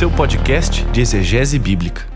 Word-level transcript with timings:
seu 0.00 0.10
podcast 0.10 0.82
de 0.86 1.02
exegese 1.02 1.58
bíblica. 1.58 2.08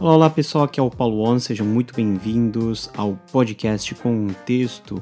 Olá, 0.00 0.28
pessoal, 0.28 0.64
aqui 0.64 0.80
é 0.80 0.82
o 0.82 0.90
Paulo 0.90 1.22
On, 1.22 1.38
sejam 1.38 1.64
muito 1.64 1.94
bem-vindos 1.94 2.90
ao 2.96 3.14
podcast 3.30 3.94
com 3.94 4.26
texto, 4.44 5.00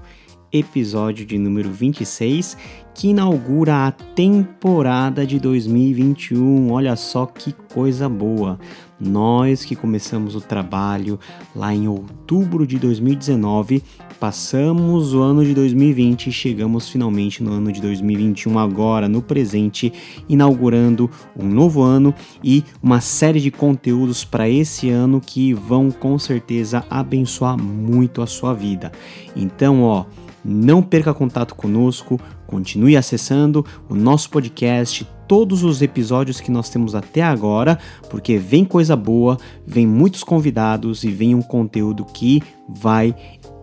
episódio 0.53 1.25
de 1.25 1.39
número 1.39 1.71
26, 1.71 2.57
que 2.95 3.09
inaugura 3.09 3.87
a 3.87 3.91
temporada 3.91 5.27
de 5.27 5.39
2021. 5.39 6.71
Olha 6.71 6.95
só 6.95 7.27
que 7.27 7.53
coisa 7.73 8.09
boa! 8.09 8.59
Nós 9.01 9.65
que 9.65 9.75
começamos 9.75 10.37
o 10.37 10.41
trabalho 10.41 11.19
lá 11.57 11.75
em 11.75 11.89
outubro 11.89 12.65
de 12.65 12.79
2019, 12.79 13.83
passamos 14.21 15.13
o 15.13 15.21
ano 15.21 15.45
de 15.45 15.53
2020 15.53 16.29
e 16.29 16.33
chegamos 16.33 16.89
finalmente 16.89 17.43
no 17.43 17.51
ano 17.51 17.73
de 17.73 17.81
2021, 17.81 18.57
agora 18.57 19.09
no 19.09 19.21
presente, 19.21 19.93
inaugurando 20.29 21.11
um 21.37 21.49
novo 21.49 21.83
ano 21.83 22.15
e 22.45 22.63
uma 22.81 23.01
série 23.01 23.41
de 23.41 23.51
conteúdos 23.51 24.25
para 24.25 24.49
esse 24.49 24.89
ano 24.89 25.21
que 25.21 25.53
vão 25.53 25.91
com 25.91 26.17
certeza 26.17 26.85
abençoar 26.89 27.61
muito 27.61 28.23
a 28.23 28.27
sua 28.29 28.55
vida. 28.55 28.93
Então, 29.35 29.83
ó, 29.83 30.05
não 30.45 30.83
perca 30.83 31.15
contato 31.15 31.55
conosco, 31.55 32.21
continue 32.47 32.97
acessando 32.97 33.65
o 33.89 33.95
nosso 33.95 34.31
podcast, 34.31 35.07
todos 35.27 35.63
os 35.63 35.81
episódios 35.81 36.41
que 36.41 36.51
nós 36.51 36.69
temos 36.69 36.95
até 36.95 37.23
agora, 37.23 37.79
porque 38.11 38.37
vem 38.37 38.65
coisa 38.65 38.95
boa, 38.95 39.39
vem 39.67 39.87
muitos 39.87 40.23
convidados 40.23 41.05
e 41.05 41.11
vem 41.11 41.35
um 41.35 41.43
conteúdo 41.43 42.05
que 42.05 42.43
vai 42.69 43.15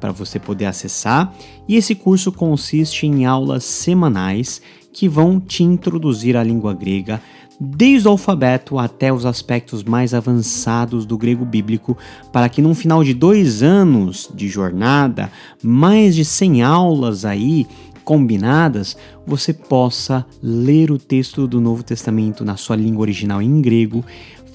para 0.00 0.12
você 0.12 0.38
poder 0.38 0.66
acessar. 0.66 1.34
E 1.66 1.76
esse 1.76 1.94
curso 1.94 2.30
consiste 2.30 3.06
em 3.06 3.24
aulas 3.24 3.64
semanais 3.64 4.60
que 4.92 5.08
vão 5.08 5.38
te 5.38 5.62
introduzir 5.62 6.36
à 6.36 6.42
língua 6.42 6.72
grega 6.72 7.20
desde 7.60 8.08
o 8.08 8.10
alfabeto 8.10 8.78
até 8.78 9.12
os 9.12 9.24
aspectos 9.24 9.82
mais 9.82 10.12
avançados 10.14 11.06
do 11.06 11.16
grego 11.16 11.44
bíblico, 11.44 11.96
para 12.32 12.48
que 12.48 12.62
num 12.62 12.74
final 12.74 13.02
de 13.02 13.14
dois 13.14 13.62
anos 13.62 14.30
de 14.34 14.48
jornada, 14.48 15.30
mais 15.62 16.14
de 16.14 16.24
100 16.24 16.62
aulas 16.62 17.24
aí 17.24 17.66
combinadas, 18.04 18.96
você 19.26 19.52
possa 19.52 20.24
ler 20.40 20.92
o 20.92 20.98
texto 20.98 21.48
do 21.48 21.60
Novo 21.60 21.82
Testamento 21.82 22.44
na 22.44 22.56
sua 22.56 22.76
língua 22.76 23.02
original 23.02 23.42
em 23.42 23.60
grego, 23.60 24.04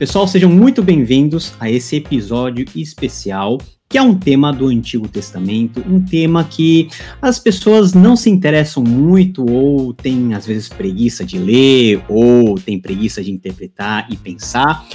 Pessoal, 0.02 0.28
sejam 0.28 0.50
muito 0.50 0.81
bem-vindos 0.81 1.54
a 1.60 1.70
esse 1.70 1.96
episódio 1.96 2.66
especial 2.75 3.60
que 3.92 3.98
é 3.98 4.02
um 4.02 4.16
tema 4.16 4.54
do 4.54 4.68
Antigo 4.68 5.06
Testamento, 5.10 5.84
um 5.86 6.00
tema 6.00 6.46
que 6.46 6.88
as 7.22 7.38
pessoas 7.38 7.94
não 7.94 8.16
se 8.16 8.30
interessam 8.30 8.82
muito 8.82 9.46
ou 9.46 9.94
têm 9.94 10.34
às 10.34 10.46
vezes 10.46 10.70
preguiça 10.70 11.26
de 11.26 11.38
ler 11.38 12.02
ou 12.08 12.58
têm 12.58 12.80
preguiça 12.80 13.22
de 13.22 13.32
interpretar 13.32 14.08
e 14.10 14.16
pensar, 14.16 14.88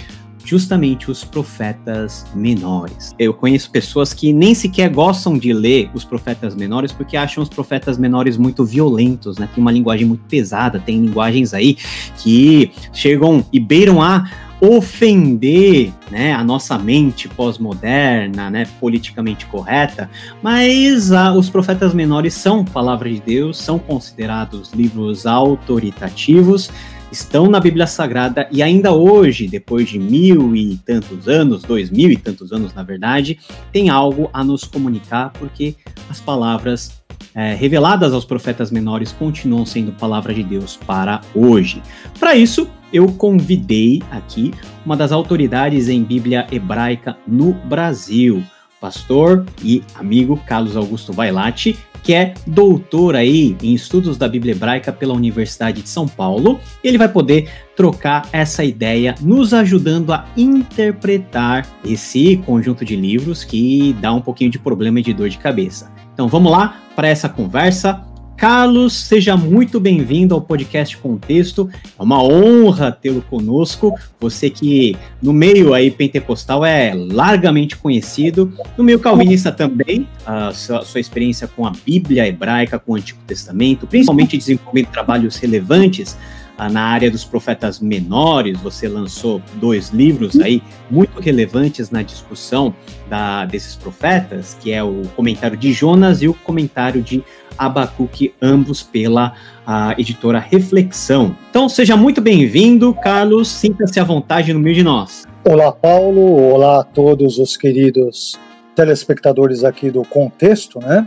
justamente 0.46 1.10
os 1.10 1.25
profetas 1.25 2.25
menores. 2.34 3.14
Eu 3.19 3.34
conheço 3.34 3.70
pessoas 3.70 4.14
que 4.14 4.32
nem 4.32 4.54
sequer 4.54 4.88
gostam 4.88 5.37
de 5.37 5.52
ler 5.52 5.90
os 5.92 6.04
profetas 6.04 6.54
menores 6.54 6.90
porque 6.90 7.19
acham 7.19 7.42
os 7.42 7.50
profetas 7.50 7.99
menores 7.99 8.38
muito 8.38 8.64
violentos, 8.64 9.37
né? 9.37 9.46
Tem 9.54 9.60
uma 9.60 9.72
linguagem 9.72 10.06
muito 10.06 10.25
pesada, 10.25 10.78
tem 10.78 11.00
linguagens 11.00 11.52
aí 11.52 11.76
que 12.22 12.70
chegam 12.94 13.44
e 13.52 13.60
beiram 13.60 14.00
a 14.00 14.25
ofender 14.60 15.92
né, 16.10 16.32
a 16.32 16.42
nossa 16.42 16.78
mente 16.78 17.28
pós-moderna, 17.28 18.50
né, 18.50 18.66
politicamente 18.80 19.46
correta, 19.46 20.10
mas 20.42 21.10
os 21.36 21.50
profetas 21.50 21.92
menores 21.92 22.34
são 22.34 22.64
palavra 22.64 23.10
de 23.10 23.20
Deus, 23.20 23.58
são 23.58 23.78
considerados 23.78 24.72
livros 24.72 25.26
autoritativos, 25.26 26.70
estão 27.12 27.48
na 27.48 27.60
Bíblia 27.60 27.86
Sagrada 27.86 28.48
e 28.50 28.62
ainda 28.62 28.92
hoje, 28.92 29.46
depois 29.46 29.88
de 29.88 29.98
mil 29.98 30.56
e 30.56 30.76
tantos 30.78 31.28
anos, 31.28 31.62
dois 31.62 31.90
mil 31.90 32.10
e 32.10 32.16
tantos 32.16 32.52
anos 32.52 32.74
na 32.74 32.82
verdade, 32.82 33.38
tem 33.72 33.90
algo 33.90 34.30
a 34.32 34.42
nos 34.42 34.64
comunicar, 34.64 35.32
porque 35.32 35.74
as 36.08 36.20
palavras 36.20 37.02
é, 37.34 37.54
reveladas 37.54 38.14
aos 38.14 38.24
profetas 38.24 38.70
menores 38.70 39.12
continuam 39.12 39.66
sendo 39.66 39.92
palavra 39.92 40.32
de 40.32 40.42
Deus 40.42 40.78
para 40.86 41.20
hoje. 41.34 41.82
Para 42.18 42.34
isso, 42.34 42.68
eu 42.96 43.08
convidei 43.08 44.02
aqui 44.10 44.54
uma 44.84 44.96
das 44.96 45.12
autoridades 45.12 45.88
em 45.88 46.02
Bíblia 46.02 46.46
hebraica 46.50 47.16
no 47.26 47.52
Brasil, 47.52 48.43
pastor 48.81 49.44
e 49.62 49.82
amigo 49.94 50.40
Carlos 50.46 50.76
Augusto 50.76 51.12
Vailate, 51.12 51.76
que 52.02 52.14
é 52.14 52.32
doutor 52.46 53.14
aí 53.14 53.54
em 53.62 53.75
estudos 53.75 54.16
da 54.16 54.28
Bíblia 54.28 54.52
hebraica 54.52 54.93
pela 54.93 55.12
Universidade 55.12 55.82
de 55.82 55.88
São 55.88 56.08
Paulo. 56.08 56.58
Ele 56.82 56.96
vai 56.96 57.08
poder 57.08 57.50
trocar 57.76 58.26
essa 58.32 58.64
ideia, 58.64 59.14
nos 59.20 59.52
ajudando 59.52 60.12
a 60.12 60.25
interpretar 60.37 61.66
esse 61.84 62.37
conjunto 62.46 62.84
de 62.84 62.96
livros 62.96 63.44
que 63.44 63.94
dá 64.00 64.12
um 64.14 64.22
pouquinho 64.22 64.50
de 64.50 64.58
problema 64.58 65.00
e 65.00 65.02
de 65.02 65.12
dor 65.12 65.28
de 65.28 65.37
cabeça. 65.37 65.92
Então 66.14 66.28
vamos 66.28 66.50
lá 66.50 66.81
para 66.94 67.08
essa 67.08 67.28
conversa. 67.28 68.02
Carlos, 68.36 68.92
seja 68.92 69.34
muito 69.34 69.80
bem-vindo 69.80 70.34
ao 70.34 70.42
podcast 70.42 70.94
Contexto. 70.98 71.70
É 71.98 72.02
uma 72.02 72.22
honra 72.22 72.92
tê-lo 72.92 73.22
conosco. 73.22 73.94
Você 74.20 74.50
que 74.50 74.94
no 75.22 75.32
meio 75.32 75.72
aí 75.72 75.90
pentecostal 75.90 76.62
é 76.62 76.92
largamente 76.94 77.76
conhecido, 77.76 78.52
no 78.76 78.84
meio 78.84 78.98
calvinista 79.00 79.50
também. 79.50 80.06
A 80.26 80.52
sua, 80.52 80.84
sua 80.84 81.00
experiência 81.00 81.48
com 81.48 81.66
a 81.66 81.72
Bíblia 81.84 82.28
hebraica, 82.28 82.78
com 82.78 82.92
o 82.92 82.96
Antigo 82.96 83.20
Testamento, 83.26 83.86
principalmente 83.86 84.36
desenvolvendo 84.36 84.88
trabalhos 84.88 85.36
relevantes 85.36 86.16
na 86.58 86.82
área 86.82 87.10
dos 87.10 87.24
profetas 87.24 87.80
menores, 87.80 88.58
você 88.58 88.88
lançou 88.88 89.42
dois 89.54 89.90
livros 89.90 90.40
aí 90.40 90.62
muito 90.90 91.20
relevantes 91.20 91.90
na 91.90 92.02
discussão 92.02 92.74
da, 93.08 93.44
desses 93.44 93.76
profetas, 93.76 94.56
que 94.60 94.72
é 94.72 94.82
o 94.82 95.02
comentário 95.14 95.56
de 95.56 95.72
Jonas 95.72 96.22
e 96.22 96.28
o 96.28 96.34
comentário 96.34 97.02
de 97.02 97.22
Abacuque, 97.58 98.34
ambos 98.40 98.82
pela 98.82 99.34
a 99.66 99.94
editora 99.98 100.38
Reflexão. 100.38 101.36
Então 101.50 101.68
seja 101.68 101.96
muito 101.96 102.20
bem-vindo, 102.20 102.94
Carlos, 102.94 103.48
sinta-se 103.48 103.98
à 103.98 104.04
vontade 104.04 104.52
no 104.52 104.60
meio 104.60 104.76
de 104.76 104.82
nós. 104.82 105.24
Olá, 105.44 105.72
Paulo, 105.72 106.52
olá 106.52 106.80
a 106.80 106.84
todos 106.84 107.38
os 107.38 107.56
queridos 107.56 108.38
telespectadores 108.74 109.64
aqui 109.64 109.90
do 109.90 110.02
Contexto, 110.02 110.78
né? 110.78 111.06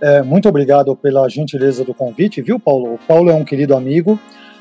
É, 0.00 0.22
muito 0.22 0.48
obrigado 0.48 0.94
pela 0.94 1.28
gentileza 1.28 1.84
do 1.84 1.92
convite, 1.92 2.40
viu, 2.40 2.60
Paulo? 2.60 2.94
O 2.94 2.98
Paulo 2.98 3.30
é 3.30 3.34
um 3.34 3.44
querido 3.44 3.74
amigo 3.74 4.18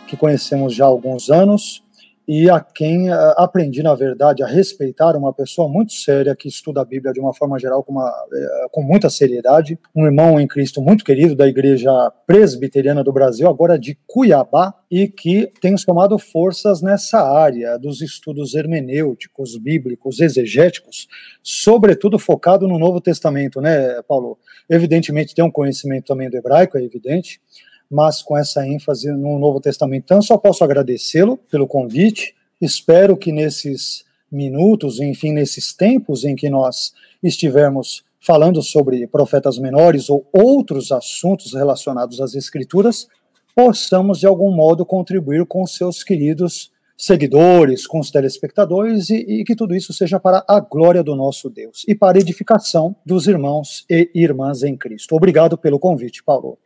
que 0.07 0.17
conhecemos 0.17 0.73
já 0.73 0.85
há 0.85 0.87
alguns 0.87 1.29
anos, 1.29 1.83
e 2.27 2.49
a 2.49 2.59
quem 2.59 3.09
uh, 3.09 3.13
aprendi, 3.37 3.81
na 3.81 3.95
verdade, 3.95 4.43
a 4.43 4.47
respeitar 4.47 5.15
uma 5.15 5.31
pessoa 5.31 5.69
muito 5.69 5.93
séria 5.93 6.35
que 6.35 6.49
estuda 6.49 6.81
a 6.81 6.85
Bíblia 6.85 7.13
de 7.13 7.21
uma 7.21 7.33
forma 7.33 7.57
geral 7.57 7.81
com, 7.81 7.93
uma, 7.93 8.09
uh, 8.09 8.69
com 8.69 8.83
muita 8.83 9.09
seriedade, 9.09 9.79
um 9.95 10.05
irmão 10.05 10.37
em 10.37 10.45
Cristo 10.45 10.81
muito 10.81 11.05
querido 11.05 11.35
da 11.35 11.47
Igreja 11.47 11.89
Presbiteriana 12.25 13.01
do 13.01 13.13
Brasil, 13.13 13.47
agora 13.47 13.79
de 13.79 13.97
Cuiabá, 14.05 14.73
e 14.91 15.07
que 15.07 15.49
tem 15.61 15.77
somado 15.77 16.19
forças 16.19 16.81
nessa 16.81 17.21
área 17.21 17.77
dos 17.79 18.01
estudos 18.01 18.55
hermenêuticos, 18.55 19.57
bíblicos, 19.57 20.19
exegéticos, 20.19 21.07
sobretudo 21.41 22.19
focado 22.19 22.67
no 22.67 22.77
Novo 22.77 22.99
Testamento, 22.99 23.61
né, 23.61 24.01
Paulo? 24.05 24.37
Evidentemente 24.69 25.33
tem 25.33 25.45
um 25.45 25.51
conhecimento 25.51 26.07
também 26.07 26.29
do 26.29 26.35
hebraico, 26.35 26.77
é 26.77 26.83
evidente, 26.83 27.39
mas 27.89 28.21
com 28.21 28.37
essa 28.37 28.65
ênfase 28.67 29.11
no 29.11 29.39
Novo 29.39 29.59
Testamento. 29.59 30.03
Então, 30.03 30.21
só 30.21 30.37
posso 30.37 30.63
agradecê-lo 30.63 31.37
pelo 31.49 31.67
convite. 31.67 32.35
Espero 32.61 33.15
que 33.15 33.31
nesses 33.31 34.05
minutos, 34.31 34.99
enfim, 34.99 35.31
nesses 35.31 35.73
tempos 35.73 36.25
em 36.25 36.35
que 36.35 36.49
nós 36.49 36.93
estivermos 37.23 38.03
falando 38.19 38.61
sobre 38.61 39.07
profetas 39.07 39.57
menores 39.57 40.09
ou 40.09 40.27
outros 40.33 40.91
assuntos 40.91 41.53
relacionados 41.53 42.19
às 42.19 42.35
Escrituras, 42.35 43.07
possamos 43.55 44.19
de 44.19 44.27
algum 44.27 44.51
modo 44.51 44.85
contribuir 44.85 45.45
com 45.45 45.65
seus 45.65 46.03
queridos 46.03 46.71
seguidores, 46.97 47.85
com 47.85 47.99
os 47.99 48.09
telespectadores 48.09 49.09
e, 49.11 49.17
e, 49.17 49.43
que 49.43 49.55
tudo 49.55 49.75
isso 49.75 49.93
seja 49.93 50.19
para 50.19 50.43
a 50.47 50.59
glória 50.59 51.03
do 51.03 51.15
nosso 51.15 51.47
Deus 51.49 51.85
e 51.87 51.93
para 51.93 52.17
a 52.17 52.21
edificação 52.21 52.95
dos 53.05 53.27
irmãos 53.27 53.85
e 53.89 54.09
irmãs 54.15 54.63
em 54.63 54.75
Cristo. 54.75 55.15
Obrigado 55.15 55.57
pelo 55.57 55.79
convite, 55.79 56.23
Paulo. 56.23 56.57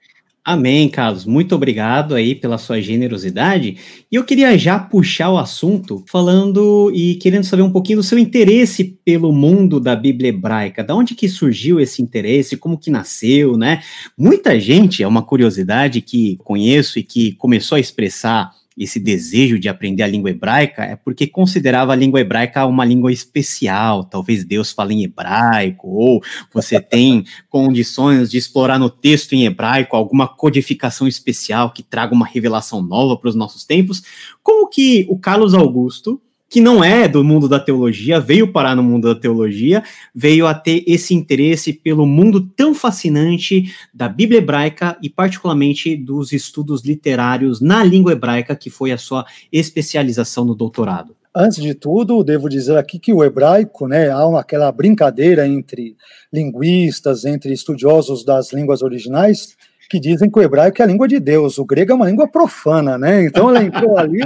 Amém, 0.43 0.89
Carlos. 0.89 1.23
Muito 1.23 1.53
obrigado 1.53 2.15
aí 2.15 2.33
pela 2.33 2.57
sua 2.57 2.81
generosidade. 2.81 3.77
E 4.11 4.15
eu 4.15 4.23
queria 4.23 4.57
já 4.57 4.79
puxar 4.79 5.29
o 5.29 5.37
assunto 5.37 6.03
falando 6.07 6.91
e 6.95 7.13
querendo 7.15 7.43
saber 7.43 7.61
um 7.61 7.71
pouquinho 7.71 7.99
do 7.99 8.03
seu 8.03 8.17
interesse 8.17 8.83
pelo 9.05 9.31
mundo 9.31 9.79
da 9.79 9.95
Bíblia 9.95 10.29
hebraica. 10.29 10.83
Da 10.83 10.95
onde 10.95 11.13
que 11.13 11.29
surgiu 11.29 11.79
esse 11.79 12.01
interesse? 12.01 12.57
Como 12.57 12.75
que 12.75 12.89
nasceu, 12.89 13.55
né? 13.55 13.83
Muita 14.17 14.59
gente, 14.59 15.03
é 15.03 15.07
uma 15.07 15.21
curiosidade 15.21 16.01
que 16.01 16.37
conheço 16.37 16.97
e 16.97 17.03
que 17.03 17.33
começou 17.33 17.75
a 17.75 17.79
expressar 17.79 18.51
esse 18.83 18.99
desejo 18.99 19.59
de 19.59 19.69
aprender 19.69 20.03
a 20.03 20.07
língua 20.07 20.31
hebraica 20.31 20.83
é 20.83 20.95
porque 20.95 21.27
considerava 21.27 21.93
a 21.93 21.95
língua 21.95 22.19
hebraica 22.19 22.65
uma 22.65 22.83
língua 22.83 23.11
especial. 23.11 24.03
Talvez 24.03 24.43
Deus 24.43 24.71
fale 24.71 24.95
em 24.95 25.03
hebraico, 25.03 25.87
ou 25.87 26.21
você 26.51 26.79
tem 26.81 27.23
condições 27.49 28.31
de 28.31 28.37
explorar 28.37 28.79
no 28.79 28.89
texto 28.89 29.33
em 29.33 29.45
hebraico 29.45 29.95
alguma 29.95 30.27
codificação 30.27 31.07
especial 31.07 31.71
que 31.71 31.83
traga 31.83 32.13
uma 32.13 32.25
revelação 32.25 32.81
nova 32.81 33.15
para 33.15 33.29
os 33.29 33.35
nossos 33.35 33.63
tempos. 33.63 34.01
Como 34.41 34.67
que 34.67 35.05
o 35.09 35.17
Carlos 35.17 35.53
Augusto 35.53 36.21
que 36.51 36.59
não 36.59 36.83
é 36.83 37.07
do 37.07 37.23
mundo 37.23 37.47
da 37.47 37.61
teologia, 37.61 38.19
veio 38.19 38.51
parar 38.51 38.75
no 38.75 38.83
mundo 38.83 39.07
da 39.07 39.17
teologia, 39.17 39.81
veio 40.13 40.45
a 40.45 40.53
ter 40.53 40.83
esse 40.85 41.13
interesse 41.13 41.71
pelo 41.71 42.05
mundo 42.05 42.41
tão 42.41 42.75
fascinante 42.75 43.73
da 43.93 44.09
Bíblia 44.09 44.39
hebraica 44.39 44.97
e, 45.01 45.09
particularmente, 45.09 45.95
dos 45.95 46.33
estudos 46.33 46.83
literários 46.83 47.61
na 47.61 47.81
língua 47.85 48.11
hebraica, 48.11 48.53
que 48.53 48.69
foi 48.69 48.91
a 48.91 48.97
sua 48.97 49.25
especialização 49.49 50.43
no 50.43 50.53
doutorado. 50.53 51.15
Antes 51.33 51.63
de 51.63 51.73
tudo, 51.73 52.21
devo 52.21 52.49
dizer 52.49 52.77
aqui 52.77 52.99
que 52.99 53.13
o 53.13 53.23
hebraico, 53.23 53.87
né, 53.87 54.09
há 54.09 54.27
uma, 54.27 54.41
aquela 54.41 54.69
brincadeira 54.73 55.47
entre 55.47 55.95
linguistas, 56.33 57.23
entre 57.23 57.53
estudiosos 57.53 58.25
das 58.25 58.51
línguas 58.51 58.81
originais, 58.81 59.55
que 59.91 59.99
dizem 59.99 60.31
que 60.31 60.39
o 60.39 60.41
hebraico 60.41 60.81
é 60.81 60.85
a 60.85 60.87
língua 60.87 61.05
de 61.05 61.19
Deus, 61.19 61.57
o 61.57 61.65
grego 61.65 61.91
é 61.91 61.95
uma 61.95 62.09
língua 62.09 62.25
profana, 62.25 62.97
né? 62.97 63.25
Então 63.25 63.49
ela 63.49 63.61
entrou 63.61 63.97
ali, 63.97 64.21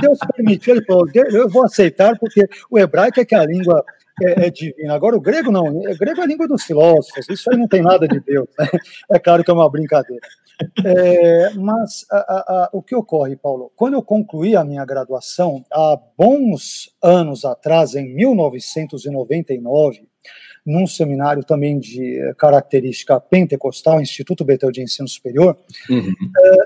Deus 0.00 0.18
permitiu, 0.34 0.74
ele 0.74 0.84
falou, 0.86 1.06
eu 1.14 1.46
vou 1.46 1.62
aceitar 1.62 2.18
porque 2.18 2.48
o 2.70 2.78
hebraico 2.78 3.20
é 3.20 3.24
que 3.26 3.34
a 3.34 3.44
língua 3.44 3.84
é, 4.22 4.46
é, 4.46 4.50
divina. 4.50 4.94
Agora 4.94 5.14
o 5.14 5.20
grego 5.20 5.52
não, 5.52 5.66
o 5.66 5.98
grego 5.98 6.20
é 6.20 6.24
a 6.24 6.26
língua 6.26 6.48
dos 6.48 6.62
filósofos, 6.64 7.28
isso 7.28 7.50
aí 7.50 7.58
não 7.58 7.68
tem 7.68 7.82
nada 7.82 8.08
de 8.08 8.18
Deus, 8.18 8.48
né? 8.58 8.66
É 9.12 9.18
claro 9.18 9.44
que 9.44 9.50
é 9.50 9.54
uma 9.54 9.68
brincadeira. 9.68 10.26
É, 10.86 11.50
mas 11.50 12.06
a, 12.10 12.16
a, 12.16 12.38
a, 12.64 12.70
o 12.72 12.82
que 12.82 12.96
ocorre, 12.96 13.36
Paulo? 13.36 13.70
Quando 13.76 13.92
eu 13.94 14.02
concluí 14.02 14.56
a 14.56 14.64
minha 14.64 14.86
graduação, 14.86 15.62
há 15.70 15.98
bons 16.16 16.94
anos 17.02 17.44
atrás, 17.44 17.94
em 17.94 18.14
1999, 18.14 20.08
num 20.64 20.86
seminário 20.86 21.42
também 21.42 21.78
de 21.78 22.18
eh, 22.18 22.34
característica 22.36 23.18
pentecostal, 23.18 24.00
Instituto 24.00 24.44
Betel 24.44 24.70
de 24.70 24.82
Ensino 24.82 25.08
Superior, 25.08 25.56
uhum. 25.88 26.12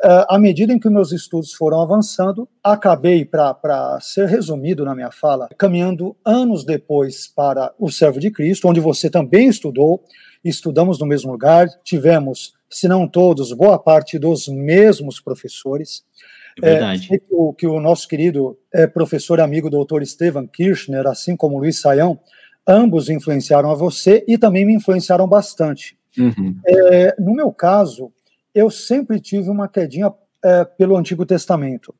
é, 0.03 0.27
à 0.29 0.39
medida 0.39 0.73
em 0.73 0.79
que 0.79 0.89
meus 0.91 1.13
estudos 1.13 1.53
foram 1.53 1.81
avançando, 1.81 2.49
acabei, 2.63 3.25
para 3.25 3.99
ser 4.01 4.29
resumido 4.29 4.85
na 4.85 4.95
minha 4.95 5.11
fala, 5.11 5.49
caminhando 5.57 6.17
anos 6.25 6.65
depois 6.65 7.29
para 7.29 7.73
o 7.79 7.91
Servo 7.91 8.19
de 8.19 8.31
Cristo, 8.31 8.69
onde 8.69 8.81
você 8.81 9.09
também 9.09 9.49
estudou, 9.49 10.03
estudamos 10.45 10.99
no 10.99 11.07
mesmo 11.07 11.31
lugar, 11.31 11.69
tivemos, 11.85 12.53
se 12.69 12.89
não 12.89 13.09
todos, 13.09 13.53
boa 13.53 13.79
parte 13.79 14.19
dos 14.19 14.49
mesmos 14.49 15.21
professores. 15.21 16.05
É 16.63 16.71
verdade. 16.71 17.09
É, 17.13 17.19
que, 17.19 17.25
o, 17.31 17.53
que 17.53 17.67
o 17.67 17.81
nosso 17.81 18.07
querido 18.07 18.57
é, 18.73 18.87
professor 18.87 19.41
amigo 19.41 19.71
doutor 19.71 20.03
Estevan 20.03 20.47
Kirchner, 20.47 21.07
assim 21.07 21.37
como 21.37 21.59
Luiz 21.59 21.81
Saião, 21.81 22.21
ambos 22.67 23.09
influenciaram 23.09 23.71
a 23.71 23.75
você 23.75 24.25
e 24.27 24.39
também 24.39 24.65
me 24.65 24.75
influenciaram 24.75 25.27
bastante. 25.29 25.97
Uhum. 26.19 26.57
É, 26.67 27.15
no 27.19 27.35
meu 27.35 27.53
caso, 27.53 28.13
eu 28.55 28.71
sempre 28.71 29.21
tive 29.21 29.51
uma 29.51 29.69
quedinha 29.69 30.13
é, 30.43 30.65
pelo 30.65 30.97
Antigo 30.97 31.27
Testamento, 31.27 31.95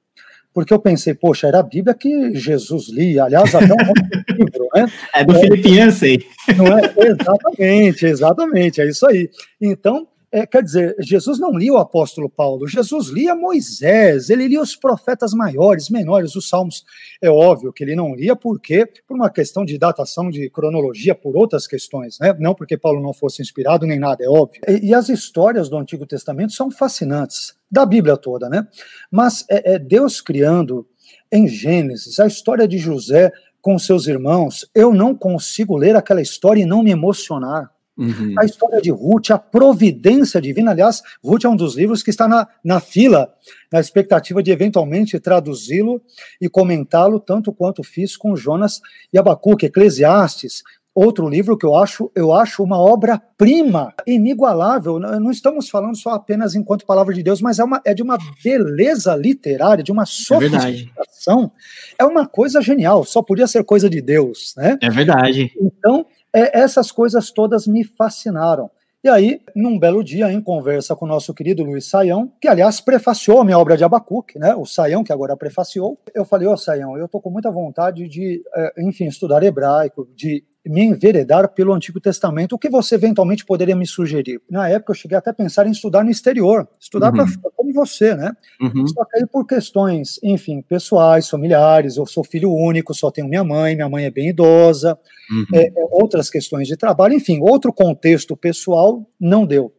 porque 0.53 0.73
eu 0.73 0.79
pensei, 0.79 1.15
poxa, 1.15 1.49
era 1.49 1.59
a 1.59 1.63
Bíblia 1.63 1.95
que 1.95 2.35
Jesus 2.37 2.89
lia, 2.89 3.25
aliás, 3.25 3.55
até 3.55 3.73
um 3.73 3.77
livro, 4.39 4.69
né? 4.75 4.87
É 5.13 5.25
do 5.25 5.35
é, 5.37 5.41
Filipenses. 5.41 6.25
Não 6.57 6.67
é? 6.79 6.95
Exatamente, 6.97 8.07
exatamente, 8.07 8.81
é 8.81 8.89
isso 8.89 9.07
aí. 9.07 9.29
Então, 9.61 10.07
é, 10.35 10.45
quer 10.45 10.65
dizer, 10.65 10.97
Jesus 10.99 11.39
não 11.39 11.57
lia 11.57 11.73
o 11.73 11.77
apóstolo 11.77 12.29
Paulo, 12.29 12.67
Jesus 12.67 13.07
lia 13.07 13.37
Moisés, 13.37 14.31
ele 14.31 14.49
lia 14.49 14.61
os 14.61 14.75
profetas 14.75 15.33
maiores, 15.33 15.89
menores, 15.89 16.35
os 16.35 16.49
salmos. 16.49 16.85
É 17.23 17.31
óbvio 17.31 17.73
que 17.73 17.85
ele 17.85 17.95
não 17.95 18.17
lia 18.17 18.35
porque 18.35 18.85
por 19.07 19.15
uma 19.15 19.31
questão 19.31 19.65
de 19.65 19.79
datação, 19.79 20.29
de 20.29 20.51
cronologia, 20.51 21.15
por 21.15 21.37
outras 21.37 21.69
questões, 21.69 22.19
né? 22.19 22.35
Não 22.41 22.53
porque 22.53 22.77
Paulo 22.77 23.01
não 23.01 23.13
fosse 23.13 23.43
inspirado 23.43 23.87
nem 23.87 24.01
nada, 24.01 24.25
é 24.25 24.29
óbvio. 24.29 24.61
E, 24.67 24.89
e 24.89 24.93
as 24.93 25.09
histórias 25.09 25.69
do 25.69 25.77
Antigo 25.77 26.05
Testamento 26.05 26.53
são 26.53 26.69
fascinantes, 26.69 27.55
da 27.71 27.87
Bíblia 27.87 28.17
toda, 28.17 28.49
né? 28.49 28.67
Mas 29.13 29.45
é, 29.49 29.75
é 29.75 29.79
Deus 29.79 30.21
criando 30.21 30.85
em 31.31 31.47
Gênesis 31.47 32.19
a 32.19 32.27
história 32.27 32.67
de 32.67 32.77
José 32.77 33.31
com 33.63 33.79
seus 33.79 34.09
irmãos, 34.09 34.69
eu 34.75 34.93
não 34.93 35.15
consigo 35.15 35.77
ler 35.77 35.95
aquela 35.95 36.21
história 36.21 36.61
e 36.61 36.67
não 36.67 36.83
me 36.83 36.91
emocionar. 36.91 37.74
Uhum. 37.97 38.35
A 38.39 38.45
história 38.45 38.81
de 38.81 38.91
Ruth, 38.91 39.31
a 39.31 39.39
providência 39.39 40.41
divina. 40.41 40.73
Aliás, 40.73 41.03
Ruth 41.23 41.45
é 41.45 41.49
um 41.49 41.57
dos 41.57 41.77
livros 41.77 42.03
que 42.03 42.11
está 42.11 42.27
na, 42.27 42.47
na 42.65 42.81
fila, 42.81 43.33
na 43.73 43.81
expectativa 43.81 44.43
de 44.43 44.51
eventualmente 44.51 45.19
traduzi-lo 45.21 46.03
e 46.41 46.49
comentá-lo, 46.49 47.21
tanto 47.21 47.53
quanto 47.53 47.83
fiz 47.83 48.17
com 48.17 48.35
Jonas 48.35 48.81
e 49.13 49.19
Abacuque, 49.19 49.67
Eclesiastes. 49.67 50.63
Outro 50.95 51.29
livro 51.29 51.59
que 51.59 51.67
eu 51.67 51.75
acho, 51.75 52.09
eu 52.15 52.33
acho 52.33 52.63
uma 52.63 52.79
obra-prima, 52.79 53.93
inigualável. 54.07 55.01
Não 55.01 55.31
estamos 55.33 55.69
falando 55.69 55.97
só 55.97 56.11
apenas 56.11 56.55
enquanto 56.55 56.87
palavra 56.87 57.13
de 57.13 57.21
Deus, 57.21 57.41
mas 57.41 57.59
é, 57.59 57.65
uma, 57.65 57.83
é 57.85 57.93
de 57.93 58.01
uma 58.01 58.17
beleza 58.45 59.17
literária, 59.17 59.83
de 59.83 59.91
uma 59.91 60.05
é 60.05 60.07
sofisticação. 60.07 61.51
É, 61.99 62.05
é 62.05 62.07
uma 62.07 62.29
coisa 62.29 62.63
genial, 62.63 63.05
só 63.05 63.23
podia 63.23 63.49
ser 63.49 63.65
coisa 63.65 63.91
de 63.91 64.01
Deus, 64.01 64.55
né? 64.57 64.79
É 64.81 64.89
verdade. 64.89 65.51
Então, 65.61 66.07
é, 66.35 66.59
essas 66.59 66.91
coisas 66.91 67.31
todas 67.31 67.67
me 67.67 67.85
fascinaram. 67.85 68.71
E 69.05 69.09
aí, 69.09 69.41
num 69.55 69.79
belo 69.79 70.03
dia, 70.03 70.33
em 70.33 70.41
conversa 70.41 70.97
com 70.97 71.05
o 71.05 71.09
nosso 71.09 71.35
querido 71.35 71.63
Luiz 71.63 71.87
Saião, 71.87 72.33
que 72.41 72.49
aliás 72.49 72.81
prefaciou 72.81 73.41
a 73.41 73.45
minha 73.45 73.59
obra 73.59 73.77
de 73.77 73.85
Abacuque, 73.85 74.39
né? 74.39 74.55
O 74.55 74.65
Saião, 74.65 75.05
que 75.05 75.13
agora 75.13 75.37
prefaciou, 75.37 75.99
eu 76.15 76.25
falei, 76.25 76.49
ô 76.49 76.53
oh, 76.53 76.57
Saião, 76.57 76.97
eu 76.97 77.07
tô 77.07 77.21
com 77.21 77.29
muita 77.29 77.51
vontade 77.51 78.09
de, 78.09 78.43
é, 78.57 78.73
enfim, 78.79 79.05
estudar 79.05 79.43
hebraico, 79.43 80.09
de 80.17 80.43
me 80.67 80.83
enveredar 80.83 81.49
pelo 81.53 81.73
Antigo 81.73 82.01
Testamento, 82.01 82.55
o 82.55 82.59
que 82.59 82.71
você 82.71 82.95
eventualmente 82.95 83.45
poderia 83.45 83.77
me 83.77 83.87
sugerir? 83.87 84.41
Na 84.51 84.69
época 84.69 84.93
eu 84.93 84.97
cheguei 84.97 85.17
até 85.17 85.31
a 85.31 85.35
pensar 85.35 85.67
em 85.67 85.71
estudar 85.71 86.03
no 86.03 86.11
exterior, 86.11 86.67
estudar 86.81 87.09
uhum. 87.09 87.27
para 87.27 87.51
como 87.55 87.73
você, 87.73 88.15
né? 88.15 88.33
Uhum. 88.61 88.87
Só 88.87 89.05
que 89.05 89.19
aí 89.19 89.27
por 89.27 89.47
questões, 89.47 90.19
enfim, 90.23 90.63
pessoais, 90.63 91.29
familiares, 91.29 91.97
eu 91.97 92.07
sou 92.07 92.25
filho 92.25 92.53
único, 92.53 92.95
só 92.95 93.11
tenho 93.11 93.29
minha 93.29 93.45
mãe, 93.45 93.75
minha 93.75 93.89
mãe 93.89 94.05
é 94.05 94.11
bem 94.11 94.29
idosa, 94.31 94.99
uhum. 95.31 95.45
é, 95.55 95.67
é, 95.67 95.73
outras 95.91 96.31
questões 96.31 96.67
de 96.67 96.77
trabalho, 96.77 97.15
enfim, 97.15 97.41
outro 97.41 97.73
contexto 97.73 98.37
pessoal 98.37 99.07
não 99.21 99.45
deu. 99.45 99.73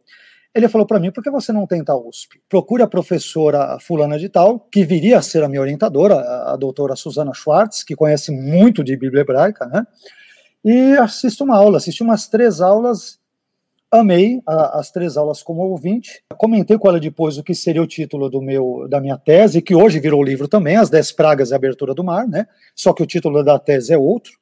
Ele 0.54 0.68
falou 0.68 0.86
para 0.86 0.98
mim, 0.98 1.10
por 1.10 1.22
que 1.22 1.30
você 1.30 1.52
não 1.52 1.66
tenta 1.66 1.92
a 1.92 1.98
USP? 1.98 2.40
Procure 2.48 2.82
a 2.82 2.86
professora 2.86 3.76
fulana 3.78 4.18
de 4.18 4.30
tal, 4.30 4.60
que 4.72 4.86
viria 4.86 5.18
a 5.18 5.22
ser 5.22 5.42
a 5.42 5.48
minha 5.48 5.60
orientadora, 5.60 6.14
a, 6.14 6.54
a 6.54 6.56
doutora 6.56 6.96
Susana 6.96 7.34
Schwartz, 7.34 7.84
que 7.84 7.94
conhece 7.94 8.32
muito 8.32 8.82
de 8.82 8.96
Bíblia 8.96 9.20
hebraica, 9.20 9.66
né? 9.66 9.86
E 10.66 10.96
assisto 10.96 11.44
uma 11.44 11.56
aula, 11.56 11.76
assisti 11.76 12.02
umas 12.02 12.26
três 12.26 12.60
aulas, 12.60 13.20
amei 13.88 14.42
a, 14.44 14.80
as 14.80 14.90
três 14.90 15.16
aulas 15.16 15.40
como 15.40 15.62
ouvinte, 15.62 16.24
comentei 16.36 16.76
com 16.76 16.88
ela 16.88 16.98
depois 16.98 17.38
o 17.38 17.44
que 17.44 17.54
seria 17.54 17.80
o 17.80 17.86
título 17.86 18.28
do 18.28 18.42
meu, 18.42 18.88
da 18.90 19.00
minha 19.00 19.16
tese, 19.16 19.62
que 19.62 19.76
hoje 19.76 20.00
virou 20.00 20.24
livro 20.24 20.48
também, 20.48 20.74
As 20.74 20.90
Dez 20.90 21.12
Pragas 21.12 21.50
e 21.50 21.52
a 21.52 21.56
Abertura 21.56 21.94
do 21.94 22.02
Mar, 22.02 22.26
né? 22.26 22.48
Só 22.74 22.92
que 22.92 23.00
o 23.00 23.06
título 23.06 23.44
da 23.44 23.60
tese 23.60 23.92
é 23.94 23.96
outro. 23.96 24.32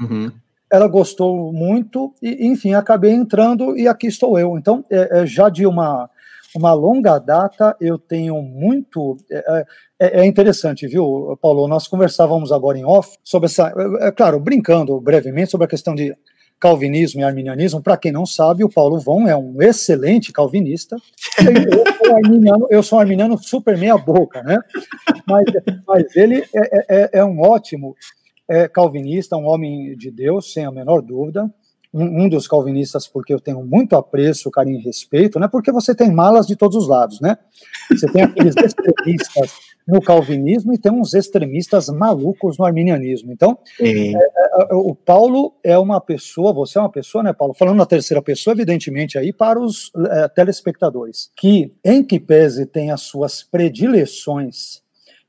Uhum. 0.00 0.30
Ela 0.70 0.86
gostou 0.86 1.52
muito 1.52 2.14
e, 2.22 2.46
enfim, 2.46 2.74
acabei 2.74 3.10
entrando 3.10 3.76
e 3.76 3.88
aqui 3.88 4.06
estou 4.06 4.38
eu. 4.38 4.56
Então, 4.56 4.84
é, 4.88 5.22
é 5.22 5.26
já 5.26 5.48
de 5.48 5.66
uma 5.66 6.08
uma 6.54 6.72
longa 6.72 7.18
data, 7.18 7.76
eu 7.80 7.98
tenho 7.98 8.40
muito. 8.40 9.16
É, 9.30 9.66
é, 10.06 10.20
é, 10.20 10.26
interessante, 10.26 10.86
viu, 10.86 11.38
Paulo? 11.40 11.68
Nós 11.68 11.88
conversávamos 11.88 12.52
agora 12.52 12.78
em 12.78 12.84
off 12.84 13.16
sobre 13.22 13.46
essa. 13.46 13.72
É, 14.00 14.08
é 14.08 14.12
claro, 14.12 14.38
brincando 14.40 15.00
brevemente 15.00 15.50
sobre 15.50 15.66
a 15.66 15.68
questão 15.68 15.94
de 15.94 16.14
calvinismo 16.58 17.20
e 17.20 17.24
arminianismo. 17.24 17.82
Para 17.82 17.96
quem 17.96 18.12
não 18.12 18.24
sabe, 18.24 18.64
o 18.64 18.68
Paulo 18.68 18.98
Von 18.98 19.28
é 19.28 19.36
um 19.36 19.60
excelente 19.60 20.32
calvinista. 20.32 20.96
Eu 21.38 22.06
sou 22.06 22.16
arminiano, 22.16 22.66
eu 22.70 22.82
sou 22.82 22.98
arminiano 22.98 23.38
super 23.38 23.76
meia-boca, 23.76 24.42
né? 24.42 24.58
Mas, 25.26 25.44
mas 25.86 26.16
ele 26.16 26.44
é, 26.54 26.86
é, 26.88 27.10
é 27.14 27.24
um 27.24 27.40
ótimo 27.40 27.94
calvinista, 28.72 29.36
um 29.36 29.46
homem 29.46 29.96
de 29.96 30.10
Deus, 30.10 30.52
sem 30.52 30.66
a 30.66 30.70
menor 30.70 31.00
dúvida 31.00 31.50
um, 31.94 32.28
dos 32.28 32.48
calvinistas, 32.48 33.06
porque 33.06 33.32
eu 33.32 33.38
tenho 33.38 33.64
muito 33.64 33.94
apreço, 33.94 34.50
carinho 34.50 34.80
e 34.80 34.82
respeito, 34.82 35.38
né? 35.38 35.46
Porque 35.46 35.70
você 35.70 35.94
tem 35.94 36.10
malas 36.10 36.46
de 36.46 36.56
todos 36.56 36.76
os 36.76 36.88
lados, 36.88 37.20
né? 37.20 37.38
Você 37.88 38.10
tem 38.10 38.22
aqueles 38.22 38.54
extremistas 38.58 39.52
no 39.86 40.00
calvinismo 40.00 40.72
e 40.72 40.78
tem 40.78 40.90
uns 40.90 41.14
extremistas 41.14 41.88
malucos 41.88 42.58
no 42.58 42.64
arminianismo. 42.64 43.30
Então, 43.30 43.56
é, 43.80 44.12
é, 44.12 44.14
é, 44.14 44.74
o 44.74 44.94
Paulo 44.94 45.54
é 45.62 45.78
uma 45.78 46.00
pessoa, 46.00 46.52
você 46.52 46.78
é 46.78 46.80
uma 46.80 46.90
pessoa, 46.90 47.22
né, 47.22 47.32
Paulo? 47.32 47.54
Falando 47.54 47.76
na 47.76 47.86
terceira 47.86 48.20
pessoa, 48.22 48.54
evidentemente, 48.54 49.16
aí 49.16 49.32
para 49.32 49.60
os 49.60 49.92
é, 50.10 50.26
telespectadores, 50.28 51.30
que, 51.36 51.72
em 51.84 52.02
que 52.02 52.18
pese 52.18 52.66
tem 52.66 52.90
as 52.90 53.02
suas 53.02 53.42
predileções 53.42 54.82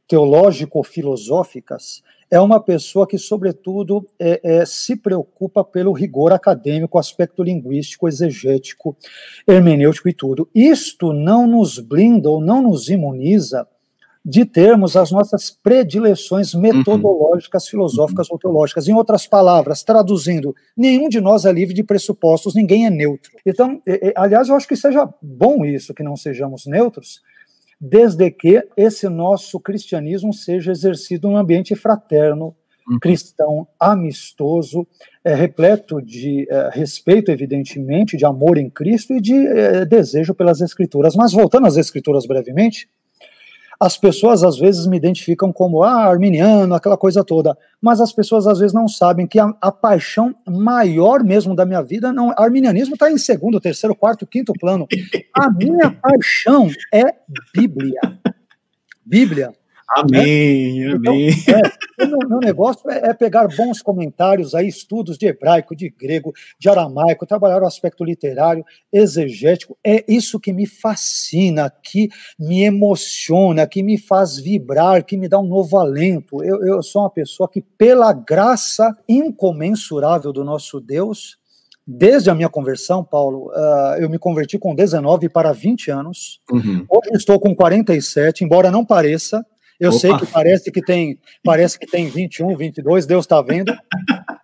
teológico-filosóficas, 0.07 2.01
é 2.29 2.39
uma 2.39 2.59
pessoa 2.59 3.07
que, 3.07 3.17
sobretudo, 3.17 4.07
é, 4.19 4.39
é, 4.43 4.65
se 4.65 4.95
preocupa 4.95 5.63
pelo 5.63 5.91
rigor 5.91 6.33
acadêmico, 6.33 6.97
aspecto 6.97 7.43
linguístico, 7.43 8.07
exegético, 8.07 8.95
hermenêutico 9.47 10.09
e 10.09 10.13
tudo. 10.13 10.49
Isto 10.53 11.13
não 11.13 11.47
nos 11.47 11.79
blinda 11.79 12.29
ou 12.29 12.41
não 12.41 12.61
nos 12.61 12.89
imuniza 12.89 13.67
de 14.25 14.43
termos 14.43 14.97
as 14.97 15.11
nossas 15.11 15.51
predileções 15.51 16.55
uhum. 16.55 16.61
metodológicas, 16.61 17.65
uhum. 17.65 17.69
filosóficas 17.69 18.31
ou 18.31 18.39
teológicas. 18.39 18.87
Em 18.87 18.93
outras 18.93 19.27
palavras, 19.27 19.83
traduzindo, 19.83 20.55
nenhum 20.75 21.07
de 21.07 21.21
nós 21.21 21.45
é 21.45 21.51
livre 21.51 21.75
de 21.75 21.83
pressupostos, 21.83 22.55
ninguém 22.55 22.87
é 22.87 22.89
neutro. 22.89 23.31
Então, 23.45 23.79
é, 23.87 24.09
é, 24.09 24.13
aliás, 24.17 24.49
eu 24.49 24.55
acho 24.55 24.67
que 24.67 24.75
seja 24.75 25.07
bom 25.21 25.63
isso, 25.63 25.93
que 25.93 26.01
não 26.01 26.15
sejamos 26.15 26.65
neutros, 26.65 27.21
desde 27.79 28.31
que 28.31 28.67
esse 28.77 29.07
nosso 29.09 29.59
cristianismo 29.59 30.33
seja 30.33 30.71
exercido 30.71 31.29
num 31.29 31.37
ambiente 31.37 31.75
fraterno, 31.75 32.55
uhum. 32.89 32.99
cristão, 32.99 33.67
amistoso, 33.79 34.87
é, 35.23 35.33
repleto 35.33 36.01
de 36.01 36.47
é, 36.49 36.69
respeito, 36.71 37.31
evidentemente, 37.31 38.17
de 38.17 38.25
amor 38.25 38.57
em 38.57 38.69
Cristo 38.69 39.13
e 39.13 39.21
de 39.21 39.35
é, 39.35 39.85
desejo 39.85 40.33
pelas 40.33 40.61
Escrituras. 40.61 41.15
Mas 41.15 41.33
voltando 41.33 41.67
às 41.67 41.77
Escrituras 41.77 42.25
brevemente, 42.25 42.89
as 43.79 43.97
pessoas 43.97 44.43
às 44.43 44.57
vezes 44.57 44.87
me 44.87 44.97
identificam 44.97 45.51
como 45.51 45.83
ah, 45.83 46.05
arminiano, 46.05 46.73
aquela 46.73 46.97
coisa 46.97 47.23
toda, 47.23 47.57
mas 47.81 47.99
as 47.99 48.11
pessoas 48.11 48.47
às 48.47 48.59
vezes 48.59 48.73
não 48.73 48.87
sabem 48.87 49.27
que 49.27 49.39
a, 49.39 49.53
a 49.61 49.71
paixão 49.71 50.35
maior 50.47 51.23
mesmo 51.23 51.55
da 51.55 51.65
minha 51.65 51.81
vida, 51.81 52.11
não, 52.11 52.33
arminianismo 52.37 52.93
está 52.95 53.11
em 53.11 53.17
segundo, 53.17 53.59
terceiro, 53.59 53.95
quarto, 53.95 54.25
quinto 54.25 54.53
plano. 54.53 54.87
A 55.33 55.49
minha 55.51 55.91
paixão 55.91 56.69
é 56.93 57.03
Bíblia. 57.53 57.99
Bíblia. 59.05 59.53
Amém, 59.89 60.79
né? 60.79 60.93
amém. 60.95 61.29
Então, 61.29 61.61
é, 61.99 62.25
o 62.25 62.29
meu 62.29 62.39
negócio 62.39 62.89
é, 62.89 63.09
é, 63.09 63.13
pegar 63.13 63.47
bons 63.55 63.81
comentários 63.81 64.55
aí, 64.55 64.67
estudos 64.67 65.17
de 65.17 65.27
hebraico, 65.27 65.75
de 65.75 65.89
grego, 65.89 66.33
de 66.59 66.67
aramaico, 66.67 67.25
trabalhar 67.25 67.61
o 67.61 67.67
aspecto 67.67 68.03
literário, 68.03 68.65
exegético. 68.91 69.77
É 69.85 70.03
isso 70.07 70.39
que 70.39 70.51
me 70.51 70.65
fascina, 70.65 71.71
que 71.83 72.09
me 72.39 72.63
emociona, 72.63 73.67
que 73.67 73.83
me 73.83 73.97
faz 73.97 74.37
vibrar, 74.37 75.05
que 75.05 75.17
me 75.17 75.29
dá 75.29 75.39
um 75.39 75.47
novo 75.47 75.77
alento. 75.77 76.43
Eu, 76.43 76.65
eu 76.65 76.81
sou 76.81 77.03
uma 77.03 77.09
pessoa 77.09 77.47
que, 77.47 77.61
pela 77.61 78.11
graça 78.11 78.95
incomensurável 79.07 80.33
do 80.33 80.43
nosso 80.43 80.79
Deus, 80.79 81.37
Desde 81.87 82.31
a 82.31 82.35
minha 82.35 82.49
conversão, 82.49 83.03
Paulo, 83.03 83.51
uh, 83.51 83.95
eu 83.99 84.09
me 84.09 84.17
converti 84.17 84.57
com 84.57 84.73
19 84.73 85.29
para 85.29 85.51
20 85.51 85.91
anos. 85.91 86.41
Uhum. 86.51 86.83
Hoje 86.89 87.11
estou 87.13 87.39
com 87.39 87.55
47, 87.55 88.43
embora 88.43 88.71
não 88.71 88.83
pareça, 88.83 89.45
eu 89.79 89.89
Opa. 89.89 89.99
sei 89.99 90.17
que 90.17 90.25
parece 90.27 90.71
que 90.71 90.81
tem 90.81 91.19
parece 91.43 91.77
que 91.77 91.85
tem 91.85 92.07
21, 92.07 92.55
22, 92.55 93.05
Deus 93.05 93.25
está 93.25 93.41
vendo. 93.41 93.75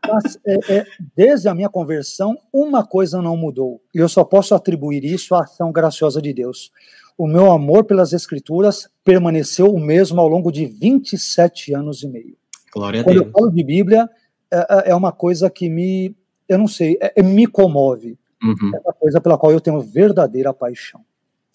Mas 0.07 0.37
é, 0.45 0.77
é, 0.77 0.85
desde 1.15 1.47
a 1.47 1.55
minha 1.55 1.69
conversão, 1.69 2.37
uma 2.51 2.85
coisa 2.85 3.21
não 3.21 3.37
mudou. 3.37 3.81
E 3.93 3.99
eu 3.99 4.09
só 4.09 4.23
posso 4.23 4.53
atribuir 4.53 5.05
isso 5.05 5.33
à 5.33 5.43
ação 5.43 5.71
graciosa 5.71 6.21
de 6.21 6.33
Deus. 6.33 6.71
O 7.17 7.27
meu 7.27 7.51
amor 7.51 7.85
pelas 7.85 8.13
Escrituras 8.13 8.89
permaneceu 9.03 9.67
o 9.67 9.79
mesmo 9.79 10.19
ao 10.19 10.27
longo 10.27 10.51
de 10.51 10.65
27 10.65 11.73
anos 11.73 12.03
e 12.03 12.07
meio. 12.07 12.35
Glória 12.73 13.03
Quando 13.03 13.17
a 13.17 13.19
Deus. 13.19 13.27
eu 13.27 13.31
falo 13.31 13.51
de 13.51 13.63
Bíblia, 13.63 14.09
é, 14.51 14.57
é, 14.57 14.89
é 14.91 14.95
uma 14.95 15.11
coisa 15.11 15.49
que 15.49 15.69
me, 15.69 16.15
eu 16.47 16.57
não 16.57 16.67
sei, 16.67 16.97
é, 17.01 17.13
é, 17.15 17.23
me 17.23 17.45
comove. 17.47 18.17
Uhum. 18.43 18.71
É 18.73 18.79
uma 18.79 18.93
coisa 18.93 19.21
pela 19.21 19.37
qual 19.37 19.51
eu 19.51 19.61
tenho 19.61 19.79
verdadeira 19.79 20.53
paixão. 20.53 21.01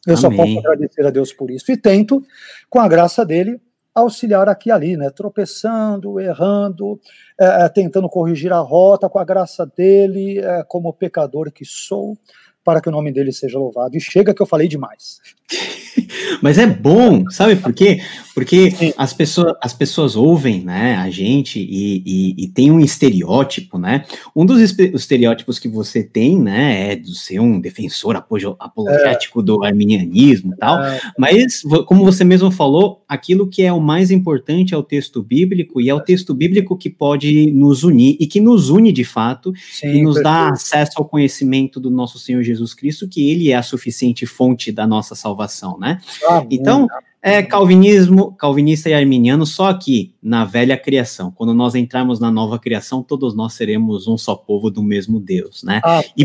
Eu 0.07 0.15
Amém. 0.15 0.21
só 0.21 0.31
posso 0.31 0.59
agradecer 0.61 1.05
a 1.05 1.11
Deus 1.11 1.33
por 1.33 1.51
isso. 1.51 1.73
E 1.73 1.77
tento, 1.77 2.25
com 2.71 2.79
a 2.79 2.87
graça 2.87 3.25
dele, 3.25 3.61
auxiliar 3.97 4.49
aqui 4.49 4.69
e 4.69 4.73
ali, 4.73 4.97
né? 4.97 5.09
Tropeçando, 5.11 6.21
errando, 6.21 7.01
é, 7.41 7.65
é, 7.65 7.69
tentando 7.69 8.09
corrigir 8.09 8.53
a 8.53 8.59
rota 8.59 9.09
com 9.09 9.19
a 9.19 9.25
graça 9.25 9.67
dele, 9.67 10.39
é, 10.39 10.63
como 10.65 10.93
pecador 10.93 11.51
que 11.51 11.65
sou, 11.65 12.17
para 12.63 12.81
que 12.81 12.89
o 12.89 12.93
nome 12.93 13.11
dele 13.11 13.33
seja 13.33 13.59
louvado. 13.59 13.97
E 13.97 14.01
chega 14.01 14.35
que 14.35 14.43
eu 14.43 14.47
falei 14.47 14.69
demais. 14.69 15.19
Mas 16.43 16.59
é 16.59 16.67
bom, 16.67 17.25
sabe 17.31 17.57
por 17.57 17.73
quê? 17.73 18.01
Porque 18.35 18.93
as 18.99 19.15
pessoas, 19.15 19.55
as 19.63 19.73
pessoas 19.73 20.15
ouvem, 20.15 20.61
né, 20.61 20.97
a 20.97 21.09
gente 21.09 21.59
e, 21.59 22.03
e, 22.05 22.45
e, 22.45 22.49
tem 22.49 22.71
um 22.71 22.79
estereótipo, 22.79 23.79
né? 23.79 24.05
Um 24.35 24.45
dos 24.45 24.61
estereótipos 24.61 25.59
que 25.59 25.69
você 25.69 26.03
tem, 26.03 26.39
né, 26.39 26.93
é 26.93 26.97
de 26.97 27.19
ser 27.19 27.41
um 27.41 27.59
defensor 27.59 28.15
apologético 28.15 29.41
é. 29.41 29.43
do 29.43 29.65
arminianismo 29.65 30.53
e 30.53 30.57
tal. 30.59 30.83
É. 30.85 31.01
Mas, 31.19 31.63
como 31.87 32.05
você 32.05 32.25
mesmo 32.25 32.51
falou, 32.51 33.03
aquilo 33.09 33.49
que 33.49 33.63
é 33.63 33.73
o 33.73 33.81
mais 33.81 34.11
importante 34.11 34.75
é 34.75 34.77
o 34.77 34.83
texto 34.83 35.23
bíblico 35.23 35.81
e 35.81 35.89
é 35.89 35.95
o 35.95 36.01
texto 36.01 36.35
bíblico 36.35 36.77
que 36.77 36.91
pode 36.91 37.51
nos 37.53 37.85
unir 37.85 38.19
e 38.21 38.27
que 38.27 38.39
nos 38.39 38.69
une 38.69 38.93
de 38.93 39.05
fato 39.05 39.55
Sim, 39.73 39.89
e 39.89 40.03
nos 40.03 40.17
perfeito. 40.17 40.23
dá 40.25 40.51
acesso 40.51 40.93
ao 40.97 41.07
conhecimento 41.07 41.81
do 41.81 41.91
nosso 41.91 42.19
Senhor 42.19 42.43
Jesus 42.43 42.75
Cristo, 42.75 43.09
que 43.09 43.31
Ele 43.31 43.51
é 43.51 43.57
a 43.57 43.63
suficiente 43.63 44.27
fonte 44.27 44.71
da 44.71 44.87
nossa 44.87 45.15
salvação, 45.15 45.36
né? 45.79 46.01
então, 46.51 46.87
é 47.23 47.43
calvinismo, 47.43 48.33
calvinista 48.33 48.89
e 48.89 48.95
arminiano 48.95 49.45
só 49.45 49.69
aqui 49.69 50.15
na 50.23 50.45
velha 50.45 50.77
criação. 50.77 51.33
Quando 51.33 51.53
nós 51.53 51.75
entrarmos 51.75 52.21
na 52.21 52.31
nova 52.31 52.59
criação, 52.59 53.03
todos 53.03 53.35
nós 53.35 53.55
seremos 53.55 54.07
um 54.07 54.17
só 54.17 54.37
povo 54.37 54.71
do 54.71 54.83
mesmo 54.83 55.19
Deus, 55.19 55.65
né? 55.65 55.81
e, 56.17 56.25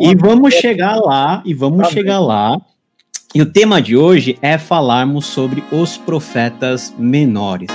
e, 0.00 0.14
vamos 0.16 0.54
chegar 0.54 0.96
lá, 0.96 1.42
e 1.46 1.54
vamos 1.54 1.80
Amém. 1.80 1.92
chegar 1.92 2.18
lá. 2.18 2.60
E 3.34 3.40
o 3.40 3.46
tema 3.46 3.80
de 3.80 3.96
hoje 3.96 4.36
é 4.42 4.58
falarmos 4.58 5.26
sobre 5.26 5.62
os 5.70 5.96
profetas 5.96 6.92
menores. 6.98 7.70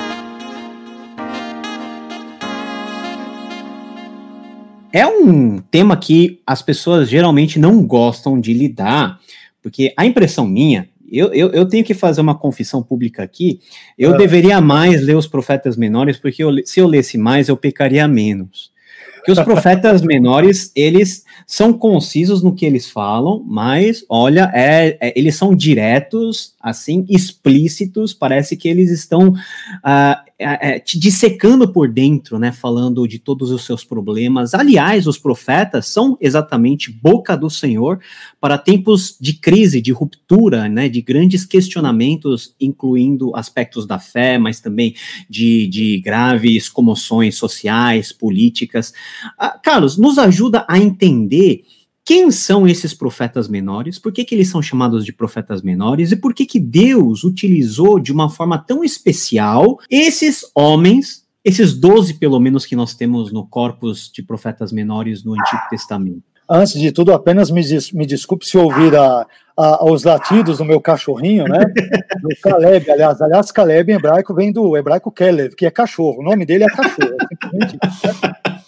É 4.91 5.05
um 5.05 5.59
tema 5.59 5.95
que 5.95 6.41
as 6.45 6.61
pessoas 6.61 7.09
geralmente 7.09 7.59
não 7.59 7.81
gostam 7.83 8.39
de 8.39 8.53
lidar, 8.53 9.19
porque 9.67 9.93
a 9.97 10.05
impressão 10.05 10.47
minha 10.47 10.87
eu, 11.11 11.33
eu, 11.33 11.51
eu, 11.51 11.65
tenho 11.67 11.83
que 11.83 11.93
fazer 11.93 12.21
uma 12.21 12.37
confissão 12.37 12.81
pública 12.81 13.21
aqui. 13.21 13.59
Eu 13.97 14.15
é. 14.15 14.17
deveria 14.17 14.61
mais 14.61 15.01
ler 15.01 15.15
os 15.15 15.27
profetas 15.27 15.77
menores, 15.77 16.17
porque 16.17 16.43
eu, 16.43 16.51
se 16.65 16.79
eu 16.79 16.87
lesse 16.87 17.17
mais, 17.17 17.47
eu 17.47 17.55
pecaria 17.55 18.07
menos. 18.07 18.71
Porque 19.15 19.31
os 19.31 19.39
profetas 19.39 20.01
menores, 20.03 20.71
eles 20.75 21.23
são 21.45 21.71
concisos 21.71 22.43
no 22.43 22.53
que 22.53 22.65
eles 22.65 22.89
falam, 22.89 23.43
mas, 23.45 24.05
olha, 24.09 24.51
é, 24.53 24.97
é 24.99 25.13
eles 25.17 25.35
são 25.35 25.55
diretos, 25.55 26.53
assim, 26.69 27.05
explícitos, 27.09 28.13
parece 28.13 28.55
que 28.55 28.67
eles 28.67 28.91
estão 28.91 29.29
uh, 29.29 30.27
é, 30.39 30.75
é, 30.75 30.79
te 30.79 30.99
dissecando 30.99 31.71
por 31.71 31.91
dentro, 31.91 32.37
né, 32.37 32.51
falando 32.51 33.07
de 33.07 33.17
todos 33.17 33.49
os 33.49 33.65
seus 33.65 33.83
problemas. 33.83 34.53
Aliás, 34.53 35.07
os 35.07 35.17
profetas 35.17 35.87
são 35.87 36.15
exatamente 36.21 36.91
boca 36.91 37.35
do 37.35 37.49
Senhor 37.49 37.99
para 38.39 38.55
tempos 38.55 39.17
de 39.19 39.33
crise, 39.33 39.81
de 39.81 39.91
ruptura, 39.91 40.69
né, 40.69 40.87
de 40.89 41.01
grandes 41.01 41.43
questionamentos, 41.43 42.53
incluindo 42.61 43.35
aspectos 43.35 43.87
da 43.87 43.97
fé, 43.97 44.37
mas 44.37 44.59
também 44.59 44.93
de, 45.27 45.65
de 45.67 45.99
graves 46.01 46.69
comoções 46.69 47.35
sociais, 47.35 48.11
políticas. 48.11 48.93
Ah, 49.39 49.57
Carlos, 49.57 49.97
nos 49.97 50.19
ajuda 50.19 50.65
a 50.67 50.77
entender 50.77 51.63
quem 52.07 52.31
são 52.31 52.65
esses 52.65 52.93
profetas 52.93 53.49
menores? 53.49 53.99
Por 53.99 54.13
que, 54.13 54.23
que 54.23 54.33
eles 54.33 54.47
são 54.47 54.61
chamados 54.61 55.03
de 55.03 55.11
profetas 55.11 55.61
menores? 55.61 56.13
E 56.13 56.15
por 56.15 56.33
que, 56.33 56.45
que 56.45 56.57
Deus 56.57 57.25
utilizou 57.25 57.99
de 57.99 58.13
uma 58.13 58.29
forma 58.29 58.57
tão 58.57 58.81
especial 58.81 59.77
esses 59.91 60.49
homens, 60.55 61.27
esses 61.43 61.77
doze 61.77 62.13
pelo 62.13 62.39
menos 62.39 62.65
que 62.65 62.77
nós 62.77 62.95
temos 62.95 63.33
no 63.33 63.45
corpus 63.45 64.09
de 64.09 64.23
profetas 64.23 64.71
menores 64.71 65.21
no 65.25 65.33
Antigo 65.33 65.61
Testamento? 65.69 66.23
Antes 66.49 66.79
de 66.79 66.91
tudo, 66.91 67.13
apenas 67.13 67.51
me, 67.51 67.61
des 67.61 67.91
me 67.91 68.05
desculpe 68.05 68.45
se 68.45 68.57
ouvir 68.57 68.95
a, 68.95 69.25
a, 69.57 69.83
os 69.85 70.03
latidos 70.03 70.59
do 70.59 70.65
meu 70.65 70.79
cachorrinho, 70.79 71.45
né? 71.45 71.59
Do 72.21 72.29
Caleb, 72.41 72.89
aliás, 72.89 73.21
aliás, 73.21 73.51
Caleb 73.51 73.91
em 73.91 73.95
hebraico 73.95 74.33
vem 74.33 74.51
do 74.51 74.75
hebraico 74.75 75.11
Kelev, 75.11 75.55
que 75.55 75.65
é 75.65 75.71
cachorro. 75.71 76.19
O 76.19 76.23
nome 76.23 76.45
dele 76.45 76.63
é 76.63 76.67
cachorro. 76.67 77.17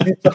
É 0.05 0.09
então, 0.11 0.33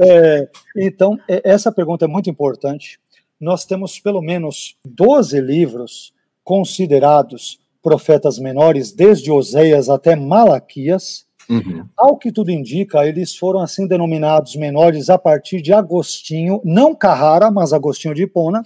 é, 0.00 0.48
então, 0.76 1.18
é, 1.28 1.40
essa 1.44 1.70
pergunta 1.72 2.04
é 2.04 2.08
muito 2.08 2.28
importante. 2.28 2.98
Nós 3.40 3.64
temos 3.64 3.98
pelo 3.98 4.20
menos 4.20 4.76
12 4.84 5.40
livros 5.40 6.12
considerados 6.44 7.58
profetas 7.82 8.38
menores, 8.38 8.92
desde 8.92 9.30
Oséias 9.30 9.88
até 9.88 10.14
Malaquias. 10.14 11.26
Uhum. 11.48 11.84
Ao 11.96 12.16
que 12.16 12.32
tudo 12.32 12.50
indica, 12.50 13.06
eles 13.06 13.36
foram 13.36 13.60
assim 13.60 13.86
denominados 13.86 14.56
menores 14.56 15.10
a 15.10 15.18
partir 15.18 15.60
de 15.60 15.72
Agostinho, 15.72 16.60
não 16.64 16.94
Carrara, 16.94 17.50
mas 17.50 17.72
Agostinho 17.72 18.14
de 18.14 18.22
Hipona, 18.22 18.62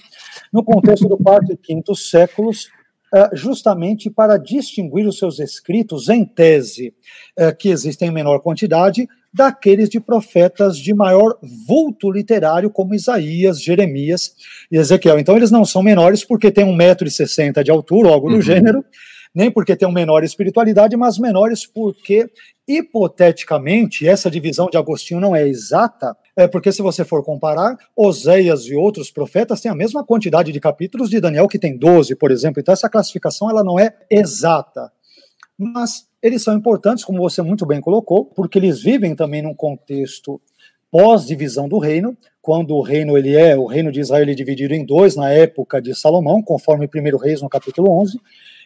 no 0.52 0.62
contexto 0.62 1.08
do 1.08 1.16
quarto 1.16 1.52
e 1.52 1.56
quinto 1.56 1.94
séculos, 1.94 2.68
é, 3.14 3.30
justamente 3.32 4.10
para 4.10 4.36
distinguir 4.36 5.06
os 5.06 5.18
seus 5.18 5.38
escritos 5.38 6.08
em 6.08 6.24
tese, 6.24 6.92
é, 7.36 7.52
que 7.52 7.68
existem 7.68 8.08
em 8.08 8.12
menor 8.12 8.40
quantidade, 8.40 9.08
daqueles 9.32 9.88
de 9.88 10.00
profetas 10.00 10.78
de 10.78 10.94
maior 10.94 11.36
vulto 11.66 12.10
literário, 12.10 12.70
como 12.70 12.94
Isaías, 12.94 13.62
Jeremias 13.62 14.34
e 14.72 14.76
Ezequiel. 14.76 15.18
Então, 15.18 15.36
eles 15.36 15.50
não 15.50 15.64
são 15.64 15.82
menores 15.82 16.24
porque 16.24 16.50
têm 16.50 16.64
1,60m 16.64 17.62
de 17.62 17.70
altura 17.70 18.08
ou 18.08 18.14
algo 18.14 18.28
do 18.30 18.36
uhum. 18.36 18.42
gênero, 18.42 18.84
nem 19.36 19.50
porque 19.50 19.76
têm 19.76 19.92
menor 19.92 20.24
espiritualidade, 20.24 20.96
mas 20.96 21.18
menores 21.18 21.66
porque, 21.66 22.26
hipoteticamente, 22.66 24.08
essa 24.08 24.30
divisão 24.30 24.70
de 24.70 24.78
Agostinho 24.78 25.20
não 25.20 25.36
é 25.36 25.46
exata, 25.46 26.16
é 26.34 26.48
porque 26.48 26.72
se 26.72 26.80
você 26.80 27.04
for 27.04 27.22
comparar, 27.22 27.76
Oséias 27.94 28.64
e 28.64 28.74
outros 28.74 29.10
profetas 29.10 29.60
têm 29.60 29.70
a 29.70 29.74
mesma 29.74 30.02
quantidade 30.02 30.50
de 30.50 30.58
capítulos 30.58 31.10
de 31.10 31.20
Daniel, 31.20 31.48
que 31.48 31.58
tem 31.58 31.76
12, 31.76 32.16
por 32.16 32.30
exemplo. 32.30 32.60
Então, 32.60 32.72
essa 32.72 32.88
classificação 32.88 33.50
ela 33.50 33.62
não 33.62 33.78
é 33.78 33.94
exata. 34.10 34.90
Mas 35.58 36.08
eles 36.22 36.42
são 36.42 36.54
importantes, 36.54 37.04
como 37.04 37.20
você 37.20 37.42
muito 37.42 37.66
bem 37.66 37.78
colocou, 37.78 38.24
porque 38.24 38.58
eles 38.58 38.80
vivem 38.80 39.14
também 39.14 39.42
num 39.42 39.54
contexto 39.54 40.40
pós-divisão 40.90 41.68
do 41.68 41.78
reino, 41.78 42.16
quando 42.46 42.76
o 42.76 42.80
reino 42.80 43.18
ele 43.18 43.34
é, 43.34 43.58
o 43.58 43.66
reino 43.66 43.90
de 43.90 43.98
Israel 43.98 44.30
é 44.30 44.32
dividido 44.32 44.72
em 44.72 44.86
dois 44.86 45.16
na 45.16 45.32
época 45.32 45.82
de 45.82 45.92
Salomão, 45.96 46.40
conforme 46.40 46.86
1 46.86 47.16
Reis 47.16 47.42
no 47.42 47.48
capítulo 47.48 47.90
11. 48.02 48.20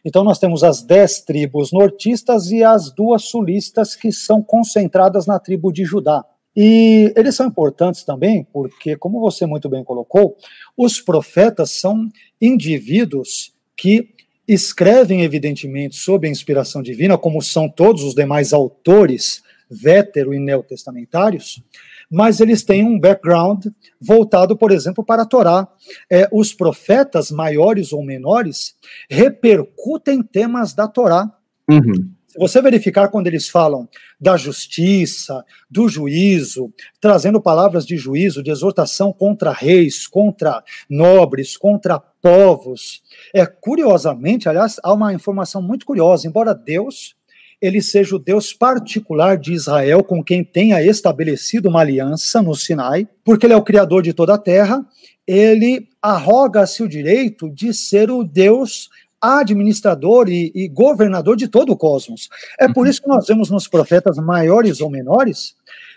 Então 0.05 0.23
nós 0.23 0.39
temos 0.39 0.63
as 0.63 0.83
dez 0.83 1.23
tribos 1.23 1.73
nortistas 1.73 2.51
e 2.51 2.63
as 2.63 2.95
duas 2.95 3.25
sulistas 3.25 3.97
que 3.97 4.13
são 4.13 4.43
concentradas 4.43 5.27
na 5.27 5.39
tribo 5.39 5.73
de 5.73 5.83
Judá. 5.83 6.23
E 6.55 7.11
eles 7.17 7.35
são 7.35 7.47
importantes 7.47 8.05
também 8.05 8.47
porque, 8.53 8.99
como 8.99 9.19
você 9.19 9.47
muito 9.47 9.67
bem 9.67 9.83
colocou, 9.83 10.37
os 10.77 11.01
profetas 11.01 11.71
são 11.71 12.07
indivíduos 12.39 13.55
que 13.75 14.11
escrevem, 14.47 15.23
evidentemente, 15.23 15.97
sob 15.97 16.29
a 16.29 16.31
inspiração 16.31 16.83
divina, 16.83 17.17
como 17.17 17.41
são 17.41 17.67
todos 17.67 18.05
os 18.05 18.15
demais 18.15 18.53
autores 18.53 19.43
vétero 19.71 20.35
e 20.35 20.39
neotestamentários, 20.39 21.63
mas 22.11 22.41
eles 22.41 22.65
têm 22.65 22.85
um 22.85 22.99
background 22.99 23.67
voltado, 24.01 24.57
por 24.57 24.73
exemplo, 24.73 25.05
para 25.05 25.23
a 25.23 25.27
Torá. 25.27 25.69
É, 26.11 26.29
os 26.33 26.53
profetas, 26.53 27.31
maiores 27.31 27.93
ou 27.93 28.05
menores, 28.05 28.75
repercutem 29.09 30.23
temas 30.23 30.75
da 30.75 30.89
Torá. 30.89 31.31
Uhum. 31.71 32.11
Se 32.27 32.39
você 32.39 32.63
verificar 32.63 33.09
quando 33.09 33.27
eles 33.27 33.49
falam 33.49 33.89
da 34.21 34.37
justiça, 34.37 35.45
do 35.69 35.89
juízo, 35.89 36.73
trazendo 37.01 37.41
palavras 37.41 37.85
de 37.85 37.97
juízo, 37.97 38.41
de 38.41 38.53
exortação 38.53 39.13
contra 39.13 39.51
reis, 39.51 40.07
contra 40.07 40.63
nobres, 40.89 41.57
contra 41.57 41.99
povos, 41.99 43.03
é 43.35 43.45
curiosamente, 43.45 44.49
aliás, 44.49 44.77
há 44.83 44.93
uma 44.93 45.13
informação 45.13 45.61
muito 45.61 45.85
curiosa, 45.85 46.29
embora 46.29 46.55
Deus 46.55 47.17
ele 47.61 47.83
seja 47.83 48.17
o 48.17 48.19
Deus 48.19 48.53
particular 48.53 49.37
de 49.37 49.53
Israel, 49.53 50.03
com 50.03 50.23
quem 50.23 50.43
tenha 50.43 50.83
estabelecido 50.83 51.69
uma 51.69 51.81
aliança 51.81 52.41
no 52.41 52.55
Sinai, 52.55 53.07
porque 53.25 53.47
ele 53.47 53.53
é 53.53 53.57
o 53.57 53.63
criador 53.63 54.03
de 54.03 54.13
toda 54.13 54.35
a 54.35 54.39
terra, 54.39 54.85
ele 55.27 55.89
arroga-se 56.01 56.83
o 56.83 56.89
direito 56.89 57.51
de 57.51 57.75
ser 57.75 58.11
o 58.11 58.25
Deus 58.25 58.89
administrador 59.21 60.31
e, 60.31 60.51
e, 60.55 60.69
governador 60.69 61.37
de 61.37 61.47
todo 61.47 61.73
o 61.73 61.77
cosmos. 61.77 62.31
É 62.59 62.73
por 62.73 62.89
isso 62.89 63.03
que 63.03 63.09
nós 63.09 63.27
vemos 63.27 63.51
nos 63.51 63.69
profetas 63.69 64.17
maiores 64.17 64.81
ou 64.81 64.89
menores 64.89 65.55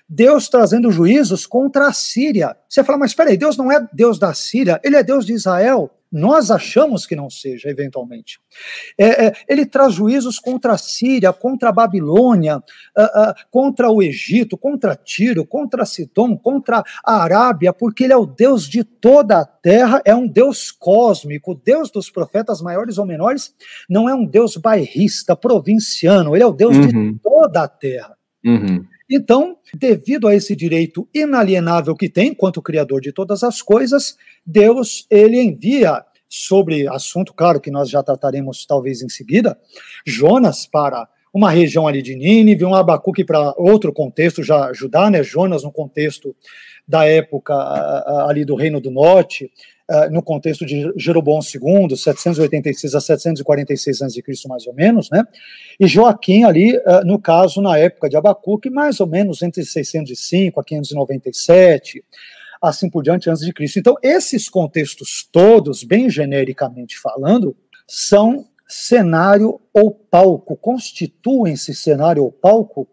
Deus 0.07 0.49
trazendo 0.49 0.91
juízos 0.91 1.45
contra 1.45 1.87
a 1.87 1.93
Síria. 1.93 2.55
Você 2.69 2.83
fala, 2.83 2.99
mas 2.99 3.11
espera 3.11 3.29
aí, 3.29 3.37
Deus 3.37 3.57
não 3.57 3.71
é 3.71 3.87
Deus 3.93 4.19
da 4.19 4.33
Síria, 4.33 4.79
ele 4.83 4.95
é 4.95 5.03
Deus 5.03 5.25
de 5.25 5.33
Israel. 5.33 5.89
Nós 6.13 6.51
achamos 6.51 7.07
que 7.07 7.15
não 7.15 7.27
seja, 7.27 7.67
eventualmente. 7.69 8.39
É, 8.95 9.25
é, 9.25 9.33
ele 9.49 9.65
traz 9.65 9.95
juízos 9.95 10.37
contra 10.37 10.73
a 10.73 10.77
Síria, 10.77 11.33
contra 11.33 11.69
a 11.69 11.71
Babilônia, 11.71 12.57
uh, 12.57 13.01
uh, 13.01 13.33
contra 13.49 13.89
o 13.89 14.03
Egito, 14.03 14.55
contra 14.55 14.95
Tiro, 14.95 15.43
contra 15.43 15.85
Sidom, 15.85 16.37
contra 16.37 16.83
a 17.03 17.23
Arábia, 17.23 17.73
porque 17.73 18.03
ele 18.03 18.13
é 18.13 18.17
o 18.17 18.27
Deus 18.27 18.69
de 18.69 18.83
toda 18.83 19.39
a 19.39 19.45
terra, 19.45 20.03
é 20.05 20.13
um 20.13 20.27
Deus 20.27 20.71
cósmico. 20.71 21.53
O 21.53 21.55
Deus 21.55 21.89
dos 21.89 22.11
profetas 22.11 22.61
maiores 22.61 22.99
ou 22.99 23.07
menores 23.07 23.51
não 23.89 24.07
é 24.07 24.13
um 24.13 24.23
Deus 24.23 24.55
bairrista, 24.55 25.35
provinciano, 25.35 26.35
ele 26.35 26.43
é 26.43 26.47
o 26.47 26.53
Deus 26.53 26.77
uhum. 26.77 27.13
de 27.13 27.19
toda 27.23 27.63
a 27.63 27.67
terra. 27.67 28.15
Uhum. 28.45 28.85
Então, 29.15 29.57
devido 29.75 30.27
a 30.27 30.33
esse 30.33 30.55
direito 30.55 31.07
inalienável 31.13 31.95
que 31.95 32.09
tem, 32.09 32.33
quanto 32.33 32.63
criador 32.63 32.99
de 32.99 33.11
todas 33.11 33.43
as 33.43 33.61
coisas, 33.61 34.17
Deus 34.43 35.05
ele 35.07 35.39
envia 35.39 36.03
sobre 36.27 36.87
assunto, 36.87 37.31
claro 37.31 37.61
que 37.61 37.69
nós 37.69 37.91
já 37.91 38.01
trataremos 38.01 38.65
talvez 38.65 39.03
em 39.03 39.09
seguida, 39.09 39.55
Jonas 40.03 40.65
para 40.65 41.07
uma 41.31 41.51
região 41.51 41.87
ali 41.87 42.01
de 42.01 42.15
Nínive, 42.15 42.65
um 42.65 42.73
Abacuque 42.73 43.23
para 43.23 43.53
outro 43.55 43.93
contexto, 43.93 44.41
já 44.41 44.73
Judá, 44.73 45.11
né, 45.11 45.21
Jonas 45.21 45.61
no 45.61 45.71
contexto 45.71 46.35
da 46.87 47.05
época 47.05 47.53
ali 48.27 48.43
do 48.43 48.55
Reino 48.55 48.81
do 48.81 48.89
Norte, 48.89 49.51
no 50.11 50.23
contexto 50.23 50.65
de 50.65 50.91
Jeroboão 50.95 51.39
II, 51.39 51.95
786 51.95 52.95
a 52.95 53.01
746 53.01 54.01
a.C., 54.01 54.23
mais 54.47 54.65
ou 54.65 54.73
menos, 54.73 55.09
né? 55.11 55.23
E 55.79 55.87
Joaquim 55.87 56.43
ali, 56.43 56.79
no 57.05 57.19
caso, 57.19 57.61
na 57.61 57.77
época 57.77 58.09
de 58.09 58.15
Abacuque, 58.15 58.69
mais 58.69 58.99
ou 58.99 59.07
menos 59.07 59.41
entre 59.41 59.63
605 59.63 60.59
a 60.59 60.63
597, 60.63 62.03
assim 62.61 62.89
por 62.89 63.03
diante, 63.03 63.29
antes 63.29 63.45
de 63.45 63.51
Cristo. 63.51 63.79
Então, 63.79 63.95
esses 64.01 64.47
contextos 64.47 65.27
todos, 65.31 65.83
bem 65.83 66.09
genericamente 66.09 66.97
falando, 66.97 67.55
são 67.85 68.47
cenário 68.65 69.59
ou 69.73 69.91
palco, 69.91 70.55
constituem-se 70.55 71.75
cenário 71.75 72.23
ou 72.23 72.31
palco 72.31 72.87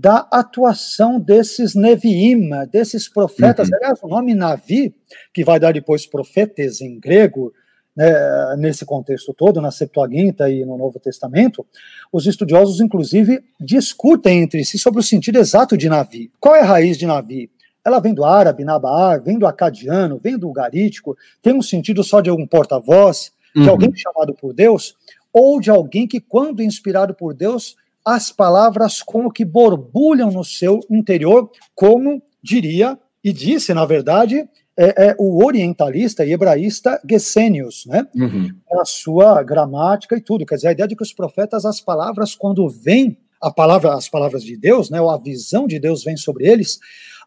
da 0.00 0.26
atuação 0.32 1.20
desses 1.20 1.74
Neviim, 1.74 2.48
desses 2.72 3.06
profetas. 3.06 3.68
Uhum. 3.68 3.74
Aliás, 3.76 3.98
o 4.02 4.08
nome 4.08 4.34
Navi, 4.34 4.94
que 5.32 5.44
vai 5.44 5.60
dar 5.60 5.74
depois 5.74 6.06
profetas 6.06 6.80
em 6.80 6.98
grego, 6.98 7.52
né, 7.94 8.10
nesse 8.56 8.86
contexto 8.86 9.34
todo, 9.34 9.60
na 9.60 9.70
Septuaginta 9.70 10.48
e 10.48 10.64
no 10.64 10.78
Novo 10.78 10.98
Testamento, 10.98 11.66
os 12.10 12.26
estudiosos, 12.26 12.80
inclusive, 12.80 13.44
discutem 13.60 14.40
entre 14.40 14.64
si 14.64 14.78
sobre 14.78 15.00
o 15.00 15.02
sentido 15.02 15.38
exato 15.38 15.76
de 15.76 15.90
Navi. 15.90 16.32
Qual 16.40 16.56
é 16.56 16.60
a 16.60 16.64
raiz 16.64 16.96
de 16.96 17.04
Navi? 17.04 17.50
Ela 17.84 18.00
vem 18.00 18.14
do 18.14 18.24
árabe, 18.24 18.64
Nabar, 18.64 19.22
vem 19.22 19.38
do 19.38 19.46
acadiano, 19.46 20.18
vem 20.18 20.38
do 20.38 20.50
garítico, 20.50 21.14
tem 21.42 21.52
um 21.52 21.62
sentido 21.62 22.02
só 22.02 22.22
de 22.22 22.30
algum 22.30 22.46
porta-voz, 22.46 23.32
de 23.54 23.62
uhum. 23.62 23.68
alguém 23.68 23.94
chamado 23.94 24.32
por 24.32 24.54
Deus, 24.54 24.94
ou 25.30 25.60
de 25.60 25.70
alguém 25.70 26.06
que, 26.06 26.20
quando 26.20 26.62
inspirado 26.62 27.12
por 27.14 27.34
Deus, 27.34 27.76
as 28.04 28.30
palavras 28.30 29.02
como 29.02 29.30
que 29.30 29.44
borbulham 29.44 30.30
no 30.30 30.44
seu 30.44 30.80
interior, 30.90 31.50
como 31.74 32.22
diria 32.42 32.98
e 33.22 33.32
disse, 33.32 33.74
na 33.74 33.84
verdade, 33.84 34.48
é, 34.78 35.08
é 35.08 35.16
o 35.18 35.44
orientalista 35.44 36.24
e 36.24 36.32
hebraísta 36.32 37.00
Gesenius, 37.08 37.84
né? 37.86 38.06
Uhum. 38.14 38.48
A 38.80 38.84
sua 38.84 39.42
gramática 39.42 40.16
e 40.16 40.20
tudo. 40.20 40.46
Quer 40.46 40.54
dizer, 40.54 40.68
a 40.68 40.72
ideia 40.72 40.88
de 40.88 40.96
que 40.96 41.02
os 41.02 41.12
profetas, 41.12 41.66
as 41.66 41.80
palavras, 41.80 42.34
quando 42.34 42.66
vêm, 42.68 43.18
a 43.42 43.50
palavra, 43.50 43.94
as 43.94 44.08
palavras 44.08 44.42
de 44.42 44.56
Deus, 44.56 44.90
né, 44.90 45.00
ou 45.00 45.10
a 45.10 45.18
visão 45.18 45.66
de 45.66 45.78
Deus 45.78 46.04
vem 46.04 46.16
sobre 46.16 46.46
eles, 46.46 46.78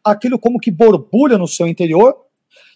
aquilo 0.04 0.38
como 0.38 0.60
que 0.60 0.72
borbulha 0.72 1.38
no 1.38 1.48
seu 1.48 1.68
interior 1.68 2.16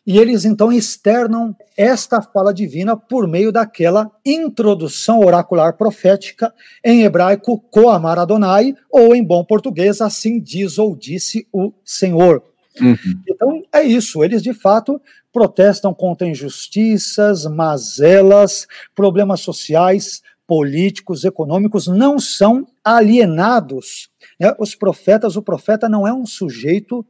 e 0.07 0.17
eles 0.17 0.45
então 0.45 0.71
externam 0.71 1.53
esta 1.75 2.21
fala 2.21 2.53
divina 2.53 2.95
por 2.95 3.27
meio 3.27 3.51
daquela 3.51 4.09
introdução 4.25 5.19
oracular 5.19 5.75
profética, 5.75 6.53
em 6.81 7.03
hebraico, 7.03 7.59
Koamar 7.69 8.17
Adonai, 8.17 8.73
ou 8.89 9.13
em 9.13 9.21
bom 9.21 9.43
português, 9.43 9.99
assim 9.99 10.39
diz 10.39 10.77
ou 10.77 10.95
disse 10.95 11.45
o 11.51 11.73
Senhor. 11.83 12.41
Uhum. 12.79 12.95
Então 13.27 13.63
é 13.73 13.83
isso, 13.83 14.23
eles 14.23 14.41
de 14.41 14.53
fato 14.53 15.01
protestam 15.33 15.93
contra 15.93 16.25
injustiças, 16.25 17.45
mazelas, 17.45 18.65
problemas 18.95 19.41
sociais, 19.41 20.21
políticos, 20.47 21.25
econômicos, 21.25 21.85
não 21.85 22.17
são 22.17 22.65
alienados. 22.81 24.09
Né? 24.39 24.55
Os 24.57 24.73
profetas, 24.73 25.35
o 25.35 25.41
profeta 25.41 25.89
não 25.89 26.07
é 26.07 26.13
um 26.13 26.25
sujeito 26.25 27.05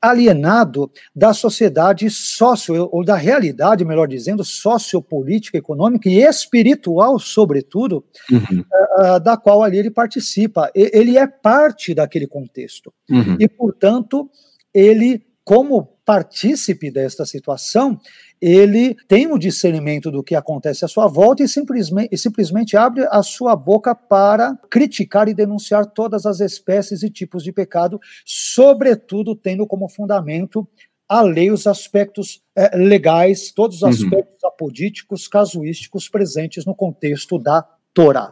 alienado 0.00 0.90
da 1.14 1.32
sociedade 1.32 2.08
sócio, 2.10 2.88
ou 2.92 3.04
da 3.04 3.16
realidade, 3.16 3.84
melhor 3.84 4.06
dizendo, 4.06 4.44
sociopolítica, 4.44 5.58
econômica 5.58 6.08
e 6.08 6.22
espiritual, 6.22 7.18
sobretudo, 7.18 8.04
uhum. 8.30 8.64
uh, 8.98 9.20
da 9.20 9.36
qual 9.36 9.62
ali 9.62 9.78
ele 9.78 9.90
participa. 9.90 10.70
Ele 10.74 11.16
é 11.16 11.26
parte 11.26 11.94
daquele 11.94 12.26
contexto. 12.26 12.92
Uhum. 13.10 13.36
E, 13.40 13.48
portanto, 13.48 14.30
ele, 14.72 15.24
como 15.44 15.96
partícipe 16.04 16.90
desta 16.90 17.26
situação, 17.26 17.98
ele 18.40 18.94
tem 19.08 19.30
o 19.32 19.38
discernimento 19.38 20.10
do 20.10 20.22
que 20.22 20.34
acontece 20.34 20.84
à 20.84 20.88
sua 20.88 21.06
volta 21.06 21.42
e 21.42 21.48
simplesmente, 21.48 22.08
e 22.12 22.18
simplesmente 22.18 22.76
abre 22.76 23.06
a 23.10 23.22
sua 23.22 23.56
boca 23.56 23.94
para 23.94 24.56
criticar 24.70 25.28
e 25.28 25.34
denunciar 25.34 25.86
todas 25.86 26.26
as 26.26 26.40
espécies 26.40 27.02
e 27.02 27.10
tipos 27.10 27.42
de 27.42 27.52
pecado, 27.52 28.00
sobretudo 28.24 29.34
tendo 29.34 29.66
como 29.66 29.88
fundamento 29.88 30.66
a 31.08 31.22
lei, 31.22 31.50
os 31.50 31.66
aspectos 31.66 32.42
é, 32.54 32.76
legais, 32.76 33.52
todos 33.52 33.76
os 33.76 33.82
uhum. 33.82 33.88
aspectos 33.88 34.42
uhum. 34.42 34.48
apodíticos, 34.48 35.28
casuísticos 35.28 36.08
presentes 36.08 36.64
no 36.64 36.74
contexto 36.74 37.38
da 37.38 37.62
Torá. 37.94 38.30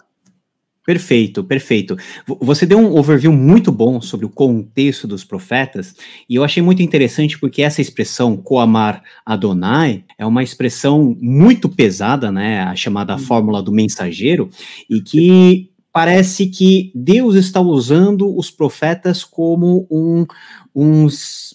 Perfeito, 0.84 1.42
perfeito. 1.42 1.96
Você 2.40 2.66
deu 2.66 2.78
um 2.78 2.94
overview 2.98 3.32
muito 3.32 3.72
bom 3.72 4.02
sobre 4.02 4.26
o 4.26 4.28
contexto 4.28 5.08
dos 5.08 5.24
profetas, 5.24 5.94
e 6.28 6.34
eu 6.34 6.44
achei 6.44 6.62
muito 6.62 6.82
interessante 6.82 7.38
porque 7.38 7.62
essa 7.62 7.80
expressão 7.80 8.36
Koamar 8.36 9.02
Adonai 9.24 10.04
é 10.18 10.26
uma 10.26 10.42
expressão 10.42 11.16
muito 11.18 11.70
pesada, 11.70 12.30
né, 12.30 12.60
a 12.60 12.76
chamada 12.76 13.16
fórmula 13.16 13.62
do 13.62 13.72
mensageiro, 13.72 14.50
e 14.90 15.00
que 15.00 15.70
parece 15.90 16.48
que 16.48 16.92
Deus 16.94 17.34
está 17.34 17.62
usando 17.62 18.36
os 18.36 18.50
profetas 18.50 19.24
como 19.24 19.86
um, 19.90 20.26
um, 20.74 21.06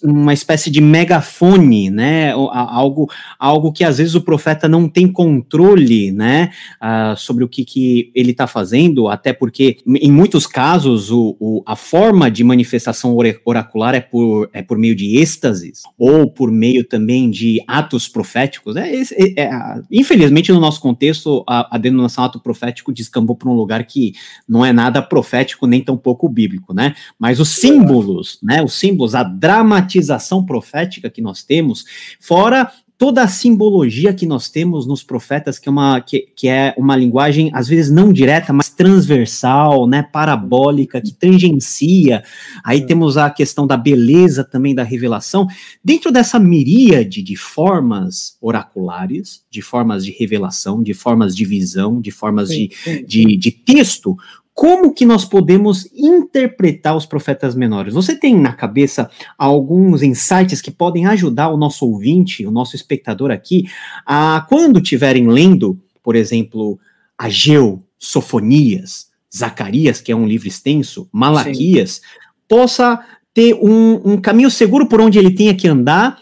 uma 0.02 0.32
espécie 0.32 0.70
de 0.70 0.80
megafone, 0.80 1.90
né? 1.90 2.32
Algo, 2.32 3.10
algo 3.38 3.72
que 3.72 3.84
às 3.84 3.98
vezes 3.98 4.14
o 4.14 4.22
profeta 4.22 4.68
não 4.68 4.88
tem 4.88 5.06
controle, 5.06 6.10
né? 6.10 6.50
Uh, 6.82 7.16
sobre 7.16 7.44
o 7.44 7.48
que, 7.48 7.64
que 7.64 8.10
ele 8.14 8.30
está 8.30 8.46
fazendo, 8.46 9.08
até 9.08 9.32
porque 9.32 9.78
em 9.86 10.10
muitos 10.10 10.46
casos 10.46 11.10
o, 11.10 11.36
o, 11.38 11.62
a 11.66 11.76
forma 11.76 12.30
de 12.30 12.42
manifestação 12.42 13.16
oracular 13.44 13.94
é 13.94 14.00
por, 14.00 14.48
é 14.52 14.62
por 14.62 14.78
meio 14.78 14.96
de 14.96 15.18
êxtases 15.18 15.82
ou 15.98 16.30
por 16.30 16.50
meio 16.50 16.84
também 16.84 17.30
de 17.30 17.62
atos 17.66 18.08
proféticos. 18.08 18.76
É, 18.76 18.90
é, 18.90 19.42
é 19.42 19.50
infelizmente, 19.90 20.52
no 20.52 20.60
nosso 20.60 20.80
contexto, 20.80 21.44
a, 21.46 21.76
a 21.76 21.78
denominação 21.78 22.24
ato 22.24 22.40
profético 22.40 22.92
descambou 22.92 23.36
para 23.36 23.50
um 23.50 23.54
lugar 23.54 23.84
que 23.84 24.14
não 24.48 24.64
é 24.64 24.72
nada 24.72 25.02
profético 25.02 25.66
nem 25.66 25.82
tão 25.82 25.96
pouco 25.96 26.28
bíblico, 26.28 26.72
né? 26.72 26.94
Mas 27.18 27.38
os 27.38 27.50
símbolos, 27.50 28.38
né? 28.42 28.62
Os 28.62 28.74
símbolos 28.74 29.09
a 29.14 29.22
dramatização 29.22 30.44
profética 30.44 31.10
que 31.10 31.22
nós 31.22 31.42
temos, 31.42 31.84
fora 32.20 32.70
toda 33.00 33.22
a 33.22 33.28
simbologia 33.28 34.12
que 34.12 34.26
nós 34.26 34.50
temos 34.50 34.86
nos 34.86 35.02
profetas, 35.02 35.58
que 35.58 35.70
é 35.70 35.72
uma, 35.72 36.02
que, 36.02 36.28
que 36.36 36.48
é 36.48 36.74
uma 36.76 36.94
linguagem, 36.94 37.50
às 37.54 37.66
vezes, 37.66 37.90
não 37.90 38.12
direta, 38.12 38.52
mas 38.52 38.68
transversal, 38.68 39.86
né, 39.86 40.02
parabólica, 40.02 41.00
que 41.00 41.10
tangencia. 41.10 42.22
Aí 42.62 42.84
temos 42.84 43.16
a 43.16 43.30
questão 43.30 43.66
da 43.66 43.74
beleza 43.74 44.44
também 44.44 44.74
da 44.74 44.82
revelação. 44.82 45.46
Dentro 45.82 46.12
dessa 46.12 46.38
miríade 46.38 47.22
de 47.22 47.36
formas 47.36 48.36
oraculares, 48.38 49.46
de 49.50 49.62
formas 49.62 50.04
de 50.04 50.10
revelação, 50.10 50.82
de 50.82 50.92
formas 50.92 51.34
de 51.34 51.46
visão, 51.46 52.02
de 52.02 52.10
formas 52.10 52.50
sim, 52.50 52.68
de, 52.68 52.76
sim. 52.76 53.04
de, 53.06 53.36
de 53.38 53.50
texto, 53.50 54.14
como 54.60 54.92
que 54.92 55.06
nós 55.06 55.24
podemos 55.24 55.88
interpretar 55.90 56.94
os 56.94 57.06
profetas 57.06 57.54
menores? 57.54 57.94
Você 57.94 58.14
tem 58.14 58.38
na 58.38 58.52
cabeça 58.52 59.08
alguns 59.38 60.02
insights 60.02 60.60
que 60.60 60.70
podem 60.70 61.06
ajudar 61.06 61.48
o 61.48 61.56
nosso 61.56 61.86
ouvinte, 61.86 62.44
o 62.44 62.50
nosso 62.50 62.76
espectador 62.76 63.30
aqui, 63.30 63.70
a 64.04 64.44
quando 64.50 64.78
estiverem 64.78 65.26
lendo, 65.26 65.78
por 66.02 66.14
exemplo, 66.14 66.78
Ageu, 67.16 67.82
Sofonias, 67.98 69.06
Zacarias, 69.34 70.02
que 70.02 70.12
é 70.12 70.14
um 70.14 70.26
livro 70.26 70.46
extenso, 70.46 71.08
Malaquias, 71.10 71.92
Sim. 71.92 72.00
possa 72.46 73.02
ter 73.32 73.54
um, 73.54 74.12
um, 74.12 74.20
caminho 74.20 74.50
seguro 74.50 74.84
por 74.84 75.00
onde 75.00 75.18
ele 75.18 75.30
tenha 75.30 75.54
que 75.54 75.68
andar, 75.68 76.18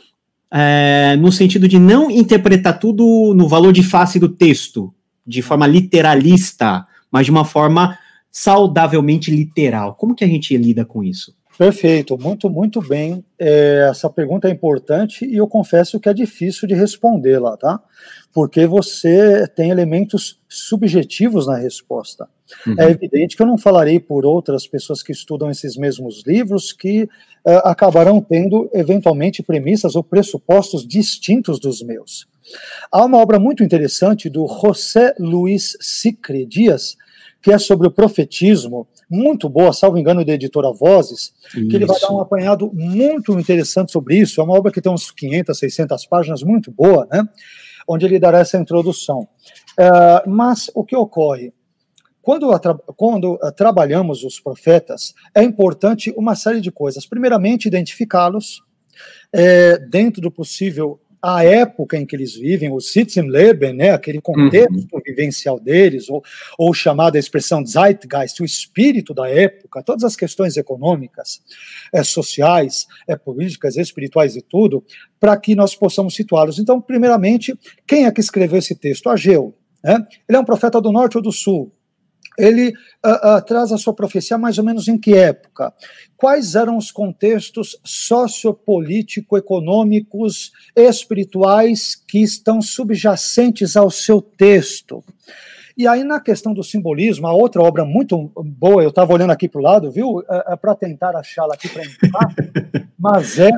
é, 0.48 1.16
no 1.18 1.32
sentido 1.32 1.66
de 1.66 1.80
não 1.80 2.08
interpretar 2.08 2.78
tudo 2.78 3.34
no 3.34 3.48
valor 3.48 3.72
de 3.72 3.82
face 3.82 4.20
do 4.20 4.28
texto, 4.28 4.94
de 5.26 5.42
forma 5.42 5.66
literalista, 5.66 6.86
mas 7.10 7.26
de 7.26 7.32
uma 7.32 7.44
forma 7.44 7.98
saudavelmente 8.38 9.32
literal. 9.32 9.96
Como 9.96 10.14
que 10.14 10.22
a 10.22 10.28
gente 10.28 10.56
lida 10.56 10.84
com 10.84 11.02
isso? 11.02 11.34
Perfeito, 11.58 12.16
muito, 12.16 12.48
muito 12.48 12.80
bem. 12.80 13.24
É, 13.36 13.88
essa 13.90 14.08
pergunta 14.08 14.46
é 14.46 14.52
importante 14.52 15.26
e 15.26 15.36
eu 15.36 15.48
confesso 15.48 15.98
que 15.98 16.08
é 16.08 16.14
difícil 16.14 16.68
de 16.68 16.74
respondê-la, 16.74 17.56
tá? 17.56 17.80
Porque 18.32 18.64
você 18.64 19.44
tem 19.48 19.70
elementos 19.70 20.40
subjetivos 20.48 21.48
na 21.48 21.56
resposta. 21.56 22.28
Uhum. 22.64 22.76
É 22.78 22.88
evidente 22.88 23.36
que 23.36 23.42
eu 23.42 23.46
não 23.46 23.58
falarei 23.58 23.98
por 23.98 24.24
outras 24.24 24.68
pessoas 24.68 25.02
que 25.02 25.10
estudam 25.10 25.50
esses 25.50 25.76
mesmos 25.76 26.22
livros 26.24 26.72
que 26.72 27.08
é, 27.44 27.56
acabarão 27.64 28.20
tendo, 28.20 28.70
eventualmente, 28.72 29.42
premissas 29.42 29.96
ou 29.96 30.04
pressupostos 30.04 30.86
distintos 30.86 31.58
dos 31.58 31.82
meus. 31.82 32.28
Há 32.92 33.04
uma 33.04 33.18
obra 33.18 33.40
muito 33.40 33.64
interessante 33.64 34.30
do 34.30 34.46
José 34.46 35.12
Luiz 35.18 35.76
Sicre 35.80 36.46
Dias, 36.46 36.96
que 37.42 37.52
é 37.52 37.58
sobre 37.58 37.86
o 37.86 37.90
profetismo, 37.90 38.86
muito 39.08 39.48
boa, 39.48 39.72
salvo 39.72 39.98
engano, 39.98 40.24
da 40.24 40.32
editora 40.32 40.72
Vozes, 40.72 41.32
que 41.52 41.76
ele 41.76 41.86
vai 41.86 41.98
dar 42.00 42.12
um 42.12 42.20
apanhado 42.20 42.70
muito 42.74 43.38
interessante 43.38 43.92
sobre 43.92 44.16
isso. 44.18 44.40
É 44.40 44.44
uma 44.44 44.58
obra 44.58 44.72
que 44.72 44.80
tem 44.80 44.92
uns 44.92 45.10
500, 45.10 45.58
600 45.58 46.06
páginas, 46.06 46.42
muito 46.42 46.70
boa, 46.70 47.06
né? 47.10 47.26
Onde 47.86 48.04
ele 48.04 48.18
dará 48.18 48.40
essa 48.40 48.58
introdução. 48.58 49.28
Uh, 49.78 50.28
mas 50.28 50.70
o 50.74 50.84
que 50.84 50.96
ocorre? 50.96 51.54
Quando, 52.20 52.50
quando 52.96 53.34
uh, 53.34 53.52
trabalhamos 53.56 54.24
os 54.24 54.38
profetas, 54.38 55.14
é 55.34 55.42
importante 55.42 56.12
uma 56.16 56.34
série 56.34 56.60
de 56.60 56.70
coisas. 56.70 57.06
Primeiramente, 57.06 57.66
identificá-los, 57.66 58.62
é, 59.32 59.78
dentro 59.78 60.20
do 60.20 60.30
possível, 60.30 61.00
a 61.36 61.44
época 61.44 61.96
em 61.96 62.06
que 62.06 62.14
eles 62.14 62.34
vivem, 62.34 62.72
o 62.72 62.80
Sitzenleben, 62.80 63.72
né, 63.72 63.90
aquele 63.90 64.20
contexto 64.20 64.94
uhum. 64.94 65.00
vivencial 65.04 65.58
deles, 65.58 66.08
ou, 66.08 66.22
ou 66.58 66.72
chamada 66.72 67.18
expressão 67.18 67.64
Zeitgeist, 67.64 68.40
o 68.40 68.44
espírito 68.44 69.12
da 69.12 69.28
época, 69.28 69.82
todas 69.82 70.04
as 70.04 70.16
questões 70.16 70.56
econômicas, 70.56 71.40
é, 71.92 72.02
sociais, 72.02 72.86
é, 73.06 73.16
políticas, 73.16 73.76
espirituais 73.76 74.36
e 74.36 74.42
tudo, 74.42 74.84
para 75.18 75.36
que 75.36 75.54
nós 75.54 75.74
possamos 75.74 76.14
situá-los. 76.14 76.58
Então, 76.58 76.80
primeiramente, 76.80 77.58
quem 77.86 78.06
é 78.06 78.12
que 78.12 78.20
escreveu 78.20 78.58
esse 78.58 78.74
texto? 78.74 79.08
Ageu. 79.08 79.54
Né? 79.82 79.96
Ele 80.28 80.36
é 80.36 80.40
um 80.40 80.44
profeta 80.44 80.80
do 80.80 80.92
norte 80.92 81.16
ou 81.16 81.22
do 81.22 81.32
sul? 81.32 81.72
Ele 82.38 82.72
uh, 83.04 83.36
uh, 83.36 83.42
traz 83.44 83.72
a 83.72 83.78
sua 83.78 83.92
profecia 83.92 84.38
mais 84.38 84.56
ou 84.58 84.64
menos 84.64 84.86
em 84.86 84.96
que 84.96 85.12
época? 85.14 85.74
Quais 86.16 86.54
eram 86.54 86.76
os 86.76 86.92
contextos 86.92 87.76
sociopolítico-econômicos, 87.84 90.52
espirituais 90.76 91.94
que 91.94 92.22
estão 92.22 92.62
subjacentes 92.62 93.76
ao 93.76 93.90
seu 93.90 94.22
texto? 94.22 95.02
E 95.76 95.86
aí, 95.86 96.02
na 96.02 96.18
questão 96.20 96.52
do 96.52 96.64
simbolismo, 96.64 97.28
a 97.28 97.32
outra 97.32 97.62
obra 97.62 97.84
muito 97.84 98.32
boa, 98.36 98.82
eu 98.82 98.88
estava 98.88 99.12
olhando 99.12 99.30
aqui 99.30 99.48
para 99.48 99.60
o 99.60 99.64
lado, 99.64 99.92
viu? 99.92 100.24
É, 100.28 100.54
é 100.54 100.56
para 100.56 100.74
tentar 100.74 101.14
achá-la 101.14 101.54
aqui 101.54 101.68
para 101.68 101.84
indicar, 101.84 102.34
mas 102.98 103.38
é, 103.38 103.52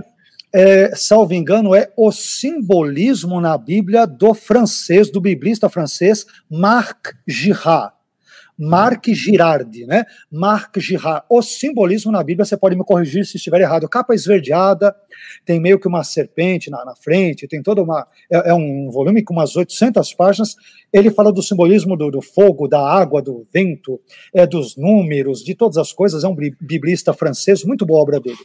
é, 0.52 0.94
salvo 0.94 1.32
engano, 1.32 1.74
é 1.74 1.90
o 1.96 2.12
simbolismo 2.12 3.40
na 3.40 3.56
Bíblia 3.56 4.06
do 4.06 4.34
francês, 4.34 5.10
do 5.10 5.18
biblista 5.20 5.70
francês 5.70 6.26
Marc 6.50 7.14
Girard. 7.26 7.94
Marc 8.62 9.06
Girardi, 9.14 9.86
né? 9.86 10.04
Marc 10.30 10.78
Girard. 10.78 11.24
O 11.30 11.40
simbolismo 11.40 12.12
na 12.12 12.22
Bíblia, 12.22 12.44
você 12.44 12.58
pode 12.58 12.76
me 12.76 12.84
corrigir 12.84 13.24
se 13.24 13.38
estiver 13.38 13.62
errado. 13.62 13.88
Capa 13.88 14.14
esverdeada, 14.14 14.94
tem 15.46 15.58
meio 15.58 15.80
que 15.80 15.88
uma 15.88 16.04
serpente 16.04 16.68
na, 16.68 16.84
na 16.84 16.94
frente, 16.94 17.48
tem 17.48 17.62
toda 17.62 17.82
uma. 17.82 18.06
É, 18.30 18.50
é, 18.50 18.54
um 18.54 18.90
volume 18.90 19.24
com 19.24 19.32
umas 19.32 19.56
800 19.56 20.12
páginas. 20.12 20.56
Ele 20.92 21.10
fala 21.10 21.32
do 21.32 21.42
simbolismo 21.42 21.96
do, 21.96 22.10
do, 22.10 22.20
fogo, 22.20 22.68
da 22.68 22.86
água, 22.86 23.22
do 23.22 23.46
vento, 23.50 23.98
é, 24.34 24.46
dos 24.46 24.76
números, 24.76 25.42
de 25.42 25.54
todas 25.54 25.78
as 25.78 25.90
coisas. 25.90 26.22
É 26.22 26.28
um 26.28 26.36
biblista 26.60 27.14
francês, 27.14 27.64
muito 27.64 27.86
boa 27.86 28.02
obra 28.02 28.20
dele. 28.20 28.36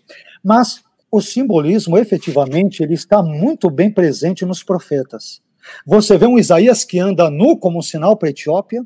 Mas 0.42 0.82
o 1.12 1.20
simbolismo, 1.20 1.98
efetivamente, 1.98 2.82
ele 2.82 2.94
está 2.94 3.22
muito 3.22 3.70
bem 3.70 3.92
presente 3.92 4.46
nos 4.46 4.64
profetas. 4.64 5.42
Você 5.86 6.18
vê 6.18 6.26
um 6.26 6.38
Isaías 6.38 6.86
que 6.86 7.00
anda 7.00 7.30
nu 7.30 7.58
como 7.58 7.80
um 7.80 7.82
sinal 7.82 8.16
para 8.16 8.30
a 8.30 8.32
Etiópia, 8.32 8.86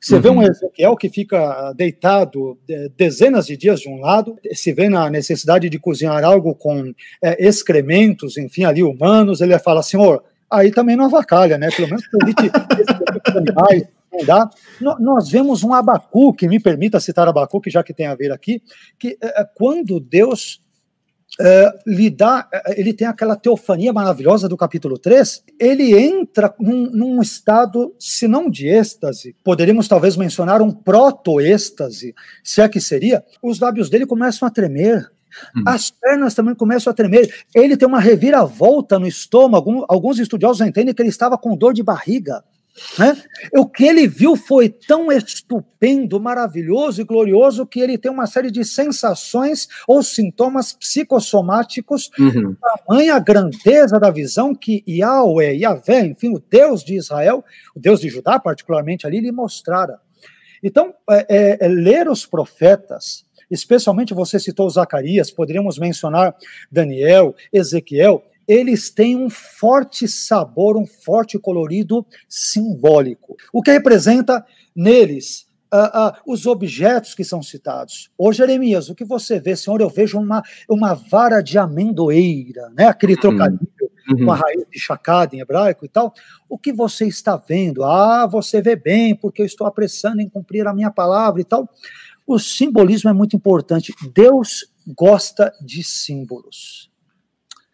você 0.00 0.16
uhum. 0.16 0.20
vê 0.20 0.28
um 0.30 0.36
uhum. 0.36 0.42
Ezequiel 0.42 0.96
que 0.96 1.08
fica 1.08 1.72
deitado 1.72 2.58
dezenas 2.96 3.46
de 3.46 3.56
dias 3.56 3.80
de 3.80 3.88
um 3.88 4.00
lado, 4.00 4.38
se 4.52 4.72
vê 4.72 4.88
na 4.88 5.10
necessidade 5.10 5.68
de 5.68 5.78
cozinhar 5.78 6.24
algo 6.24 6.54
com 6.54 6.92
é, 7.22 7.46
excrementos, 7.46 8.36
enfim, 8.36 8.64
ali 8.64 8.82
humanos, 8.82 9.40
ele 9.40 9.58
fala, 9.58 9.82
senhor, 9.82 10.22
aí 10.50 10.70
também 10.70 10.96
não 10.96 11.04
avacalha, 11.06 11.56
né? 11.56 11.70
Pelo 11.70 11.88
menos 11.88 12.02
permite 12.08 12.50
animais, 13.36 13.84
não 14.12 14.24
dá. 14.24 14.50
Nós 14.98 15.30
vemos 15.30 15.62
um 15.62 15.72
Abacuque, 15.72 16.48
me 16.48 16.58
permita 16.58 16.98
citar 16.98 17.28
Abacuque, 17.28 17.70
já 17.70 17.82
que 17.82 17.94
tem 17.94 18.06
a 18.06 18.14
ver 18.14 18.32
aqui, 18.32 18.62
que 18.98 19.16
é, 19.22 19.44
quando 19.54 20.00
Deus 20.00 20.59
Uh, 21.38 21.78
lhe 21.86 22.10
dá, 22.10 22.48
ele 22.76 22.92
tem 22.92 23.06
aquela 23.06 23.36
teofania 23.36 23.92
maravilhosa 23.92 24.48
do 24.48 24.56
capítulo 24.56 24.98
3, 24.98 25.44
ele 25.58 25.96
entra 25.96 26.52
num, 26.58 26.90
num 26.90 27.22
estado, 27.22 27.94
se 27.98 28.26
não 28.26 28.50
de 28.50 28.66
êxtase, 28.66 29.34
poderíamos 29.44 29.86
talvez 29.86 30.16
mencionar 30.16 30.60
um 30.60 30.70
proto-êxtase, 30.70 32.14
se 32.42 32.60
é 32.60 32.68
que 32.68 32.80
seria, 32.80 33.24
os 33.40 33.60
lábios 33.60 33.88
dele 33.88 34.06
começam 34.06 34.46
a 34.46 34.50
tremer, 34.50 35.10
hum. 35.56 35.62
as 35.66 35.90
pernas 35.90 36.34
também 36.34 36.54
começam 36.54 36.90
a 36.90 36.94
tremer, 36.94 37.32
ele 37.54 37.76
tem 37.76 37.88
uma 37.88 38.00
reviravolta 38.00 38.98
no 38.98 39.06
estômago, 39.06 39.86
alguns 39.88 40.18
estudiosos 40.18 40.66
entendem 40.66 40.92
que 40.92 41.00
ele 41.00 41.08
estava 41.08 41.38
com 41.38 41.56
dor 41.56 41.72
de 41.72 41.82
barriga, 41.82 42.44
né? 42.98 43.16
O 43.52 43.66
que 43.66 43.84
ele 43.84 44.06
viu 44.06 44.36
foi 44.36 44.68
tão 44.68 45.10
estupendo, 45.12 46.20
maravilhoso 46.20 47.00
e 47.00 47.04
glorioso 47.04 47.66
que 47.66 47.80
ele 47.80 47.98
tem 47.98 48.10
uma 48.10 48.26
série 48.26 48.50
de 48.50 48.64
sensações 48.64 49.68
ou 49.86 50.02
sintomas 50.02 50.72
psicossomáticos, 50.72 52.10
uhum. 52.18 52.56
tamanha 52.86 53.18
grandeza 53.18 53.98
da 53.98 54.10
visão 54.10 54.54
que 54.54 54.82
Yahweh, 54.88 55.58
Yahvé, 55.58 56.06
enfim, 56.06 56.34
o 56.34 56.42
Deus 56.50 56.82
de 56.82 56.96
Israel, 56.96 57.44
o 57.74 57.80
Deus 57.80 58.00
de 58.00 58.08
Judá, 58.08 58.38
particularmente 58.38 59.06
ali, 59.06 59.20
lhe 59.20 59.32
mostrara. 59.32 59.98
Então, 60.62 60.94
é, 61.08 61.26
é, 61.28 61.66
é 61.66 61.68
ler 61.68 62.08
os 62.08 62.26
profetas, 62.26 63.24
especialmente 63.50 64.14
você 64.14 64.38
citou 64.38 64.68
Zacarias, 64.68 65.30
poderíamos 65.30 65.78
mencionar 65.78 66.34
Daniel, 66.70 67.34
Ezequiel, 67.52 68.22
eles 68.50 68.90
têm 68.90 69.14
um 69.14 69.30
forte 69.30 70.08
sabor, 70.08 70.76
um 70.76 70.84
forte 70.84 71.38
colorido 71.38 72.04
simbólico. 72.28 73.36
O 73.52 73.62
que 73.62 73.70
representa 73.70 74.44
neles 74.74 75.46
uh, 75.72 76.08
uh, 76.08 76.12
os 76.26 76.46
objetos 76.46 77.14
que 77.14 77.22
são 77.22 77.40
citados. 77.44 78.10
Ô 78.18 78.32
Jeremias, 78.32 78.88
o 78.88 78.94
que 78.96 79.04
você 79.04 79.38
vê, 79.38 79.54
Senhor? 79.54 79.80
Eu 79.80 79.88
vejo 79.88 80.18
uma, 80.18 80.42
uma 80.68 80.94
vara 80.94 81.40
de 81.40 81.58
amendoeira, 81.58 82.68
né? 82.76 82.86
aquele 82.86 83.14
uhum. 83.14 83.20
trocadilho 83.20 83.70
uhum. 84.10 84.24
com 84.24 84.32
a 84.32 84.34
raiz 84.34 84.64
de 84.68 84.80
chacada 84.80 85.36
em 85.36 85.38
hebraico 85.38 85.84
e 85.84 85.88
tal. 85.88 86.12
O 86.48 86.58
que 86.58 86.72
você 86.72 87.06
está 87.06 87.36
vendo? 87.36 87.84
Ah, 87.84 88.26
você 88.26 88.60
vê 88.60 88.74
bem, 88.74 89.14
porque 89.14 89.42
eu 89.42 89.46
estou 89.46 89.64
apressando 89.64 90.20
em 90.20 90.28
cumprir 90.28 90.66
a 90.66 90.74
minha 90.74 90.90
palavra 90.90 91.40
e 91.40 91.44
tal. 91.44 91.68
O 92.26 92.36
simbolismo 92.36 93.10
é 93.10 93.12
muito 93.12 93.36
importante. 93.36 93.94
Deus 94.12 94.66
gosta 94.88 95.52
de 95.64 95.84
símbolos. 95.84 96.89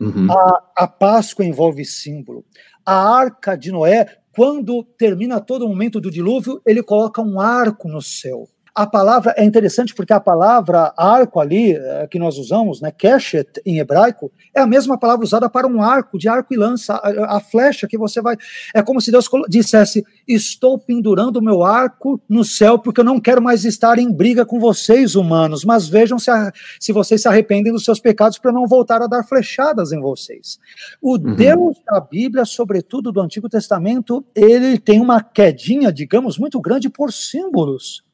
Uhum. 0.01 0.31
A, 0.31 0.73
a 0.77 0.87
Páscoa 0.87 1.45
envolve 1.45 1.85
símbolo. 1.85 2.45
A 2.85 3.19
arca 3.19 3.57
de 3.57 3.73
Noé, 3.73 4.07
quando 4.33 4.85
termina 4.85 5.41
todo 5.41 5.65
o 5.65 5.69
momento 5.69 6.01
do 6.01 6.11
dilúvio, 6.11 6.61
ele 6.67 6.83
coloca 6.83 7.23
um 7.23 7.41
arco 7.41 7.89
no 7.89 8.03
céu. 8.03 8.49
A 8.77 8.87
palavra 8.87 9.33
é 9.39 9.43
interessante 9.43 9.95
porque 9.95 10.13
a 10.13 10.21
palavra 10.21 10.93
arco 10.99 11.41
ali, 11.41 11.73
eh, 11.73 12.07
que 12.11 12.19
nós 12.19 12.37
usamos, 12.37 12.79
né, 12.79 12.91
keshet 12.91 13.49
em 13.65 13.79
hebraico, 13.79 14.31
é 14.55 14.61
a 14.61 14.67
mesma 14.67 14.99
palavra 14.99 15.25
usada 15.25 15.49
para 15.49 15.67
um 15.67 15.83
arco, 15.83 16.19
de 16.19 16.29
arco 16.29 16.53
e 16.53 16.59
lança, 16.59 16.93
a, 16.97 17.37
a 17.37 17.41
flecha 17.41 17.89
que 17.89 17.97
você 17.97 18.21
vai. 18.21 18.37
É 18.75 18.83
como 18.83 19.01
se 19.01 19.11
Deus 19.11 19.31
dissesse: 19.49 20.05
Estou 20.29 20.79
pendurando 20.79 21.39
o 21.39 21.43
meu 21.43 21.65
arco 21.65 22.21
no 22.29 22.45
céu 22.45 22.79
porque 22.79 23.01
eu 23.01 23.05
não 23.05 23.19
quero 23.19 23.41
mais 23.41 23.65
estar 23.65 23.99
em 23.99 24.13
briga 24.13 24.45
com 24.45 24.61
vocês, 24.61 25.15
humanos, 25.15 25.65
mas 25.65 25.89
vejam 25.89 26.19
se, 26.19 26.31
a, 26.31 26.53
se 26.79 26.93
vocês 26.93 27.23
se 27.23 27.29
arrependem 27.29 27.73
dos 27.73 27.83
seus 27.83 27.99
pecados 27.99 28.37
para 28.37 28.53
não 28.53 28.67
voltar 28.67 29.01
a 29.01 29.07
dar 29.07 29.25
flechadas 29.25 29.91
em 29.91 30.01
vocês. 30.03 30.59
O 31.01 31.13
uhum. 31.13 31.35
Deus 31.35 31.81
da 31.91 31.99
Bíblia, 31.99 32.45
sobretudo 32.45 33.11
do 33.11 33.23
Antigo 33.23 33.49
Testamento, 33.49 34.23
ele 34.35 34.79
tem 34.79 35.01
uma 35.01 35.23
quedinha, 35.23 35.91
digamos, 35.91 36.39
muito 36.39 36.61
grande 36.61 36.91
por 36.91 37.11
símbolos. 37.11 38.05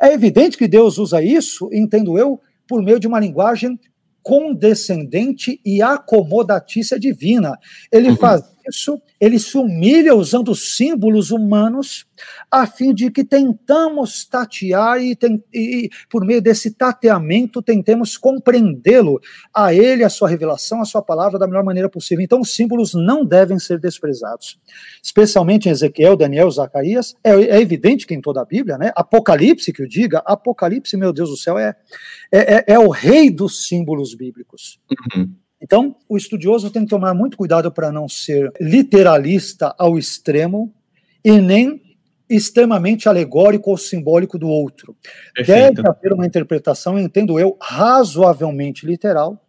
É 0.00 0.12
evidente 0.12 0.56
que 0.56 0.68
Deus 0.68 0.98
usa 0.98 1.22
isso, 1.22 1.68
entendo 1.72 2.18
eu, 2.18 2.40
por 2.66 2.82
meio 2.82 3.00
de 3.00 3.06
uma 3.06 3.20
linguagem 3.20 3.78
condescendente 4.22 5.60
e 5.64 5.80
acomodatícia 5.80 6.98
divina. 6.98 7.58
Ele 7.90 8.10
uhum. 8.10 8.16
faz 8.16 8.42
isso, 8.68 9.00
ele 9.20 9.38
se 9.38 9.56
humilha 9.56 10.14
usando 10.14 10.54
símbolos 10.54 11.30
humanos, 11.30 12.06
a 12.50 12.66
fim 12.66 12.94
de 12.94 13.10
que 13.10 13.24
tentamos 13.24 14.24
tatear 14.24 15.00
e, 15.00 15.16
tem, 15.16 15.42
e 15.52 15.90
por 16.08 16.24
meio 16.24 16.40
desse 16.40 16.70
tateamento 16.70 17.60
tentemos 17.60 18.16
compreendê-lo, 18.16 19.20
a 19.54 19.74
ele, 19.74 20.04
a 20.04 20.08
sua 20.08 20.28
revelação, 20.28 20.80
a 20.80 20.84
sua 20.84 21.02
palavra 21.02 21.38
da 21.38 21.46
melhor 21.46 21.64
maneira 21.64 21.88
possível. 21.88 22.24
Então, 22.24 22.40
os 22.40 22.54
símbolos 22.54 22.94
não 22.94 23.24
devem 23.24 23.58
ser 23.58 23.78
desprezados, 23.78 24.58
especialmente 25.02 25.68
em 25.68 25.72
Ezequiel, 25.72 26.16
Daniel, 26.16 26.50
Zacarias. 26.50 27.14
É, 27.24 27.32
é 27.32 27.60
evidente 27.60 28.06
que 28.06 28.14
em 28.14 28.20
toda 28.20 28.40
a 28.40 28.44
Bíblia, 28.44 28.78
né? 28.78 28.92
Apocalipse, 28.94 29.72
que 29.72 29.82
eu 29.82 29.88
diga, 29.88 30.22
Apocalipse, 30.24 30.96
meu 30.96 31.12
Deus 31.12 31.30
do 31.30 31.36
céu, 31.36 31.58
é, 31.58 31.74
é, 32.30 32.54
é, 32.54 32.64
é 32.74 32.78
o 32.78 32.88
rei 32.88 33.30
dos 33.30 33.66
símbolos 33.66 34.14
bíblicos. 34.14 34.80
Uhum. 34.90 35.34
Então, 35.60 35.96
o 36.08 36.16
estudioso 36.16 36.70
tem 36.70 36.84
que 36.84 36.90
tomar 36.90 37.14
muito 37.14 37.36
cuidado 37.36 37.70
para 37.72 37.90
não 37.90 38.08
ser 38.08 38.52
literalista 38.60 39.74
ao 39.78 39.98
extremo 39.98 40.72
e 41.24 41.40
nem 41.40 41.82
extremamente 42.30 43.08
alegórico 43.08 43.70
ou 43.70 43.76
simbólico 43.76 44.38
do 44.38 44.48
outro. 44.48 44.94
Perfeito. 45.34 45.74
Deve 45.76 45.88
haver 45.88 46.12
uma 46.12 46.26
interpretação, 46.26 46.98
entendo 46.98 47.40
eu, 47.40 47.56
razoavelmente 47.60 48.86
literal, 48.86 49.42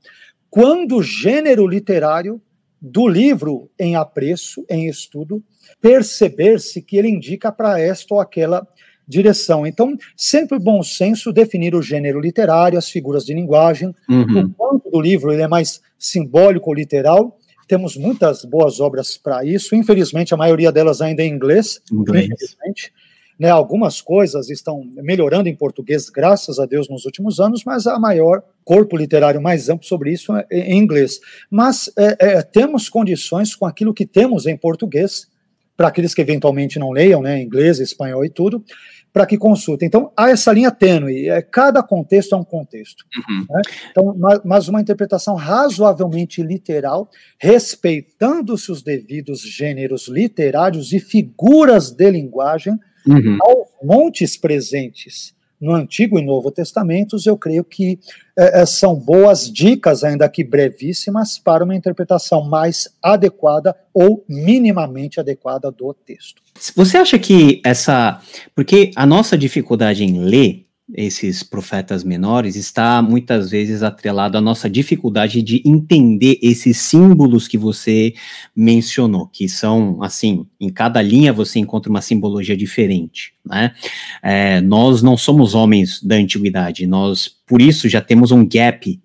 quando 0.50 0.98
o 0.98 1.04
gênero 1.04 1.68
literário 1.68 2.42
do 2.82 3.08
livro 3.08 3.70
em 3.78 3.96
apreço, 3.96 4.66
em 4.70 4.88
estudo, 4.88 5.44
perceber-se 5.82 6.82
que 6.82 6.98
ele 6.98 7.10
indica 7.10 7.52
para 7.52 7.80
esta 7.80 8.14
ou 8.14 8.22
aquela 8.22 8.66
direção. 9.10 9.66
Então, 9.66 9.98
sempre 10.16 10.60
bom 10.60 10.84
senso 10.84 11.34
definir 11.34 11.74
o 11.74 11.82
gênero 11.82 12.22
literário, 12.22 12.78
as 12.78 12.90
figuras 12.90 13.26
de 13.26 13.34
linguagem, 13.34 13.94
uhum. 14.08 14.42
o 14.42 14.50
quanto 14.52 14.92
do 14.92 15.02
livro 15.02 15.34
ele 15.34 15.42
é 15.42 15.48
mais 15.48 15.82
simbólico 15.98 16.70
ou 16.70 16.76
literal. 16.76 17.36
Temos 17.68 17.98
muitas 17.98 18.46
boas 18.46 18.80
obras 18.80 19.18
para 19.18 19.44
isso. 19.44 19.76
Infelizmente, 19.76 20.34
a 20.34 20.38
maioria 20.38 20.72
delas 20.72 21.02
ainda 21.02 21.24
é 21.24 21.26
em 21.26 21.34
inglês. 21.34 21.82
inglês. 21.92 22.26
Infelizmente. 22.26 22.94
Né, 23.40 23.50
algumas 23.50 24.02
coisas 24.02 24.50
estão 24.50 24.84
melhorando 25.02 25.48
em 25.48 25.56
português, 25.56 26.10
graças 26.10 26.60
a 26.60 26.66
Deus, 26.66 26.90
nos 26.90 27.06
últimos 27.06 27.40
anos, 27.40 27.64
mas 27.64 27.88
a 27.88 27.98
maior 27.98 28.44
corpo 28.66 28.98
literário 28.98 29.42
mais 29.42 29.70
amplo 29.70 29.88
sobre 29.88 30.12
isso 30.12 30.36
é 30.36 30.46
em 30.52 30.78
inglês. 30.78 31.22
Mas 31.50 31.90
é, 31.98 32.18
é, 32.20 32.42
temos 32.42 32.90
condições 32.90 33.56
com 33.56 33.66
aquilo 33.66 33.94
que 33.94 34.06
temos 34.06 34.46
em 34.46 34.58
português, 34.58 35.30
para 35.80 35.88
aqueles 35.88 36.14
que 36.14 36.20
eventualmente 36.20 36.78
não 36.78 36.92
leiam, 36.92 37.22
né, 37.22 37.42
inglês, 37.42 37.80
espanhol 37.80 38.26
e 38.26 38.30
tudo, 38.30 38.62
para 39.12 39.26
que 39.26 39.38
consultem. 39.38 39.88
Então, 39.88 40.12
há 40.16 40.30
essa 40.30 40.52
linha 40.52 40.72
tênue, 40.72 41.30
é, 41.30 41.42
cada 41.42 41.82
contexto 41.82 42.36
é 42.36 42.38
um 42.38 42.44
contexto. 42.44 43.04
Uhum. 43.18 43.46
Né? 43.50 43.62
Então, 43.92 44.16
mas 44.46 44.68
uma 44.68 44.82
interpretação 44.82 45.36
razoavelmente 45.36 46.44
literal, 46.44 47.10
respeitando-se 47.40 48.72
os 48.72 48.82
devidos 48.82 49.42
gêneros 49.42 50.08
literários 50.08 50.94
e 50.94 51.00
figuras 51.00 51.92
de 51.92 52.10
linguagem, 52.10 52.74
uhum. 53.08 53.38
aos 53.42 53.68
montes 53.84 54.38
presentes 54.38 55.34
no 55.60 55.74
Antigo 55.74 56.18
e 56.18 56.26
Novo 56.26 56.52
Testamentos, 56.52 57.26
eu 57.26 57.38
creio 57.38 57.64
que 57.64 58.00
é, 58.38 58.62
é, 58.62 58.66
são 58.66 58.96
boas 58.96 59.52
dicas, 59.52 60.04
ainda 60.04 60.30
que 60.30 60.44
brevíssimas, 60.44 61.38
para 61.38 61.64
uma 61.64 61.76
interpretação 61.76 62.44
mais 62.44 62.88
adequada 63.04 63.76
ou 63.94 64.24
minimamente 64.30 65.20
adequada 65.20 65.70
do 65.70 65.94
texto. 65.94 66.42
Você 66.76 66.98
acha 66.98 67.20
que 67.20 67.62
essa. 67.66 68.22
Porque 68.56 68.92
a 68.96 69.06
nossa 69.06 69.38
dificuldade 69.38 70.04
em 70.04 70.20
ler 70.20 70.69
esses 70.94 71.44
profetas 71.44 72.04
menores 72.04 72.56
está 72.56 73.02
muitas 73.02 73.50
vezes 73.50 73.84
atrelado 73.84 74.38
à 74.38 74.42
nossa 74.42 74.70
dificuldade 74.70 75.42
de 75.42 75.62
entender 75.66 76.40
esses 76.42 76.78
símbolos 76.78 77.48
que 77.48 77.58
você 77.58 78.14
mencionou, 78.56 79.28
que 79.28 79.48
são 79.48 80.02
assim, 80.02 80.46
em 80.60 80.70
cada 80.70 81.02
linha 81.02 81.32
você 81.32 81.60
encontra 81.60 81.90
uma 81.90 82.02
simbologia 82.02 82.58
diferente, 82.58 83.34
né? 83.46 83.74
É, 84.24 84.62
nós 84.62 85.02
não 85.02 85.16
somos 85.16 85.54
homens 85.54 86.02
da 86.02 86.16
antiguidade, 86.16 86.88
nós 86.88 87.30
por 87.46 87.62
isso 87.62 87.88
já 87.88 88.02
temos 88.02 88.32
um 88.32 88.48
gap 88.48 89.00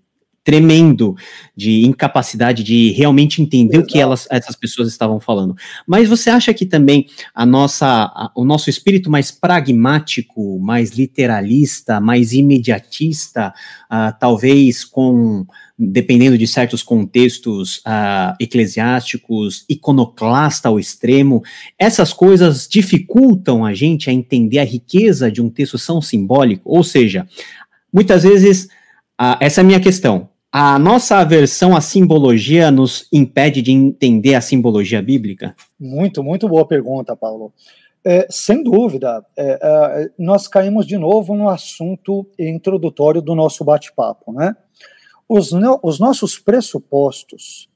tremendo 0.44 1.16
de 1.56 1.86
incapacidade 1.86 2.62
de 2.62 2.92
realmente 2.92 3.40
entender 3.40 3.78
Exato. 3.78 3.88
o 3.88 3.92
que 3.92 3.98
elas, 3.98 4.28
essas 4.30 4.54
pessoas 4.54 4.88
estavam 4.88 5.18
falando. 5.18 5.56
Mas 5.86 6.06
você 6.06 6.28
acha 6.28 6.52
que 6.52 6.66
também 6.66 7.06
a 7.34 7.46
nossa, 7.46 7.86
a, 7.86 8.30
o 8.36 8.44
nosso 8.44 8.68
espírito 8.68 9.10
mais 9.10 9.30
pragmático, 9.30 10.60
mais 10.60 10.90
literalista, 10.90 11.98
mais 11.98 12.34
imediatista, 12.34 13.54
uh, 13.90 14.14
talvez 14.20 14.84
com 14.84 15.46
dependendo 15.76 16.38
de 16.38 16.46
certos 16.46 16.84
contextos 16.84 17.78
uh, 17.78 18.36
eclesiásticos, 18.38 19.64
iconoclasta 19.68 20.68
ao 20.68 20.78
extremo, 20.78 21.42
essas 21.76 22.12
coisas 22.12 22.68
dificultam 22.68 23.64
a 23.66 23.74
gente 23.74 24.08
a 24.08 24.12
entender 24.12 24.60
a 24.60 24.64
riqueza 24.64 25.32
de 25.32 25.42
um 25.42 25.50
texto 25.50 25.76
tão 25.84 26.00
simbólico. 26.00 26.62
Ou 26.64 26.84
seja, 26.84 27.26
muitas 27.92 28.22
vezes, 28.22 28.66
uh, 29.20 29.36
essa 29.40 29.60
é 29.60 29.62
a 29.62 29.66
minha 29.66 29.80
questão 29.80 30.28
a 30.56 30.78
nossa 30.78 31.16
aversão 31.16 31.74
à 31.74 31.80
simbologia 31.80 32.70
nos 32.70 33.08
impede 33.12 33.60
de 33.60 33.72
entender 33.72 34.36
a 34.36 34.40
simbologia 34.40 35.02
bíblica? 35.02 35.52
Muito, 35.80 36.22
muito 36.22 36.48
boa 36.48 36.64
pergunta, 36.64 37.16
Paulo. 37.16 37.52
É, 38.04 38.28
sem 38.30 38.62
dúvida, 38.62 39.26
é, 39.36 39.58
é, 39.60 40.10
nós 40.16 40.46
caímos 40.46 40.86
de 40.86 40.96
novo 40.96 41.34
no 41.34 41.48
assunto 41.48 42.24
introdutório 42.38 43.20
do 43.20 43.34
nosso 43.34 43.64
bate-papo, 43.64 44.32
né? 44.32 44.54
Os, 45.28 45.50
os, 45.82 45.98
nossos 45.98 46.38
pressupostos, 46.38 47.68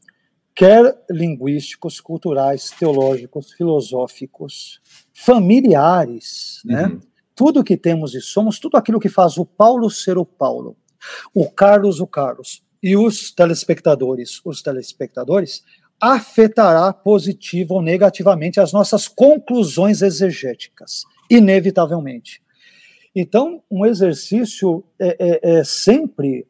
quer 0.54 0.96
linguísticos, 1.10 2.00
culturais, 2.00 2.70
teológicos, 2.78 3.54
filosóficos, 3.54 4.80
familiares, 5.12 6.60
né? 6.64 6.84
uhum. 6.84 6.88
né? 6.90 7.00
Tudo 7.34 7.64
que 7.64 7.76
temos 7.76 8.14
e 8.14 8.20
somos, 8.20 8.60
tudo 8.60 8.76
aquilo 8.76 9.00
que 9.00 9.08
faz 9.08 9.36
o 9.36 9.44
Paulo 9.44 9.90
ser 9.90 10.16
o 10.16 10.24
Paulo, 10.24 10.76
o 11.34 11.50
Carlos 11.50 11.98
o 11.98 12.06
Carlos, 12.06 12.62
e 12.82 12.96
os 12.96 13.30
telespectadores, 13.32 14.40
os 14.44 14.62
telespectadores, 14.62 15.62
afetará 16.00 16.92
positivo 16.92 17.74
ou 17.74 17.82
negativamente 17.82 18.60
as 18.60 18.72
nossas 18.72 19.08
conclusões 19.08 20.00
exegéticas, 20.00 21.04
inevitavelmente. 21.28 22.40
Então, 23.14 23.62
um 23.70 23.84
exercício 23.84 24.84
é, 24.98 25.16
é, 25.18 25.58
é 25.58 25.64
sempre 25.64 26.46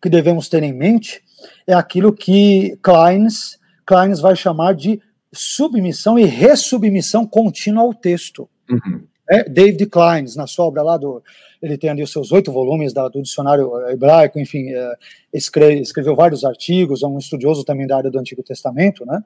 que 0.00 0.08
devemos 0.08 0.48
ter 0.48 0.62
em 0.62 0.72
mente 0.72 1.22
é 1.66 1.74
aquilo 1.74 2.12
que 2.12 2.78
Kleins, 2.82 3.58
Kleins 3.84 4.20
vai 4.20 4.34
chamar 4.34 4.74
de 4.74 5.00
submissão 5.32 6.18
e 6.18 6.24
ressubmissão 6.24 7.26
contínua 7.26 7.82
ao 7.82 7.92
texto. 7.92 8.48
Uhum. 8.70 9.06
É, 9.28 9.48
David 9.48 9.86
Kleins, 9.86 10.36
na 10.36 10.46
sua 10.46 10.66
obra 10.66 10.82
lá 10.82 10.96
do. 10.96 11.22
Ele 11.60 11.78
tem 11.78 11.88
ali 11.88 12.02
os 12.02 12.12
seus 12.12 12.30
oito 12.32 12.52
volumes 12.52 12.92
da, 12.92 13.08
do 13.08 13.20
dicionário 13.20 13.72
hebraico, 13.88 14.38
enfim, 14.38 14.68
é, 14.68 14.94
escreve, 15.32 15.80
escreveu 15.80 16.14
vários 16.14 16.44
artigos, 16.44 17.02
é 17.02 17.06
um 17.06 17.18
estudioso 17.18 17.64
também 17.64 17.86
da 17.86 17.96
área 17.96 18.10
do 18.10 18.18
Antigo 18.18 18.42
Testamento, 18.42 19.06
né? 19.06 19.24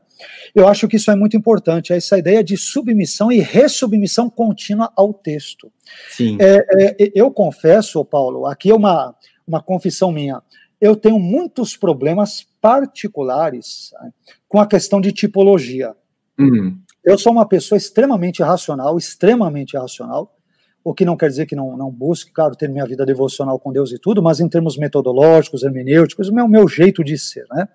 Eu 0.55 0.69
acho 0.69 0.87
que 0.87 0.97
isso 0.97 1.11
é 1.11 1.17
muito 1.17 1.37
importante, 1.37 1.93
essa 1.93 2.17
ideia 2.17 2.43
de 2.43 2.57
submissão 2.57 3.33
e 3.33 3.41
ressubmissão 3.41 4.31
contínua 4.31 4.93
ao 4.97 5.13
texto. 5.13 5.73
Sim. 6.11 6.39
É, 6.41 6.95
é, 7.03 7.11
eu 7.15 7.31
confesso, 7.33 8.05
Paulo, 8.05 8.47
aqui 8.47 8.71
é 8.71 8.75
uma, 8.75 9.15
uma 9.47 9.61
confissão 9.61 10.13
minha, 10.13 10.41
eu 10.81 10.97
tenho 10.97 11.19
muitos 11.19 11.77
problemas 11.77 12.47
particulares 12.61 13.91
né, 14.01 14.13
com 14.49 14.59
a 14.59 14.67
questão 14.67 15.01
de 15.01 15.13
tipologia. 15.13 15.95
Uhum. 16.39 16.79
Eu 17.05 17.19
sou 17.19 17.33
uma 17.33 17.47
pessoa 17.47 17.77
extremamente 17.77 18.43
racional, 18.43 18.97
extremamente 18.99 19.77
racional, 19.77 20.37
o 20.83 20.95
que 20.95 21.05
não 21.05 21.17
quer 21.17 21.29
dizer 21.29 21.47
que 21.47 21.57
não, 21.57 21.77
não 21.77 21.91
busque, 21.91 22.33
claro, 22.33 22.57
ter 22.57 22.69
minha 22.69 22.87
vida 22.87 23.05
devocional 23.05 23.59
com 23.59 23.73
Deus 23.73 23.93
e 23.93 23.99
tudo, 23.99 24.23
mas 24.23 24.41
em 24.41 24.49
termos 24.49 24.77
metodológicos, 24.77 25.63
hermenêuticos, 25.63 26.29
o 26.29 26.35
meu, 26.35 26.49
meu 26.49 26.69
jeito 26.69 27.05
de 27.05 27.19
ser, 27.19 27.47
né? 27.51 27.69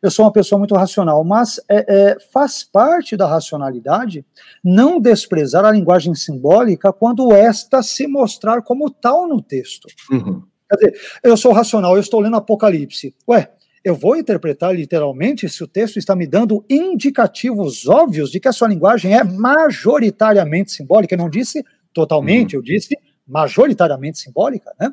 Eu 0.00 0.10
sou 0.12 0.24
uma 0.24 0.32
pessoa 0.32 0.58
muito 0.58 0.76
racional, 0.76 1.24
mas 1.24 1.60
é, 1.68 1.84
é, 1.88 2.16
faz 2.32 2.62
parte 2.62 3.16
da 3.16 3.26
racionalidade 3.26 4.24
não 4.62 5.00
desprezar 5.00 5.64
a 5.64 5.72
linguagem 5.72 6.14
simbólica 6.14 6.92
quando 6.92 7.32
esta 7.32 7.82
se 7.82 8.06
mostrar 8.06 8.62
como 8.62 8.90
tal 8.90 9.26
no 9.26 9.42
texto. 9.42 9.88
Uhum. 10.10 10.42
Quer 10.70 10.76
dizer, 10.76 11.00
eu 11.24 11.36
sou 11.36 11.52
racional, 11.52 11.96
eu 11.96 12.00
estou 12.00 12.20
lendo 12.20 12.36
Apocalipse. 12.36 13.12
Ué, 13.28 13.50
eu 13.88 13.94
vou 13.94 14.16
interpretar 14.16 14.74
literalmente 14.74 15.48
se 15.48 15.64
o 15.64 15.66
texto 15.66 15.98
está 15.98 16.14
me 16.14 16.26
dando 16.26 16.64
indicativos 16.68 17.88
óbvios 17.88 18.30
de 18.30 18.38
que 18.38 18.48
a 18.48 18.52
sua 18.52 18.68
linguagem 18.68 19.14
é 19.14 19.24
majoritariamente 19.24 20.72
simbólica. 20.72 21.14
Eu 21.14 21.18
não 21.18 21.30
disse 21.30 21.64
totalmente, 21.92 22.54
uhum. 22.54 22.60
eu 22.60 22.64
disse 22.64 22.96
majoritariamente 23.26 24.18
simbólica, 24.18 24.72
né? 24.80 24.92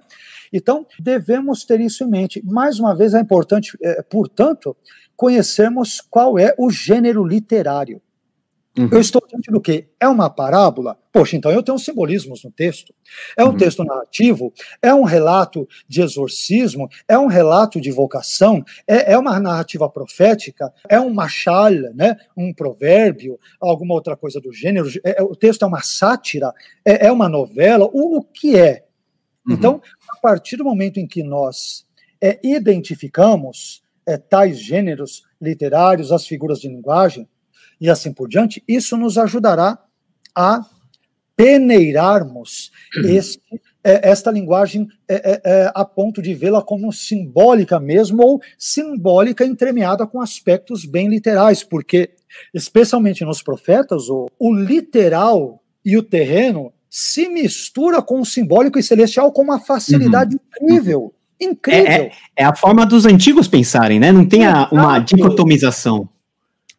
Então, 0.52 0.86
devemos 1.00 1.66
ter 1.66 1.80
isso 1.80 2.04
em 2.04 2.10
mente. 2.10 2.42
Mais 2.46 2.80
uma 2.80 2.96
vez, 2.96 3.14
é 3.14 3.20
importante, 3.20 3.78
é, 3.82 4.02
portanto, 4.02 4.76
conhecermos 5.16 6.02
qual 6.02 6.38
é 6.38 6.54
o 6.58 6.70
gênero 6.70 7.26
literário. 7.26 8.02
Uhum. 8.78 8.90
Eu 8.92 9.00
estou 9.00 9.22
diante 9.26 9.50
do 9.50 9.62
quê? 9.62 9.88
É 10.00 10.08
uma 10.08 10.30
parábola? 10.30 10.98
Poxa, 11.12 11.38
então 11.38 11.50
eu 11.50 11.64
tenho 11.64 11.80
simbolismos 11.80 12.44
no 12.44 12.52
texto. 12.52 12.94
É 13.38 13.44
um 13.44 13.50
uhum. 13.50 13.58
texto 13.58 13.84
narrativo? 13.86 14.54
É 14.82 14.94
um 14.94 15.04
relato 15.04 15.68
de 15.88 16.02
exorcismo? 16.02 16.90
É 17.08 17.18
um 17.18 17.28
relato 17.28 17.80
de 17.80 17.90
vocação? 17.90 18.64
É, 18.86 19.14
é 19.14 19.18
uma 19.18 19.40
narrativa 19.40 19.90
profética? 19.90 20.74
É 20.90 21.00
um 21.00 21.14
machal, 21.14 21.72
né? 21.94 22.18
um 22.36 22.54
provérbio? 22.54 23.40
Alguma 23.62 23.94
outra 23.94 24.18
coisa 24.18 24.42
do 24.42 24.52
gênero? 24.52 24.90
É, 25.06 25.22
é 25.22 25.24
o 25.24 25.36
texto 25.36 25.64
é 25.64 25.68
uma 25.68 25.82
sátira? 25.82 26.52
É, 26.84 27.08
é 27.08 27.12
uma 27.12 27.30
novela? 27.30 27.90
O, 27.94 28.18
o 28.18 28.24
que 28.24 28.58
é? 28.58 28.86
Uhum. 29.48 29.54
Então, 29.54 29.82
a 30.10 30.18
partir 30.18 30.58
do 30.58 30.66
momento 30.66 31.00
em 31.00 31.08
que 31.08 31.24
nós 31.24 31.86
é, 32.22 32.40
identificamos 32.44 33.84
é, 34.06 34.18
tais 34.18 34.60
gêneros 34.60 35.24
literários, 35.42 36.12
as 36.12 36.28
figuras 36.28 36.60
de 36.60 36.68
linguagem, 36.68 37.28
e 37.80 37.90
assim 37.90 38.14
por 38.14 38.28
diante, 38.28 38.64
isso 38.68 38.98
nos 38.98 39.18
ajudará 39.18 39.80
a 40.36 40.66
peneirarmos 41.36 42.72
uhum. 42.96 43.10
este, 43.10 43.42
é, 43.84 44.10
esta 44.10 44.32
linguagem 44.32 44.88
é, 45.08 45.42
é, 45.44 45.72
a 45.76 45.86
ponto 45.86 46.22
de 46.22 46.34
vê-la 46.34 46.62
como 46.62 46.92
simbólica 46.92 47.80
mesmo, 47.80 48.24
ou 48.24 48.42
simbólica 48.58 49.46
entremeada 49.46 50.08
com 50.08 50.20
aspectos 50.20 50.86
bem 50.86 51.08
literais, 51.08 51.64
porque, 51.64 52.10
especialmente 52.54 53.24
nos 53.24 53.44
profetas, 53.44 54.10
o, 54.10 54.28
o 54.40 54.54
literal 54.54 55.62
e 55.84 55.98
o 55.98 56.04
terreno 56.04 56.74
se 56.90 57.28
mistura 57.28 58.02
com 58.02 58.22
o 58.22 58.26
simbólico 58.26 58.80
e 58.80 58.84
celestial 58.84 59.32
com 59.32 59.44
uma 59.44 59.60
facilidade 59.60 60.36
uhum. 60.36 60.42
incrível. 60.68 61.14
Incrível. 61.40 61.86
É, 61.86 61.96
é, 61.98 62.12
é, 62.38 62.46
a 62.46 62.56
forma 62.56 62.86
dos 62.86 63.06
antigos 63.06 63.48
pensarem, 63.48 64.00
né? 64.00 64.12
Não 64.12 64.26
tem 64.26 64.46
a, 64.46 64.70
uma 64.72 65.00
dicotomização. 65.00 66.10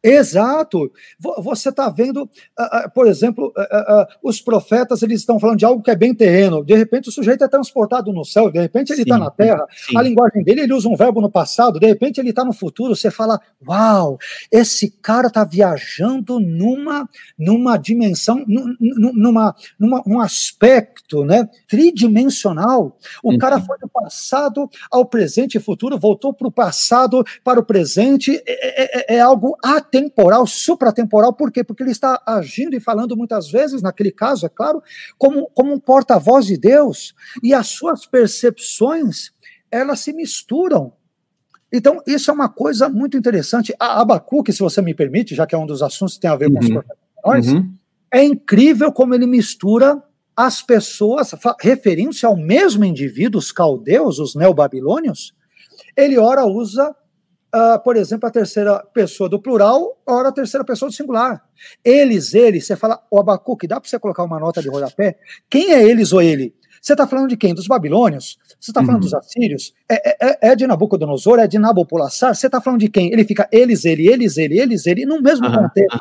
Exato. 0.07 0.91
Você 1.39 1.71
está 1.71 1.89
vendo, 1.89 2.23
uh, 2.23 2.87
uh, 2.87 2.91
por 2.95 3.07
exemplo, 3.09 3.53
uh, 3.57 4.07
os 4.23 4.41
profetas 4.41 5.03
eles 5.03 5.21
estão 5.21 5.41
falando 5.41 5.59
de 5.59 5.65
algo 5.65 5.83
que 5.83 5.91
é 5.91 5.97
bem 5.97 6.15
terreno. 6.15 6.65
De 6.65 6.75
repente 6.75 7.09
o 7.09 7.13
sujeito 7.13 7.43
é 7.43 7.49
transportado 7.49 8.13
no 8.13 8.25
céu, 8.25 8.51
de 8.51 8.61
repente 8.61 8.93
ele 8.93 9.03
está 9.03 9.19
na 9.19 9.31
terra. 9.31 9.67
Sim. 9.71 9.99
A 9.99 10.03
linguagem 10.03 10.43
dele 10.45 10.63
ele 10.63 10.73
usa 10.73 10.89
um 10.89 10.97
verbo 10.97 11.21
no 11.21 11.31
passado, 11.31 11.81
de 11.81 11.87
repente 11.87 12.19
ele 12.19 12.31
está 12.31 12.45
no 12.45 12.53
futuro. 12.53 12.95
Você 12.95 13.11
fala, 13.11 13.41
uau, 13.67 14.19
esse 14.51 14.91
cara 14.91 15.27
está 15.27 15.45
viajando 15.45 16.39
numa, 16.39 17.09
numa 17.39 17.77
dimensão, 17.77 18.45
numa, 18.47 19.55
numa, 19.79 20.03
num 20.07 20.21
aspecto, 20.21 21.25
né, 21.25 21.49
tridimensional. 21.67 22.97
O 23.23 23.33
uhum. 23.33 23.39
cara 23.39 23.61
foi 23.61 23.79
do 23.79 23.89
passado 23.89 24.71
ao 24.91 25.05
presente 25.05 25.57
e 25.57 25.61
futuro, 25.61 25.99
voltou 25.99 26.33
para 26.33 26.49
o 26.49 26.53
passado, 26.53 27.25
para 27.43 27.61
o 27.61 27.65
presente. 27.65 28.41
É, 28.47 29.15
é, 29.15 29.17
é 29.17 29.21
algo 29.21 29.57
atemporal, 29.97 30.47
supratemporal, 30.47 31.33
por 31.33 31.51
quê? 31.51 31.65
Porque 31.65 31.83
ele 31.83 31.91
está 31.91 32.23
agindo 32.27 32.75
e 32.75 32.81
falando 32.81 33.17
muitas 33.17 33.51
vezes, 33.51 33.83
naquele 33.83 34.11
caso, 34.11 34.47
é 34.47 34.49
claro, 34.49 34.83
como, 35.19 35.49
como 35.55 35.73
um 35.73 35.79
porta-voz 35.79 36.47
de 36.47 36.57
Deus, 36.57 37.15
e 37.43 37.55
as 37.55 37.69
suas 37.69 38.07
percepções, 38.07 39.31
elas 39.71 40.01
se 40.01 40.13
misturam. 40.13 40.93
Então, 41.73 42.01
isso 42.07 42.31
é 42.31 42.35
uma 42.35 42.49
coisa 42.49 42.89
muito 42.89 43.17
interessante. 43.17 43.75
A 43.79 44.01
Abacuque, 44.01 44.53
se 44.53 44.61
você 44.61 44.81
me 44.81 44.95
permite, 44.95 45.35
já 45.35 45.47
que 45.47 45.55
é 45.55 45.59
um 45.59 45.67
dos 45.67 45.83
assuntos 45.83 46.15
que 46.15 46.21
tem 46.21 46.31
a 46.31 46.37
ver 46.37 46.51
com 46.51 46.65
uhum. 46.65 46.83
os 47.39 47.49
uhum. 47.49 47.75
é 48.13 48.23
incrível 48.23 48.93
como 48.93 49.15
ele 49.15 49.27
mistura 49.27 50.03
as 50.37 50.61
pessoas, 50.61 51.31
referindo-se 51.61 52.27
ao 52.27 52.37
mesmo 52.37 52.85
indivíduo, 52.85 53.39
os 53.39 53.51
caldeus, 53.51 54.19
os 54.19 54.35
neobabilônios, 54.35 55.35
ele 55.97 56.19
ora 56.19 56.45
usa 56.45 56.95
uh, 57.55 57.83
por 57.83 57.97
exemplo, 57.97 58.29
a 58.29 58.33
terceira 58.33 58.79
pessoa 58.93 59.29
do 59.29 59.41
plural, 59.41 60.01
ora 60.07 60.29
a 60.29 60.33
terceira 60.33 60.65
pessoa 60.65 60.91
do 60.91 60.95
singular. 60.95 61.43
Eles, 61.85 62.35
eles, 62.35 62.67
você 62.67 62.77
fala, 62.77 63.03
o 63.11 63.19
Abacuque, 63.19 63.67
dá 63.67 63.81
para 63.81 63.89
você 63.89 63.99
colocar 63.99 64.25
uma 64.25 64.39
nota 64.39 64.63
de 64.63 64.69
rodapé? 64.69 65.19
Quem 65.49 65.73
é 65.73 65.83
eles 65.83 66.13
ou 66.13 66.23
ele? 66.23 66.55
Você 66.87 66.93
está 66.93 67.05
falando 67.05 67.29
de 67.29 67.37
quem? 67.37 67.53
Dos 67.53 67.67
babilônios? 67.67 68.39
Você 68.61 68.71
está 68.71 68.81
falando 68.81 69.03
uhum. 69.03 69.11
dos 69.11 69.15
assírios? 69.15 69.75
É, 69.89 70.11
é, 70.11 70.17
é, 70.21 70.39
é, 70.51 70.55
de 70.55 70.69
Nabucodonosor? 70.69 71.41
É 71.41 71.47
de 71.49 71.59
Nabopolassar? 71.59 72.33
Você 72.33 72.47
está 72.47 72.61
falando 72.61 72.79
de 72.79 72.89
quem? 72.89 73.13
Ele 73.13 73.25
fica 73.25 73.49
eles, 73.51 73.85
ele, 73.85 74.07
eles, 74.07 74.37
ele, 74.37 74.61
eles, 74.61 74.87
ele, 74.87 75.05
no 75.05 75.21
mesmo 75.21 75.49
uhum. 75.49 75.55
contexto. 75.55 75.99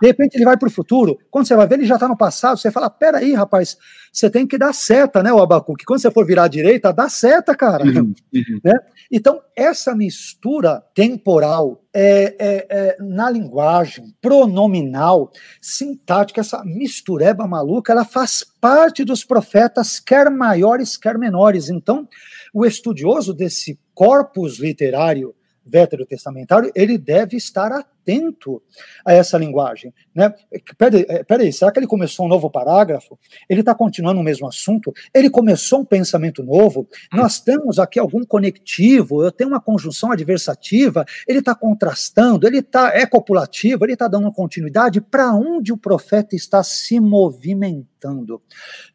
De 0.00 0.06
repente 0.06 0.36
ele 0.36 0.46
vai 0.46 0.56
para 0.56 0.68
o 0.68 0.70
futuro. 0.70 1.18
Quando 1.30 1.46
você 1.46 1.54
vai 1.54 1.66
ver, 1.66 1.74
ele 1.74 1.84
já 1.84 1.96
está 1.96 2.08
no 2.08 2.16
passado. 2.16 2.56
Você 2.56 2.70
fala: 2.70 2.88
peraí, 2.88 3.34
rapaz, 3.34 3.76
você 4.12 4.28
tem 4.28 4.46
que 4.46 4.58
dar 4.58 4.74
seta, 4.74 5.22
né, 5.22 5.32
o 5.32 5.40
Abacuque? 5.40 5.86
Quando 5.86 6.00
você 6.00 6.10
for 6.10 6.26
virar 6.26 6.44
à 6.44 6.48
direita, 6.48 6.92
dá 6.92 7.08
seta, 7.08 7.56
cara. 7.56 7.84
Uhum. 7.84 8.14
uhum. 8.34 8.60
Né? 8.62 8.74
Então, 9.10 9.40
essa 9.56 9.94
mistura 9.94 10.82
temporal 10.94 11.82
é, 11.94 12.36
é, 12.38 12.66
é, 12.68 12.96
na 13.00 13.30
linguagem 13.30 14.14
pronominal, 14.20 15.30
sintática, 15.60 16.40
essa 16.40 16.62
mistureba 16.64 17.46
maluca, 17.46 17.92
ela 17.92 18.04
faz 18.04 18.44
parte 18.60 19.04
dos 19.04 19.24
profetas, 19.24 19.98
quer 19.98 20.30
maiores, 20.30 20.96
quer 20.96 21.18
menores. 21.18 21.68
Então, 21.68 22.08
o 22.52 22.64
estudioso 22.66 23.32
desse 23.32 23.78
corpus 23.94 24.58
literário 24.58 25.34
veterotestamentário, 25.64 26.70
ele 26.74 26.98
deve 26.98 27.36
estar 27.36 27.70
atento 27.72 28.60
a 29.04 29.12
essa 29.12 29.38
linguagem. 29.38 29.94
Né? 30.14 30.34
Peraí, 30.76 31.06
é, 31.08 31.22
peraí, 31.22 31.52
será 31.52 31.70
que 31.70 31.78
ele 31.78 31.86
começou 31.86 32.26
um 32.26 32.28
novo 32.28 32.50
parágrafo? 32.50 33.18
Ele 33.48 33.60
está 33.60 33.74
continuando 33.74 34.20
o 34.20 34.24
mesmo 34.24 34.46
assunto? 34.46 34.92
Ele 35.14 35.30
começou 35.30 35.80
um 35.80 35.84
pensamento 35.84 36.42
novo? 36.42 36.88
Nós 37.12 37.40
temos 37.40 37.78
aqui 37.78 37.98
algum 37.98 38.24
conectivo? 38.24 39.22
Eu 39.22 39.30
tenho 39.30 39.50
uma 39.50 39.60
conjunção 39.60 40.10
adversativa? 40.10 41.04
Ele 41.26 41.38
está 41.38 41.54
contrastando? 41.54 42.46
Ele 42.46 42.60
tá, 42.60 42.92
é 42.94 43.06
copulativo? 43.06 43.84
Ele 43.84 43.92
está 43.92 44.08
dando 44.08 44.32
continuidade? 44.32 45.00
Para 45.00 45.32
onde 45.32 45.72
o 45.72 45.78
profeta 45.78 46.34
está 46.34 46.62
se 46.62 46.98
movimentando? 46.98 48.42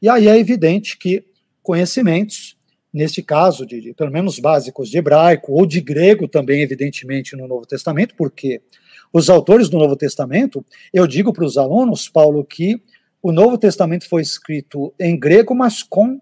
E 0.02 0.10
aí 0.10 0.28
é 0.28 0.38
evidente 0.38 0.98
que 0.98 1.26
conhecimentos 1.64 2.57
neste 2.98 3.22
caso, 3.22 3.66
de, 3.66 3.80
de, 3.80 3.94
pelo 3.94 4.12
menos 4.12 4.40
básicos 4.40 4.90
de 4.90 4.98
hebraico 4.98 5.54
ou 5.54 5.66
de 5.66 5.80
grego 5.80 6.28
também, 6.28 6.62
evidentemente, 6.62 7.36
no 7.36 7.48
Novo 7.48 7.66
Testamento, 7.66 8.16
porque 8.18 8.62
os 9.14 9.30
autores 9.30 9.70
do 9.70 9.78
Novo 9.78 9.96
Testamento, 9.96 10.66
eu 10.94 11.08
digo 11.08 11.32
para 11.32 11.46
os 11.46 11.58
alunos, 11.58 12.10
Paulo, 12.10 12.44
que 12.44 12.82
o 13.22 13.32
Novo 13.32 13.58
Testamento 13.58 14.08
foi 14.10 14.22
escrito 14.22 14.94
em 15.00 15.18
grego, 15.18 15.56
mas 15.56 15.84
com 15.84 16.20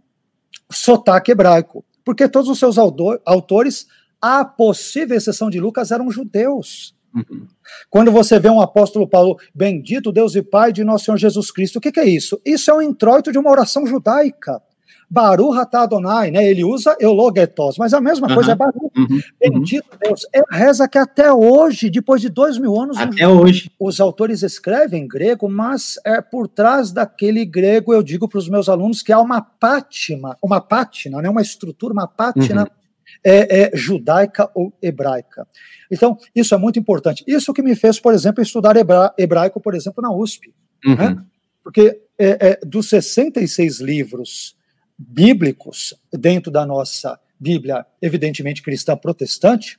sotaque 0.69 1.31
hebraico, 1.31 1.83
porque 2.03 2.27
todos 2.27 2.49
os 2.49 2.59
seus 2.59 2.77
autores, 2.77 3.87
a 4.21 4.43
possível 4.45 5.17
exceção 5.17 5.49
de 5.49 5.59
Lucas, 5.59 5.91
eram 5.91 6.11
judeus. 6.11 6.95
Uhum. 7.13 7.47
Quando 7.89 8.11
você 8.11 8.39
vê 8.39 8.49
um 8.49 8.59
apóstolo 8.59 9.07
Paulo, 9.07 9.39
bendito 9.53 10.11
Deus 10.11 10.35
e 10.35 10.41
Pai 10.41 10.73
de 10.73 10.83
nosso 10.83 11.05
Senhor 11.05 11.17
Jesus 11.17 11.49
Cristo, 11.49 11.77
o 11.77 11.81
que, 11.81 11.91
que 11.91 11.99
é 11.99 12.05
isso? 12.05 12.39
Isso 12.45 12.69
é 12.69 12.73
um 12.73 12.81
introito 12.81 13.31
de 13.31 13.37
uma 13.37 13.49
oração 13.49 13.87
judaica. 13.87 14.61
Baru 15.09 15.51
Adonai, 15.53 16.31
né? 16.31 16.43
Ele 16.43 16.63
usa 16.63 16.95
eulogetos, 16.99 17.77
mas 17.77 17.93
a 17.93 18.01
mesma 18.01 18.33
coisa 18.33 18.51
é 18.53 18.55
Baru. 18.55 18.91
Uhum, 18.95 19.21
Bendito 19.39 19.87
uhum. 19.91 19.97
Deus. 20.01 20.25
É 20.33 20.41
a 20.49 20.57
reza 20.57 20.87
que 20.87 20.97
até 20.97 21.31
hoje, 21.31 21.89
depois 21.89 22.21
de 22.21 22.29
dois 22.29 22.57
mil 22.57 22.79
anos, 22.79 22.97
até 22.97 23.27
os, 23.27 23.39
hoje 23.39 23.71
os 23.79 23.99
autores 23.99 24.43
escrevem 24.43 25.03
em 25.03 25.07
grego, 25.07 25.49
mas 25.49 25.99
é 26.05 26.21
por 26.21 26.47
trás 26.47 26.91
daquele 26.91 27.45
grego 27.45 27.93
eu 27.93 28.01
digo 28.01 28.27
para 28.27 28.39
os 28.39 28.49
meus 28.49 28.67
alunos 28.67 29.01
que 29.01 29.13
há 29.13 29.19
uma 29.19 29.41
pátina, 29.41 30.37
uma 30.41 30.59
pátina, 30.59 31.21
né? 31.21 31.29
Uma 31.29 31.41
estrutura, 31.41 31.93
uma 31.93 32.07
pátina. 32.07 32.61
Uhum. 32.63 32.85
É, 33.23 33.61
é, 33.61 33.71
judaica 33.73 34.51
ou 34.53 34.71
hebraica. 34.81 35.47
Então, 35.91 36.17
isso 36.35 36.53
é 36.53 36.57
muito 36.57 36.77
importante. 36.77 37.23
Isso 37.25 37.53
que 37.53 37.61
me 37.61 37.75
fez, 37.75 37.99
por 37.99 38.13
exemplo, 38.13 38.41
estudar 38.41 38.75
hebra 38.75 39.13
hebraico, 39.17 39.59
por 39.59 39.73
exemplo, 39.73 40.01
na 40.01 40.11
USP. 40.11 40.53
Uhum. 40.85 40.95
Né? 40.95 41.17
Porque 41.63 42.01
é, 42.17 42.49
é, 42.49 42.59
dos 42.65 42.89
66 42.89 43.79
livros 43.79 44.54
bíblicos 44.97 45.93
dentro 46.11 46.51
da 46.51 46.65
nossa 46.65 47.19
Bíblia, 47.39 47.85
evidentemente 48.01 48.61
cristã 48.61 48.95
protestante, 48.95 49.77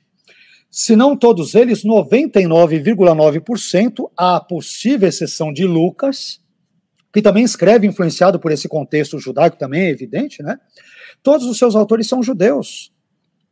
se 0.69 0.95
não 0.95 1.17
todos 1.17 1.55
eles, 1.55 1.83
99,9%, 1.83 4.11
a 4.15 4.39
possível 4.39 5.09
exceção 5.09 5.51
de 5.51 5.65
Lucas, 5.65 6.39
que 7.11 7.19
também 7.21 7.43
escreve 7.43 7.87
influenciado 7.87 8.39
por 8.39 8.51
esse 8.51 8.67
contexto 8.67 9.17
judaico 9.17 9.57
também, 9.57 9.81
é 9.83 9.89
evidente, 9.89 10.43
né? 10.43 10.59
Todos 11.23 11.47
os 11.47 11.57
seus 11.57 11.75
autores 11.75 12.07
são 12.07 12.21
judeus. 12.21 12.91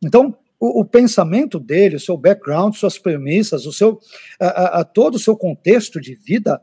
Então, 0.04 0.38
o, 0.60 0.82
o 0.82 0.86
pensamento 0.86 1.60
dele, 1.60 1.96
o 1.96 2.00
seu 2.00 2.18
background, 2.18 2.76
suas 2.76 3.00
premissas, 3.00 3.66
o 3.66 3.72
seu, 3.72 4.00
a, 4.40 4.82
a, 4.82 4.84
todo 4.84 5.16
o 5.16 5.20
seu 5.20 5.36
contexto 5.36 6.00
de 6.00 6.14
vida 6.16 6.62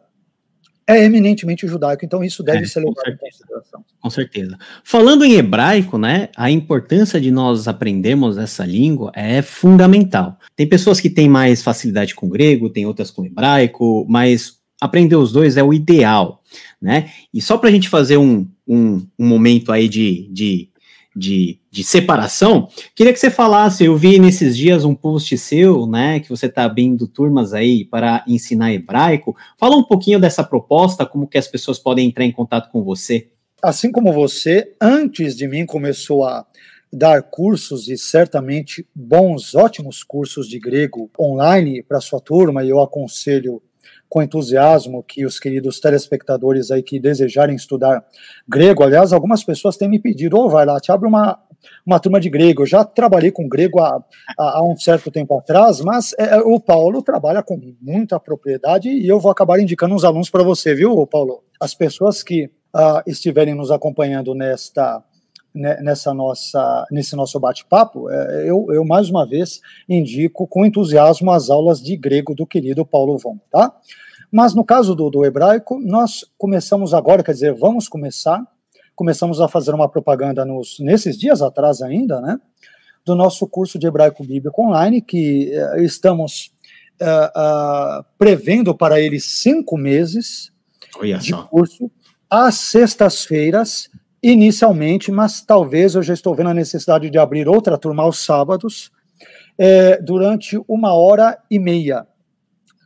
é 0.96 1.04
eminentemente 1.04 1.66
judaico, 1.66 2.04
então 2.04 2.22
isso 2.22 2.42
deve 2.42 2.64
é, 2.64 2.66
ser 2.66 2.80
levado 2.80 3.08
em 3.08 3.16
consideração. 3.16 3.84
Com 4.00 4.10
certeza. 4.10 4.58
Falando 4.82 5.24
em 5.24 5.34
hebraico, 5.34 5.98
né, 5.98 6.28
a 6.36 6.50
importância 6.50 7.20
de 7.20 7.30
nós 7.30 7.68
aprendermos 7.68 8.38
essa 8.38 8.64
língua 8.64 9.12
é 9.14 9.42
fundamental. 9.42 10.38
Tem 10.56 10.66
pessoas 10.66 11.00
que 11.00 11.10
têm 11.10 11.28
mais 11.28 11.62
facilidade 11.62 12.14
com 12.14 12.28
grego, 12.28 12.70
tem 12.70 12.86
outras 12.86 13.10
com 13.10 13.24
hebraico, 13.24 14.06
mas 14.08 14.60
aprender 14.80 15.16
os 15.16 15.30
dois 15.30 15.56
é 15.56 15.62
o 15.62 15.72
ideal, 15.72 16.42
né? 16.80 17.10
E 17.32 17.40
só 17.40 17.56
para 17.56 17.68
a 17.68 17.72
gente 17.72 17.88
fazer 17.88 18.16
um, 18.16 18.48
um, 18.66 19.06
um 19.16 19.26
momento 19.26 19.70
aí 19.70 19.88
de, 19.88 20.28
de 20.32 20.71
de, 21.14 21.58
de 21.70 21.84
separação, 21.84 22.68
queria 22.94 23.12
que 23.12 23.18
você 23.18 23.30
falasse, 23.30 23.84
eu 23.84 23.96
vi 23.96 24.18
nesses 24.18 24.56
dias 24.56 24.84
um 24.84 24.94
post 24.94 25.36
seu, 25.36 25.86
né, 25.86 26.20
que 26.20 26.28
você 26.28 26.46
está 26.46 26.64
abrindo 26.64 27.06
turmas 27.06 27.52
aí 27.52 27.84
para 27.84 28.24
ensinar 28.26 28.72
hebraico, 28.72 29.36
fala 29.58 29.76
um 29.76 29.82
pouquinho 29.82 30.18
dessa 30.18 30.42
proposta, 30.42 31.04
como 31.06 31.26
que 31.26 31.38
as 31.38 31.46
pessoas 31.46 31.78
podem 31.78 32.08
entrar 32.08 32.24
em 32.24 32.32
contato 32.32 32.70
com 32.70 32.82
você. 32.82 33.28
Assim 33.62 33.92
como 33.92 34.12
você, 34.12 34.74
antes 34.80 35.36
de 35.36 35.46
mim 35.46 35.64
começou 35.66 36.24
a 36.24 36.44
dar 36.92 37.22
cursos 37.22 37.88
e 37.88 37.96
certamente 37.96 38.86
bons, 38.94 39.54
ótimos 39.54 40.02
cursos 40.02 40.48
de 40.48 40.58
grego 40.58 41.10
online 41.18 41.82
para 41.82 42.00
sua 42.00 42.20
turma, 42.20 42.64
e 42.64 42.68
eu 42.68 42.80
aconselho 42.80 43.62
com 44.12 44.22
entusiasmo 44.22 45.02
que 45.02 45.24
os 45.24 45.40
queridos 45.40 45.80
telespectadores 45.80 46.70
aí 46.70 46.82
que 46.82 47.00
desejarem 47.00 47.56
estudar 47.56 48.04
grego, 48.46 48.82
aliás, 48.82 49.10
algumas 49.10 49.42
pessoas 49.42 49.78
têm 49.78 49.88
me 49.88 49.98
pedido, 49.98 50.36
ou 50.36 50.44
oh, 50.44 50.50
vai 50.50 50.66
lá, 50.66 50.78
te 50.78 50.92
abre 50.92 51.08
uma, 51.08 51.38
uma 51.86 51.98
turma 51.98 52.20
de 52.20 52.28
grego. 52.28 52.60
Eu 52.60 52.66
já 52.66 52.84
trabalhei 52.84 53.30
com 53.30 53.48
grego 53.48 53.80
há, 53.80 54.04
há 54.36 54.62
um 54.62 54.76
certo 54.76 55.10
tempo 55.10 55.38
atrás, 55.38 55.80
mas 55.80 56.14
é, 56.18 56.36
o 56.40 56.60
Paulo 56.60 57.00
trabalha 57.00 57.42
com 57.42 57.58
muita 57.80 58.20
propriedade 58.20 58.90
e 58.90 59.08
eu 59.08 59.18
vou 59.18 59.32
acabar 59.32 59.58
indicando 59.58 59.94
uns 59.94 60.04
alunos 60.04 60.28
para 60.28 60.42
você, 60.42 60.74
viu, 60.74 61.06
Paulo? 61.06 61.42
As 61.58 61.74
pessoas 61.74 62.22
que 62.22 62.50
uh, 62.76 63.02
estiverem 63.06 63.54
nos 63.54 63.70
acompanhando 63.70 64.34
nesta 64.34 65.02
nessa 65.54 66.14
nossa, 66.14 66.86
nesse 66.90 67.14
nosso 67.14 67.38
bate-papo, 67.38 68.10
é, 68.10 68.48
eu, 68.48 68.66
eu, 68.70 68.84
mais 68.84 69.10
uma 69.10 69.26
vez 69.26 69.60
indico 69.88 70.46
com 70.46 70.64
entusiasmo 70.64 71.30
as 71.30 71.50
aulas 71.50 71.82
de 71.82 71.96
grego 71.96 72.34
do 72.34 72.46
querido 72.46 72.86
Paulo 72.86 73.18
Von, 73.18 73.38
tá? 73.50 73.74
Mas 74.30 74.54
no 74.54 74.64
caso 74.64 74.94
do, 74.94 75.10
do 75.10 75.24
hebraico, 75.24 75.78
nós 75.78 76.24
começamos 76.38 76.94
agora, 76.94 77.22
quer 77.22 77.32
dizer, 77.32 77.54
vamos 77.54 77.86
começar, 77.86 78.42
começamos 78.94 79.40
a 79.40 79.48
fazer 79.48 79.74
uma 79.74 79.88
propaganda 79.88 80.44
nos, 80.44 80.78
nesses 80.80 81.18
dias 81.18 81.42
atrás 81.42 81.82
ainda, 81.82 82.20
né? 82.20 82.40
Do 83.04 83.14
nosso 83.14 83.46
curso 83.46 83.78
de 83.78 83.86
hebraico 83.86 84.24
bíblico 84.24 84.62
online, 84.62 85.02
que 85.02 85.52
eh, 85.52 85.82
estamos 85.82 86.52
uh, 87.00 88.00
uh, 88.00 88.04
prevendo 88.16 88.74
para 88.74 89.00
ele 89.00 89.18
cinco 89.18 89.76
meses 89.76 90.52
Olha 90.96 91.18
de 91.18 91.30
só. 91.30 91.42
curso 91.42 91.90
às 92.30 92.54
sextas-feiras, 92.54 93.90
inicialmente, 94.22 95.10
mas 95.10 95.40
talvez 95.42 95.94
eu 95.94 96.02
já 96.02 96.14
estou 96.14 96.34
vendo 96.34 96.50
a 96.50 96.54
necessidade 96.54 97.10
de 97.10 97.18
abrir 97.18 97.48
outra 97.48 97.76
turma 97.76 98.02
aos 98.02 98.24
sábados, 98.24 98.90
é, 99.58 100.00
durante 100.00 100.58
uma 100.68 100.94
hora 100.94 101.38
e 101.50 101.58
meia. 101.58 102.06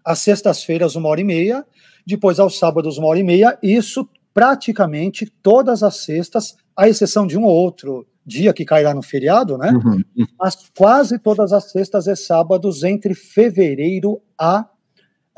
Às 0.05 0.21
sextas-feiras, 0.21 0.95
uma 0.97 1.09
hora 1.09 1.21
e 1.21 1.25
meia, 1.25 1.65
depois 2.07 2.39
aos 2.39 2.59
sábados, 2.59 2.97
uma 2.99 3.09
hora 3.09 3.19
e 3.19 3.25
meia, 3.25 3.59
isso 3.63 4.09
praticamente 4.33 5.27
todas 5.43 5.83
as 5.83 5.97
sextas, 5.97 6.57
à 6.77 6.89
exceção 6.89 7.27
de 7.27 7.39
um 7.39 7.45
ou 7.45 7.55
outro 7.55 8.07
dia 8.25 8.53
que 8.53 8.65
cairá 8.65 8.93
no 8.93 9.03
feriado, 9.03 9.57
né? 9.57 9.71
Uhum. 9.73 10.03
Mas 10.39 10.57
quase 10.77 11.19
todas 11.19 11.53
as 11.53 11.71
sextas 11.71 12.07
e 12.07 12.17
sábados 12.17 12.83
entre 12.83 13.15
fevereiro 13.15 14.21
a, 14.39 14.67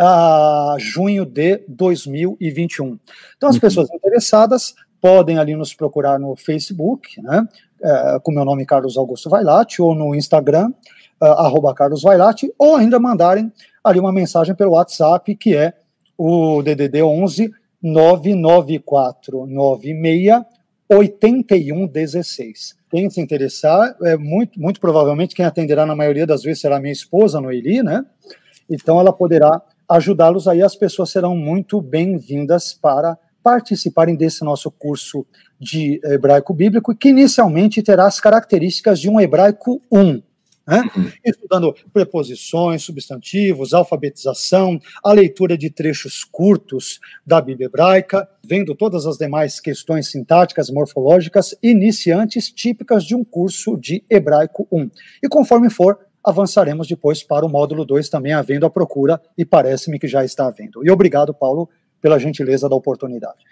a 0.00 0.76
junho 0.78 1.24
de 1.24 1.58
2021. 1.68 2.98
Então, 3.36 3.48
as 3.48 3.56
Uhum. 3.56 3.60
pessoas 3.60 3.88
interessadas 3.92 4.74
podem 5.00 5.38
ali 5.38 5.54
nos 5.54 5.74
procurar 5.74 6.18
no 6.18 6.36
Facebook, 6.36 7.20
né? 7.22 7.46
é, 7.82 8.18
com 8.22 8.32
meu 8.32 8.44
nome 8.44 8.66
Carlos 8.66 8.96
Augusto 8.96 9.30
Vailate, 9.30 9.80
ou 9.80 9.94
no 9.94 10.14
Instagram, 10.14 10.72
uh, 11.20 11.24
arroba 11.24 11.74
Carlos 11.74 12.02
Vailate, 12.02 12.52
ou 12.58 12.76
ainda 12.76 12.98
mandarem 12.98 13.52
ali 13.82 14.00
uma 14.00 14.12
mensagem 14.12 14.54
pelo 14.54 14.72
WhatsApp, 14.72 15.34
que 15.36 15.54
é 15.54 15.72
o 16.16 16.62
DDD 16.62 17.02
11 17.02 17.52
994 17.82 19.46
96 19.46 20.42
8116. 20.90 22.76
Quem 22.90 23.10
se 23.10 23.20
interessar, 23.20 23.94
é 24.02 24.16
muito, 24.16 24.58
muito 24.58 24.80
provavelmente 24.80 25.34
quem 25.34 25.44
atenderá 25.44 25.84
na 25.84 25.94
maioria 25.94 26.26
das 26.26 26.42
vezes 26.42 26.62
será 26.62 26.80
minha 26.80 26.92
esposa, 26.92 27.40
Noeli, 27.40 27.82
né? 27.82 28.04
Então 28.68 28.98
ela 28.98 29.12
poderá 29.12 29.60
ajudá-los 29.88 30.48
aí, 30.48 30.62
as 30.62 30.74
pessoas 30.74 31.10
serão 31.10 31.36
muito 31.36 31.80
bem-vindas 31.80 32.72
para 32.72 33.18
participarem 33.42 34.16
desse 34.16 34.44
nosso 34.44 34.70
curso 34.70 35.26
de 35.60 36.00
hebraico 36.04 36.54
bíblico, 36.54 36.94
que 36.94 37.08
inicialmente 37.08 37.82
terá 37.82 38.06
as 38.06 38.20
características 38.20 39.00
de 39.00 39.08
um 39.08 39.20
hebraico 39.20 39.82
1, 39.90 40.22
né? 40.68 40.82
estudando 41.24 41.74
preposições, 41.92 42.82
substantivos, 42.82 43.72
alfabetização, 43.72 44.78
a 45.02 45.12
leitura 45.12 45.56
de 45.56 45.70
trechos 45.70 46.22
curtos 46.22 47.00
da 47.26 47.40
Bíblia 47.40 47.66
hebraica, 47.66 48.28
vendo 48.44 48.74
todas 48.74 49.06
as 49.06 49.16
demais 49.16 49.60
questões 49.60 50.08
sintáticas, 50.08 50.68
morfológicas, 50.68 51.54
iniciantes 51.62 52.52
típicas 52.52 53.02
de 53.02 53.14
um 53.14 53.24
curso 53.24 53.78
de 53.78 54.04
hebraico 54.10 54.68
1. 54.70 54.90
E 55.22 55.28
conforme 55.28 55.70
for, 55.70 55.98
avançaremos 56.22 56.86
depois 56.86 57.22
para 57.22 57.46
o 57.46 57.48
módulo 57.48 57.86
2, 57.86 58.10
também 58.10 58.34
havendo 58.34 58.66
a 58.66 58.70
procura, 58.70 59.20
e 59.38 59.46
parece-me 59.46 59.98
que 59.98 60.06
já 60.06 60.22
está 60.22 60.46
havendo. 60.46 60.84
E 60.84 60.90
obrigado, 60.90 61.32
Paulo, 61.32 61.70
pela 62.00 62.18
gentileza 62.18 62.68
da 62.68 62.76
oportunidade. 62.76 63.44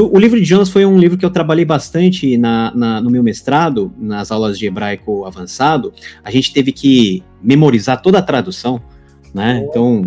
O 0.00 0.18
livro 0.18 0.38
de 0.38 0.44
Jonas 0.44 0.68
foi 0.68 0.86
um 0.86 0.96
livro 0.96 1.18
que 1.18 1.24
eu 1.24 1.30
trabalhei 1.30 1.64
bastante 1.64 2.38
na, 2.38 2.72
na, 2.72 3.00
no 3.00 3.10
meu 3.10 3.20
mestrado, 3.20 3.92
nas 3.98 4.30
aulas 4.30 4.56
de 4.56 4.64
hebraico 4.64 5.24
avançado. 5.24 5.92
A 6.22 6.30
gente 6.30 6.52
teve 6.52 6.70
que 6.70 7.22
memorizar 7.42 8.00
toda 8.00 8.18
a 8.18 8.22
tradução, 8.22 8.80
né? 9.34 9.66
Então, 9.68 10.04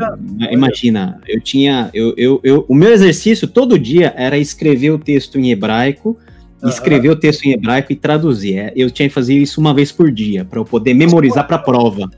imagina, 0.49 1.19
eu 1.27 1.41
tinha. 1.41 1.89
Eu, 1.93 2.13
eu, 2.15 2.39
eu, 2.41 2.65
o 2.69 2.75
meu 2.75 2.93
exercício 2.93 3.47
todo 3.47 3.77
dia 3.77 4.13
era 4.15 4.37
escrever 4.37 4.91
o 4.91 4.97
texto 4.97 5.37
em 5.37 5.51
hebraico, 5.51 6.17
uhum. 6.61 6.69
escrever 6.69 7.09
o 7.09 7.15
texto 7.15 7.45
em 7.45 7.51
hebraico 7.51 7.91
e 7.91 7.95
traduzir. 7.95 8.57
É, 8.57 8.73
eu 8.75 8.89
tinha 8.89 9.07
que 9.07 9.13
fazer 9.13 9.35
isso 9.35 9.59
uma 9.59 9.73
vez 9.73 9.91
por 9.91 10.11
dia, 10.11 10.45
para 10.45 10.59
eu 10.59 10.65
poder 10.65 10.93
memorizar 10.93 11.45
para 11.47 11.55
a 11.55 11.59
prova. 11.59 12.09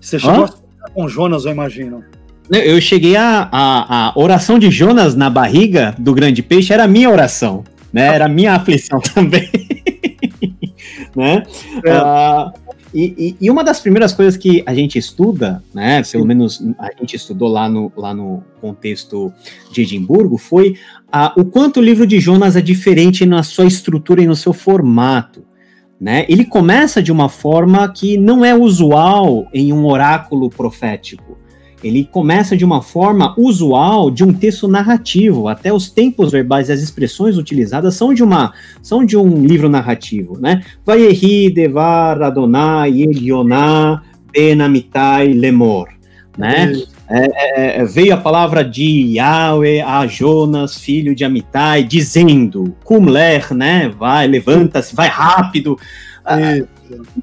Você 0.00 0.18
chegou 0.18 0.44
Hã? 0.44 0.48
com 0.92 1.08
Jonas, 1.08 1.44
eu 1.44 1.52
imagino. 1.52 2.02
Eu 2.50 2.80
cheguei 2.80 3.16
a, 3.16 3.48
a, 3.50 4.08
a, 4.08 4.12
oração 4.18 4.58
de 4.58 4.70
Jonas 4.70 5.14
na 5.14 5.30
barriga 5.30 5.94
do 5.98 6.12
grande 6.12 6.42
peixe, 6.42 6.72
era 6.72 6.84
a 6.84 6.88
minha 6.88 7.08
oração, 7.08 7.64
né? 7.92 8.06
Era 8.14 8.26
a 8.26 8.28
minha 8.28 8.54
aflição 8.54 9.00
também. 9.14 9.48
né? 11.16 11.42
É. 11.84 11.96
Uh, 11.96 12.52
e, 12.94 13.36
e, 13.40 13.50
uma 13.50 13.64
das 13.64 13.80
primeiras 13.80 14.12
coisas 14.12 14.36
que 14.36 14.62
a 14.66 14.74
gente 14.74 14.98
estuda, 14.98 15.62
né? 15.72 16.02
Pelo 16.02 16.26
menos 16.26 16.62
a 16.78 16.90
gente 16.98 17.16
estudou 17.16 17.48
lá 17.48 17.68
no, 17.68 17.90
lá 17.96 18.12
no 18.12 18.42
contexto 18.60 19.32
de 19.70 19.82
Edimburgo, 19.82 20.36
foi 20.36 20.76
o 21.36 21.44
quanto 21.44 21.80
o 21.80 21.82
livro 21.82 22.06
de 22.06 22.20
Jonas 22.20 22.56
é 22.56 22.60
diferente 22.60 23.24
na 23.26 23.42
sua 23.42 23.66
estrutura 23.66 24.22
e 24.22 24.26
no 24.26 24.36
seu 24.36 24.52
formato. 24.52 25.44
Né? 26.00 26.26
Ele 26.28 26.44
começa 26.44 27.00
de 27.00 27.12
uma 27.12 27.28
forma 27.28 27.88
que 27.92 28.18
não 28.18 28.44
é 28.44 28.54
usual 28.54 29.46
em 29.54 29.72
um 29.72 29.86
oráculo 29.86 30.50
profético 30.50 31.38
ele 31.82 32.08
começa 32.10 32.56
de 32.56 32.64
uma 32.64 32.82
forma 32.82 33.34
usual 33.36 34.10
de 34.10 34.24
um 34.24 34.32
texto 34.32 34.68
narrativo. 34.68 35.48
Até 35.48 35.72
os 35.72 35.90
tempos 35.90 36.32
verbais 36.32 36.68
e 36.68 36.72
as 36.72 36.80
expressões 36.80 37.36
utilizadas 37.36 37.94
são 37.94 38.14
de 38.14 38.22
uma 38.22 38.52
são 38.80 39.04
de 39.04 39.16
um 39.16 39.44
livro 39.44 39.68
narrativo, 39.68 40.38
né? 40.40 40.62
Vayehi 40.84 41.50
devar 41.50 42.22
Adonai 42.22 43.02
Elioná 43.02 44.02
benamitai 44.32 45.32
lemor, 45.32 45.88
né? 46.36 46.72
É, 47.14 47.80
é, 47.80 47.84
veio 47.84 48.14
a 48.14 48.16
palavra 48.16 48.64
de 48.64 49.16
Yahweh 49.16 49.82
a 49.82 50.06
Jonas, 50.06 50.78
filho 50.78 51.14
de 51.14 51.24
Amitai, 51.24 51.84
dizendo, 51.84 52.74
Kumler, 52.84 53.52
né? 53.52 53.90
Vai, 53.90 54.26
levanta-se, 54.26 54.94
vai 54.96 55.08
rápido. 55.08 55.78
Ah, 56.24 56.62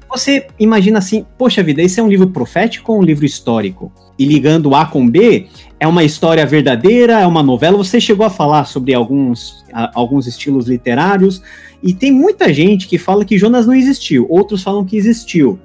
você 0.08 0.46
imagina 0.58 0.98
assim, 0.98 1.24
poxa 1.38 1.62
vida, 1.62 1.82
esse 1.82 2.00
é 2.00 2.02
um 2.02 2.08
livro 2.08 2.28
profético 2.28 2.92
ou 2.92 3.00
um 3.00 3.02
livro 3.02 3.24
histórico? 3.24 3.92
E 4.18 4.24
ligando 4.24 4.74
A 4.74 4.84
com 4.84 5.08
B, 5.08 5.46
é 5.78 5.86
uma 5.86 6.04
história 6.04 6.44
verdadeira, 6.44 7.20
é 7.20 7.26
uma 7.26 7.42
novela. 7.42 7.76
Você 7.76 8.00
chegou 8.00 8.26
a 8.26 8.30
falar 8.30 8.64
sobre 8.64 8.92
alguns, 8.92 9.64
a, 9.72 9.90
alguns 9.94 10.26
estilos 10.26 10.68
literários, 10.68 11.42
e 11.82 11.94
tem 11.94 12.12
muita 12.12 12.52
gente 12.52 12.86
que 12.86 12.98
fala 12.98 13.24
que 13.24 13.38
Jonas 13.38 13.66
não 13.66 13.74
existiu, 13.74 14.26
outros 14.28 14.62
falam 14.62 14.84
que 14.84 14.96
existiu. 14.96 15.58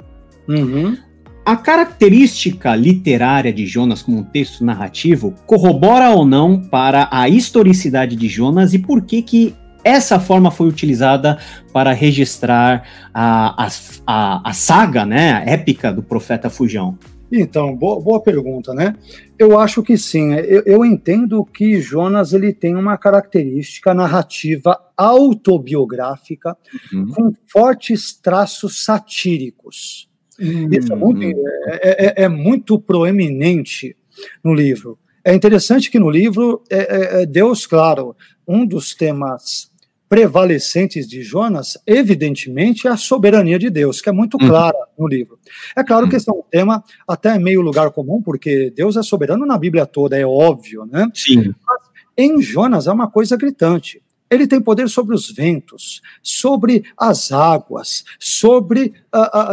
Uhum. 0.48 0.98
A 1.46 1.56
característica 1.56 2.76
literária 2.76 3.54
de 3.54 3.68
Jonas 3.68 4.02
como 4.02 4.20
um 4.20 4.24
texto 4.24 4.66
narrativo 4.66 5.36
corrobora 5.46 6.10
ou 6.10 6.26
não 6.26 6.60
para 6.60 7.08
a 7.12 7.30
historicidade 7.30 8.16
de 8.16 8.28
Jonas 8.28 8.74
e 8.74 8.80
por 8.80 9.02
que 9.04 9.22
que 9.22 9.56
essa 9.86 10.20
forma 10.20 10.50
foi 10.50 10.68
utilizada 10.68 11.38
para 11.72 11.94
registrar 11.94 12.84
a, 13.14 13.66
a, 13.66 13.70
a, 14.08 14.50
a 14.50 14.54
saga, 14.54 15.06
né, 15.06 15.34
a 15.34 15.52
épica 15.52 15.94
do 15.94 16.02
profeta 16.02 16.50
Fujão? 16.50 16.98
Então, 17.32 17.76
boa, 17.76 18.02
boa, 18.02 18.22
pergunta, 18.22 18.74
né? 18.74 18.96
Eu 19.38 19.60
acho 19.60 19.84
que 19.84 19.98
sim. 19.98 20.34
Eu, 20.34 20.64
eu, 20.66 20.86
entendo 20.86 21.44
que 21.44 21.82
Jonas 21.82 22.34
ele 22.34 22.54
tem 22.54 22.76
uma 22.76 22.98
característica 22.98 23.94
narrativa 23.94 24.80
autobiográfica 24.96 26.56
uhum. 26.94 27.08
com 27.08 27.34
fortes 27.48 28.14
traços 28.14 28.84
satíricos. 28.84 30.10
Uhum. 30.40 30.70
Isso 30.72 30.94
é 30.94 30.96
muito, 30.96 31.24
é, 31.24 32.22
é, 32.22 32.24
é 32.24 32.30
muito, 32.30 32.80
proeminente 32.80 33.96
no 34.44 34.54
livro. 34.54 34.98
É 35.24 35.34
interessante 35.34 35.90
que 35.90 36.00
no 36.00 36.10
livro 36.10 36.62
é, 36.70 37.26
Deus, 37.26 37.66
claro, 37.66 38.16
um 38.48 38.66
dos 38.66 38.94
temas 38.94 39.72
prevalecentes 40.08 41.08
de 41.08 41.22
Jonas, 41.22 41.78
evidentemente, 41.86 42.88
é 42.88 42.92
a 42.92 42.98
soberania 42.98 43.58
de 43.58 43.70
Deus, 43.70 44.02
que 44.02 44.10
é 44.10 44.12
muito 44.12 44.38
clara 44.38 44.78
uhum. 44.78 45.04
no 45.04 45.08
livro. 45.08 45.40
É 45.76 45.84
claro 45.84 46.08
que 46.08 46.16
esse 46.16 46.30
é 46.30 46.34
um 46.34 46.44
tema 46.50 46.84
até 47.08 47.38
meio 47.40 47.62
lugar 47.62 47.92
comum, 47.92 48.22
porque 48.22 48.72
Deus 48.76 48.98
é 48.98 49.04
soberano 49.04 49.46
na 49.46 49.58
Bíblia 49.58 49.86
toda, 49.86 50.18
é 50.18 50.26
óbvio, 50.26 50.86
né? 50.86 51.10
Sim. 51.14 51.54
Mas 51.66 51.82
em 52.18 52.42
Jonas 52.42 52.88
é 52.88 52.92
uma 52.92 53.10
coisa 53.10 53.36
gritante. 53.36 54.02
Ele 54.30 54.48
tem 54.48 54.60
poder 54.60 54.90
sobre 54.90 55.16
os 55.16 55.30
ventos, 55.32 56.02
sobre 56.22 56.84
as 56.98 57.32
águas, 57.32 58.04
sobre, 58.20 58.94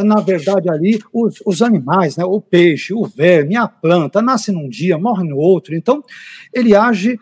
na 0.04 0.20
verdade, 0.20 0.70
ali, 0.70 0.98
os, 1.12 1.42
os, 1.44 1.60
animais, 1.60 2.16
né? 2.16 2.24
o 2.24 2.40
peixe, 2.40 2.94
o 2.94 3.04
verme, 3.04 3.54
a 3.54 3.68
planta, 3.68 4.22
nasce 4.22 4.50
num 4.50 4.68
dia, 4.68 4.96
morre 4.96 5.28
no 5.28 5.36
outro. 5.36 5.74
Então, 5.74 6.02
ele 6.52 6.74
age 6.74 7.18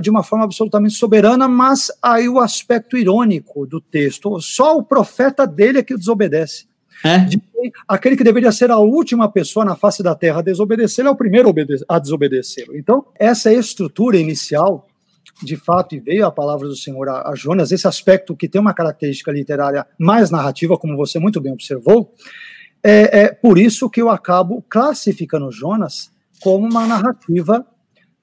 de 0.00 0.10
uma 0.10 0.22
forma 0.22 0.44
absolutamente 0.44 0.94
soberana, 0.94 1.46
mas 1.46 1.92
aí 2.02 2.28
o 2.28 2.40
aspecto 2.40 2.96
irônico 2.96 3.66
do 3.66 3.80
texto, 3.80 4.40
só 4.40 4.76
o 4.76 4.82
profeta 4.82 5.46
dele 5.46 5.78
é 5.78 5.82
que 5.82 5.96
desobedece. 5.96 6.68
É? 7.04 7.18
De, 7.18 7.40
aquele 7.88 8.16
que 8.16 8.24
deveria 8.24 8.52
ser 8.52 8.70
a 8.70 8.78
última 8.78 9.30
pessoa 9.30 9.64
na 9.64 9.76
face 9.76 10.02
da 10.02 10.14
terra 10.14 10.40
a 10.40 10.42
desobedecer, 10.42 11.06
é 11.06 11.10
o 11.10 11.16
primeiro 11.16 11.52
a 11.88 11.98
desobedecê-lo. 11.98 12.76
Então, 12.76 13.06
essa 13.18 13.52
estrutura 13.52 14.18
inicial 14.18 14.86
de 15.42 15.56
fato, 15.56 15.94
e 15.94 16.00
veio 16.00 16.26
a 16.26 16.30
palavra 16.30 16.68
do 16.68 16.76
Senhor 16.76 17.08
a, 17.08 17.30
a, 17.30 17.34
Jonas, 17.34 17.72
esse 17.72 17.86
aspecto 17.86 18.36
que 18.36 18.48
tem 18.48 18.60
uma 18.60 18.74
característica 18.74 19.32
literária 19.32 19.86
mais 19.98 20.30
narrativa, 20.30 20.76
como 20.76 20.96
você 20.96 21.18
muito 21.18 21.40
bem 21.40 21.52
observou, 21.52 22.14
é, 22.82 23.22
é 23.22 23.28
por 23.28 23.58
isso 23.58 23.90
que 23.90 24.00
eu 24.00 24.08
acabo 24.08 24.64
classificando 24.68 25.50
Jonas 25.50 26.10
como 26.42 26.66
uma 26.66 26.86
narrativa 26.86 27.66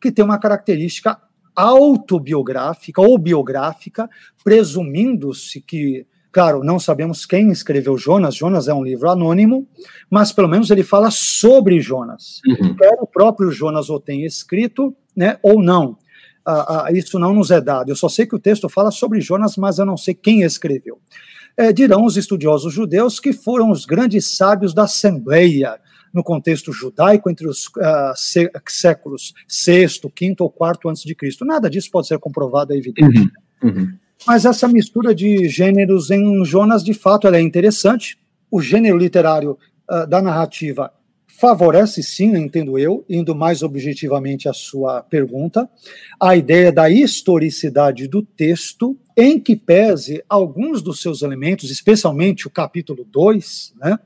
que 0.01 0.11
tem 0.11 0.24
uma 0.24 0.39
característica 0.39 1.20
autobiográfica 1.55 3.01
ou 3.01 3.18
biográfica, 3.18 4.07
presumindo-se 4.43 5.59
que, 5.59 6.05
claro, 6.32 6.63
não 6.63 6.80
sabemos 6.80 7.26
quem 7.26 7.49
escreveu 7.51 7.97
Jonas, 7.97 8.36
Jonas 8.36 8.68
é 8.68 8.74
um 8.74 8.84
livro 8.84 9.09
anônimo, 9.09 9.68
mas 10.09 10.32
pelo 10.32 10.47
menos 10.47 10.70
ele 10.70 10.84
fala 10.84 11.09
sobre 11.09 11.82
Jonas. 11.82 12.41
Uhum. 12.45 12.76
Quer 12.76 12.97
o 12.99 13.07
próprio 13.07 13.49
Jonas 13.49 13.89
o 13.89 13.99
tenha 13.99 14.26
escrito, 14.26 14.95
né, 15.15 15.39
ou 15.41 15.61
não. 15.63 15.97
Ah, 16.50 16.86
ah, 16.86 16.91
isso 16.93 17.20
não 17.20 17.34
nos 17.34 17.52
é 17.52 17.60
dado. 17.60 17.89
Eu 17.89 17.95
só 17.95 18.08
sei 18.08 18.26
que 18.26 18.34
o 18.34 18.39
texto 18.39 18.70
fala 18.70 18.89
sobre 18.89 19.20
Jonas, 19.20 19.58
mas 19.58 19.80
eu 19.80 19.86
não 19.86 19.98
sei 19.98 20.14
quem 20.14 20.43
escreveu. 20.43 20.98
É, 21.58 21.74
dirão 21.74 22.06
os 22.06 22.16
estudiosos 22.16 22.72
judeus 22.72 23.20
que 23.20 23.34
foram 23.34 23.70
os 23.70 23.86
grandes 23.86 24.38
sábios 24.38 24.74
da 24.74 24.84
Assembleia, 24.84 25.78
no 26.14 26.24
contexto 26.24 26.72
judaico 26.72 27.30
entre 27.30 27.48
os 27.48 27.66
uh, 27.68 28.14
séculos 28.66 29.34
VI, 29.50 29.88
V 29.88 30.36
ou 30.39 30.54
IV 30.58 30.89
antes 30.89 31.04
de 31.04 31.14
Cristo. 31.14 31.43
Nada 31.43 31.70
disso 31.70 31.91
pode 31.91 32.08
ser 32.08 32.18
comprovado, 32.18 32.74
é 32.74 32.78
evidente. 32.78 33.30
Uhum, 33.62 33.70
uhum. 33.70 33.93
Mas 34.26 34.45
essa 34.45 34.70
mistura 34.70 35.14
de 35.14 35.50
gêneros 35.50 36.10
em 36.12 36.45
Jonas, 36.45 36.82
de 36.82 36.93
fato, 36.93 37.28
ela 37.28 37.38
é 37.38 37.41
interessante. 37.41 38.18
O 38.50 38.62
gênero 38.62 38.98
literário 38.98 39.58
uh, 39.91 40.08
da 40.08 40.22
narrativa 40.22 40.93
favorece 41.39 42.01
sim, 42.01 42.35
entendo 42.35 42.79
eu, 42.79 43.05
indo 43.07 43.35
mais 43.35 43.61
objetivamente 43.61 44.49
à 44.49 44.53
sua 44.53 45.03
pergunta, 45.03 45.69
a 46.19 46.35
ideia 46.35 46.71
da 46.71 46.89
historicidade 46.89 48.07
do 48.07 48.23
texto, 48.23 48.97
em 49.15 49.39
que 49.39 49.55
pese 49.55 50.23
alguns 50.27 50.81
dos 50.81 50.99
seus 50.99 51.21
elementos, 51.21 51.69
especialmente 51.69 52.47
o 52.47 52.49
capítulo 52.49 53.05
2, 53.05 53.73
né, 53.79 53.99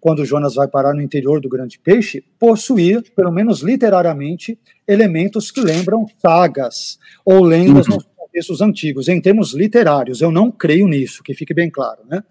quando 0.00 0.24
Jonas 0.24 0.54
vai 0.54 0.68
parar 0.68 0.94
no 0.94 1.02
interior 1.02 1.40
do 1.40 1.48
grande 1.48 1.80
peixe, 1.80 2.22
possuir, 2.38 3.02
pelo 3.16 3.32
menos 3.32 3.60
literariamente, 3.60 4.56
elementos 4.86 5.50
que 5.50 5.60
lembram 5.60 6.06
sagas 6.18 6.98
ou 7.24 7.42
lendas 7.42 7.88
uhum. 7.88 7.96
nos 7.96 8.06
contextos 8.16 8.60
antigos. 8.60 9.08
Em 9.08 9.20
termos 9.20 9.52
literários, 9.52 10.20
eu 10.20 10.30
não 10.30 10.52
creio 10.52 10.86
nisso, 10.86 11.24
que 11.24 11.34
fique 11.34 11.52
bem 11.52 11.68
claro, 11.68 12.02
né? 12.08 12.22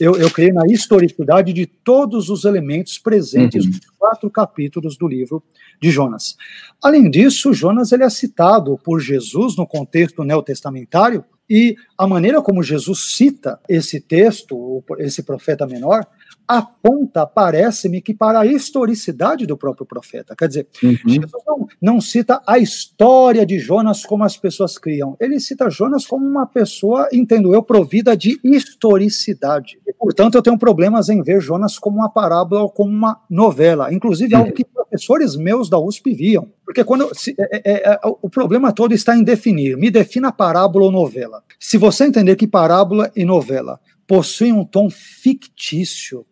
Eu, 0.00 0.16
eu 0.16 0.30
creio 0.30 0.54
na 0.54 0.66
historicidade 0.66 1.52
de 1.52 1.66
todos 1.66 2.28
os 2.28 2.44
elementos 2.44 2.98
presentes 2.98 3.64
uhum. 3.64 3.70
nos 3.70 3.80
quatro 3.98 4.30
capítulos 4.30 4.96
do 4.96 5.08
livro 5.08 5.42
de 5.80 5.90
Jonas. 5.90 6.36
Além 6.82 7.10
disso, 7.10 7.52
Jonas 7.52 7.92
ele 7.92 8.04
é 8.04 8.10
citado 8.10 8.78
por 8.78 9.00
Jesus 9.00 9.56
no 9.56 9.66
contexto 9.66 10.22
neotestamentário 10.24 11.24
e 11.50 11.76
a 11.96 12.06
maneira 12.06 12.42
como 12.42 12.62
Jesus 12.62 13.14
cita 13.14 13.58
esse 13.68 14.00
texto, 14.00 14.84
esse 14.98 15.22
profeta 15.22 15.66
menor, 15.66 16.06
aponta, 16.48 17.26
parece-me, 17.26 18.00
que 18.00 18.14
para 18.14 18.40
a 18.40 18.46
historicidade 18.46 19.46
do 19.46 19.56
próprio 19.56 19.84
profeta. 19.84 20.34
Quer 20.34 20.48
dizer, 20.48 20.66
uhum. 20.82 20.96
Jesus 21.06 21.42
não, 21.46 21.68
não, 21.80 22.00
cita 22.00 22.40
a 22.46 22.58
história 22.58 23.44
de 23.44 23.58
Jonas 23.58 24.06
como 24.06 24.24
as 24.24 24.36
pessoas 24.36 24.78
criam. 24.78 25.14
Ele 25.20 25.38
cita 25.38 25.68
Jonas 25.68 26.06
como 26.06 26.26
uma 26.26 26.46
pessoa, 26.46 27.08
entendo 27.12 27.52
eu, 27.52 27.62
provida 27.62 28.16
de 28.16 28.40
historicidade. 28.42 29.78
E, 29.86 29.92
portanto, 29.92 30.36
eu 30.36 30.42
tenho 30.42 30.58
problemas 30.58 31.10
em 31.10 31.22
ver 31.22 31.40
Jonas 31.40 31.78
como 31.78 31.98
uma 31.98 32.08
parábola 32.08 32.62
ou 32.62 32.70
como 32.70 32.90
uma 32.90 33.20
novela. 33.28 33.92
Inclusive, 33.92 34.34
algo 34.34 34.52
que 34.52 34.64
professores 34.64 35.36
meus 35.36 35.68
da 35.68 35.78
USP 35.78 36.14
viam. 36.14 36.50
Porque 36.64 36.82
quando 36.82 37.14
se, 37.14 37.34
é, 37.38 37.72
é, 37.72 37.92
é, 37.92 38.00
o 38.04 38.28
problema 38.30 38.72
todo 38.72 38.94
está 38.94 39.16
em 39.16 39.22
definir. 39.22 39.76
Me 39.76 39.90
defina 39.90 40.32
parábola 40.32 40.86
ou 40.86 40.90
novela. 40.92 41.42
Se 41.60 41.76
você 41.76 42.04
entender 42.04 42.36
que 42.36 42.46
parábola 42.46 43.10
e 43.14 43.24
novela 43.24 43.78
possuem 44.06 44.52
um 44.52 44.64
tom 44.64 44.88
fictício, 44.88 46.24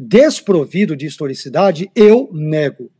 desprovido 0.00 0.96
de 0.96 1.06
historicidade, 1.06 1.90
eu 1.94 2.30
nego. 2.32 2.90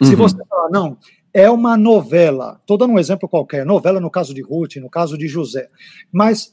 Uhum. 0.00 0.06
Se 0.06 0.14
você 0.14 0.36
falar, 0.44 0.68
não, 0.70 0.98
é 1.32 1.48
uma 1.48 1.76
novela, 1.76 2.58
estou 2.60 2.76
dando 2.76 2.92
um 2.92 2.98
exemplo 2.98 3.28
qualquer, 3.28 3.64
novela 3.64 3.98
no 3.98 4.10
caso 4.10 4.34
de 4.34 4.42
Ruth, 4.42 4.76
no 4.76 4.90
caso 4.90 5.16
de 5.16 5.26
José, 5.26 5.68
mas 6.12 6.52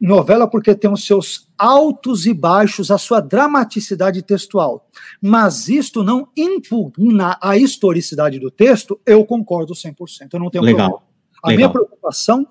novela 0.00 0.48
porque 0.48 0.74
tem 0.74 0.90
os 0.90 1.04
seus 1.04 1.48
altos 1.58 2.26
e 2.26 2.34
baixos, 2.34 2.90
a 2.90 2.98
sua 2.98 3.20
dramaticidade 3.20 4.22
textual, 4.22 4.88
mas 5.20 5.68
isto 5.68 6.04
não 6.04 6.28
impugna 6.36 7.36
a 7.42 7.56
historicidade 7.56 8.38
do 8.38 8.50
texto, 8.50 9.00
eu 9.04 9.24
concordo 9.24 9.74
100%, 9.74 10.28
eu 10.32 10.40
não 10.40 10.50
tenho 10.50 10.64
Legal. 10.64 10.88
problema. 10.88 11.12
A 11.42 11.48
Legal. 11.48 11.56
minha 11.56 11.70
preocupação 11.70 12.46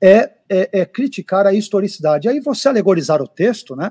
é, 0.00 0.30
é, 0.50 0.80
é 0.80 0.84
criticar 0.84 1.46
a 1.46 1.54
historicidade. 1.54 2.28
Aí 2.28 2.38
você 2.38 2.68
alegorizar 2.68 3.22
o 3.22 3.26
texto, 3.26 3.74
né? 3.74 3.90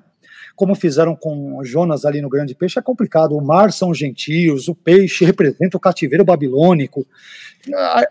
Como 0.55 0.75
fizeram 0.75 1.15
com 1.15 1.63
Jonas 1.63 2.05
ali 2.05 2.21
no 2.21 2.29
Grande 2.29 2.55
Peixe, 2.55 2.79
é 2.79 2.81
complicado. 2.81 3.35
O 3.35 3.43
mar 3.43 3.71
são 3.71 3.93
gentios, 3.93 4.67
o 4.67 4.75
peixe 4.75 5.25
representa 5.25 5.77
o 5.77 5.79
cativeiro 5.79 6.23
babilônico. 6.23 7.05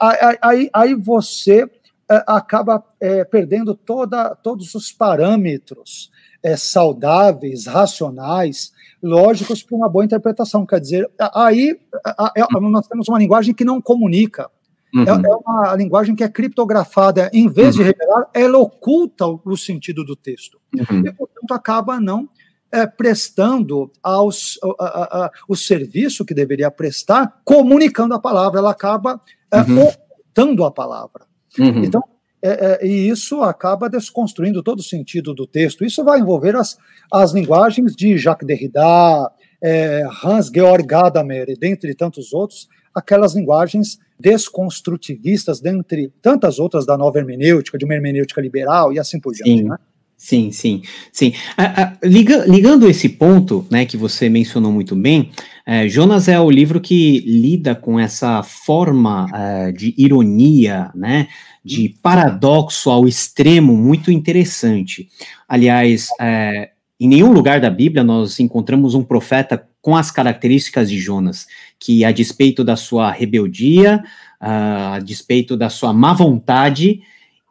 Aí, 0.01 0.39
aí, 0.41 0.71
aí 0.73 0.95
você 0.95 1.69
é, 2.11 2.25
acaba 2.27 2.85
é, 3.01 3.25
perdendo 3.25 3.75
toda, 3.75 4.35
todos 4.35 4.75
os 4.75 4.93
parâmetros 4.93 6.11
é, 6.43 6.57
saudáveis, 6.57 7.67
racionais, 7.67 8.73
lógicos 9.03 9.63
para 9.63 9.77
uma 9.77 9.89
boa 9.89 10.05
interpretação. 10.05 10.67
Quer 10.67 10.81
dizer, 10.81 11.11
aí 11.35 11.79
nós 12.61 12.89
temos 12.89 13.09
uma 13.09 13.19
linguagem 13.19 13.55
que 13.55 13.65
não 13.65 13.81
comunica. 13.81 14.51
Uhum. 14.95 15.05
É, 15.05 15.11
é, 15.11 15.37
uma 15.37 15.75
linguagem 15.75 16.15
que 16.15 16.23
é 16.23 16.29
criptografada. 16.29 17.31
Em 17.33 17.49
vez 17.49 17.77
uhum. 17.77 17.83
de 17.83 17.89
revelar, 17.89 18.29
ela 18.35 18.59
oculta 18.59 19.27
o 19.27 19.57
sentido 19.57 20.05
do 20.05 20.15
texto. 20.15 20.61
Uhum. 20.75 21.07
E, 21.07 21.13
portanto, 21.13 21.53
acaba 21.53 21.99
não 21.99 22.29
é, 22.71 22.87
prestando 22.87 23.91
aos, 24.03 24.59
a, 24.79 24.85
a, 24.85 25.27
a, 25.27 25.31
o 25.49 25.57
serviço 25.57 26.25
que 26.25 26.35
deveria 26.35 26.71
prestar, 26.71 27.41
comunicando 27.45 28.15
a 28.15 28.19
palavra. 28.19 28.59
Ela 28.59 28.71
acaba 28.71 29.21
é, 29.51 29.61
uhum. 29.61 29.85
ocultando 29.85 30.65
a 30.65 30.71
palavra. 30.71 31.27
Uhum. 31.59 31.85
Então, 31.85 32.03
é, 32.45 32.83
é, 32.83 32.87
e 32.87 33.09
isso 33.09 33.41
acaba 33.43 33.89
desconstruindo 33.89 34.63
todo 34.63 34.81
o 34.81 34.83
sentido 34.83 35.33
do 35.33 35.47
texto. 35.47 35.85
Isso 35.85 36.03
vai 36.03 36.19
envolver 36.19 36.57
as, 36.57 36.77
as 37.13 37.33
linguagens 37.33 37.95
de 37.95 38.19
Jacques 38.19 38.47
Derrida, 38.47 39.31
é, 39.63 40.03
Hans-Georg 40.25 40.85
Gadamer, 40.85 41.51
e 41.51 41.57
dentre 41.57 41.95
tantos 41.95 42.33
outros, 42.33 42.69
aquelas 42.95 43.35
linguagens 43.35 43.99
desconstrutivistas, 44.19 45.61
dentre 45.61 46.13
tantas 46.23 46.59
outras 46.59 46.87
da 46.87 46.97
nova 46.97 47.19
hermenêutica, 47.19 47.77
de 47.77 47.85
uma 47.85 47.95
hermenêutica 47.95 48.41
liberal 48.41 48.93
e 48.93 48.99
assim 48.99 49.19
por 49.19 49.33
diante. 49.33 49.63
Sim. 49.63 49.69
Né? 49.69 49.77
Sim, 50.23 50.53
sim, 50.53 50.83
sim. 51.11 51.33
Liga, 52.01 52.45
ligando 52.47 52.89
esse 52.89 53.09
ponto, 53.09 53.67
né, 53.69 53.85
que 53.85 53.97
você 53.97 54.29
mencionou 54.29 54.71
muito 54.71 54.95
bem, 54.95 55.33
é, 55.67 55.89
Jonas 55.89 56.29
é 56.29 56.39
o 56.39 56.49
livro 56.49 56.81
que 56.81 57.19
lida 57.27 57.75
com 57.75 57.99
essa 57.99 58.41
forma 58.45 59.27
é, 59.35 59.73
de 59.73 59.93
ironia, 59.99 60.93
né, 60.95 61.27
de 61.65 61.97
paradoxo 62.01 62.89
ao 62.89 63.09
extremo 63.09 63.77
muito 63.77 64.13
interessante. 64.13 65.09
Aliás, 65.49 66.07
é, 66.21 66.71
em 67.01 67.09
nenhum 67.09 67.33
lugar 67.33 67.61
da 67.61 67.69
Bíblia 67.69 68.05
nós 68.05 68.39
encontramos 68.39 68.95
um 68.95 69.03
profeta 69.03 69.67
com 69.83 69.97
as 69.97 70.13
características 70.13 70.89
de 70.89 70.99
Jonas, 70.99 71.49
que 71.79 72.05
a 72.05 72.13
despeito 72.13 72.63
da 72.63 72.77
sua 72.77 73.11
rebeldia, 73.11 74.03
a 74.41 75.01
despeito 75.01 75.57
da 75.57 75.69
sua 75.69 75.93
má 75.93 76.13
vontade, 76.15 77.03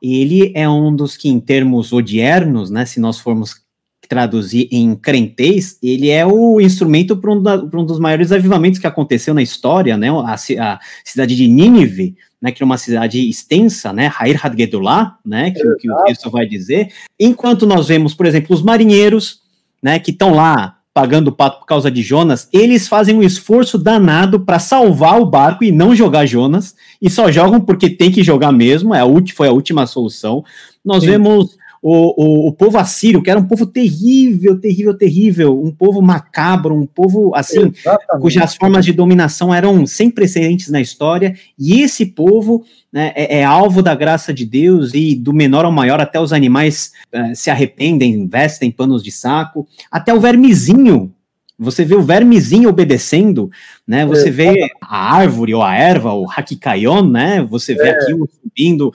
ele 0.01 0.51
é 0.55 0.67
um 0.67 0.95
dos 0.95 1.17
que, 1.17 1.29
em 1.29 1.39
termos 1.39 1.91
odiernos, 1.91 2.71
né, 2.71 2.86
se 2.86 2.99
nós 2.99 3.19
formos 3.19 3.61
traduzir 4.07 4.67
em 4.71 4.95
crentez, 4.95 5.77
ele 5.82 6.09
é 6.09 6.25
o 6.25 6.59
instrumento 6.59 7.15
para 7.15 7.32
um, 7.32 7.38
um, 7.38 7.86
dos 7.86 7.99
maiores 7.99 8.32
avivamentos 8.32 8.79
que 8.79 8.88
aconteceu 8.88 9.34
na 9.34 9.41
história, 9.41 9.95
né, 9.95 10.09
a, 10.09 10.34
a 10.34 10.79
cidade 11.05 11.36
de 11.36 11.47
Nínive, 11.47 12.15
né, 12.41 12.51
que 12.51 12.63
é 12.63 12.65
uma 12.65 12.77
cidade 12.77 13.29
extensa, 13.29 13.93
né, 13.93 14.11
Hair 14.17 14.45
Hadgedullah, 14.45 15.17
né, 15.25 15.51
que, 15.51 15.75
que 15.75 15.91
o 15.91 16.03
texto 16.03 16.29
vai 16.29 16.45
dizer, 16.45 16.91
enquanto 17.19 17.65
nós 17.65 17.88
vemos, 17.88 18.13
por 18.13 18.25
exemplo, 18.25 18.55
os 18.55 18.63
marinheiros, 18.63 19.41
né, 19.82 19.99
que 19.99 20.11
estão 20.11 20.34
lá 20.34 20.80
pagando 20.93 21.29
o 21.29 21.31
pato 21.31 21.59
por 21.59 21.65
causa 21.65 21.89
de 21.89 22.01
Jonas, 22.01 22.49
eles 22.51 22.87
fazem 22.87 23.15
um 23.15 23.23
esforço 23.23 23.77
danado 23.77 24.39
para 24.41 24.59
salvar 24.59 25.19
o 25.21 25.25
barco 25.25 25.63
e 25.63 25.71
não 25.71 25.95
jogar 25.95 26.25
Jonas, 26.25 26.75
e 27.01 27.09
só 27.09 27.31
jogam 27.31 27.61
porque 27.61 27.89
tem 27.89 28.11
que 28.11 28.23
jogar 28.23 28.51
mesmo, 28.51 28.93
é 28.93 28.99
a 28.99 29.05
foi 29.33 29.47
a 29.47 29.53
última 29.53 29.87
solução. 29.87 30.43
Nós 30.83 31.03
Sim. 31.03 31.11
vemos 31.11 31.57
o, 31.82 32.45
o, 32.45 32.47
o, 32.49 32.53
povo 32.53 32.77
assírio, 32.77 33.23
que 33.23 33.32
era 33.32 33.39
um 33.39 33.47
povo 33.47 33.65
terrível, 33.65 34.59
terrível, 34.59 34.93
terrível, 34.93 35.59
um 35.59 35.71
povo 35.71 35.99
macabro, 35.99 36.75
um 36.75 36.86
povo 36.86 37.34
assim, 37.34 37.71
Exatamente. 37.75 38.21
cujas 38.21 38.55
formas 38.55 38.86
de 38.86 38.93
dominação 38.93 39.51
eram 39.53 39.86
sem 39.88 40.11
precedentes 40.11 40.69
na 40.69 40.79
história, 40.79 41.36
e 41.57 41.82
esse 41.82 42.05
povo 42.05 42.63
né, 42.93 43.11
é, 43.15 43.39
é, 43.39 43.43
alvo 43.43 43.82
da 43.82 43.95
graça 43.95 44.32
de 44.32 44.45
Deus, 44.45 44.93
e 44.93 45.15
do 45.15 45.34
menor 45.34 45.65
ao 45.65 45.71
maior, 45.71 45.99
até 45.99 46.19
os 46.19 46.32
animais 46.32 46.91
uh, 47.13 47.36
se 47.36 47.49
arrependem, 47.49 48.27
vestem 48.27 48.69
panos 48.69 49.01
de 49.01 49.11
saco, 49.11 49.67
até 49.89 50.13
o 50.13 50.19
vermezinho. 50.19 51.11
Você 51.57 51.86
vê 51.86 51.95
o 51.95 52.01
vermezinho 52.01 52.69
obedecendo, 52.69 53.49
né? 53.86 54.03
Você 54.03 54.32
vê 54.32 54.67
a 54.82 55.13
árvore 55.13 55.53
ou 55.53 55.61
a 55.61 55.75
erva, 55.75 56.11
o 56.11 56.27
Hakikayon, 56.27 57.07
né? 57.07 57.43
Você 57.43 57.75
vê 57.75 57.89
é. 57.89 57.91
aquilo 57.91 58.27
subindo, 58.41 58.91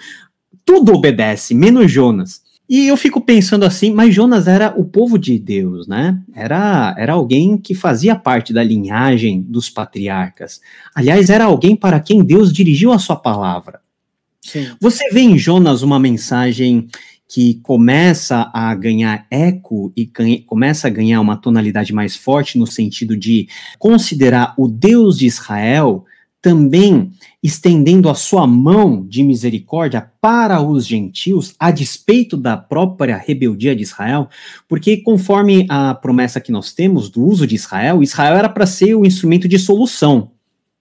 tudo 0.64 0.92
obedece, 0.92 1.54
menos 1.54 1.90
Jonas. 1.90 2.42
E 2.68 2.88
eu 2.88 2.96
fico 2.96 3.20
pensando 3.20 3.64
assim, 3.64 3.92
mas 3.92 4.14
Jonas 4.14 4.48
era 4.48 4.74
o 4.76 4.84
povo 4.84 5.16
de 5.16 5.38
Deus, 5.38 5.86
né? 5.86 6.20
Era, 6.34 6.94
era 6.98 7.12
alguém 7.12 7.56
que 7.56 7.74
fazia 7.74 8.16
parte 8.16 8.52
da 8.52 8.62
linhagem 8.62 9.40
dos 9.40 9.70
patriarcas. 9.70 10.60
Aliás, 10.94 11.30
era 11.30 11.44
alguém 11.44 11.76
para 11.76 12.00
quem 12.00 12.24
Deus 12.24 12.52
dirigiu 12.52 12.92
a 12.92 12.98
sua 12.98 13.16
palavra. 13.16 13.80
Sim. 14.40 14.68
Você 14.80 15.08
vê 15.10 15.20
em 15.20 15.38
Jonas 15.38 15.82
uma 15.82 15.98
mensagem 15.98 16.88
que 17.28 17.54
começa 17.62 18.50
a 18.52 18.74
ganhar 18.74 19.26
eco 19.30 19.92
e 19.96 20.04
ganha, 20.04 20.42
começa 20.46 20.86
a 20.86 20.90
ganhar 20.90 21.20
uma 21.20 21.36
tonalidade 21.36 21.92
mais 21.92 22.14
forte 22.14 22.58
no 22.58 22.66
sentido 22.66 23.16
de 23.16 23.48
considerar 23.78 24.54
o 24.56 24.68
Deus 24.68 25.18
de 25.18 25.26
Israel 25.26 26.04
também 26.46 27.10
estendendo 27.42 28.08
a 28.08 28.14
sua 28.14 28.46
mão 28.46 29.04
de 29.04 29.24
misericórdia 29.24 30.12
para 30.20 30.62
os 30.62 30.86
gentios, 30.86 31.56
a 31.58 31.72
despeito 31.72 32.36
da 32.36 32.56
própria 32.56 33.16
rebeldia 33.16 33.74
de 33.74 33.82
Israel, 33.82 34.28
porque 34.68 34.98
conforme 34.98 35.66
a 35.68 35.92
promessa 35.92 36.40
que 36.40 36.52
nós 36.52 36.72
temos 36.72 37.10
do 37.10 37.20
uso 37.20 37.48
de 37.48 37.56
Israel, 37.56 38.00
Israel 38.00 38.36
era 38.36 38.48
para 38.48 38.64
ser 38.64 38.94
o 38.94 39.04
instrumento 39.04 39.48
de 39.48 39.58
solução, 39.58 40.30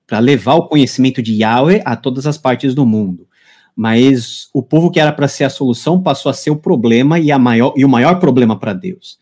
para 0.06 0.20
levar 0.20 0.54
o 0.54 0.68
conhecimento 0.68 1.20
de 1.20 1.34
Yahweh 1.34 1.82
a 1.84 1.96
todas 1.96 2.28
as 2.28 2.38
partes 2.38 2.76
do 2.76 2.86
mundo 2.86 3.28
mas 3.78 4.48
o 4.54 4.64
povo 4.64 4.90
que 4.90 5.02
era 5.02 5.12
para 5.12 5.28
ser 5.28 5.44
a 5.44 5.50
solução 5.50 6.02
passou 6.02 6.30
a 6.30 6.34
ser 6.34 6.50
o 6.50 6.56
problema 6.56 7.20
e, 7.20 7.38
maior, 7.38 7.74
e 7.76 7.84
o 7.84 7.90
maior 7.90 8.22
problema 8.22 8.58
para 8.58 8.72
Deus. 8.72 9.20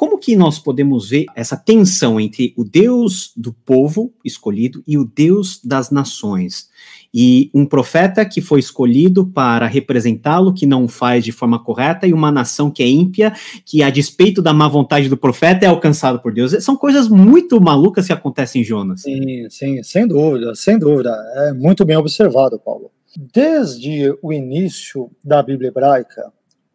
Como 0.00 0.16
que 0.16 0.34
nós 0.34 0.58
podemos 0.58 1.10
ver 1.10 1.26
essa 1.36 1.58
tensão 1.58 2.18
entre 2.18 2.54
o 2.56 2.64
Deus 2.64 3.34
do 3.36 3.52
povo 3.52 4.14
escolhido 4.24 4.82
e 4.86 4.96
o 4.96 5.04
Deus 5.04 5.60
das 5.62 5.90
nações? 5.90 6.70
E 7.12 7.50
um 7.52 7.66
profeta 7.66 8.24
que 8.24 8.40
foi 8.40 8.60
escolhido 8.60 9.26
para 9.26 9.66
representá-lo, 9.66 10.54
que 10.54 10.64
não 10.64 10.88
faz 10.88 11.22
de 11.22 11.32
forma 11.32 11.62
correta, 11.62 12.06
e 12.06 12.14
uma 12.14 12.32
nação 12.32 12.70
que 12.70 12.82
é 12.82 12.88
ímpia, 12.88 13.34
que 13.66 13.82
a 13.82 13.90
despeito 13.90 14.40
da 14.40 14.54
má 14.54 14.66
vontade 14.68 15.06
do 15.06 15.18
profeta 15.18 15.66
é 15.66 15.68
alcançado 15.68 16.18
por 16.18 16.32
Deus. 16.32 16.52
São 16.64 16.78
coisas 16.78 17.06
muito 17.06 17.60
malucas 17.60 18.06
que 18.06 18.12
acontecem 18.14 18.62
em 18.62 18.64
Jonas. 18.64 19.02
Sim, 19.02 19.50
sim, 19.50 19.82
sem 19.82 20.08
dúvida, 20.08 20.54
sem 20.54 20.78
dúvida. 20.78 21.14
É 21.34 21.52
muito 21.52 21.84
bem 21.84 21.98
observado, 21.98 22.58
Paulo. 22.58 22.90
Desde 23.34 24.16
o 24.22 24.32
início 24.32 25.10
da 25.22 25.42
Bíblia 25.42 25.68
hebraica, 25.68 26.32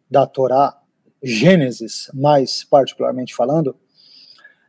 da 0.08 0.24
Torá, 0.28 0.76
Gênesis, 1.26 2.10
mais 2.14 2.64
particularmente 2.64 3.34
falando, 3.34 3.76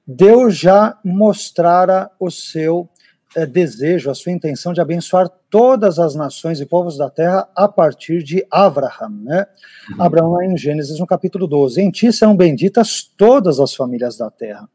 Deus 0.05 0.57
já 0.57 0.97
mostrara 1.03 2.09
o 2.19 2.31
seu 2.31 2.89
é, 3.35 3.45
desejo, 3.45 4.09
a 4.09 4.15
sua 4.15 4.31
intenção 4.31 4.73
de 4.73 4.79
abençoar 4.79 5.29
todas 5.49 5.99
as 5.99 6.15
nações 6.15 6.61
e 6.61 6.65
povos 6.65 6.97
da 6.97 7.09
terra 7.09 7.47
a 7.55 7.67
partir 7.67 8.23
de 8.23 8.45
Abraham, 8.49 9.09
né? 9.21 9.45
Uhum. 9.91 10.01
Abraão 10.01 10.41
em 10.41 10.57
Gênesis 10.57 10.99
no 10.99 11.05
capítulo 11.05 11.45
12. 11.45 11.81
Em 11.81 11.91
ti 11.91 12.11
serão 12.11 12.35
benditas 12.35 13.03
todas 13.03 13.59
as 13.59 13.75
famílias 13.75 14.17
da 14.17 14.31
terra. 14.31 14.69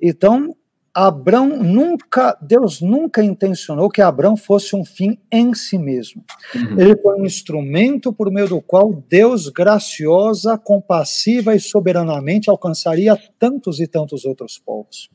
Então, 0.00 0.56
Abrão 0.92 1.46
nunca, 1.48 2.36
Deus 2.42 2.80
nunca 2.80 3.22
intencionou 3.22 3.88
que 3.88 4.02
Abrão 4.02 4.36
fosse 4.36 4.74
um 4.74 4.84
fim 4.84 5.18
em 5.30 5.54
si 5.54 5.78
mesmo. 5.78 6.24
Uhum. 6.54 6.80
Ele 6.80 6.96
foi 6.96 7.20
um 7.20 7.24
instrumento 7.24 8.12
por 8.12 8.30
meio 8.30 8.48
do 8.48 8.60
qual 8.60 8.92
Deus, 9.08 9.48
graciosa, 9.48 10.58
compassiva 10.58 11.54
e 11.54 11.60
soberanamente 11.60 12.50
alcançaria 12.50 13.16
tantos 13.38 13.78
e 13.78 13.86
tantos 13.86 14.24
outros 14.24 14.58
povos. 14.58 15.08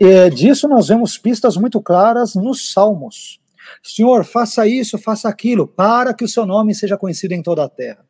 E 0.00 0.30
disso 0.30 0.66
nós 0.66 0.88
vemos 0.88 1.18
pistas 1.18 1.56
muito 1.56 1.80
claras 1.80 2.34
nos 2.34 2.72
Salmos. 2.72 3.38
Senhor, 3.82 4.24
faça 4.24 4.66
isso, 4.66 4.98
faça 4.98 5.28
aquilo, 5.28 5.66
para 5.66 6.14
que 6.14 6.24
o 6.24 6.28
seu 6.28 6.46
nome 6.46 6.74
seja 6.74 6.96
conhecido 6.96 7.32
em 7.32 7.42
toda 7.42 7.64
a 7.64 7.68
terra. 7.68 8.04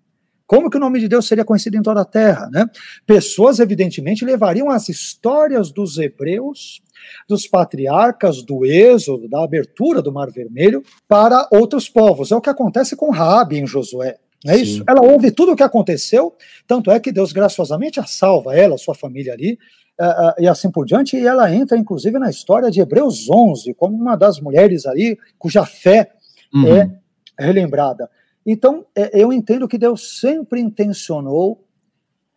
Como 0.46 0.68
que 0.68 0.76
o 0.76 0.80
nome 0.80 1.00
de 1.00 1.08
Deus 1.08 1.26
seria 1.26 1.46
conhecido 1.46 1.78
em 1.78 1.82
toda 1.82 2.02
a 2.02 2.04
terra? 2.04 2.48
Né? 2.52 2.66
Pessoas, 3.06 3.58
evidentemente, 3.58 4.22
levariam 4.22 4.68
as 4.68 4.88
histórias 4.88 5.70
dos 5.70 5.96
hebreus, 5.96 6.81
dos 7.28 7.46
patriarcas, 7.46 8.42
do 8.42 8.64
êxodo, 8.64 9.28
da 9.28 9.42
abertura 9.42 10.02
do 10.02 10.12
Mar 10.12 10.30
Vermelho, 10.30 10.82
para 11.08 11.48
outros 11.50 11.88
povos. 11.88 12.32
É 12.32 12.36
o 12.36 12.40
que 12.40 12.50
acontece 12.50 12.96
com 12.96 13.10
Raabe 13.10 13.58
em 13.58 13.66
Josué. 13.66 14.18
Não 14.44 14.52
é 14.52 14.56
Sim. 14.56 14.62
isso? 14.62 14.84
Ela 14.88 15.02
ouve 15.02 15.30
tudo 15.30 15.52
o 15.52 15.56
que 15.56 15.62
aconteceu, 15.62 16.34
tanto 16.66 16.90
é 16.90 16.98
que 16.98 17.12
Deus 17.12 17.32
graciosamente 17.32 18.00
a 18.00 18.04
salva, 18.04 18.56
ela, 18.56 18.76
sua 18.76 18.94
família 18.94 19.32
ali, 19.32 19.58
uh, 20.00 20.28
uh, 20.28 20.42
e 20.42 20.48
assim 20.48 20.70
por 20.70 20.84
diante, 20.84 21.16
e 21.16 21.26
ela 21.26 21.52
entra, 21.54 21.78
inclusive, 21.78 22.18
na 22.18 22.30
história 22.30 22.70
de 22.70 22.80
Hebreus 22.80 23.30
11, 23.30 23.74
como 23.74 23.96
uma 23.96 24.16
das 24.16 24.40
mulheres 24.40 24.86
ali 24.86 25.18
cuja 25.38 25.64
fé 25.64 26.12
uhum. 26.52 26.76
é 26.76 26.90
relembrada. 27.38 28.10
Então, 28.44 28.84
é, 28.96 29.10
eu 29.20 29.32
entendo 29.32 29.68
que 29.68 29.78
Deus 29.78 30.18
sempre 30.18 30.60
intencionou 30.60 31.64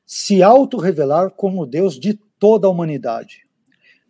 se 0.06 0.44
auto-revelar 0.44 1.32
como 1.32 1.66
Deus 1.66 2.00
de 2.00 2.14
toda 2.40 2.68
a 2.68 2.70
humanidade. 2.70 3.45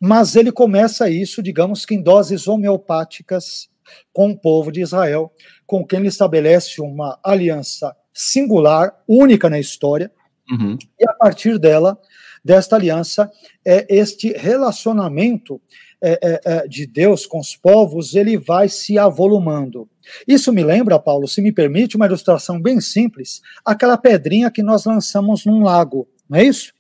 Mas 0.08 0.36
ele 0.36 0.52
começa 0.52 1.10
isso, 1.10 1.42
digamos 1.42 1.84
que 1.84 1.96
em 1.96 2.02
doses 2.02 2.48
homeopáticas 2.48 3.68
com 4.14 4.30
o 4.30 4.38
povo 4.38 4.72
de 4.72 4.82
Israel, 4.82 5.32
com 5.66 5.84
quem 5.84 5.98
ele 5.98 6.10
estabelece 6.10 6.80
uma 6.80 7.20
aliança 7.24 7.96
singular, 8.14 8.96
única 9.08 9.50
na 9.50 9.60
história, 9.60 10.12
uhum. 10.52 10.78
e 11.00 11.10
a 11.10 11.14
partir 11.14 11.58
dela, 11.58 12.00
desta 12.44 12.76
aliança, 12.76 13.32
é, 13.66 13.88
este 13.90 14.32
relacionamento 14.32 15.60
é, 16.00 16.20
é, 16.22 16.42
é 16.46 16.68
de 16.68 16.86
Deus 16.86 17.26
com 17.26 17.40
os 17.40 17.56
povos, 17.56 18.14
ele 18.14 18.38
vai 18.38 18.70
se 18.70 19.00
avolumando. 19.00 19.90
Isso 20.28 20.54
me 20.54 20.64
lembra, 20.64 21.00
Paulo, 21.00 21.28
se 21.28 21.42
me 21.42 21.52
permite, 21.52 21.96
uma 21.96 22.06
ilustração 22.06 22.62
bem 22.62 22.80
simples, 22.80 23.42
aquela 23.66 23.98
pedrinha 23.98 24.52
que 24.52 24.62
nós 24.62 24.86
lançamos 24.86 25.48
num 25.48 25.64
lago, 25.64 26.08
não 26.30 26.38
é 26.38 26.44
isso? 26.44 26.75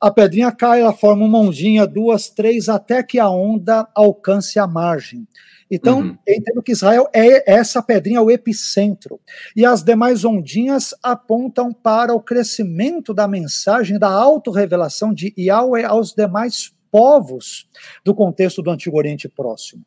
A 0.00 0.10
pedrinha 0.10 0.52
cai, 0.52 0.80
ela 0.80 0.92
forma 0.92 1.24
uma 1.24 1.38
ondinha, 1.38 1.86
duas, 1.86 2.28
três, 2.28 2.68
até 2.68 3.02
que 3.02 3.18
a 3.18 3.28
onda 3.28 3.88
alcance 3.94 4.58
a 4.58 4.66
margem. 4.66 5.26
Então, 5.70 6.00
uhum. 6.00 6.18
entendo 6.28 6.62
que 6.62 6.72
Israel 6.72 7.08
é 7.12 7.50
essa 7.50 7.82
pedrinha, 7.82 8.22
o 8.22 8.30
epicentro. 8.30 9.18
E 9.56 9.64
as 9.64 9.82
demais 9.82 10.24
ondinhas 10.24 10.94
apontam 11.02 11.72
para 11.72 12.14
o 12.14 12.20
crescimento 12.20 13.14
da 13.14 13.26
mensagem, 13.26 13.98
da 13.98 14.08
autorrevelação 14.08 15.12
de 15.12 15.34
Yahweh 15.38 15.84
aos 15.84 16.12
demais 16.12 16.72
povos 16.90 17.66
do 18.04 18.14
contexto 18.14 18.62
do 18.62 18.70
Antigo 18.70 18.96
Oriente 18.96 19.28
Próximo. 19.28 19.82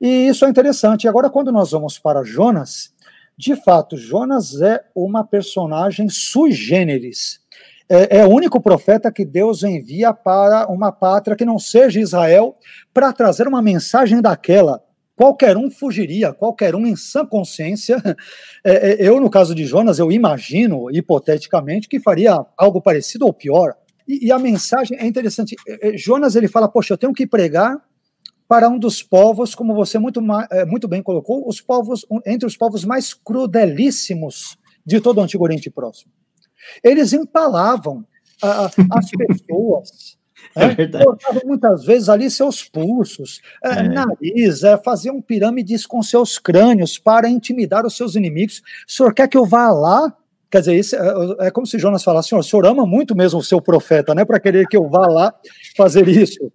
E 0.00 0.28
isso 0.28 0.44
é 0.44 0.50
interessante. 0.50 1.08
Agora, 1.08 1.30
quando 1.30 1.50
nós 1.50 1.70
vamos 1.70 1.98
para 1.98 2.22
Jonas, 2.22 2.92
de 3.38 3.56
fato, 3.56 3.96
Jonas 3.96 4.60
é 4.60 4.84
uma 4.94 5.24
personagem 5.24 6.08
sui 6.08 6.52
generis. 6.52 7.40
É, 7.88 8.18
é, 8.18 8.26
o 8.26 8.30
único 8.30 8.60
profeta 8.60 9.12
que 9.12 9.24
Deus 9.24 9.62
envia 9.62 10.12
para 10.12 10.66
uma 10.68 10.90
pátria 10.90 11.36
que 11.36 11.44
não 11.44 11.58
seja 11.58 12.00
Israel, 12.00 12.56
para 12.92 13.12
trazer 13.12 13.46
uma 13.46 13.62
mensagem 13.62 14.20
daquela. 14.20 14.82
Qualquer 15.14 15.56
um 15.56 15.70
fugiria, 15.70 16.32
qualquer 16.32 16.74
um 16.74 16.86
em 16.86 16.96
sã 16.96 17.24
consciência. 17.24 17.96
É, 18.68 19.04
é, 19.04 19.08
eu, 19.08 19.20
no 19.20 19.30
caso 19.30 19.54
de 19.54 19.64
Jonas, 19.64 20.00
eu 20.00 20.10
imagino, 20.10 20.90
hipoteticamente, 20.90 21.88
que 21.88 22.00
faria 22.00 22.44
algo 22.58 22.82
parecido 22.82 23.24
ou 23.24 23.32
pior. 23.32 23.76
E, 24.08 24.26
e 24.26 24.32
a 24.32 24.40
mensagem 24.40 24.98
é 24.98 25.06
interessante. 25.06 25.54
É, 25.68 25.90
é, 25.90 25.96
Jonas 25.96 26.34
ele 26.34 26.48
fala: 26.48 26.66
Poxa, 26.66 26.92
eu 26.92 26.98
tenho 26.98 27.12
que 27.12 27.28
pregar 27.28 27.80
para 28.48 28.68
um 28.68 28.76
dos 28.76 29.04
povos, 29.04 29.54
como 29.54 29.72
você 29.72 30.00
muito, 30.00 30.20
muito 30.66 30.88
bem 30.88 31.00
colocou, 31.00 31.48
os 31.48 31.60
povos 31.60 32.04
entre 32.26 32.46
os 32.46 32.56
povos 32.56 32.84
mais 32.84 33.14
crudelíssimos 33.14 34.58
de 34.84 35.00
todo 35.00 35.18
o 35.18 35.22
Antigo 35.22 35.44
Oriente 35.44 35.70
Próximo. 35.70 36.10
Eles 36.82 37.12
empalavam 37.12 38.04
a, 38.42 38.66
as 38.66 39.10
pessoas, 39.10 40.18
é 40.54 40.86
né? 40.86 41.04
cortavam 41.04 41.42
muitas 41.44 41.84
vezes 41.84 42.08
ali 42.08 42.30
seus 42.30 42.62
pulsos, 42.64 43.40
é, 43.64 43.70
é. 43.70 43.82
nariz, 43.88 44.62
é, 44.62 44.76
faziam 44.78 45.20
pirâmides 45.20 45.86
com 45.86 46.02
seus 46.02 46.38
crânios 46.38 46.98
para 46.98 47.28
intimidar 47.28 47.86
os 47.86 47.96
seus 47.96 48.14
inimigos. 48.14 48.62
O 48.86 48.92
senhor 48.92 49.14
quer 49.14 49.28
que 49.28 49.36
eu 49.36 49.44
vá 49.44 49.70
lá? 49.70 50.14
Quer 50.50 50.60
dizer, 50.60 50.76
isso 50.76 50.96
é, 50.96 51.46
é 51.48 51.50
como 51.50 51.66
se 51.66 51.78
Jonas 51.78 52.04
falasse, 52.04 52.28
senhor, 52.28 52.40
o 52.40 52.44
senhor 52.44 52.66
ama 52.66 52.86
muito 52.86 53.16
mesmo 53.16 53.40
o 53.40 53.44
seu 53.44 53.60
profeta, 53.60 54.14
né, 54.14 54.24
para 54.24 54.40
querer 54.40 54.66
que 54.66 54.76
eu 54.76 54.88
vá 54.88 55.06
lá 55.06 55.34
fazer 55.76 56.08
isso. 56.08 56.50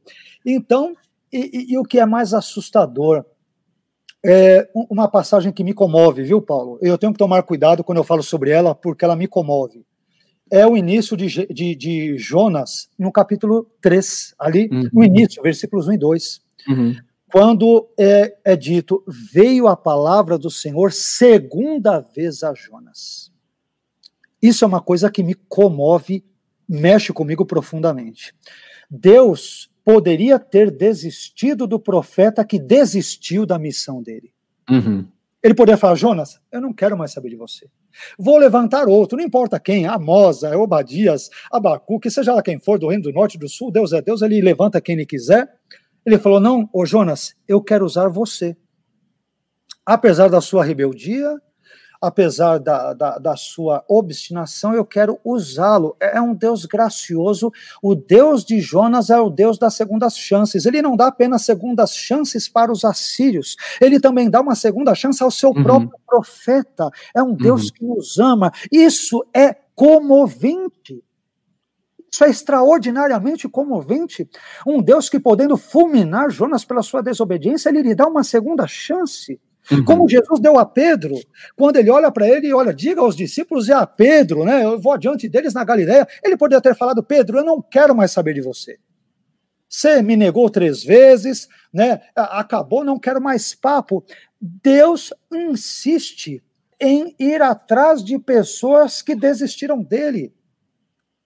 Então, 0.45 0.95
e, 1.31 1.37
e, 1.37 1.73
e, 1.73 1.77
o 1.77 1.83
que 1.83 1.99
é 1.99 2.05
mais 2.05 2.33
assustador 2.33 3.23
é 4.23 4.69
uma 4.73 5.07
passagem 5.07 5.51
que 5.51 5.63
me 5.63 5.73
comove, 5.73 6.23
viu, 6.23 6.41
Paulo? 6.41 6.77
Eu 6.81 6.97
tenho 6.97 7.11
que 7.11 7.17
tomar 7.17 7.41
cuidado 7.43 7.83
quando 7.83 7.97
eu 7.97 8.03
falo 8.03 8.21
sobre 8.21 8.51
ela, 8.51 8.75
porque 8.75 9.03
ela 9.03 9.15
me 9.15 9.27
comove. 9.27 9.83
É 10.51 10.67
o 10.67 10.75
início 10.75 11.15
de, 11.15 11.47
de, 11.47 11.75
de 11.75 12.17
Jonas, 12.17 12.89
no 12.99 13.11
capítulo 13.11 13.65
3, 13.81 14.35
ali, 14.37 14.67
uhum. 14.69 14.89
no 14.91 15.03
início, 15.03 15.41
versículos 15.41 15.87
1 15.87 15.93
e 15.93 15.97
2. 15.97 16.41
Uhum. 16.67 16.95
Quando 17.31 17.89
é, 17.97 18.35
é 18.43 18.55
dito: 18.57 19.01
Veio 19.07 19.67
a 19.67 19.77
palavra 19.77 20.37
do 20.37 20.49
Senhor 20.49 20.91
segunda 20.91 22.01
vez 22.01 22.43
a 22.43 22.53
Jonas. 22.53 23.31
Isso 24.41 24.65
é 24.65 24.67
uma 24.67 24.81
coisa 24.81 25.09
que 25.09 25.23
me 25.23 25.35
comove, 25.35 26.25
mexe 26.67 27.13
comigo 27.13 27.45
profundamente. 27.45 28.33
Deus 28.89 29.69
poderia 29.85 30.37
ter 30.37 30.69
desistido 30.69 31.65
do 31.65 31.79
profeta 31.79 32.43
que 32.43 32.59
desistiu 32.59 33.45
da 33.45 33.57
missão 33.57 34.01
dele. 34.01 34.33
Uhum. 34.69 35.07
Ele 35.43 35.55
poderia 35.55 35.77
falar, 35.77 35.95
Jonas, 35.95 36.39
eu 36.51 36.61
não 36.61 36.71
quero 36.71 36.95
mais 36.95 37.11
saber 37.11 37.29
de 37.29 37.35
você. 37.35 37.67
Vou 38.17 38.37
levantar 38.37 38.87
outro, 38.87 39.17
não 39.17 39.25
importa 39.25 39.59
quem, 39.59 39.87
Amosa, 39.87 40.55
Obadias, 40.55 41.29
Abacu, 41.51 41.99
que 41.99 42.11
seja 42.11 42.33
lá 42.33 42.43
quem 42.43 42.59
for, 42.59 42.77
do 42.77 42.87
reino 42.87 43.03
do 43.03 43.11
norte 43.11 43.39
do 43.39 43.49
sul, 43.49 43.71
Deus 43.71 43.91
é 43.91 44.01
Deus, 44.01 44.21
ele 44.21 44.39
levanta 44.39 44.79
quem 44.79 44.95
ele 44.95 45.05
quiser. 45.05 45.49
Ele 46.05 46.17
falou, 46.19 46.39
não, 46.39 46.69
ô 46.71 46.85
Jonas, 46.85 47.35
eu 47.47 47.61
quero 47.61 47.85
usar 47.85 48.07
você. 48.07 48.55
Apesar 49.85 50.29
da 50.29 50.41
sua 50.41 50.63
rebeldia, 50.63 51.41
apesar 52.01 52.57
da, 52.57 52.93
da, 52.93 53.17
da 53.19 53.35
sua 53.35 53.85
obstinação, 53.87 54.73
eu 54.73 54.83
quero 54.83 55.19
usá-lo. 55.23 55.95
É, 55.99 56.17
é 56.17 56.21
um 56.21 56.33
Deus 56.33 56.65
gracioso. 56.65 57.51
O 57.81 57.93
Deus 57.93 58.43
de 58.43 58.59
Jonas 58.59 59.11
é 59.11 59.19
o 59.19 59.29
Deus 59.29 59.59
das 59.59 59.75
segundas 59.75 60.17
chances. 60.17 60.65
Ele 60.65 60.81
não 60.81 60.97
dá 60.97 61.07
apenas 61.07 61.43
segundas 61.43 61.95
chances 61.95 62.49
para 62.49 62.71
os 62.71 62.83
assírios, 62.83 63.55
ele 63.79 63.99
também 63.99 64.29
dá 64.29 64.41
uma 64.41 64.55
segunda 64.55 64.95
chance 64.95 65.21
ao 65.21 65.29
seu 65.29 65.51
uhum. 65.51 65.63
próprio 65.63 65.99
profeta. 66.07 66.89
É 67.15 67.21
um 67.21 67.35
Deus 67.35 67.65
uhum. 67.65 67.71
que 67.73 67.85
nos 67.85 68.17
ama. 68.17 68.51
Isso 68.71 69.23
é 69.33 69.53
comovente. 69.75 71.03
Isso 72.11 72.25
é 72.25 72.29
extraordinariamente 72.29 73.47
comovente. 73.47 74.29
Um 74.67 74.81
Deus 74.81 75.09
que, 75.09 75.19
podendo 75.19 75.55
fulminar 75.55 76.29
Jonas 76.29 76.65
pela 76.65 76.81
sua 76.81 77.01
desobediência, 77.01 77.69
ele 77.69 77.81
lhe 77.81 77.95
dá 77.95 78.05
uma 78.05 78.23
segunda 78.23 78.67
chance. 78.67 79.39
Uhum. 79.71 79.85
Como 79.85 80.09
Jesus 80.09 80.39
deu 80.39 80.59
a 80.59 80.65
Pedro, 80.65 81.15
quando 81.55 81.77
ele 81.77 81.89
olha 81.89 82.11
para 82.11 82.27
ele 82.27 82.47
e 82.47 82.53
olha, 82.53 82.73
diga 82.73 83.01
aos 83.01 83.15
discípulos 83.15 83.67
e 83.67 83.73
a 83.73 83.85
Pedro, 83.87 84.43
né? 84.43 84.63
Eu 84.63 84.79
vou 84.79 84.91
adiante 84.91 85.29
deles 85.29 85.53
na 85.53 85.63
Galileia. 85.63 86.07
Ele 86.23 86.35
poderia 86.35 86.61
ter 86.61 86.75
falado, 86.75 87.01
Pedro, 87.03 87.37
eu 87.37 87.45
não 87.45 87.61
quero 87.61 87.95
mais 87.95 88.11
saber 88.11 88.33
de 88.33 88.41
você. 88.41 88.77
Você 89.69 90.01
me 90.01 90.17
negou 90.17 90.49
três 90.49 90.83
vezes, 90.83 91.47
né? 91.73 92.01
Acabou, 92.13 92.83
não 92.83 92.99
quero 92.99 93.21
mais 93.21 93.55
papo. 93.55 94.03
Deus 94.39 95.13
insiste 95.31 96.43
em 96.79 97.15
ir 97.17 97.41
atrás 97.41 98.03
de 98.03 98.19
pessoas 98.19 99.01
que 99.01 99.15
desistiram 99.15 99.81
dele. 99.81 100.33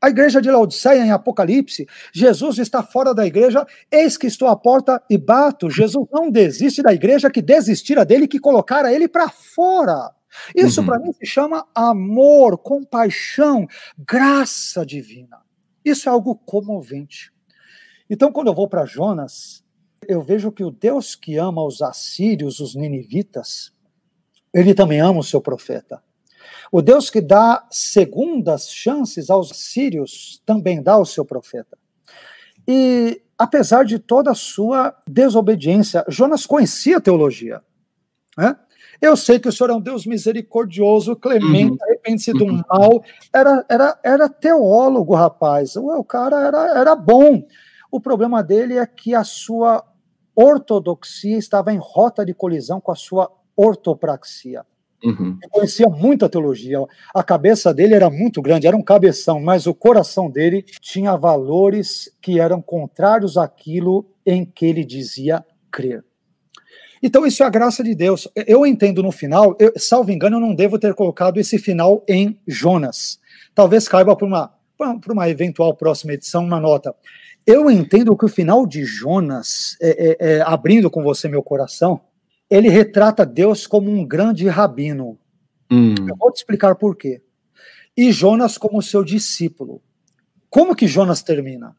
A 0.06 0.10
igreja 0.12 0.40
de 0.40 0.52
Laodiceia, 0.52 1.04
em 1.04 1.10
Apocalipse, 1.10 1.88
Jesus 2.14 2.60
está 2.60 2.84
fora 2.84 3.12
da 3.12 3.26
igreja, 3.26 3.66
eis 3.92 4.16
que 4.16 4.28
estou 4.28 4.48
à 4.48 4.56
porta 4.56 5.02
e 5.10 5.18
bato. 5.18 5.68
Jesus 5.68 6.06
não 6.12 6.30
desiste 6.30 6.84
da 6.84 6.94
igreja 6.94 7.28
que 7.28 7.42
desistira 7.42 8.06
dele, 8.06 8.28
que 8.28 8.40
colocara 8.40 8.94
ele 8.94 9.08
para 9.08 9.30
fora. 9.30 10.14
Isso 10.56 10.82
uhum. 10.82 10.86
para 10.86 11.00
mim 11.00 11.12
se 11.12 11.26
chama 11.26 11.66
amor, 11.74 12.60
compaixão, 12.60 13.66
graça 13.98 14.86
divina. 14.86 15.42
Isso 15.84 16.08
é 16.08 16.12
algo 16.12 16.36
comovente. 16.36 17.34
Então, 18.08 18.32
quando 18.32 18.46
eu 18.46 18.54
vou 18.54 18.70
para 18.70 18.86
Jonas, 18.86 19.64
eu 20.08 20.22
vejo 20.22 20.52
que 20.52 20.64
o 20.64 20.70
Deus 20.70 21.16
que 21.16 21.36
ama 21.36 21.66
os 21.66 21.82
assírios, 21.82 22.60
os 22.60 22.76
ninivitas, 22.76 23.74
ele 24.54 24.76
também 24.76 25.02
ama 25.02 25.22
o 25.22 25.24
seu 25.24 25.42
profeta. 25.42 26.04
O 26.72 26.82
Deus 26.82 27.10
que 27.10 27.22
dá 27.22 27.66
segundas 27.70 28.70
chances 28.70 29.30
aos 29.30 29.50
sírios 29.50 30.42
também 30.46 30.82
dá 30.82 30.94
ao 30.94 31.06
seu 31.06 31.26
profeta. 31.26 31.78
E 32.68 33.22
apesar 33.38 33.86
de 33.86 34.00
toda 34.00 34.32
a 34.32 34.36
sua 34.36 34.96
desobediência, 35.08 36.04
Jonas 36.08 36.46
conhecia 36.46 36.98
a 36.98 37.02
teologia. 37.02 37.62
Né? 38.38 38.56
Eu 39.02 39.16
sei 39.16 39.40
que 39.40 39.48
o 39.48 39.52
Senhor 39.52 39.70
é 39.70 39.74
um 39.74 39.82
Deus 39.82 40.06
misericordioso, 40.06 41.16
clemente, 41.16 41.72
uhum. 41.72 41.78
arrepende-se 41.84 42.32
do 42.34 42.46
uhum. 42.46 42.62
mal. 42.70 43.04
Era, 43.34 43.66
era, 43.70 44.00
era 44.04 44.30
teólogo, 44.30 45.14
rapaz. 45.14 45.76
O, 45.76 45.88
o 46.00 46.04
cara 46.04 46.48
era, 46.48 46.80
era 46.80 46.96
bom. 46.96 47.46
O 47.92 48.00
problema 48.00 48.42
dele 48.42 48.78
é 48.78 48.86
que 48.86 49.14
a 49.14 49.24
sua 49.24 49.84
ortodoxia 50.36 51.38
estava 51.38 51.74
em 51.74 51.80
rota 51.82 52.26
de 52.26 52.34
colisão 52.34 52.82
com 52.82 52.92
a 52.92 52.96
sua 52.96 53.32
ortopraxia. 53.56 54.66
Uhum. 55.06 55.38
conhecia 55.52 55.88
muita 55.88 56.28
teologia. 56.28 56.80
A 57.14 57.24
cabeça 57.24 57.74
dele 57.74 57.94
era 57.94 58.10
muito 58.10 58.42
grande, 58.42 58.66
era 58.66 58.76
um 58.76 58.82
cabeção, 58.82 59.40
mas 59.40 59.68
o 59.68 59.74
coração 59.74 60.30
dele 60.30 60.66
tinha 60.82 61.16
valores 61.16 62.12
que 62.22 62.40
eram 62.40 62.62
contrários 62.62 63.38
àquilo 63.38 64.06
em 64.26 64.44
que 64.44 64.66
ele 64.66 64.84
dizia 64.84 65.46
crer. 65.72 66.04
Então, 67.04 67.26
isso 67.26 67.44
é 67.44 67.46
a 67.46 67.52
graça 67.52 67.84
de 67.84 67.94
Deus. 67.94 68.28
Eu 68.48 68.66
entendo 68.66 69.04
no 69.04 69.12
final, 69.12 69.56
eu, 69.60 69.72
salvo 69.78 70.12
engano, 70.12 70.38
eu 70.38 70.42
não 70.42 70.56
devo 70.56 70.80
ter 70.80 70.96
colocado 70.96 71.38
esse 71.38 71.60
final 71.60 72.04
em 72.08 72.40
Jonas. 72.48 73.20
Talvez 73.54 73.88
caiba 73.88 74.16
para 74.16 74.26
uma, 74.26 74.54
uma 75.08 75.30
eventual 75.30 75.76
próxima 75.76 76.14
edição 76.14 76.44
uma 76.44 76.60
nota. 76.60 76.96
Eu 77.46 77.70
entendo 77.70 78.18
que 78.18 78.26
o 78.26 78.30
final 78.30 78.66
de 78.66 78.84
Jonas, 78.84 79.78
é, 79.80 79.90
é, 79.90 80.18
é, 80.20 80.42
abrindo 80.42 80.90
com 80.90 81.04
você 81.04 81.28
meu 81.28 81.44
coração, 81.44 82.02
ele 82.50 82.70
retrata 82.70 83.26
Deus 83.26 83.66
como 83.66 83.90
um 83.92 84.06
grande 84.06 84.48
rabino. 84.48 85.18
Hum. 85.72 85.96
Eu 86.08 86.16
vou 86.16 86.32
te 86.32 86.38
explicar 86.38 86.76
por 86.76 86.96
quê. 86.96 87.22
E 87.98 88.12
Jonas 88.12 88.58
como 88.58 88.82
seu 88.82 89.04
discípulo. 89.04 89.82
Como 90.50 90.76
que 90.76 90.88
Jonas 90.88 91.24
termina? 91.24 91.76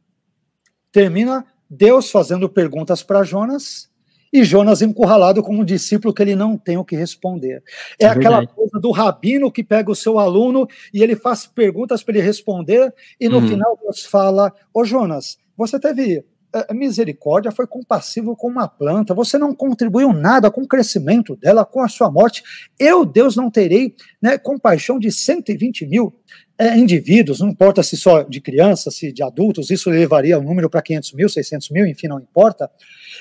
Termina 0.91 1.45
Deus 1.69 2.11
fazendo 2.11 2.49
perguntas 2.49 3.03
para 3.03 3.23
Jonas 3.23 3.91
e 4.33 4.45
Jonas 4.45 4.83
encurralado 4.83 5.43
como 5.43 5.61
um 5.61 5.65
discípulo 5.65 6.13
que 6.13 6.23
ele 6.23 6.35
não 6.35 6.57
tem 6.57 6.77
o 6.77 6.85
que 6.85 6.97
responder. 6.97 7.63
É, 7.99 8.05
é 8.05 8.09
aquela 8.09 8.39
verdade. 8.39 8.57
coisa 8.57 8.81
do 8.81 8.91
rabino 8.91 9.51
que 9.53 9.63
pega 9.63 9.91
o 9.91 9.95
seu 9.95 10.19
aluno 10.19 10.67
e 10.93 11.03
ele 11.03 11.17
faz 11.17 11.47
perguntas 11.47 12.03
para 12.03 12.17
ele 12.17 12.27
responder 12.27 12.93
e 13.21 13.29
no 13.29 13.39
hum. 13.39 13.49
final 13.49 13.79
Deus 13.81 14.05
fala: 14.05 14.53
"Ô 14.75 14.85
Jonas, 14.85 15.39
você 15.57 15.79
teve 15.79 16.25
a 16.69 16.75
misericórdia 16.75 17.51
foi 17.51 17.67
compassivo 17.67 18.37
com 18.37 18.49
uma 18.49 18.69
planta, 18.69 19.15
você 19.15 19.37
não 19.37 19.55
contribuiu 19.55 20.13
nada 20.13 20.51
com 20.51 20.63
o 20.63 20.69
crescimento 20.69 21.37
dela, 21.37 21.65
com 21.65 21.81
a 21.81 21.89
sua 21.89 22.11
morte. 22.11 22.43
Eu, 22.79 23.05
Deus, 23.05 23.37
não 23.37 23.51
terei 23.51 23.95
né, 24.21 24.39
compaixão 24.39 24.99
de 24.99 25.11
120 25.11 25.87
mil 25.87 26.15
é, 26.59 26.77
indivíduos, 26.77 27.41
não 27.41 27.49
importa 27.49 27.83
se 27.83 27.97
só 27.97 28.23
de 28.23 28.41
crianças, 28.41 28.97
se 28.97 29.13
de 29.13 29.23
adultos, 29.23 29.71
isso 29.71 29.91
levaria 29.91 30.39
o 30.39 30.43
número 30.43 30.71
para 30.71 30.83
500 30.83 31.13
mil, 31.13 31.29
600 31.29 31.71
mil, 31.71 31.87
enfim, 31.87 32.09
não 32.09 32.19
importa. 32.19 32.71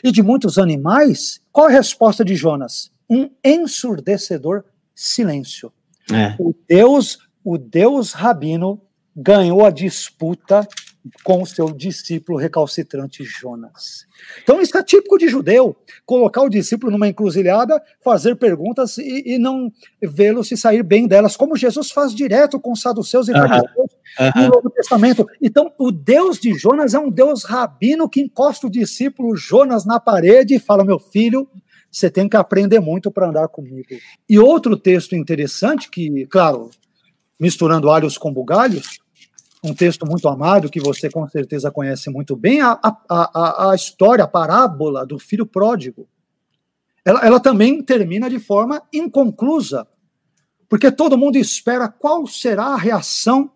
E 0.04 0.12
de 0.12 0.24
muitos 0.24 0.58
animais, 0.58 1.42
qual 1.52 1.68
a 1.68 1.72
resposta 1.72 2.24
de 2.24 2.36
Jonas? 2.36 2.92
Um 3.10 3.30
ensurdecedor 3.44 4.64
silêncio. 4.94 5.72
É. 6.12 6.36
O 6.40 6.56
Deus, 6.68 7.20
o 7.44 7.58
Deus 7.58 8.14
rabino 8.14 8.82
ganhou 9.16 9.66
a 9.66 9.70
disputa 9.70 10.68
com 11.24 11.42
o 11.42 11.46
seu 11.46 11.72
discípulo 11.72 12.38
recalcitrante 12.38 13.24
Jonas. 13.24 14.06
Então, 14.42 14.62
isso 14.62 14.78
é 14.78 14.84
típico 14.84 15.18
de 15.18 15.28
judeu: 15.28 15.76
colocar 16.06 16.42
o 16.42 16.50
discípulo 16.50 16.92
numa 16.92 17.08
encruzilhada, 17.08 17.82
fazer 18.04 18.36
perguntas 18.36 18.98
e, 18.98 19.36
e 19.36 19.38
não 19.38 19.72
vê-lo 20.02 20.44
se 20.44 20.58
sair 20.58 20.84
bem 20.84 21.08
delas, 21.08 21.36
como 21.36 21.56
Jesus 21.56 21.92
faz 21.92 22.14
direto 22.14 22.60
com 22.60 22.72
os 22.72 22.82
saduceus 22.82 23.28
e 23.30 23.34
fariseus 23.34 23.92
uhum. 24.20 24.42
no 24.42 24.48
Novo 24.50 24.70
Testamento. 24.70 25.26
Então, 25.42 25.72
o 25.78 25.92
Deus 25.92 26.40
de 26.40 26.54
Jonas 26.54 26.94
é 26.94 27.00
um 27.00 27.10
Deus 27.10 27.44
rabino 27.44 28.10
que 28.10 28.22
encosta 28.22 28.68
o 28.68 28.72
discípulo 28.72 29.36
Jonas 29.36 29.86
na 29.86 30.00
parede 30.00 30.56
e 30.56 30.60
fala: 30.60 30.84
Meu 30.84 31.00
filho, 31.00 31.48
você 31.92 32.10
tem 32.10 32.28
que 32.28 32.38
aprender 32.38 32.80
muito 32.80 33.12
para 33.12 33.30
andar 33.30 33.48
comigo. 33.48 33.88
E 34.28 34.40
outro 34.40 34.76
texto 34.76 35.16
interessante, 35.16 35.90
que, 35.90 36.26
claro, 36.28 36.70
misturando 37.40 37.90
alhos 37.90 38.18
com 38.18 38.34
bugalhos, 38.34 39.00
um 39.66 39.74
texto 39.74 40.06
muito 40.06 40.28
amado 40.28 40.70
que 40.70 40.80
você 40.80 41.10
com 41.10 41.28
certeza 41.28 41.72
conhece 41.72 42.10
muito 42.10 42.36
bem, 42.36 42.62
a, 42.62 42.80
a, 42.84 42.98
a, 43.10 43.72
a 43.72 43.76
história, 43.76 44.24
a 44.24 44.28
parábola 44.28 45.06
do 45.06 45.18
filho 45.18 45.46
pródigo. 45.46 46.08
Ela, 47.04 47.26
ela 47.26 47.40
também 47.40 47.82
termina 47.84 48.30
de 48.30 48.40
forma 48.40 48.82
inconclusa, 48.94 49.88
porque 50.70 50.92
todo 50.92 51.18
mundo 51.18 51.38
espera 51.38 51.88
qual 51.88 52.26
será 52.28 52.66
a 52.68 52.78
reação 52.78 53.52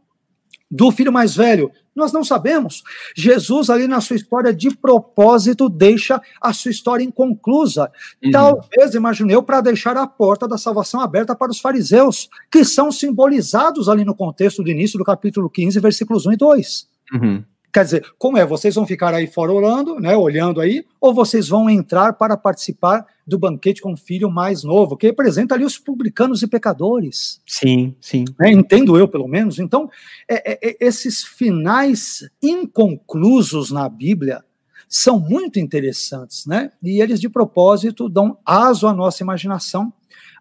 do 0.69 0.91
filho 0.91 1.11
mais 1.11 1.35
velho. 1.35 1.71
Nós 1.99 2.11
não 2.11 2.23
sabemos. 2.23 2.83
Jesus, 3.15 3.69
ali 3.69 3.87
na 3.87 4.01
sua 4.01 4.15
história, 4.15 4.53
de 4.53 4.75
propósito, 4.75 5.69
deixa 5.69 6.21
a 6.41 6.53
sua 6.53 6.71
história 6.71 7.03
inconclusa. 7.03 7.91
Uhum. 8.23 8.31
Talvez, 8.31 8.95
imagine 8.95 9.33
eu, 9.33 9.43
para 9.43 9.61
deixar 9.61 9.95
a 9.97 10.07
porta 10.07 10.47
da 10.47 10.57
salvação 10.57 11.01
aberta 11.01 11.35
para 11.35 11.51
os 11.51 11.59
fariseus, 11.59 12.29
que 12.49 12.65
são 12.65 12.91
simbolizados 12.91 13.87
ali 13.89 14.03
no 14.03 14.15
contexto 14.15 14.63
do 14.63 14.69
início 14.69 14.97
do 14.97 15.05
capítulo 15.05 15.49
15, 15.49 15.79
versículos 15.79 16.25
1 16.25 16.33
e 16.33 16.37
2. 16.37 16.87
Uhum. 17.13 17.43
Quer 17.71 17.83
dizer, 17.83 18.05
como 18.17 18.37
é? 18.37 18.45
Vocês 18.45 18.73
vão 18.73 18.85
ficar 18.85 19.13
aí 19.13 19.27
fora 19.27 19.53
orando, 19.53 19.99
né, 19.99 20.17
olhando 20.17 20.59
aí, 20.59 20.83
ou 20.99 21.13
vocês 21.13 21.47
vão 21.47 21.69
entrar 21.69 22.13
para 22.13 22.35
participar 22.35 23.05
do 23.29 23.39
banquete 23.39 23.81
com 23.81 23.93
o 23.93 23.97
filho 23.97 24.29
mais 24.29 24.63
novo, 24.63 24.97
que 24.97 25.07
representa 25.07 25.55
ali 25.55 25.63
os 25.63 25.77
publicanos 25.77 26.41
e 26.41 26.47
pecadores. 26.47 27.41
Sim, 27.45 27.95
sim. 28.01 28.25
É, 28.41 28.51
entendo 28.51 28.97
eu, 28.97 29.07
pelo 29.07 29.27
menos. 29.27 29.59
Então, 29.59 29.89
é, 30.27 30.53
é, 30.53 30.69
é, 30.69 30.77
esses 30.81 31.23
finais 31.23 32.29
inconclusos 32.41 33.71
na 33.71 33.87
Bíblia 33.87 34.43
são 34.87 35.19
muito 35.19 35.59
interessantes, 35.59 36.45
né? 36.45 36.71
E 36.81 36.99
eles, 37.01 37.21
de 37.21 37.29
propósito, 37.29 38.09
dão 38.09 38.37
aso 38.43 38.87
à 38.87 38.93
nossa 38.93 39.21
imaginação, 39.21 39.93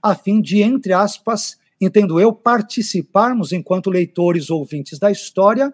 a 0.03 0.15
fim 0.15 0.41
de, 0.41 0.63
entre 0.63 0.95
aspas, 0.95 1.59
entendo 1.81 2.19
eu, 2.19 2.33
participarmos 2.33 3.53
enquanto 3.53 3.91
leitores 3.91 4.49
ouvintes 4.51 4.99
da 4.99 5.11
história 5.11 5.73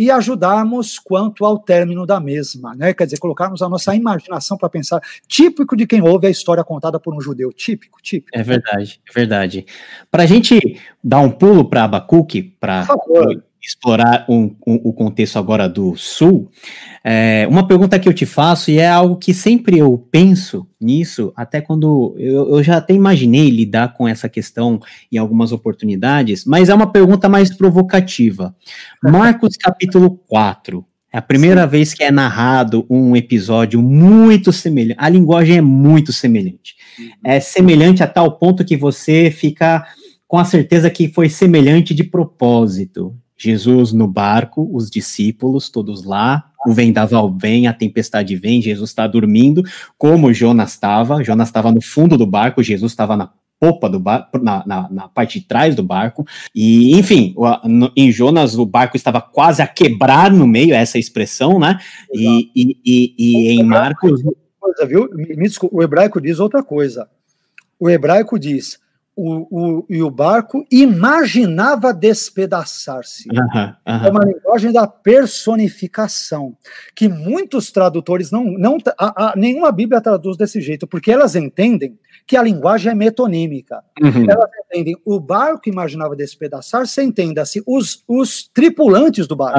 e 0.00 0.10
ajudarmos 0.10 0.98
quanto 0.98 1.44
ao 1.44 1.58
término 1.58 2.06
da 2.06 2.18
mesma, 2.18 2.74
né? 2.74 2.94
Quer 2.94 3.04
dizer, 3.04 3.18
colocarmos 3.18 3.60
a 3.60 3.68
nossa 3.68 3.94
imaginação 3.94 4.56
para 4.56 4.70
pensar, 4.70 4.98
típico 5.28 5.76
de 5.76 5.86
quem 5.86 6.00
ouve 6.00 6.26
a 6.26 6.30
história 6.30 6.64
contada 6.64 6.98
por 6.98 7.14
um 7.14 7.20
judeu, 7.20 7.52
típico, 7.52 8.00
típico. 8.00 8.30
É 8.32 8.42
verdade, 8.42 8.98
é 9.06 9.12
verdade. 9.12 9.66
Para 10.10 10.22
a 10.22 10.26
gente 10.26 10.58
dar 11.04 11.20
um 11.20 11.30
pulo 11.30 11.68
para 11.68 11.84
Abacuque, 11.84 12.42
para 12.42 12.86
explorar 13.62 14.24
um, 14.28 14.54
um, 14.66 14.80
o 14.84 14.92
contexto 14.92 15.38
agora 15.38 15.68
do 15.68 15.96
Sul, 15.96 16.50
é, 17.04 17.46
uma 17.48 17.66
pergunta 17.66 17.98
que 17.98 18.08
eu 18.08 18.14
te 18.14 18.26
faço, 18.26 18.70
e 18.70 18.78
é 18.78 18.88
algo 18.88 19.16
que 19.16 19.34
sempre 19.34 19.78
eu 19.78 19.96
penso 20.10 20.66
nisso, 20.80 21.32
até 21.36 21.60
quando 21.60 22.14
eu, 22.18 22.56
eu, 22.56 22.62
já 22.62 22.78
até 22.78 22.94
imaginei 22.94 23.50
lidar 23.50 23.94
com 23.94 24.08
essa 24.08 24.28
questão 24.28 24.80
em 25.12 25.18
algumas 25.18 25.52
oportunidades, 25.52 26.44
mas 26.44 26.68
é 26.68 26.74
uma 26.74 26.90
pergunta 26.90 27.28
mais 27.28 27.54
provocativa. 27.54 28.54
Marcos 29.02 29.56
capítulo 29.56 30.18
4. 30.26 30.84
É 31.12 31.18
a 31.18 31.22
primeira 31.22 31.64
Sim. 31.64 31.68
vez 31.68 31.92
que 31.92 32.04
é 32.04 32.10
narrado 32.10 32.86
um 32.88 33.16
episódio 33.16 33.82
muito 33.82 34.52
semelhante. 34.52 34.98
A 34.98 35.08
linguagem 35.08 35.56
é 35.56 35.60
muito 35.60 36.12
semelhante. 36.12 36.76
Uhum. 36.98 37.10
É 37.24 37.40
semelhante 37.40 38.02
a 38.02 38.06
tal 38.06 38.38
ponto 38.38 38.64
que 38.64 38.76
você 38.76 39.30
fica 39.30 39.84
com 40.28 40.38
a 40.38 40.44
certeza 40.44 40.88
que 40.88 41.08
foi 41.08 41.28
semelhante 41.28 41.92
de 41.92 42.04
propósito. 42.04 43.16
Jesus 43.40 43.90
no 43.94 44.06
barco, 44.06 44.68
os 44.70 44.90
discípulos 44.90 45.70
todos 45.70 46.04
lá, 46.04 46.50
o 46.66 46.74
vendaval 46.74 47.34
vem, 47.34 47.66
a 47.66 47.72
tempestade 47.72 48.36
vem, 48.36 48.60
Jesus 48.60 48.90
está 48.90 49.06
dormindo, 49.06 49.62
como 49.96 50.30
Jonas 50.30 50.72
estava. 50.72 51.24
Jonas 51.24 51.48
estava 51.48 51.72
no 51.72 51.80
fundo 51.80 52.18
do 52.18 52.26
barco, 52.26 52.62
Jesus 52.62 52.92
estava 52.92 53.16
na 53.16 53.32
popa 53.58 53.88
do 53.88 53.98
barco, 53.98 54.38
na, 54.38 54.62
na, 54.66 54.90
na, 54.90 55.08
parte 55.08 55.40
de 55.40 55.46
trás 55.46 55.74
do 55.74 55.82
barco. 55.82 56.26
E, 56.54 56.94
enfim, 56.98 57.34
no, 57.64 57.90
em 57.96 58.12
Jonas 58.12 58.58
o 58.58 58.66
barco 58.66 58.94
estava 58.94 59.22
quase 59.22 59.62
a 59.62 59.66
quebrar 59.66 60.30
no 60.30 60.46
meio, 60.46 60.74
essa 60.74 60.98
expressão, 60.98 61.58
né? 61.58 61.78
E, 62.12 62.50
e, 62.54 62.76
e, 62.84 63.14
e 63.18 63.48
em 63.52 63.62
Marcos. 63.62 64.22
Coisa, 64.58 64.86
viu? 64.86 65.08
O 65.72 65.82
hebraico 65.82 66.20
diz 66.20 66.38
outra 66.38 66.62
coisa. 66.62 67.08
O 67.78 67.88
hebraico 67.88 68.38
diz: 68.38 68.78
o, 69.20 69.46
o, 69.50 69.86
e 69.90 70.02
o 70.02 70.10
barco 70.10 70.64
imaginava 70.70 71.92
despedaçar-se. 71.92 73.28
É 73.84 74.10
uma 74.10 74.24
linguagem 74.24 74.72
da 74.72 74.86
personificação, 74.86 76.56
que 76.94 77.06
muitos 77.06 77.70
tradutores 77.70 78.30
não. 78.30 78.44
não 78.44 78.78
a, 78.98 79.32
a, 79.32 79.36
nenhuma 79.36 79.70
Bíblia 79.70 80.00
traduz 80.00 80.38
desse 80.38 80.60
jeito, 80.62 80.86
porque 80.86 81.12
elas 81.12 81.36
entendem 81.36 81.98
que 82.26 82.36
a 82.36 82.42
linguagem 82.42 82.92
é 82.92 82.94
metonímica. 82.94 83.82
Uhum. 84.00 84.30
Elas 84.30 84.50
entendem 84.64 84.96
o 85.04 85.20
barco 85.20 85.68
imaginava 85.68 86.16
despedaçar-se, 86.16 87.02
entenda-se 87.02 87.62
os, 87.66 88.02
os 88.08 88.48
tripulantes 88.54 89.26
do 89.26 89.36
barco. 89.36 89.58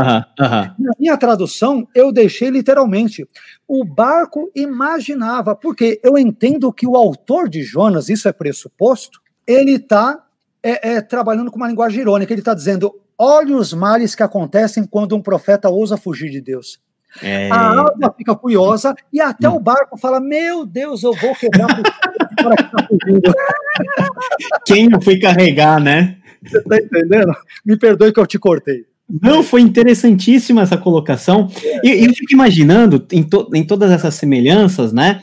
Na 0.80 0.92
minha 0.98 1.18
tradução, 1.18 1.88
eu 1.94 2.12
deixei 2.12 2.50
literalmente 2.50 3.28
o 3.68 3.86
barco 3.86 4.52
imaginava, 4.56 5.56
porque 5.56 6.00
eu 6.04 6.18
entendo 6.18 6.74
que 6.74 6.88
o 6.88 6.96
autor 6.98 7.48
de 7.48 7.62
Jonas, 7.62 8.10
isso 8.10 8.28
é 8.28 8.34
pressuposto, 8.34 9.21
ele 9.48 9.74
está 9.74 10.24
é, 10.64 10.94
é, 10.94 11.02
trabalhando 11.02 11.52
com 11.52 11.58
uma 11.58 11.68
linguagem 11.68 12.02
irônica. 12.02 12.32
Ele 12.34 12.42
está 12.42 12.54
dizendo: 12.54 12.94
olhe 13.18 13.54
os 13.54 13.74
males 13.74 14.16
que 14.16 14.24
acontecem 14.24 14.86
quando 14.86 15.16
um 15.16 15.22
profeta 15.22 15.70
ousa 15.70 15.98
fugir 15.98 16.30
de 16.30 16.42
Deus. 16.42 16.80
É... 17.22 17.50
A 17.52 17.78
alma 17.78 18.14
fica 18.18 18.34
curiosa 18.36 18.96
e 19.12 19.20
até 19.20 19.50
hum. 19.50 19.56
o 19.56 19.60
barco 19.60 19.98
fala: 19.98 20.20
Meu 20.20 20.66
Deus, 20.66 21.04
eu 21.04 21.14
vou 21.14 21.36
quebrar 21.36 21.66
o 21.66 22.36
cara 22.36 22.56
que 22.56 22.72
tá 22.72 22.88
fugindo. 22.88 23.34
Quem 24.66 24.88
não 24.88 25.02
foi 25.02 25.20
carregar, 25.20 25.80
né? 25.80 26.18
Você 26.44 26.58
está 26.58 26.78
entendendo? 26.78 27.34
Me 27.66 27.78
perdoe 27.78 28.14
que 28.14 28.20
eu 28.20 28.26
te 28.26 28.40
cortei. 28.40 28.86
Não, 29.22 29.44
foi 29.44 29.62
interessantíssima 29.62 30.62
essa 30.62 30.78
colocação. 30.78 31.50
E 31.84 32.06
eu 32.06 32.14
fico 32.14 32.34
imaginando, 32.34 33.06
em, 33.12 33.22
to, 33.22 33.50
em 33.54 33.64
todas 33.64 33.92
essas 33.92 34.16
semelhanças, 34.16 34.94
né? 34.94 35.22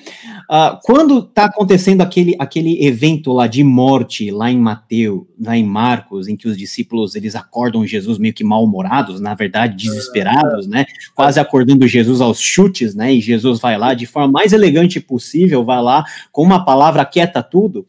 Uh, 0.50 0.80
quando 0.82 1.18
está 1.18 1.44
acontecendo 1.44 2.00
aquele, 2.00 2.34
aquele 2.38 2.82
evento 2.86 3.34
lá 3.34 3.46
de 3.46 3.62
morte, 3.62 4.30
lá 4.30 4.50
em 4.50 4.58
Mateus, 4.58 5.26
lá 5.38 5.54
em 5.54 5.62
Marcos, 5.62 6.26
em 6.26 6.36
que 6.36 6.48
os 6.48 6.56
discípulos 6.56 7.14
eles 7.14 7.36
acordam 7.36 7.86
Jesus 7.86 8.16
meio 8.16 8.32
que 8.32 8.42
mal-humorados, 8.42 9.20
na 9.20 9.34
verdade, 9.34 9.76
desesperados, 9.76 10.66
né? 10.66 10.86
Quase 11.14 11.38
acordando 11.38 11.86
Jesus 11.86 12.22
aos 12.22 12.40
chutes, 12.40 12.94
né? 12.94 13.12
E 13.12 13.20
Jesus 13.20 13.60
vai 13.60 13.76
lá 13.76 13.92
de 13.92 14.06
forma 14.06 14.32
mais 14.32 14.54
elegante 14.54 14.98
possível, 15.00 15.66
vai 15.66 15.82
lá 15.82 16.02
com 16.32 16.42
uma 16.42 16.64
palavra 16.64 17.04
quieta 17.04 17.42
tudo. 17.42 17.86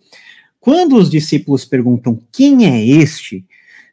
Quando 0.60 0.98
os 0.98 1.10
discípulos 1.10 1.64
perguntam 1.64 2.20
quem 2.30 2.66
é 2.66 2.86
este, 2.86 3.46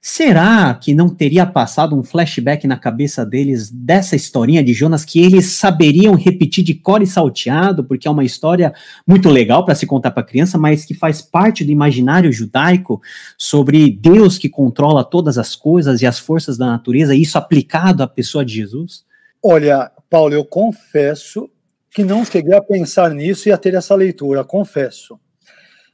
Será 0.08 0.72
que 0.72 0.94
não 0.94 1.08
teria 1.08 1.44
passado 1.44 1.98
um 1.98 2.02
flashback 2.04 2.64
na 2.64 2.76
cabeça 2.76 3.26
deles 3.26 3.68
dessa 3.72 4.14
historinha 4.14 4.62
de 4.62 4.72
Jonas 4.72 5.04
que 5.04 5.20
eles 5.20 5.46
saberiam 5.46 6.14
repetir 6.14 6.62
de 6.62 6.74
cor 6.74 7.02
e 7.02 7.06
salteado, 7.08 7.82
porque 7.82 8.06
é 8.06 8.10
uma 8.10 8.22
história 8.22 8.72
muito 9.04 9.28
legal 9.28 9.64
para 9.64 9.74
se 9.74 9.84
contar 9.84 10.12
para 10.12 10.22
criança, 10.22 10.56
mas 10.56 10.84
que 10.84 10.94
faz 10.94 11.20
parte 11.20 11.64
do 11.64 11.72
imaginário 11.72 12.32
judaico 12.32 13.02
sobre 13.36 13.90
Deus 13.90 14.38
que 14.38 14.48
controla 14.48 15.02
todas 15.02 15.38
as 15.38 15.56
coisas 15.56 16.00
e 16.00 16.06
as 16.06 16.20
forças 16.20 16.56
da 16.56 16.66
natureza, 16.66 17.12
e 17.12 17.22
isso 17.22 17.36
aplicado 17.36 18.00
à 18.00 18.06
pessoa 18.06 18.44
de 18.44 18.54
Jesus? 18.54 19.04
Olha, 19.42 19.90
Paulo, 20.08 20.34
eu 20.34 20.44
confesso 20.44 21.50
que 21.90 22.04
não 22.04 22.24
cheguei 22.24 22.54
a 22.54 22.62
pensar 22.62 23.10
nisso 23.10 23.48
e 23.48 23.52
a 23.52 23.58
ter 23.58 23.74
essa 23.74 23.96
leitura, 23.96 24.44
confesso. 24.44 25.18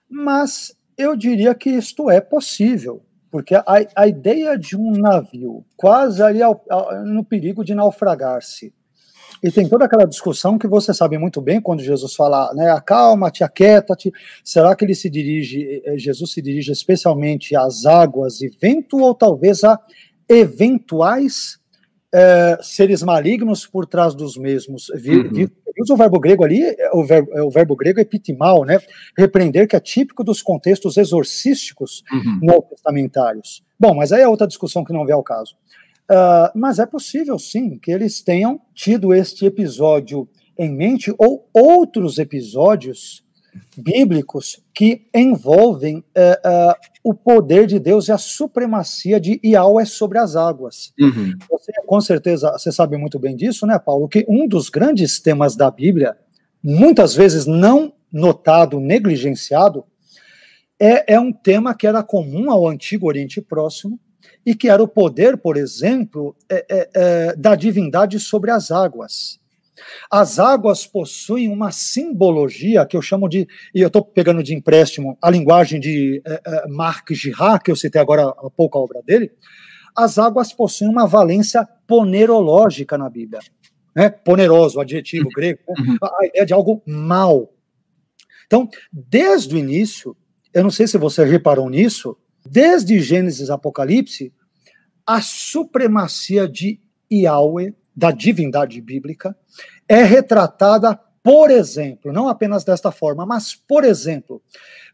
Mas 0.07 0.77
eu 0.99 1.17
diria 1.17 1.55
que 1.55 1.71
isto 1.71 2.11
é 2.11 2.21
possível 2.21 3.03
porque 3.33 3.55
a, 3.55 3.65
a 3.97 4.07
ideia 4.07 4.59
de 4.59 4.77
um 4.77 4.93
navio 4.93 5.65
quase 5.75 6.23
ali 6.23 6.43
ao, 6.43 6.63
ao, 6.69 7.03
no 7.03 7.25
perigo 7.25 7.65
de 7.65 7.75
naufragar-se, 7.75 8.75
e 9.43 9.51
tem 9.51 9.67
toda 9.69 9.87
aquela 9.87 10.05
discussão 10.05 10.57
que 10.57 10.69
você 10.69 10.95
sabe 10.95 11.19
muito 11.19 11.41
bem 11.41 11.61
quando 11.61 11.83
Jesus 11.83 12.15
fala, 12.15 12.55
né, 12.55 12.71
acalma-te, 12.71 13.43
aquieta-te. 13.43 14.13
Será 14.45 14.77
que 14.77 14.85
ele 14.85 14.95
se 14.95 15.11
dirige, 15.11 15.83
eh, 15.85 15.99
Jesus 15.99 16.33
se 16.33 16.41
dirige 16.41 16.71
especialmente 16.71 17.57
às 17.57 17.85
águas 17.85 18.41
e 18.41 18.49
vento 18.49 18.99
ou 18.99 19.13
talvez 19.13 19.65
a 19.65 19.81
eventuais 20.29 21.59
é, 22.15 22.59
seres 22.63 23.03
malignos 23.03 23.67
por 23.67 23.87
trás 23.87 24.15
dos 24.15 24.37
mesmos? 24.37 24.89
Uhum 24.91 25.49
usa 25.81 25.95
o 25.95 25.97
verbo 25.97 26.21
grego 26.21 26.45
ali, 26.45 26.63
é 26.63 26.91
o 26.93 27.05
verbo, 27.05 27.33
é 27.33 27.43
o 27.43 27.51
verbo 27.51 27.77
grego 27.77 28.01
epitimal, 28.01 28.65
né? 28.65 28.79
Repreender, 29.17 29.67
que 29.67 29.77
é 29.77 29.81
típico 29.81 30.23
dos 30.23 30.43
contextos 30.43 30.97
exorcísticos 30.97 32.03
uhum. 32.13 32.39
neotestamentários. 32.43 33.63
Bom, 33.79 33.95
mas 33.95 34.13
aí 34.13 34.23
é 34.23 34.29
outra 34.29 34.47
discussão 34.47 34.85
que 34.85 34.93
não 34.93 35.07
vê 35.07 35.13
ao 35.13 35.23
caso. 35.23 35.55
Uh, 36.11 36.51
mas 36.55 36.79
é 36.79 36.87
possível, 36.87 37.39
sim, 37.39 37.79
que 37.79 37.91
eles 37.91 38.21
tenham 38.21 38.61
tido 38.75 39.15
este 39.15 39.47
episódio 39.47 40.29
em 40.59 40.71
mente 40.71 41.13
ou 41.17 41.49
outros 41.53 42.19
episódios 42.19 43.25
bíblicos 43.77 44.63
que 44.73 45.07
envolvem 45.15 45.99
uh, 45.99 46.01
uh, 46.01 46.75
o 47.05 47.15
poder 47.15 47.67
de 47.67 47.79
Deus 47.79 48.09
e 48.09 48.13
a 48.13 48.19
supremacia 48.19 49.21
de 49.21 49.41
Yahweh 49.45 49.85
sobre 49.85 50.19
as 50.19 50.37
águas. 50.37 50.93
Uhum. 50.99 51.33
Você, 51.51 51.73
com 51.87 52.01
certeza, 52.01 52.53
você 52.53 52.71
sabe 52.73 52.97
muito 52.97 53.19
bem 53.19 53.37
disso, 53.37 53.67
né, 53.67 53.79
Paulo? 53.79 54.09
Que 54.09 54.25
um 54.29 54.47
dos 54.47 54.69
grandes 54.69 55.21
temas 55.21 55.57
da 55.57 55.71
Bíblia, 55.71 56.17
muitas 56.63 57.15
vezes 57.15 57.47
não 57.47 57.93
notado, 58.13 58.81
negligenciado, 58.81 59.85
é, 60.79 61.15
é 61.15 61.21
um 61.21 61.33
tema 61.33 61.75
que 61.75 61.87
era 61.87 62.03
comum 62.03 62.51
ao 62.51 62.69
Antigo 62.69 63.07
Oriente 63.07 63.41
Próximo 63.41 63.99
e 64.45 64.55
que 64.55 64.69
era 64.69 64.83
o 64.83 64.89
poder, 64.89 65.37
por 65.37 65.57
exemplo, 65.57 66.35
é, 66.51 66.89
é, 66.95 67.37
da 67.37 67.55
divindade 67.55 68.19
sobre 68.19 68.51
as 68.51 68.71
águas. 68.71 69.39
As 70.11 70.39
águas 70.39 70.87
possuem 70.87 71.49
uma 71.49 71.71
simbologia 71.71 72.87
que 72.87 72.97
eu 72.97 73.03
chamo 73.03 73.29
de, 73.29 73.47
e 73.75 73.81
eu 73.81 73.87
estou 73.87 74.05
pegando 74.05 74.43
de 74.43 74.55
empréstimo 74.55 75.17
a 75.21 75.31
linguagem 75.31 75.81
de 75.81 76.23
é, 76.27 76.41
é, 76.45 76.69
Marc 76.69 77.13
Girard, 77.13 77.63
que 77.63 77.71
eu 77.71 77.77
citei 77.77 78.01
agora 78.01 78.29
há 78.29 78.51
pouco 78.51 78.79
a 78.79 78.81
obra 78.83 79.03
dele. 79.03 79.33
As 79.95 80.19
águas 80.19 80.53
possuem 80.53 80.91
uma 80.91 81.07
valência 81.07 81.69
ponerológica 81.87 82.97
na 82.97 83.11
Bíblia. 83.11 83.41
Né? 83.95 84.09
Poneroso, 84.09 84.81
adjetivo 84.81 85.27
uhum. 85.27 85.33
grego, 85.35 85.61
né? 85.69 85.75
Uhum. 85.79 85.97
a 86.03 86.27
ideia 86.27 86.47
de 86.47 86.55
algo 86.55 86.83
mal. 86.87 87.53
Então, 88.47 88.69
desde 88.91 89.55
o 89.55 89.59
início, 89.59 90.17
eu 90.53 90.63
não 90.63 90.71
sei 90.71 90.87
se 90.87 90.99
você 90.99 91.25
reparou 91.25 91.69
nisso, 91.69 92.17
desde 92.45 93.01
Gênesis 93.01 93.51
Apocalipse, 93.51 94.33
a 95.07 95.21
supremacia 95.21 96.49
de 96.49 96.81
Yahweh, 97.11 97.75
da 97.95 98.11
divindade 98.11 98.81
bíblica, 98.81 99.37
é 99.89 100.03
retratada, 100.03 100.99
por 101.23 101.51
exemplo, 101.51 102.13
não 102.13 102.29
apenas 102.29 102.65
desta 102.65 102.91
forma, 102.91 103.25
mas, 103.25 103.55
por 103.55 103.85
exemplo, 103.85 104.43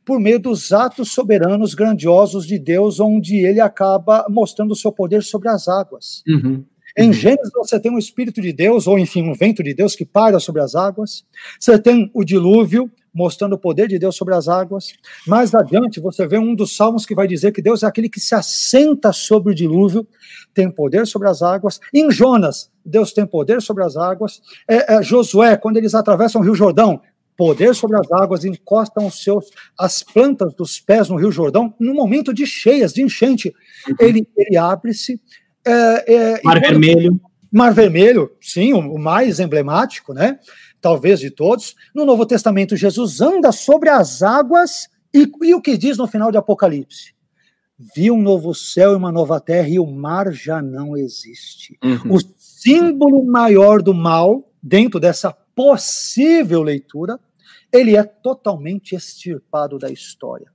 por 0.04 0.18
meio 0.18 0.38
dos 0.38 0.72
atos 0.72 1.12
soberanos 1.12 1.74
grandiosos 1.74 2.46
de 2.46 2.58
Deus, 2.58 2.98
onde 2.98 3.36
ele 3.44 3.60
acaba 3.60 4.26
mostrando 4.28 4.72
o 4.72 4.76
seu 4.76 4.90
poder 4.90 5.22
sobre 5.22 5.48
as 5.48 5.68
águas. 5.68 6.22
Uhum. 6.26 6.64
Em 6.96 7.12
Gênesis, 7.12 7.52
você 7.54 7.78
tem 7.78 7.94
o 7.94 7.98
Espírito 7.98 8.40
de 8.40 8.52
Deus, 8.52 8.86
ou 8.86 8.98
enfim, 8.98 9.22
um 9.22 9.34
vento 9.34 9.62
de 9.62 9.72
Deus 9.72 9.94
que 9.94 10.04
paira 10.04 10.40
sobre 10.40 10.60
as 10.62 10.74
águas. 10.74 11.24
Você 11.60 11.78
tem 11.78 12.10
o 12.12 12.24
dilúvio, 12.24 12.90
mostrando 13.18 13.54
o 13.54 13.58
poder 13.58 13.88
de 13.88 13.98
Deus 13.98 14.14
sobre 14.14 14.32
as 14.32 14.46
águas. 14.46 14.92
Mais 15.26 15.52
adiante, 15.52 15.98
você 15.98 16.24
vê 16.24 16.38
um 16.38 16.54
dos 16.54 16.76
salmos 16.76 17.04
que 17.04 17.16
vai 17.16 17.26
dizer 17.26 17.50
que 17.50 17.60
Deus 17.60 17.82
é 17.82 17.86
aquele 17.86 18.08
que 18.08 18.20
se 18.20 18.32
assenta 18.32 19.12
sobre 19.12 19.52
o 19.52 19.54
dilúvio, 19.54 20.06
tem 20.54 20.70
poder 20.70 21.04
sobre 21.04 21.28
as 21.28 21.42
águas. 21.42 21.80
Em 21.92 22.12
Jonas, 22.12 22.70
Deus 22.84 23.12
tem 23.12 23.26
poder 23.26 23.60
sobre 23.60 23.82
as 23.82 23.96
águas. 23.96 24.40
É, 24.68 24.94
é, 24.94 25.02
Josué, 25.02 25.56
quando 25.56 25.78
eles 25.78 25.96
atravessam 25.96 26.40
o 26.40 26.44
Rio 26.44 26.54
Jordão, 26.54 27.02
poder 27.36 27.74
sobre 27.74 27.98
as 27.98 28.10
águas, 28.12 28.44
encostam 28.44 29.08
os 29.08 29.20
seus, 29.20 29.50
as 29.76 30.00
plantas 30.00 30.54
dos 30.54 30.78
pés 30.78 31.08
no 31.08 31.16
Rio 31.16 31.32
Jordão, 31.32 31.74
no 31.80 31.94
momento 31.94 32.32
de 32.32 32.46
cheias, 32.46 32.92
de 32.92 33.02
enchente, 33.02 33.52
uhum. 33.88 33.96
ele, 33.98 34.28
ele 34.36 34.56
abre-se. 34.56 35.20
É, 35.66 36.14
é, 36.14 36.40
Mar 36.44 36.60
Vermelho. 36.60 37.20
Mar 37.50 37.74
Vermelho, 37.74 38.30
sim, 38.40 38.72
o, 38.72 38.78
o 38.78 38.98
mais 38.98 39.40
emblemático, 39.40 40.14
né? 40.14 40.38
Talvez 40.80 41.20
de 41.20 41.30
todos. 41.30 41.74
No 41.94 42.04
Novo 42.04 42.24
Testamento, 42.24 42.76
Jesus 42.76 43.20
anda 43.20 43.52
sobre 43.52 43.88
as 43.88 44.22
águas 44.22 44.88
e, 45.12 45.30
e 45.42 45.54
o 45.54 45.60
que 45.60 45.76
diz 45.76 45.96
no 45.96 46.06
final 46.06 46.30
de 46.30 46.38
Apocalipse? 46.38 47.14
Viu 47.94 48.14
um 48.14 48.22
novo 48.22 48.54
céu 48.54 48.92
e 48.92 48.96
uma 48.96 49.12
nova 49.12 49.40
terra 49.40 49.68
e 49.68 49.78
o 49.78 49.86
mar 49.86 50.32
já 50.32 50.60
não 50.60 50.96
existe. 50.96 51.78
Uhum. 51.82 52.14
O 52.14 52.18
símbolo 52.36 53.24
maior 53.24 53.80
do 53.80 53.94
mal, 53.94 54.50
dentro 54.62 54.98
dessa 54.98 55.32
possível 55.32 56.62
leitura, 56.62 57.20
ele 57.72 57.96
é 57.96 58.02
totalmente 58.02 58.94
extirpado 58.94 59.78
da 59.78 59.90
história. 59.90 60.50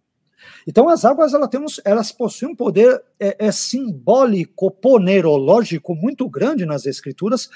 Então, 0.68 0.90
as 0.90 1.06
águas 1.06 1.34
elas, 1.34 1.50
têm, 1.50 1.66
elas 1.86 2.12
possuem 2.12 2.52
um 2.52 2.56
poder 2.56 3.02
é, 3.20 3.48
é, 3.48 3.52
simbólico, 3.52 4.70
ponerológico 4.70 5.96
muito 5.96 6.28
grande 6.30 6.66
nas 6.66 6.86
escrituras, 6.86 7.50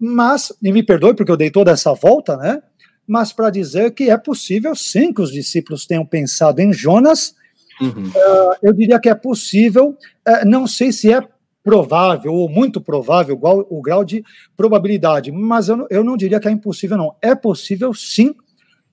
mas, 0.00 0.52
e 0.62 0.72
me 0.72 0.82
perdoe 0.82 1.14
porque 1.14 1.30
eu 1.30 1.36
dei 1.36 1.50
toda 1.50 1.70
essa 1.70 1.92
volta, 1.92 2.36
né? 2.36 2.62
Mas 3.06 3.32
para 3.32 3.50
dizer 3.50 3.92
que 3.92 4.08
é 4.08 4.16
possível 4.16 4.74
sim 4.74 5.12
que 5.12 5.20
os 5.20 5.30
discípulos 5.30 5.84
tenham 5.84 6.06
pensado 6.06 6.60
em 6.60 6.72
Jonas, 6.72 7.34
Uhum. 7.80 8.08
uh, 8.08 8.56
eu 8.62 8.72
diria 8.74 9.00
que 9.00 9.08
é 9.08 9.14
possível, 9.14 9.96
uh, 10.28 10.46
não 10.46 10.66
sei 10.66 10.92
se 10.92 11.10
é 11.10 11.26
provável 11.62 12.32
ou 12.34 12.48
muito 12.48 12.80
provável 12.80 13.34
igual, 13.34 13.66
o 13.70 13.80
grau 13.80 14.04
de 14.04 14.22
probabilidade, 14.56 15.32
mas 15.32 15.68
eu, 15.68 15.86
eu 15.90 16.04
não 16.04 16.16
diria 16.16 16.38
que 16.38 16.48
é 16.48 16.50
impossível, 16.50 16.96
não. 16.96 17.16
É 17.22 17.34
possível 17.34 17.92
sim 17.94 18.34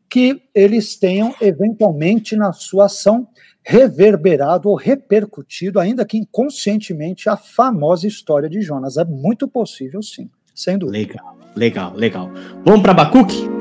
que 0.09 0.41
eles 0.55 0.95
tenham 0.95 1.35
eventualmente 1.41 2.35
na 2.35 2.53
sua 2.53 2.85
ação 2.85 3.27
reverberado 3.63 4.69
ou 4.69 4.75
repercutido, 4.75 5.79
ainda 5.79 6.05
que 6.05 6.17
inconscientemente, 6.17 7.27
a 7.27 7.35
famosa 7.35 8.07
história 8.07 8.49
de 8.49 8.61
Jonas. 8.61 8.95
É 8.95 9.03
muito 9.03 9.47
possível, 9.47 10.01
sim, 10.01 10.29
sem 10.57 10.77
dúvida. 10.77 10.97
Legal, 10.97 11.37
legal, 11.55 11.93
legal. 11.95 12.31
Vamos 12.65 12.81
para 12.81 12.91
Abacuque? 12.91 13.56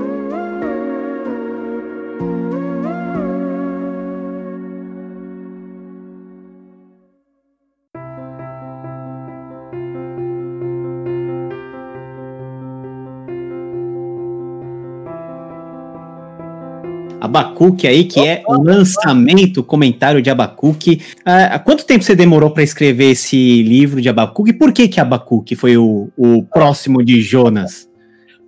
Abacuque 17.27 17.87
aí, 17.87 18.05
que 18.05 18.20
é 18.20 18.43
lançamento, 18.49 19.62
comentário 19.62 20.22
de 20.22 20.31
Abacuque. 20.31 21.03
Há 21.24 21.59
quanto 21.59 21.85
tempo 21.85 22.03
você 22.03 22.14
demorou 22.14 22.51
para 22.51 22.62
escrever 22.62 23.11
esse 23.11 23.62
livro 23.62 24.01
de 24.01 24.09
Abacuque? 24.09 24.51
E 24.51 24.55
por 24.55 24.72
que 24.72 24.89
que 24.89 25.01
Abacuque 25.01 25.55
foi 25.55 25.77
o, 25.77 26.09
o 26.16 26.43
próximo 26.43 27.05
de 27.05 27.20
Jonas? 27.20 27.89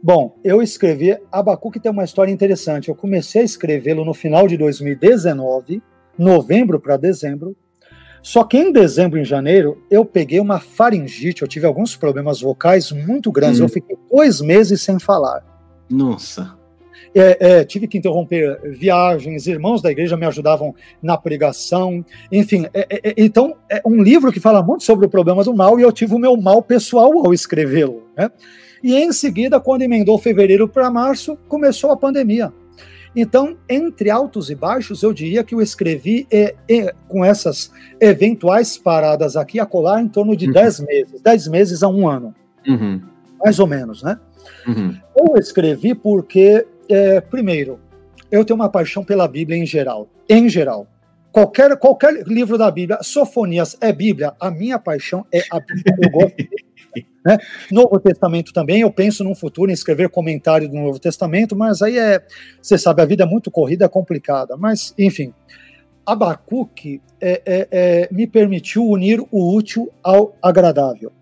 Bom, 0.03 0.39
eu 0.45 0.63
escrevi. 0.63 1.17
Abacuque 1.31 1.81
tem 1.81 1.91
uma 1.91 2.05
história 2.05 2.33
interessante. 2.33 2.89
Eu 2.89 2.95
comecei 2.95 3.43
a 3.43 3.45
escrevê-lo 3.45 4.05
no 4.05 4.15
final 4.15 4.47
de 4.47 4.57
2019, 4.57 5.83
novembro 6.17 6.81
para 6.81 6.97
dezembro. 6.97 7.57
Só 8.23 8.45
que 8.45 8.59
em 8.59 8.73
dezembro 8.73 9.19
e 9.19 9.25
janeiro 9.25 9.83
eu 9.91 10.05
peguei 10.05 10.41
uma 10.41 10.61
faringite, 10.61 11.43
eu 11.43 11.49
tive 11.49 11.67
alguns 11.67 11.97
problemas 11.97 12.41
vocais 12.41 12.93
muito 12.93 13.31
grandes. 13.31 13.61
Hum. 13.61 13.65
Eu 13.65 13.69
fiquei 13.69 13.97
dois 14.11 14.41
meses 14.41 14.83
sem 14.83 14.99
falar. 14.99 15.45
Nossa. 15.91 16.58
É, 17.15 17.59
é, 17.61 17.65
tive 17.65 17.89
que 17.89 17.99
interromper 17.99 18.61
viagens, 18.73 19.47
irmãos 19.47 19.81
da 19.83 19.91
igreja 19.91 20.17
me 20.17 20.27
ajudavam 20.27 20.75
na 21.03 21.17
pregação, 21.17 22.05
enfim. 22.31 22.67
É, 22.75 22.87
é, 23.11 23.15
então, 23.17 23.57
é 23.71 23.81
um 23.85 24.03
livro 24.03 24.31
que 24.33 24.41
fala 24.41 24.63
muito 24.63 24.85
sobre 24.85 25.07
o 25.07 25.09
problema 25.09 25.43
do 25.43 25.55
mal 25.55 25.79
e 25.79 25.83
eu 25.83 25.93
tive 25.93 26.15
o 26.15 26.19
meu 26.19 26.37
mal 26.37 26.63
pessoal 26.63 27.11
ao 27.25 27.33
escrevê-lo. 27.33 28.05
Né? 28.17 28.31
E 28.83 28.95
em 28.95 29.13
seguida, 29.13 29.59
quando 29.61 29.83
emendou 29.83 30.19
fevereiro 30.19 30.69
para 30.69 30.91
março, 30.91 31.37
começou 31.49 31.91
a 31.91 31.97
pandemia. 31.97 32.53
Então, 33.17 33.57
entre 33.69 34.11
altos 34.11 34.51
e 34.51 34.55
baixos, 34.55 35.03
eu 35.03 35.13
diria 35.13 35.43
que 35.43 35.55
eu 35.55 35.61
escrevi 35.63 36.27
é, 36.31 36.55
é, 36.71 36.95
com 37.09 37.25
essas 37.25 37.73
eventuais 38.01 38.77
paradas 38.77 39.35
aqui 39.37 39.59
a 39.59 39.67
colar 39.67 40.01
em 40.03 40.09
torno 40.09 40.37
de 40.37 40.47
Uhum. 40.47 40.53
10 40.53 40.81
meses, 40.81 41.21
10 41.21 41.49
meses 41.49 41.83
a 41.83 41.89
um 41.89 42.09
ano, 42.09 42.35
Uhum, 42.67 43.01
mais 43.43 43.59
ou 43.59 43.67
menos, 43.67 44.03
né? 44.03 44.19
uhum, 44.67 44.95
Eu 45.17 45.37
escrevi 45.39 45.95
porque, 45.95 46.67
é, 46.89 47.21
primeiro, 47.21 47.81
eu 48.31 48.45
tenho 48.45 48.59
uma 48.59 48.69
paixão 48.69 49.05
pela 49.05 49.27
Bíblia 49.27 49.59
em 49.59 49.67
geral. 49.67 50.09
Em 50.29 50.49
geral. 50.49 50.87
Qualquer, 51.31 51.77
qualquer 51.77 52.27
livro 52.27 52.57
da 52.57 52.71
Bíblia, 52.71 52.99
Sofonias 53.03 53.77
é 53.81 53.93
Bíblia, 53.93 54.33
a 54.41 54.51
minha 54.51 54.79
paixão 54.79 55.27
é 55.33 55.43
a 55.51 55.61
Bíblia. 55.61 55.97
Eu 56.03 56.11
gosto 56.11 56.35
né? 57.25 57.39
Novo 57.71 58.01
Testamento 58.01 58.53
também, 58.53 58.81
eu 58.81 58.91
penso 58.91 59.23
num 59.23 59.35
futuro 59.35 59.71
em 59.71 59.75
escrever 59.75 60.09
comentário 60.09 60.69
do 60.69 60.75
Novo 60.75 60.99
Testamento, 60.99 61.55
mas 61.55 61.83
aí 61.83 61.99
é, 61.99 62.23
você 62.61 62.79
sabe, 62.79 63.03
a 63.03 63.05
vida 63.05 63.25
é 63.25 63.27
muito 63.27 63.51
corrida, 63.51 63.85
é 63.85 63.89
complicada. 63.89 64.57
Mas, 64.57 64.95
enfim, 64.99 65.33
Abacuque 66.07 67.03
é, 67.21 67.43
é, 67.45 67.69
é, 67.71 68.09
me 68.11 68.27
permitiu 68.27 68.87
unir 68.87 69.21
o 69.31 69.55
útil 69.55 69.93
ao 70.03 70.35
agradável. 70.43 71.13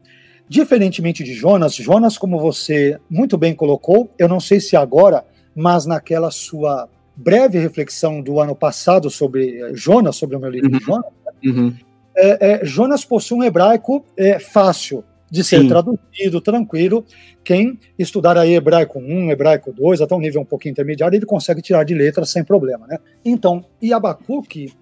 Diferentemente 0.49 1.25
de 1.25 1.35
Jonas, 1.35 1.75
Jonas, 1.75 2.17
como 2.17 2.39
você 2.39 2.97
muito 3.11 3.37
bem 3.37 3.53
colocou, 3.53 4.09
eu 4.17 4.29
não 4.29 4.39
sei 4.39 4.61
se 4.61 4.77
agora, 4.77 5.25
mas 5.57 5.87
naquela 5.87 6.31
sua 6.31 6.87
breve 7.17 7.59
reflexão 7.59 8.21
do 8.21 8.39
ano 8.39 8.55
passado 8.55 9.09
sobre 9.09 9.59
eh, 9.59 9.71
Jonas, 9.73 10.17
sobre 10.17 10.37
o 10.37 10.41
meu 10.41 10.51
livro 10.51 10.71
Uhum. 10.71 10.81
Jonas, 10.81 11.13
uhum. 11.43 11.75
é, 12.15 12.53
é, 12.53 12.65
Jonas 12.65 13.05
possui 13.07 13.39
um 13.39 13.43
hebraico 13.43 14.05
é, 14.17 14.39
fácil 14.39 15.03
de 15.31 15.43
ser 15.43 15.63
Sim. 15.63 15.69
traduzido, 15.69 16.41
tranquilo. 16.41 17.05
Quem 17.43 17.79
estudar 17.99 18.37
aí 18.37 18.55
hebraico 18.55 18.99
1, 19.01 19.31
hebraico 19.31 19.73
2, 19.73 20.03
até 20.03 20.15
um 20.15 20.21
nível 20.21 20.43
um 20.43 20.45
pouquinho 20.45 20.73
intermediário, 20.73 21.17
ele 21.17 21.27
consegue 21.27 21.63
tirar 21.63 21.85
de 21.85 21.95
letra 21.95 22.25
sem 22.25 22.45
problema, 22.45 22.87
né? 22.87 22.99
Então, 23.25 23.65
e 23.81 23.93
Abacuque, 23.93 24.73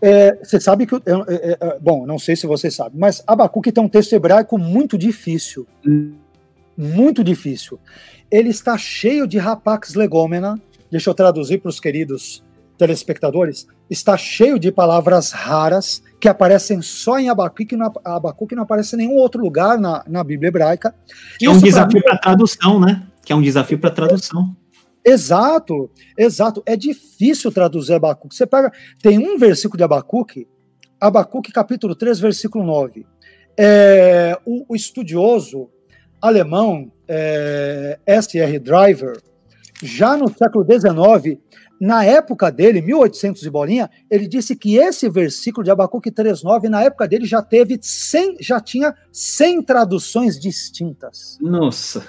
é, 0.00 0.36
você 0.42 0.60
sabe 0.60 0.86
que, 0.86 0.96
bom, 1.80 2.04
não 2.04 2.18
sei 2.18 2.34
se 2.34 2.46
você 2.46 2.70
sabe, 2.70 2.98
mas 2.98 3.22
Abacuque 3.26 3.70
tem 3.70 3.82
um 3.82 3.88
texto 3.88 4.12
hebraico 4.12 4.58
muito 4.58 4.98
difícil, 4.98 5.66
Hum. 5.86 6.14
Muito 6.76 7.22
difícil. 7.22 7.78
Ele 8.30 8.48
está 8.48 8.76
cheio 8.78 9.26
de 9.26 9.38
rapax 9.38 9.94
legômena, 9.94 10.60
deixa 10.90 11.10
eu 11.10 11.14
traduzir 11.14 11.58
para 11.58 11.68
os 11.68 11.78
queridos 11.78 12.42
telespectadores, 12.78 13.66
está 13.88 14.16
cheio 14.16 14.58
de 14.58 14.72
palavras 14.72 15.30
raras 15.30 16.02
que 16.20 16.28
aparecem 16.28 16.80
só 16.80 17.18
em 17.18 17.28
Abacuque, 17.28 17.76
não, 17.76 17.92
Abacuque 18.04 18.54
não 18.54 18.62
aparece 18.62 18.96
em 18.96 19.00
nenhum 19.00 19.16
outro 19.16 19.40
lugar 19.40 19.78
na, 19.78 20.02
na 20.08 20.24
Bíblia 20.24 20.48
hebraica. 20.48 20.94
Que 21.38 21.46
é 21.46 21.50
um 21.50 21.58
desafio 21.58 21.98
mim- 21.98 22.02
para 22.02 22.18
tradução, 22.18 22.80
né? 22.80 23.06
Que 23.24 23.32
é 23.32 23.36
um 23.36 23.42
desafio 23.42 23.78
para 23.78 23.90
tradução. 23.90 24.56
Exato, 25.04 25.90
exato. 26.16 26.62
É 26.64 26.76
difícil 26.76 27.50
traduzir 27.52 27.94
Abacuque. 27.94 28.34
Você 28.34 28.46
pega, 28.46 28.72
tem 29.02 29.18
um 29.18 29.36
versículo 29.36 29.76
de 29.76 29.84
Abacuque, 29.84 30.48
Abacuque 31.00 31.52
capítulo 31.52 31.94
3, 31.94 32.20
versículo 32.20 32.64
9. 32.64 33.04
É, 33.58 34.38
o, 34.46 34.72
o 34.72 34.76
estudioso 34.76 35.68
alemão 36.22 36.92
é, 37.08 37.98
S.R. 38.06 38.58
Driver, 38.60 39.20
já 39.82 40.16
no 40.16 40.28
século 40.28 40.64
XIX, 40.64 41.38
na 41.80 42.04
época 42.04 42.50
dele, 42.52 42.80
1800 42.80 43.44
e 43.44 43.50
bolinha, 43.50 43.90
ele 44.08 44.28
disse 44.28 44.54
que 44.54 44.76
esse 44.76 45.10
versículo 45.10 45.64
de 45.64 45.70
Abacuque 45.72 46.12
3.9, 46.12 46.68
na 46.68 46.80
época 46.80 47.08
dele, 47.08 47.26
já 47.26 47.42
teve 47.42 47.76
100, 47.82 48.36
já 48.40 48.60
tinha 48.60 48.94
100 49.10 49.62
traduções 49.62 50.38
distintas 50.38 51.38
Nossa. 51.40 52.06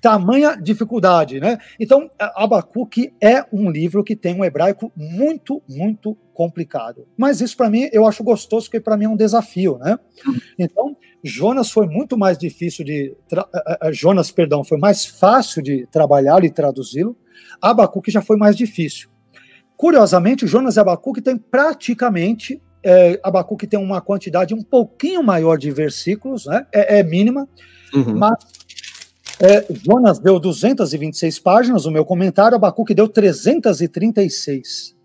tamanha 0.00 0.56
dificuldade, 0.56 1.38
né? 1.38 1.58
Então, 1.78 2.10
Abacuque 2.18 3.12
é 3.20 3.44
um 3.52 3.70
livro 3.70 4.02
que 4.02 4.16
tem 4.16 4.34
um 4.34 4.44
hebraico 4.44 4.90
muito, 4.96 5.62
muito 5.68 6.16
complicado. 6.36 7.06
Mas 7.16 7.40
isso 7.40 7.56
para 7.56 7.70
mim 7.70 7.88
eu 7.92 8.06
acho 8.06 8.22
gostoso, 8.22 8.66
porque 8.66 8.78
para 8.80 8.96
mim 8.96 9.06
é 9.06 9.08
um 9.08 9.16
desafio, 9.16 9.78
né? 9.78 9.98
Então, 10.58 10.96
Jonas 11.24 11.70
foi 11.70 11.86
muito 11.88 12.16
mais 12.16 12.36
difícil 12.38 12.84
de 12.84 13.16
tra- 13.28 13.48
eh, 13.54 13.78
eh, 13.84 13.92
Jonas, 13.92 14.30
perdão, 14.30 14.62
foi 14.62 14.78
mais 14.78 15.04
fácil 15.06 15.62
de 15.62 15.86
trabalhar 15.90 16.44
e 16.44 16.50
traduzi-lo. 16.50 17.16
Abacuque 17.60 18.10
já 18.10 18.20
foi 18.20 18.36
mais 18.36 18.54
difícil. 18.54 19.08
Curiosamente, 19.76 20.46
Jonas 20.46 20.76
e 20.76 20.80
Abacuque 20.80 21.20
têm 21.22 21.36
praticamente 21.36 22.62
é, 22.82 23.18
Abacuque 23.22 23.66
tem 23.66 23.80
uma 23.80 24.00
quantidade 24.00 24.54
um 24.54 24.62
pouquinho 24.62 25.20
maior 25.22 25.56
de 25.58 25.70
versículos, 25.72 26.46
né? 26.46 26.66
É, 26.72 27.00
é 27.00 27.02
mínima, 27.02 27.48
Uhum. 27.92 28.16
mas 28.16 28.36
é, 29.40 29.66
Jonas 29.84 30.18
deu 30.20 30.38
226 30.38 31.38
páginas, 31.40 31.84
o 31.84 31.90
meu 31.90 32.04
comentário, 32.04 32.54
Abacuque 32.56 32.94
deu 32.94 33.08
336. 33.08 34.95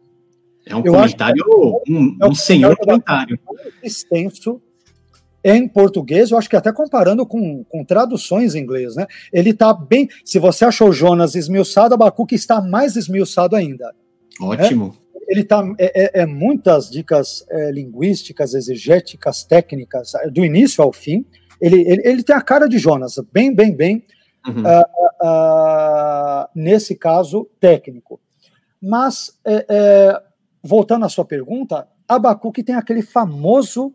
É 0.71 0.75
um 0.75 0.83
eu 0.85 0.93
comentário, 0.93 1.43
um, 1.89 2.17
é 2.21 2.25
um 2.25 2.29
um 2.29 2.35
senhor 2.35 2.77
comentário. 2.77 3.39
Extenso 3.83 4.61
em 5.43 5.67
português, 5.67 6.29
eu 6.31 6.37
acho 6.37 6.49
que 6.49 6.55
até 6.55 6.71
comparando 6.71 7.25
com, 7.25 7.63
com 7.63 7.83
traduções 7.83 8.53
em 8.53 8.59
inglês, 8.59 8.95
né? 8.95 9.07
Ele 9.33 9.49
está 9.49 9.73
bem. 9.73 10.07
Se 10.23 10.37
você 10.37 10.65
achou 10.65 10.93
Jonas 10.93 11.33
esmiuçado, 11.35 11.95
Abacuque 11.95 12.35
está 12.35 12.61
mais 12.61 12.95
esmiuçado 12.95 13.55
ainda. 13.55 13.93
Ótimo. 14.39 14.95
Ele 15.27 15.43
tá 15.43 15.63
é, 15.79 16.19
é- 16.19 16.21
é 16.21 16.25
muitas 16.25 16.89
dicas 16.89 17.43
é, 17.49 17.71
linguísticas, 17.71 18.53
exegéticas, 18.53 19.43
técnicas, 19.43 20.13
é, 20.15 20.29
do 20.29 20.45
início 20.45 20.83
ao 20.83 20.91
fim. 20.93 21.25
Ele, 21.59 21.81
ele, 21.81 22.01
ele 22.05 22.23
tem 22.23 22.35
a 22.35 22.41
cara 22.41 22.67
de 22.67 22.77
Jonas, 22.77 23.15
bem, 23.31 23.53
bem, 23.53 23.75
bem, 23.75 24.03
uhum. 24.47 24.63
uh, 24.63 24.83
uh, 25.23 26.47
nesse 26.55 26.95
caso 26.95 27.47
técnico. 27.59 28.19
Mas, 28.81 29.39
é, 29.45 29.65
é, 29.69 30.21
voltando 30.63 31.05
à 31.05 31.09
sua 31.09 31.25
pergunta, 31.25 31.87
Abacuque 32.07 32.63
tem 32.63 32.75
aquele 32.75 33.01
famoso 33.01 33.93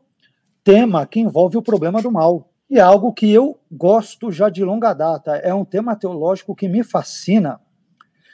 tema 0.65 1.07
que 1.07 1.21
envolve 1.21 1.57
o 1.57 1.63
problema 1.63 2.03
do 2.03 2.11
mal. 2.11 2.51
E 2.69 2.79
é 2.79 2.81
algo 2.81 3.13
que 3.13 3.31
eu 3.31 3.61
gosto 3.71 4.33
já 4.33 4.49
de 4.49 4.65
longa 4.65 4.93
data. 4.93 5.37
É 5.37 5.55
um 5.55 5.65
tema 5.65 5.95
teológico 5.95 6.57
que 6.57 6.69
me 6.69 6.83
fascina. 6.83 7.61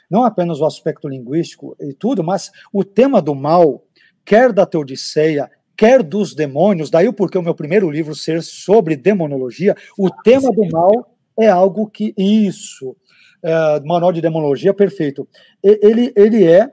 Não 0.09 0.23
apenas 0.23 0.59
o 0.59 0.65
aspecto 0.65 1.07
linguístico 1.07 1.75
e 1.79 1.93
tudo, 1.93 2.23
mas 2.23 2.51
o 2.71 2.83
tema 2.83 3.21
do 3.21 3.35
mal, 3.35 3.83
quer 4.25 4.51
da 4.51 4.65
Teodiceia, 4.65 5.49
quer 5.77 6.01
dos 6.01 6.33
demônios, 6.33 6.89
daí 6.89 7.07
o 7.07 7.13
porquê 7.13 7.37
o 7.37 7.43
meu 7.43 7.55
primeiro 7.55 7.89
livro 7.89 8.15
ser 8.15 8.41
sobre 8.41 8.95
demonologia, 8.95 9.75
o 9.97 10.09
tema 10.09 10.49
do 10.51 10.67
mal 10.69 11.15
é 11.39 11.49
algo 11.49 11.87
que. 11.87 12.13
Isso. 12.17 12.95
É, 13.43 13.79
manual 13.81 14.13
de 14.13 14.21
demonologia, 14.21 14.73
perfeito. 14.73 15.27
Ele, 15.61 16.13
ele 16.15 16.47
é, 16.47 16.71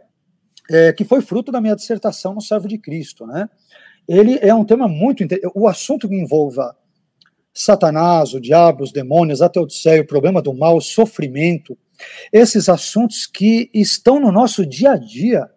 é, 0.71 0.93
que 0.93 1.05
foi 1.05 1.21
fruto 1.21 1.51
da 1.51 1.61
minha 1.61 1.75
dissertação 1.75 2.33
no 2.33 2.41
Servo 2.41 2.69
de 2.69 2.79
Cristo, 2.79 3.27
né? 3.27 3.49
Ele 4.09 4.39
é 4.41 4.55
um 4.55 4.65
tema 4.65 4.87
muito. 4.89 5.25
O 5.55 5.69
assunto 5.69 6.09
que 6.09 6.15
envolva 6.15 6.77
Satanás, 7.53 8.33
o 8.33 8.41
diabo, 8.41 8.85
os 8.85 8.93
demônios, 8.93 9.43
a 9.43 9.49
teodiceia, 9.49 10.01
o 10.01 10.07
problema 10.07 10.41
do 10.41 10.55
mal, 10.55 10.77
o 10.77 10.81
sofrimento, 10.81 11.77
esses 12.33 12.69
assuntos 12.69 13.27
que 13.27 13.69
estão 13.75 14.21
no 14.21 14.31
nosso 14.33 14.65
dia 14.65 14.93
a 14.93 14.97
dia, 14.97 15.51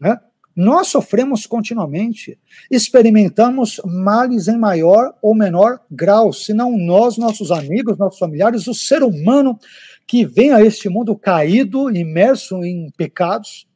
né? 0.00 0.18
Nós 0.56 0.88
sofremos 0.88 1.46
continuamente, 1.46 2.36
experimentamos 2.68 3.80
males 3.84 4.48
em 4.48 4.56
maior 4.56 5.14
ou 5.22 5.32
menor 5.32 5.78
grau, 5.88 6.32
se 6.32 6.52
não 6.52 6.76
nós, 6.76 7.16
nossos 7.16 7.52
amigos, 7.52 7.96
nossos 7.96 8.18
familiares, 8.18 8.66
o 8.66 8.74
ser 8.74 9.04
humano 9.04 9.56
que 10.04 10.26
vem 10.26 10.50
a 10.50 10.60
este 10.60 10.88
mundo 10.88 11.16
caído, 11.16 11.94
imerso 11.94 12.64
em 12.64 12.90
pecados, 12.96 13.67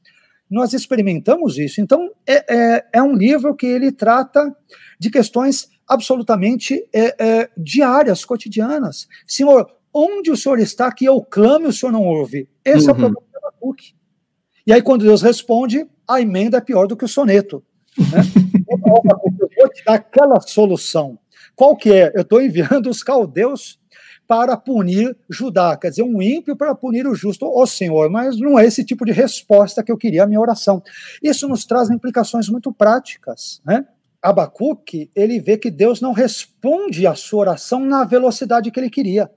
nós 0.52 0.74
experimentamos 0.74 1.58
isso. 1.58 1.80
Então, 1.80 2.10
é, 2.26 2.44
é, 2.54 2.84
é 2.92 3.02
um 3.02 3.14
livro 3.14 3.56
que 3.56 3.66
ele 3.66 3.90
trata 3.90 4.54
de 4.98 5.10
questões 5.10 5.68
absolutamente 5.88 6.86
é, 6.92 7.14
é, 7.18 7.50
diárias, 7.56 8.24
cotidianas. 8.24 9.08
Senhor, 9.26 9.66
onde 9.92 10.30
o 10.30 10.36
Senhor 10.36 10.58
está 10.58 10.92
que 10.92 11.06
eu 11.06 11.22
clame 11.22 11.66
o 11.66 11.72
Senhor 11.72 11.90
não 11.90 12.04
ouve? 12.04 12.48
Esse 12.64 12.84
uhum. 12.84 12.90
é 12.90 12.92
o 12.92 12.94
uhum. 12.94 13.00
problema 13.00 13.26
do 13.32 13.38
Abacuque. 13.38 13.94
E 14.66 14.72
aí, 14.72 14.82
quando 14.82 15.04
Deus 15.04 15.22
responde, 15.22 15.86
a 16.06 16.20
emenda 16.20 16.58
é 16.58 16.60
pior 16.60 16.86
do 16.86 16.96
que 16.96 17.04
o 17.04 17.08
soneto. 17.08 17.64
Né? 17.98 18.20
eu 18.70 18.78
vou 18.78 19.68
te 19.72 19.84
dar 19.84 19.94
aquela 19.94 20.38
solução. 20.40 21.18
Qual 21.56 21.76
que 21.76 21.90
é? 21.90 22.12
Eu 22.14 22.22
estou 22.22 22.42
enviando 22.42 22.88
os 22.90 23.02
caldeus 23.02 23.80
para 24.32 24.56
punir 24.56 25.14
Judá, 25.28 25.76
quer 25.76 25.90
dizer, 25.90 26.04
um 26.04 26.22
ímpio 26.22 26.56
para 26.56 26.74
punir 26.74 27.06
o 27.06 27.14
justo. 27.14 27.44
Ô 27.44 27.60
oh, 27.60 27.66
Senhor, 27.66 28.08
mas 28.08 28.40
não 28.40 28.58
é 28.58 28.64
esse 28.64 28.82
tipo 28.82 29.04
de 29.04 29.12
resposta 29.12 29.82
que 29.82 29.92
eu 29.92 29.98
queria 29.98 30.22
a 30.22 30.26
minha 30.26 30.40
oração. 30.40 30.82
Isso 31.22 31.46
nos 31.46 31.66
traz 31.66 31.90
implicações 31.90 32.48
muito 32.48 32.72
práticas, 32.72 33.60
né? 33.62 33.84
Abacuque, 34.22 35.10
ele 35.14 35.38
vê 35.38 35.58
que 35.58 35.70
Deus 35.70 36.00
não 36.00 36.12
responde 36.12 37.06
à 37.06 37.14
sua 37.14 37.40
oração 37.40 37.80
na 37.80 38.04
velocidade 38.04 38.70
que 38.70 38.80
ele 38.80 38.88
queria. 38.88 39.30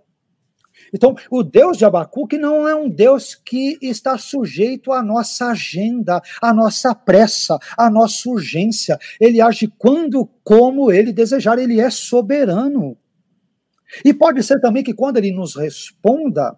Então, 0.93 1.13
o 1.29 1.43
Deus 1.43 1.77
de 1.77 1.83
Abacuque 1.83 2.37
não 2.37 2.65
é 2.65 2.73
um 2.73 2.87
Deus 2.87 3.35
que 3.35 3.77
está 3.81 4.17
sujeito 4.17 4.93
à 4.93 5.03
nossa 5.03 5.47
agenda, 5.47 6.21
à 6.41 6.53
nossa 6.53 6.95
pressa, 6.95 7.59
à 7.77 7.89
nossa 7.89 8.29
urgência. 8.29 8.97
Ele 9.19 9.41
age 9.41 9.67
quando, 9.77 10.25
como 10.41 10.89
ele 10.89 11.11
desejar, 11.11 11.59
ele 11.59 11.81
é 11.81 11.89
soberano. 11.89 12.97
E 14.03 14.13
pode 14.13 14.43
ser 14.43 14.59
também 14.59 14.83
que 14.83 14.93
quando 14.93 15.17
ele 15.17 15.31
nos 15.31 15.55
responda, 15.55 16.57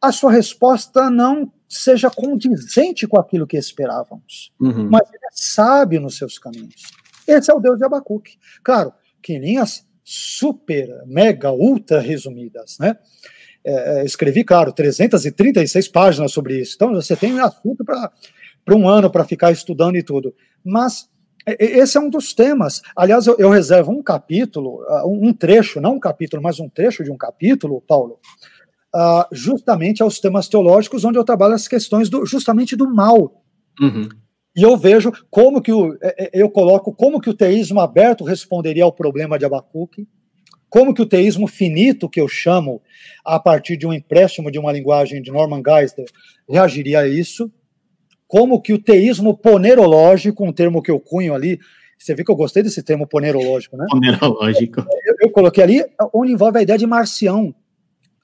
a 0.00 0.12
sua 0.12 0.32
resposta 0.32 1.10
não 1.10 1.52
seja 1.68 2.10
condizente 2.10 3.06
com 3.06 3.18
aquilo 3.18 3.46
que 3.46 3.56
esperávamos. 3.56 4.52
Uhum. 4.60 4.88
Mas 4.90 5.08
ele 5.08 5.24
é 5.24 5.30
sábio 5.32 6.00
nos 6.00 6.16
seus 6.16 6.38
caminhos. 6.38 6.82
Esse 7.26 7.50
é 7.50 7.54
o 7.54 7.60
Deus 7.60 7.76
de 7.76 7.84
Abacuque. 7.84 8.38
Claro, 8.62 8.92
que 9.20 9.34
em 9.34 9.40
linhas 9.40 9.86
super, 10.02 10.88
mega, 11.06 11.52
ultra 11.52 12.00
resumidas, 12.00 12.78
né? 12.78 12.96
É, 13.62 14.00
é 14.00 14.04
escrevi, 14.04 14.42
claro, 14.44 14.72
336 14.72 15.88
páginas 15.88 16.32
sobre 16.32 16.58
isso. 16.58 16.72
Então 16.76 16.94
você 16.94 17.14
tem 17.14 17.38
assunto 17.38 17.84
para 17.84 18.74
um 18.74 18.88
ano 18.88 19.10
para 19.10 19.24
ficar 19.24 19.50
estudando 19.50 19.96
e 19.96 20.02
tudo. 20.02 20.34
Mas 20.64 21.10
esse 21.58 21.96
é 21.96 22.00
um 22.00 22.10
dos 22.10 22.32
temas. 22.32 22.82
Aliás, 22.96 23.26
eu, 23.26 23.36
eu 23.38 23.50
reservo 23.50 23.92
um 23.92 24.02
capítulo, 24.02 24.82
uh, 24.82 25.06
um 25.06 25.32
trecho, 25.32 25.80
não 25.80 25.94
um 25.94 26.00
capítulo, 26.00 26.42
mas 26.42 26.58
um 26.58 26.68
trecho 26.68 27.04
de 27.04 27.10
um 27.10 27.16
capítulo, 27.16 27.80
Paulo, 27.80 28.18
uh, 28.94 29.24
justamente 29.32 30.02
aos 30.02 30.20
temas 30.20 30.48
teológicos, 30.48 31.04
onde 31.04 31.18
eu 31.18 31.24
trabalho 31.24 31.54
as 31.54 31.68
questões 31.68 32.08
do, 32.08 32.26
justamente 32.26 32.76
do 32.76 32.92
mal. 32.92 33.42
Uhum. 33.80 34.08
E 34.56 34.62
eu 34.62 34.76
vejo 34.76 35.12
como 35.30 35.62
que 35.62 35.72
o, 35.72 35.96
é, 36.02 36.24
é, 36.24 36.30
eu 36.42 36.50
coloco 36.50 36.92
como 36.92 37.20
que 37.20 37.30
o 37.30 37.34
teísmo 37.34 37.80
aberto 37.80 38.24
responderia 38.24 38.84
ao 38.84 38.92
problema 38.92 39.38
de 39.38 39.44
Abacuque, 39.44 40.08
como 40.68 40.92
que 40.92 41.00
o 41.00 41.06
teísmo 41.06 41.46
finito, 41.46 42.08
que 42.08 42.20
eu 42.20 42.28
chamo 42.28 42.82
a 43.24 43.38
partir 43.38 43.76
de 43.76 43.86
um 43.86 43.92
empréstimo 43.92 44.50
de 44.50 44.58
uma 44.58 44.72
linguagem 44.72 45.22
de 45.22 45.30
Norman 45.30 45.62
Geisler, 45.64 46.06
reagiria 46.48 47.00
a 47.00 47.08
isso, 47.08 47.50
como 48.28 48.60
que 48.60 48.74
o 48.74 48.78
teísmo 48.78 49.36
ponerológico, 49.36 50.44
um 50.44 50.52
termo 50.52 50.82
que 50.82 50.90
eu 50.90 51.00
cunho 51.00 51.34
ali, 51.34 51.58
você 51.98 52.14
viu 52.14 52.24
que 52.24 52.30
eu 52.30 52.36
gostei 52.36 52.62
desse 52.62 52.82
termo 52.82 53.08
ponerológico, 53.08 53.76
né? 53.76 53.86
Ponerológico. 53.90 54.80
Eu, 55.04 55.16
eu 55.22 55.30
coloquei 55.30 55.64
ali 55.64 55.84
onde 56.14 56.32
envolve 56.32 56.58
a 56.58 56.62
ideia 56.62 56.78
de 56.78 56.86
marcião. 56.86 57.52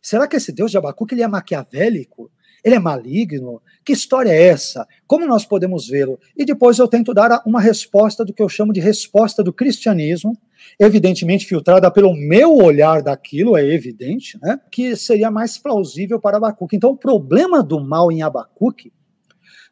Será 0.01 0.29
que 0.29 0.37
esse 0.37 0.53
Deus 0.53 0.71
de 0.71 0.79
Abacuque 0.79 1.15
ele 1.15 1.23
é 1.23 1.27
maquiavélico? 1.27 2.31
Ele 2.63 2.77
é 2.77 2.79
maligno? 2.79 3.61
Que 3.85 3.93
história 3.93 4.31
é 4.31 4.43
essa? 4.49 4.87
Como 5.07 5.27
nós 5.27 5.45
podemos 5.45 5.89
vê-lo? 5.89 6.19
E 6.37 6.45
depois 6.45 6.79
eu 6.79 6.87
tento 6.87 7.13
dar 7.13 7.43
uma 7.45 7.61
resposta 7.61 8.25
do 8.25 8.33
que 8.33 8.43
eu 8.43 8.49
chamo 8.49 8.73
de 8.73 8.81
resposta 8.81 9.43
do 9.43 9.53
cristianismo, 9.53 10.33
evidentemente 10.81 11.45
filtrada 11.45 11.91
pelo 11.91 12.15
meu 12.15 12.57
olhar 12.57 13.03
daquilo, 13.03 13.57
é 13.57 13.67
evidente, 13.67 14.39
né? 14.41 14.59
que 14.71 14.97
seria 14.97 15.31
mais 15.31 15.59
plausível 15.59 16.19
para 16.19 16.39
Abacuque. 16.39 16.77
Então, 16.77 16.91
o 16.91 16.97
problema 16.97 17.63
do 17.63 17.85
mal 17.85 18.11
em 18.11 18.23
Abacuque, 18.23 18.93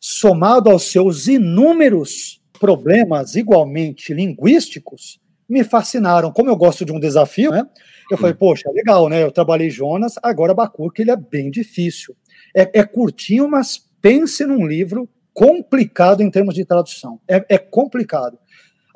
somado 0.05 0.69
aos 0.69 0.91
seus 0.91 1.29
inúmeros 1.29 2.43
problemas 2.59 3.37
igualmente 3.37 4.13
linguísticos, 4.13 5.21
me 5.49 5.63
fascinaram. 5.63 6.33
Como 6.33 6.51
eu 6.51 6.57
gosto 6.57 6.85
de 6.85 6.91
um 6.91 6.99
desafio, 6.99 7.53
né? 7.53 7.65
Eu 8.11 8.19
falei, 8.19 8.35
poxa, 8.35 8.69
legal, 8.73 9.09
né? 9.09 9.23
Eu 9.23 9.31
trabalhei 9.31 9.71
Jonas, 9.71 10.15
agora 10.21 10.51
Abacuque, 10.51 11.03
ele 11.03 11.13
é 11.13 11.17
bem 11.17 11.51
difícil. 11.51 12.17
É, 12.55 12.81
é 12.81 12.85
curtinho, 12.85 13.49
mas 13.49 13.79
pense 14.01 14.45
num 14.45 14.67
livro 14.67 15.09
complicado 15.33 16.21
em 16.21 16.31
termos 16.31 16.55
de 16.55 16.65
tradução. 16.65 17.21
É, 17.29 17.45
é 17.49 17.59
complicado. 17.59 18.37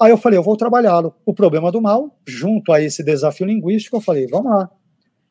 Aí 0.00 0.10
eu 0.10 0.18
falei, 0.18 0.38
eu 0.38 0.42
vou 0.42 0.56
trabalhá-lo. 0.56 1.14
O 1.24 1.32
problema 1.32 1.70
do 1.70 1.80
mal, 1.80 2.18
junto 2.26 2.72
a 2.72 2.80
esse 2.82 3.02
desafio 3.04 3.46
linguístico, 3.46 3.96
eu 3.96 4.00
falei, 4.00 4.26
vamos 4.26 4.50
lá. 4.50 4.68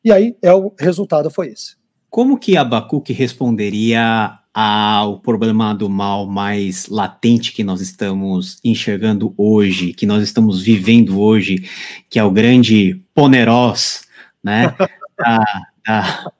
E 0.02 0.10
aí 0.10 0.36
é 0.42 0.52
o 0.52 0.72
resultado 0.78 1.30
foi 1.30 1.48
esse. 1.48 1.76
Como 2.08 2.38
que 2.38 2.56
Abacuque 2.56 3.12
responderia 3.12 4.38
ao 4.58 5.18
problema 5.18 5.74
do 5.74 5.86
mal 5.86 6.26
mais 6.26 6.88
latente 6.88 7.52
que 7.52 7.62
nós 7.62 7.82
estamos 7.82 8.58
enxergando 8.64 9.34
hoje, 9.36 9.92
que 9.92 10.06
nós 10.06 10.22
estamos 10.22 10.62
vivendo 10.62 11.20
hoje, 11.20 11.68
que 12.08 12.18
é 12.18 12.24
o 12.24 12.30
grande 12.30 12.98
ponerós, 13.14 14.06
né, 14.42 14.74
da, 15.18 15.44
da, 15.86 16.32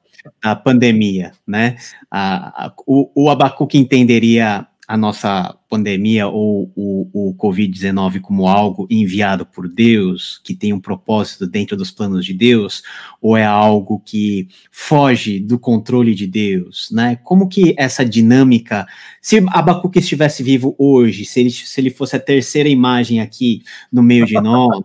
da 0.43 0.56
pandemia, 0.56 1.32
né? 1.47 1.76
A, 2.10 2.68
a, 2.68 2.72
o, 2.86 3.26
o 3.26 3.28
Abacuque 3.28 3.76
entenderia 3.76 4.66
a 4.86 4.96
nossa 4.96 5.56
pandemia 5.68 6.28
ou 6.28 6.70
o, 6.76 7.30
o 7.30 7.34
Covid-19 7.34 8.20
como 8.20 8.46
algo 8.46 8.86
enviado 8.88 9.44
por 9.44 9.68
Deus, 9.68 10.40
que 10.44 10.54
tem 10.54 10.72
um 10.72 10.80
propósito 10.80 11.46
dentro 11.46 11.76
dos 11.76 11.90
planos 11.90 12.24
de 12.24 12.32
Deus, 12.32 12.82
ou 13.20 13.36
é 13.36 13.44
algo 13.44 14.00
que 14.04 14.48
foge 14.70 15.40
do 15.40 15.58
controle 15.58 16.14
de 16.14 16.26
Deus, 16.26 16.88
né? 16.92 17.18
Como 17.24 17.48
que 17.48 17.74
essa 17.76 18.04
dinâmica, 18.04 18.86
se 19.20 19.44
Abacuque 19.48 19.98
estivesse 19.98 20.42
vivo 20.42 20.76
hoje, 20.78 21.24
se 21.24 21.40
ele, 21.40 21.50
se 21.50 21.80
ele 21.80 21.90
fosse 21.90 22.14
a 22.14 22.20
terceira 22.20 22.68
imagem 22.68 23.20
aqui 23.20 23.62
no 23.92 24.02
meio 24.02 24.24
de 24.24 24.34
nós, 24.34 24.84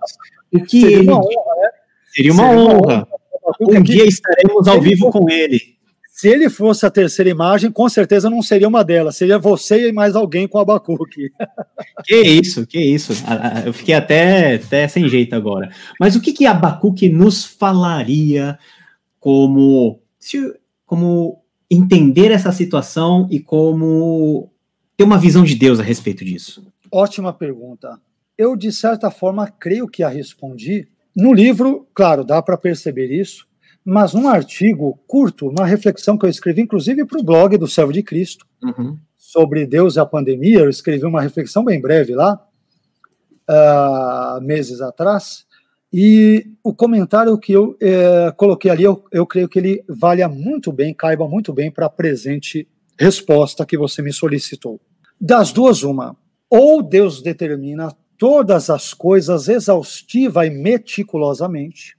o 0.52 0.64
que 0.64 0.82
seria 0.82 0.98
ele... 0.98 1.12
Uma 1.12 1.20
honra, 1.20 1.56
né? 1.62 1.70
Seria 2.14 2.34
uma 2.34 2.48
seria 2.48 2.60
honra. 2.60 2.78
Uma 2.78 2.98
honra 2.98 3.08
um 3.60 3.82
dia 3.84 4.06
estaremos 4.06 4.68
ao 4.68 4.82
vivo 4.82 5.12
com 5.12 5.30
ele. 5.30 5.81
Se 6.22 6.28
ele 6.28 6.52
fosse 6.52 6.86
a 6.86 6.92
terceira 6.92 7.32
imagem, 7.32 7.72
com 7.72 7.90
certeza 7.90 8.30
não 8.30 8.44
seria 8.44 8.68
uma 8.68 8.84
delas, 8.84 9.18
seria 9.18 9.40
você 9.40 9.90
e 9.90 9.92
mais 9.92 10.16
alguém 10.16 10.48
com 10.48 10.60
Abacuque. 10.60 11.32
Que 12.06 12.22
isso, 12.22 12.66
que 12.68 12.80
isso. 12.80 13.12
Eu 13.66 13.74
fiquei 13.74 13.96
até, 13.96 14.56
até 14.56 14.88
sem 14.88 15.10
jeito 15.10 15.36
agora. 15.36 15.72
Mas 16.00 16.16
o 16.16 16.22
que, 16.22 16.32
que 16.32 16.46
Abacuque 16.46 17.10
nos 17.10 17.44
falaria 17.44 18.58
como, 19.20 20.00
como 20.86 21.44
entender 21.70 22.32
essa 22.32 22.52
situação 22.52 23.28
e 23.32 23.40
como 23.40 24.52
ter 24.96 25.04
uma 25.04 25.18
visão 25.18 25.44
de 25.44 25.56
Deus 25.56 25.80
a 25.80 25.84
respeito 25.84 26.24
disso? 26.24 26.68
Ótima 26.92 27.34
pergunta. 27.34 28.00
Eu, 28.38 28.56
de 28.56 28.72
certa 28.72 29.10
forma, 29.10 29.48
creio 29.48 29.88
que 29.88 30.04
a 30.04 30.10
respondi 30.10 30.88
no 31.16 31.34
livro, 31.34 31.88
claro, 31.96 32.24
dá 32.24 32.42
para 32.44 32.58
perceber 32.58 33.12
isso, 33.12 33.48
mas 33.84 34.14
num 34.14 34.28
artigo 34.28 35.00
curto, 35.08 35.50
uma 35.50 35.66
reflexão 35.66 36.18
que 36.18 36.26
eu 36.26 36.30
escrevi, 36.30 36.62
inclusive 36.62 37.06
para 37.06 37.20
o 37.20 37.24
blog 37.24 37.58
do 37.58 37.68
Servo 37.68 37.92
de 37.92 38.04
Cristo, 38.04 38.46
uhum. 38.64 38.98
sobre 39.18 39.66
Deus 39.66 39.96
e 39.96 40.00
a 40.00 40.06
pandemia, 40.06 40.60
eu 40.60 40.70
escrevi 40.70 41.06
uma 41.06 41.22
reflexão 41.22 41.64
bem 41.64 41.82
breve 41.82 42.14
lá, 42.14 42.40
uh, 43.50 44.42
meses 44.42 44.82
atrás, 44.82 45.46
e 45.94 46.46
o 46.64 46.74
comentário 46.74 47.38
que 47.38 47.52
eu 47.52 47.76
é, 47.82 48.32
coloquei 48.38 48.72
ali, 48.72 48.84
eu, 48.84 49.04
eu 49.12 49.28
creio 49.28 49.50
que 49.50 49.60
ele 49.60 49.84
valha 49.90 50.30
muito 50.30 50.72
bem, 50.72 50.94
caiba 50.94 51.28
muito 51.28 51.52
bem 51.52 51.70
para 51.70 51.88
a 51.88 51.90
presente 51.90 52.66
resposta 52.98 53.66
que 53.66 53.78
você 53.78 54.02
me 54.02 54.14
solicitou. 54.14 54.80
Das 55.20 55.52
duas, 55.52 55.84
uma. 55.84 56.16
Ou 56.50 56.82
Deus 56.82 57.22
determina 57.22 57.94
todas 58.18 58.70
as 58.70 58.94
coisas 58.94 59.50
exaustiva 59.50 60.46
e 60.46 60.50
meticulosamente, 60.50 61.98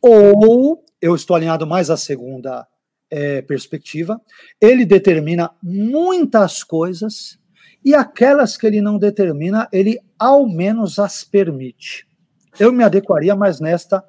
ou 0.00 0.84
eu 1.00 1.14
estou 1.14 1.36
alinhado 1.36 1.66
mais 1.66 1.90
à 1.90 1.96
segunda 1.96 2.66
é, 3.10 3.42
perspectiva, 3.42 4.20
ele 4.60 4.84
determina 4.84 5.50
muitas 5.62 6.62
coisas 6.62 7.38
e 7.84 7.94
aquelas 7.94 8.56
que 8.56 8.66
ele 8.66 8.80
não 8.80 8.98
determina, 8.98 9.68
ele 9.72 9.98
ao 10.18 10.46
menos 10.46 10.98
as 10.98 11.24
permite. 11.24 12.06
Eu 12.58 12.72
me 12.72 12.84
adequaria 12.84 13.36
mais 13.36 13.60
nesta 13.60 14.04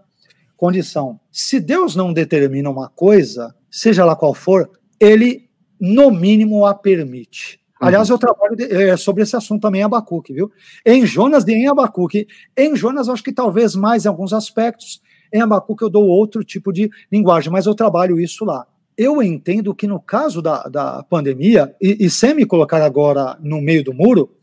condição. 0.57 1.19
Se 1.31 1.59
Deus 1.59 1.95
não 1.95 2.11
determina 2.11 2.69
uma 2.69 2.89
coisa, 2.89 3.55
seja 3.69 4.03
lá 4.03 4.15
qual 4.15 4.33
for, 4.33 4.69
ele 4.99 5.49
no 5.79 6.11
mínimo 6.11 6.65
a 6.65 6.73
permite. 6.73 7.59
Aliás, 7.79 8.09
uhum. 8.09 8.15
eu 8.15 8.19
trabalho 8.19 8.55
de, 8.57 8.65
é, 8.65 8.97
sobre 8.97 9.23
esse 9.23 9.37
assunto 9.37 9.61
também 9.61 9.79
em 9.79 9.85
Abacuque, 9.85 10.33
viu? 10.33 10.51
Em 10.85 11.05
Jonas 11.05 11.47
e 11.47 11.53
em 11.53 11.69
Abacuque. 11.69 12.27
Em 12.57 12.75
Jonas, 12.75 13.07
eu 13.07 13.13
acho 13.13 13.23
que 13.23 13.31
talvez 13.31 13.73
mais 13.73 14.03
em 14.03 14.09
alguns 14.09 14.33
aspectos. 14.33 15.01
Em 15.31 15.41
Abacuque, 15.41 15.83
eu 15.83 15.89
dou 15.89 16.07
outro 16.07 16.43
tipo 16.43 16.71
de 16.71 16.89
linguagem, 17.11 17.51
mas 17.51 17.65
eu 17.65 17.75
trabalho 17.75 18.19
isso 18.19 18.45
lá. 18.45 18.67
Eu 18.97 19.21
entendo 19.23 19.73
que 19.73 19.87
no 19.87 19.99
caso 19.99 20.41
da, 20.41 20.63
da 20.63 21.03
pandemia, 21.03 21.73
e, 21.81 22.05
e 22.05 22.09
sem 22.09 22.33
me 22.33 22.45
colocar 22.45 22.81
agora 22.81 23.37
no 23.41 23.61
meio 23.61 23.83
do 23.83 23.93
muro, 23.93 24.35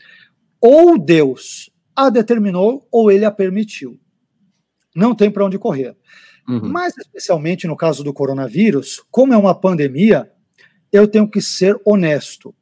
ou 0.60 0.98
Deus 0.98 1.70
a 1.94 2.10
determinou 2.10 2.86
ou 2.90 3.10
ele 3.10 3.24
a 3.24 3.30
permitiu. 3.30 3.98
Não 4.94 5.14
tem 5.14 5.30
para 5.30 5.44
onde 5.44 5.58
correr. 5.58 5.96
Uhum. 6.48 6.68
Mas, 6.68 6.96
especialmente 6.96 7.66
no 7.66 7.76
caso 7.76 8.04
do 8.04 8.12
coronavírus, 8.12 9.02
como 9.10 9.32
é 9.32 9.36
uma 9.36 9.54
pandemia, 9.54 10.30
eu 10.92 11.08
tenho 11.08 11.28
que 11.28 11.40
ser 11.40 11.78
honesto. 11.84 12.54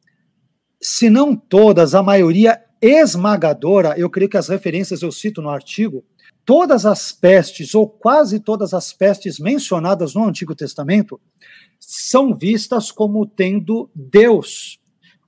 Se 0.80 1.10
não 1.10 1.36
todas, 1.36 1.94
a 1.94 2.02
maioria 2.02 2.60
esmagadora, 2.80 3.94
eu 3.96 4.08
creio 4.10 4.28
que 4.28 4.36
as 4.36 4.48
referências 4.48 5.02
eu 5.02 5.10
cito 5.10 5.40
no 5.42 5.48
artigo, 5.48 6.04
todas 6.44 6.84
as 6.86 7.12
pestes, 7.12 7.74
ou 7.74 7.88
quase 7.88 8.40
todas 8.40 8.74
as 8.74 8.92
pestes 8.92 9.38
mencionadas 9.38 10.14
no 10.14 10.24
Antigo 10.24 10.54
Testamento, 10.54 11.20
são 11.80 12.34
vistas 12.34 12.90
como 12.90 13.26
tendo 13.26 13.90
Deus, 13.94 14.80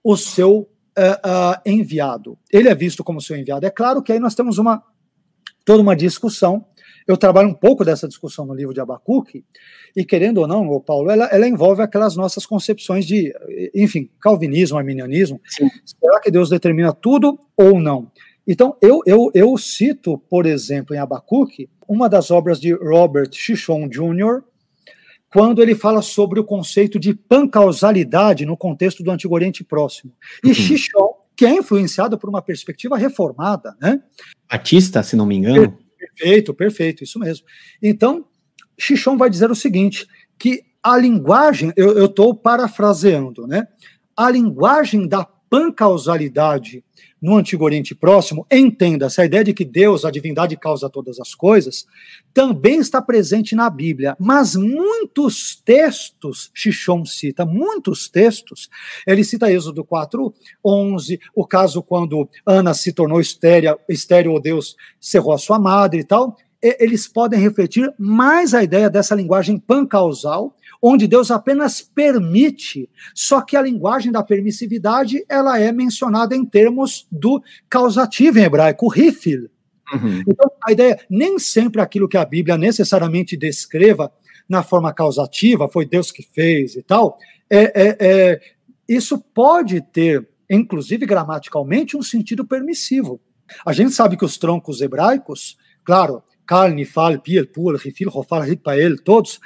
o 0.02 0.16
seu 0.16 0.58
uh, 0.58 0.66
uh, 0.66 1.60
enviado. 1.64 2.38
Ele 2.52 2.68
é 2.68 2.74
visto 2.74 3.02
como 3.02 3.20
seu 3.20 3.36
enviado. 3.36 3.66
É 3.66 3.70
claro 3.70 4.02
que 4.02 4.12
aí 4.12 4.18
nós 4.18 4.34
temos 4.34 4.58
uma 4.58 4.82
toda 5.64 5.82
uma 5.82 5.96
discussão 5.96 6.64
eu 7.06 7.16
trabalho 7.16 7.48
um 7.48 7.54
pouco 7.54 7.84
dessa 7.84 8.08
discussão 8.08 8.44
no 8.44 8.54
livro 8.54 8.74
de 8.74 8.80
Abacuque, 8.80 9.44
e 9.94 10.04
querendo 10.04 10.38
ou 10.38 10.48
não, 10.48 10.80
Paulo, 10.80 11.10
ela, 11.10 11.26
ela 11.26 11.46
envolve 11.46 11.80
aquelas 11.80 12.16
nossas 12.16 12.44
concepções 12.44 13.06
de, 13.06 13.32
enfim, 13.74 14.10
calvinismo, 14.20 14.76
arminianismo. 14.76 15.40
Sim. 15.46 15.68
Será 15.84 16.20
que 16.20 16.30
Deus 16.30 16.50
determina 16.50 16.92
tudo 16.92 17.38
ou 17.56 17.78
não? 17.78 18.10
Então, 18.46 18.76
eu, 18.80 19.00
eu, 19.06 19.30
eu 19.34 19.58
cito, 19.58 20.18
por 20.18 20.46
exemplo, 20.46 20.94
em 20.94 20.98
Abacuque, 20.98 21.68
uma 21.88 22.08
das 22.08 22.30
obras 22.30 22.60
de 22.60 22.72
Robert 22.72 23.30
Chichon 23.32 23.88
Jr., 23.88 24.42
quando 25.32 25.60
ele 25.60 25.74
fala 25.74 26.00
sobre 26.00 26.38
o 26.38 26.44
conceito 26.44 26.98
de 26.98 27.12
pancausalidade 27.12 28.46
no 28.46 28.56
contexto 28.56 29.02
do 29.02 29.10
Antigo 29.10 29.34
Oriente 29.34 29.64
Próximo. 29.64 30.12
E 30.42 30.48
uhum. 30.48 30.54
Chichon, 30.54 31.14
que 31.36 31.44
é 31.44 31.50
influenciado 31.50 32.16
por 32.16 32.30
uma 32.30 32.40
perspectiva 32.40 32.96
reformada, 32.96 33.76
né? 33.80 34.00
Batista, 34.50 35.02
se 35.02 35.16
não 35.16 35.26
me 35.26 35.36
engano. 35.36 35.76
Perfeito, 35.98 36.54
perfeito, 36.54 37.04
isso 37.04 37.18
mesmo. 37.18 37.44
Então, 37.82 38.24
Chichon 38.78 39.16
vai 39.16 39.28
dizer 39.28 39.50
o 39.50 39.54
seguinte: 39.54 40.06
que 40.38 40.62
a 40.82 40.96
linguagem, 40.96 41.72
eu 41.76 42.06
estou 42.06 42.34
parafraseando, 42.34 43.46
né? 43.46 43.66
A 44.16 44.30
linguagem 44.30 45.06
da 45.06 45.24
pancausalidade 45.24 46.84
no 47.26 47.36
Antigo 47.36 47.64
Oriente 47.64 47.92
Próximo, 47.92 48.46
entenda 48.48 49.06
essa 49.06 49.24
ideia 49.24 49.42
de 49.42 49.52
que 49.52 49.64
Deus, 49.64 50.04
a 50.04 50.12
divindade, 50.12 50.56
causa 50.56 50.88
todas 50.88 51.18
as 51.18 51.34
coisas, 51.34 51.84
também 52.32 52.78
está 52.78 53.02
presente 53.02 53.56
na 53.56 53.68
Bíblia. 53.68 54.16
Mas 54.16 54.54
muitos 54.54 55.56
textos, 55.56 56.52
Shishon 56.54 57.04
cita, 57.04 57.44
muitos 57.44 58.08
textos, 58.08 58.70
ele 59.04 59.24
cita 59.24 59.50
Êxodo 59.50 59.84
4, 59.84 60.32
11, 60.64 61.18
o 61.34 61.44
caso 61.44 61.82
quando 61.82 62.28
Ana 62.46 62.72
se 62.72 62.92
tornou 62.92 63.20
estéreo, 63.20 63.76
estéreo 63.88 64.30
ou 64.30 64.40
Deus 64.40 64.76
cerrou 65.00 65.32
a 65.32 65.38
sua 65.38 65.58
madre 65.58 66.02
e 66.02 66.04
tal, 66.04 66.36
eles 66.62 67.08
podem 67.08 67.40
refletir 67.40 67.92
mais 67.98 68.54
a 68.54 68.62
ideia 68.62 68.88
dessa 68.88 69.16
linguagem 69.16 69.58
pancausal, 69.58 70.55
onde 70.80 71.06
Deus 71.06 71.30
apenas 71.30 71.80
permite, 71.80 72.88
só 73.14 73.40
que 73.40 73.56
a 73.56 73.62
linguagem 73.62 74.12
da 74.12 74.22
permissividade 74.22 75.24
ela 75.28 75.58
é 75.58 75.72
mencionada 75.72 76.34
em 76.34 76.44
termos 76.44 77.06
do 77.10 77.42
causativo 77.68 78.38
em 78.38 78.42
hebraico, 78.42 78.88
rifil. 78.88 79.48
Uhum. 79.92 80.22
Então, 80.28 80.50
a 80.66 80.72
ideia, 80.72 80.98
nem 81.08 81.38
sempre 81.38 81.80
aquilo 81.80 82.08
que 82.08 82.16
a 82.16 82.24
Bíblia 82.24 82.58
necessariamente 82.58 83.36
descreva 83.36 84.12
na 84.48 84.62
forma 84.62 84.92
causativa, 84.92 85.68
foi 85.68 85.86
Deus 85.86 86.10
que 86.10 86.22
fez 86.22 86.76
e 86.76 86.82
tal, 86.82 87.18
é, 87.48 87.64
é, 87.74 87.96
é 88.00 88.40
isso 88.88 89.18
pode 89.18 89.80
ter, 89.80 90.28
inclusive 90.48 91.04
gramaticalmente, 91.06 91.96
um 91.96 92.02
sentido 92.02 92.44
permissivo. 92.44 93.20
A 93.64 93.72
gente 93.72 93.92
sabe 93.92 94.16
que 94.16 94.24
os 94.24 94.38
troncos 94.38 94.80
hebraicos, 94.80 95.56
claro, 95.84 96.22
Kal, 96.46 96.70
Nifal, 96.70 97.20
Piel, 97.20 97.46
Pul, 97.46 97.76
Rifil, 97.76 98.08
Rofal, 98.08 98.42
Ripael, 98.42 98.96
todos, 99.02 99.40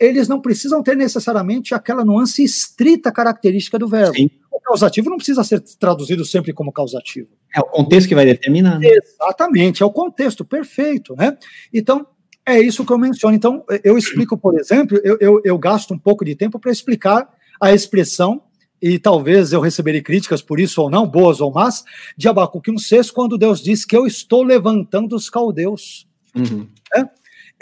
eles 0.00 0.28
não 0.28 0.40
precisam 0.40 0.82
ter 0.82 0.96
necessariamente 0.96 1.74
aquela 1.74 2.04
nuance 2.04 2.42
estrita 2.42 3.10
característica 3.10 3.78
do 3.78 3.88
verbo. 3.88 4.14
Sim. 4.14 4.30
O 4.50 4.60
causativo 4.60 5.10
não 5.10 5.16
precisa 5.16 5.42
ser 5.42 5.60
traduzido 5.78 6.24
sempre 6.24 6.52
como 6.52 6.72
causativo. 6.72 7.28
É 7.54 7.60
o 7.60 7.64
contexto 7.64 8.08
que 8.08 8.14
vai 8.14 8.24
determinar. 8.24 8.78
Né? 8.78 8.88
Exatamente, 8.88 9.82
é 9.82 9.86
o 9.86 9.90
contexto, 9.90 10.44
perfeito. 10.44 11.16
Né? 11.16 11.36
Então, 11.72 12.06
é 12.46 12.60
isso 12.60 12.84
que 12.84 12.92
eu 12.92 12.98
menciono. 12.98 13.34
Então, 13.34 13.64
eu 13.82 13.98
explico, 13.98 14.36
por 14.38 14.58
exemplo, 14.58 14.98
eu, 15.02 15.16
eu, 15.20 15.40
eu 15.44 15.58
gasto 15.58 15.92
um 15.92 15.98
pouco 15.98 16.24
de 16.24 16.34
tempo 16.34 16.58
para 16.58 16.70
explicar 16.70 17.28
a 17.60 17.72
expressão, 17.72 18.42
e 18.80 18.98
talvez 18.98 19.52
eu 19.52 19.60
receberei 19.60 20.02
críticas 20.02 20.42
por 20.42 20.58
isso 20.58 20.82
ou 20.82 20.90
não, 20.90 21.06
boas 21.06 21.40
ou 21.40 21.52
más, 21.52 21.84
de 22.16 22.28
Abacuque 22.28 22.70
1,6, 22.72 23.12
quando 23.12 23.38
Deus 23.38 23.62
diz 23.62 23.84
que 23.84 23.96
eu 23.96 24.06
estou 24.06 24.42
levantando 24.42 25.14
os 25.14 25.30
caldeus. 25.30 26.06
Uhum. 26.34 26.66
É? 26.96 27.04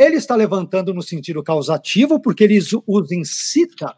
Ele 0.01 0.17
está 0.17 0.35
levantando 0.35 0.95
no 0.95 1.03
sentido 1.03 1.43
causativo, 1.43 2.19
porque 2.19 2.45
ele 2.45 2.59
os 2.87 3.13
incita 3.13 3.95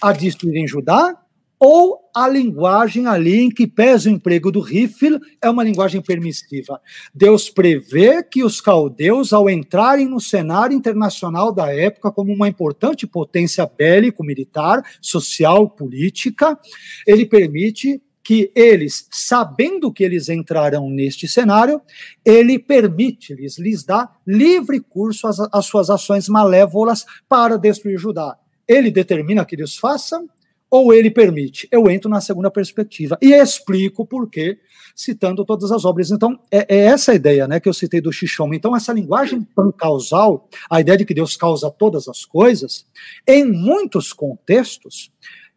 a 0.00 0.12
destruírem 0.12 0.68
Judá, 0.68 1.20
ou 1.58 2.08
a 2.14 2.28
linguagem 2.28 3.08
ali 3.08 3.40
em 3.40 3.50
que 3.50 3.66
pesa 3.66 4.08
o 4.08 4.12
emprego 4.12 4.52
do 4.52 4.60
Rifil 4.60 5.18
é 5.42 5.50
uma 5.50 5.64
linguagem 5.64 6.00
permissiva. 6.00 6.80
Deus 7.12 7.50
prevê 7.50 8.22
que 8.22 8.44
os 8.44 8.60
caldeus, 8.60 9.32
ao 9.32 9.50
entrarem 9.50 10.08
no 10.08 10.20
cenário 10.20 10.74
internacional 10.74 11.52
da 11.52 11.74
época 11.74 12.12
como 12.12 12.32
uma 12.32 12.48
importante 12.48 13.04
potência 13.04 13.66
bélico-militar, 13.66 14.82
social, 15.02 15.68
política, 15.68 16.56
ele 17.04 17.26
permite 17.26 18.00
que 18.22 18.50
eles, 18.54 19.08
sabendo 19.10 19.92
que 19.92 20.04
eles 20.04 20.28
entrarão 20.28 20.90
neste 20.90 21.26
cenário, 21.26 21.80
ele 22.24 22.58
permite-lhes, 22.58 23.58
lhes 23.58 23.84
dá 23.84 24.10
livre 24.26 24.80
curso 24.80 25.26
às, 25.26 25.40
às 25.40 25.66
suas 25.66 25.90
ações 25.90 26.28
malévolas 26.28 27.04
para 27.28 27.56
destruir 27.56 27.98
Judá. 27.98 28.36
Ele 28.68 28.90
determina 28.90 29.44
que 29.44 29.56
eles 29.56 29.76
façam 29.76 30.28
ou 30.70 30.94
ele 30.94 31.10
permite? 31.10 31.66
Eu 31.70 31.90
entro 31.90 32.08
na 32.08 32.20
segunda 32.20 32.50
perspectiva 32.50 33.18
e 33.20 33.32
explico 33.32 34.06
por 34.06 34.30
quê, 34.30 34.58
citando 34.94 35.44
todas 35.44 35.72
as 35.72 35.84
obras. 35.84 36.10
Então, 36.12 36.38
é, 36.50 36.66
é 36.68 36.78
essa 36.84 37.10
a 37.12 37.14
ideia 37.14 37.48
né, 37.48 37.58
que 37.58 37.68
eu 37.68 37.74
citei 37.74 38.00
do 38.00 38.12
Shishon. 38.12 38.54
Então, 38.54 38.76
essa 38.76 38.92
linguagem 38.92 39.42
pan-causal, 39.42 40.48
a 40.70 40.80
ideia 40.80 40.98
de 40.98 41.04
que 41.04 41.14
Deus 41.14 41.36
causa 41.36 41.70
todas 41.70 42.06
as 42.06 42.24
coisas, 42.24 42.86
em 43.26 43.44
muitos 43.44 44.12
contextos, 44.12 45.10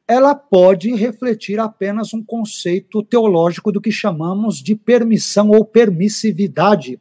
ela 0.07 0.35
pode 0.35 0.93
refletir 0.95 1.59
apenas 1.59 2.13
um 2.13 2.23
conceito 2.23 3.01
teológico 3.03 3.71
do 3.71 3.81
que 3.81 3.91
chamamos 3.91 4.61
de 4.61 4.75
permissão 4.75 5.49
ou 5.49 5.63
permissividade 5.63 6.99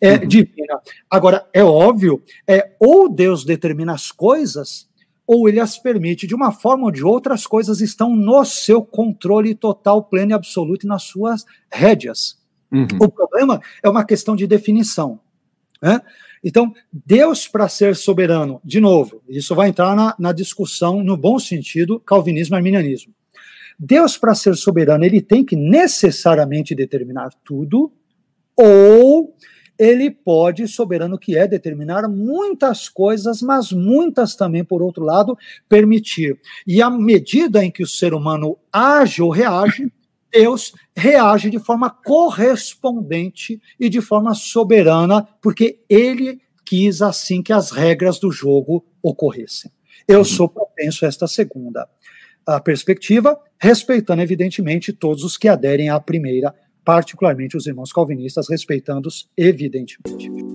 é, 0.00 0.14
uhum. 0.14 0.26
divina. 0.26 0.80
Agora, 1.10 1.48
é 1.52 1.64
óbvio, 1.64 2.22
é, 2.46 2.72
ou 2.78 3.08
Deus 3.08 3.44
determina 3.44 3.94
as 3.94 4.12
coisas, 4.12 4.88
ou 5.26 5.48
ele 5.48 5.60
as 5.60 5.78
permite. 5.78 6.26
De 6.26 6.34
uma 6.34 6.52
forma 6.52 6.84
ou 6.84 6.90
de 6.90 7.02
outra, 7.02 7.34
as 7.34 7.46
coisas 7.46 7.80
estão 7.80 8.14
no 8.14 8.44
seu 8.44 8.82
controle 8.82 9.54
total, 9.54 10.04
pleno 10.04 10.32
e 10.32 10.34
absoluto 10.34 10.84
e 10.84 10.88
nas 10.88 11.04
suas 11.04 11.44
rédeas. 11.72 12.38
Uhum. 12.70 12.86
O 13.00 13.08
problema 13.08 13.60
é 13.82 13.88
uma 13.88 14.04
questão 14.04 14.36
de 14.36 14.46
definição. 14.46 15.20
Né? 15.80 16.00
Então, 16.44 16.74
Deus, 16.92 17.48
para 17.48 17.68
ser 17.70 17.96
soberano, 17.96 18.60
de 18.62 18.78
novo, 18.78 19.22
isso 19.26 19.54
vai 19.54 19.70
entrar 19.70 19.96
na, 19.96 20.14
na 20.18 20.30
discussão, 20.30 21.02
no 21.02 21.16
bom 21.16 21.38
sentido, 21.38 21.98
calvinismo 21.98 22.54
e 22.54 22.58
arminianismo. 22.58 23.14
Deus, 23.78 24.18
para 24.18 24.34
ser 24.34 24.54
soberano, 24.54 25.04
ele 25.04 25.22
tem 25.22 25.42
que 25.42 25.56
necessariamente 25.56 26.74
determinar 26.74 27.30
tudo, 27.42 27.90
ou 28.54 29.34
ele 29.78 30.10
pode, 30.10 30.68
soberano 30.68 31.18
que 31.18 31.36
é, 31.36 31.48
determinar 31.48 32.08
muitas 32.08 32.88
coisas, 32.88 33.42
mas 33.42 33.72
muitas 33.72 34.36
também, 34.36 34.62
por 34.62 34.82
outro 34.82 35.02
lado, 35.02 35.36
permitir. 35.68 36.38
E 36.66 36.80
à 36.80 36.90
medida 36.90 37.64
em 37.64 37.70
que 37.70 37.82
o 37.82 37.88
ser 37.88 38.14
humano 38.14 38.56
age 38.72 39.22
ou 39.22 39.30
reage, 39.30 39.90
Deus 40.34 40.74
reage 40.96 41.48
de 41.48 41.60
forma 41.60 41.88
correspondente 41.88 43.60
e 43.78 43.88
de 43.88 44.00
forma 44.00 44.34
soberana, 44.34 45.28
porque 45.40 45.80
ele 45.88 46.40
quis 46.66 47.00
assim 47.00 47.40
que 47.40 47.52
as 47.52 47.70
regras 47.70 48.18
do 48.18 48.32
jogo 48.32 48.84
ocorressem. 49.00 49.70
Eu 50.08 50.18
uhum. 50.18 50.24
sou 50.24 50.48
propenso 50.48 51.04
a 51.04 51.08
esta 51.08 51.28
segunda 51.28 51.88
a 52.46 52.60
perspectiva, 52.60 53.40
respeitando, 53.58 54.22
evidentemente, 54.22 54.92
todos 54.92 55.24
os 55.24 55.36
que 55.36 55.48
aderem 55.48 55.88
à 55.88 55.98
primeira, 55.98 56.54
particularmente 56.84 57.56
os 57.56 57.66
irmãos 57.66 57.92
calvinistas, 57.92 58.48
respeitando-os, 58.50 59.30
evidentemente. 59.36 60.53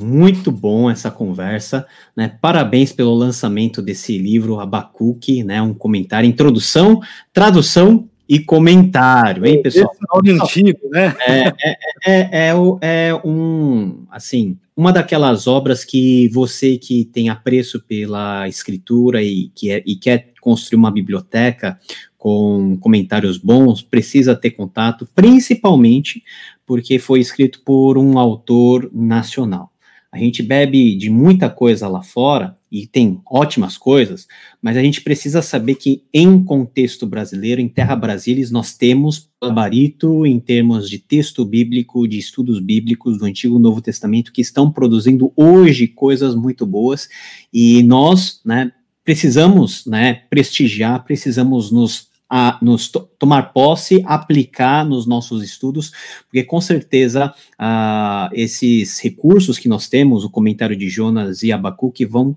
Muito 0.00 0.52
bom 0.52 0.88
essa 0.88 1.10
conversa, 1.10 1.84
né? 2.16 2.28
Parabéns 2.40 2.92
pelo 2.92 3.12
lançamento 3.14 3.82
desse 3.82 4.16
livro 4.16 4.60
Abacuque, 4.60 5.42
né? 5.42 5.60
Um 5.60 5.74
comentário, 5.74 6.28
introdução, 6.28 7.00
tradução 7.32 8.08
e 8.28 8.38
comentário, 8.38 9.44
hein, 9.44 9.60
pessoal? 9.60 9.90
Esse 10.24 10.30
é 10.30 10.40
antigo, 10.40 10.78
né? 10.90 11.16
É, 11.26 11.48
é, 11.48 11.76
é, 12.06 12.50
é, 12.50 13.08
é, 13.08 13.14
um, 13.24 14.04
assim, 14.08 14.56
uma 14.76 14.92
daquelas 14.92 15.48
obras 15.48 15.84
que 15.84 16.28
você 16.28 16.78
que 16.78 17.04
tem 17.04 17.28
apreço 17.28 17.82
pela 17.82 18.46
escritura 18.46 19.20
e, 19.20 19.50
que 19.52 19.72
é, 19.72 19.82
e 19.84 19.96
quer 19.96 20.28
construir 20.40 20.78
uma 20.78 20.92
biblioteca 20.92 21.76
com 22.16 22.76
comentários 22.80 23.36
bons, 23.36 23.82
precisa 23.82 24.36
ter 24.36 24.52
contato, 24.52 25.08
principalmente 25.12 26.22
porque 26.64 27.00
foi 27.00 27.18
escrito 27.18 27.62
por 27.64 27.98
um 27.98 28.16
autor 28.16 28.88
nacional. 28.92 29.72
A 30.10 30.18
gente 30.18 30.42
bebe 30.42 30.96
de 30.96 31.10
muita 31.10 31.50
coisa 31.50 31.86
lá 31.86 32.02
fora 32.02 32.56
e 32.72 32.86
tem 32.86 33.20
ótimas 33.30 33.76
coisas, 33.76 34.26
mas 34.60 34.76
a 34.76 34.82
gente 34.82 35.02
precisa 35.02 35.42
saber 35.42 35.74
que 35.74 36.02
em 36.12 36.42
contexto 36.42 37.06
brasileiro, 37.06 37.60
em 37.60 37.68
terra 37.68 37.94
brasilis, 37.94 38.50
nós 38.50 38.76
temos 38.76 39.28
gabarito 39.42 40.26
em 40.26 40.40
termos 40.40 40.88
de 40.88 40.98
texto 40.98 41.44
bíblico, 41.44 42.08
de 42.08 42.18
estudos 42.18 42.58
bíblicos 42.58 43.18
do 43.18 43.24
Antigo 43.26 43.58
e 43.58 43.62
Novo 43.62 43.82
Testamento 43.82 44.32
que 44.32 44.40
estão 44.40 44.70
produzindo 44.70 45.32
hoje 45.36 45.86
coisas 45.86 46.34
muito 46.34 46.66
boas 46.66 47.08
e 47.52 47.82
nós, 47.82 48.40
né, 48.44 48.72
precisamos, 49.04 49.86
né, 49.86 50.22
prestigiar, 50.30 51.04
precisamos 51.04 51.70
nos 51.70 52.08
a 52.28 52.58
nos 52.60 52.88
to 52.88 53.08
tomar 53.18 53.52
posse, 53.52 54.02
aplicar 54.06 54.84
nos 54.84 55.06
nossos 55.06 55.42
estudos, 55.42 55.92
porque 56.24 56.44
com 56.44 56.60
certeza 56.60 57.34
uh, 57.58 58.28
esses 58.32 59.00
recursos 59.00 59.58
que 59.58 59.68
nós 59.68 59.88
temos, 59.88 60.24
o 60.24 60.30
comentário 60.30 60.76
de 60.76 60.88
Jonas 60.88 61.42
e 61.42 61.50
Abacuque, 61.50 62.04
vão 62.04 62.36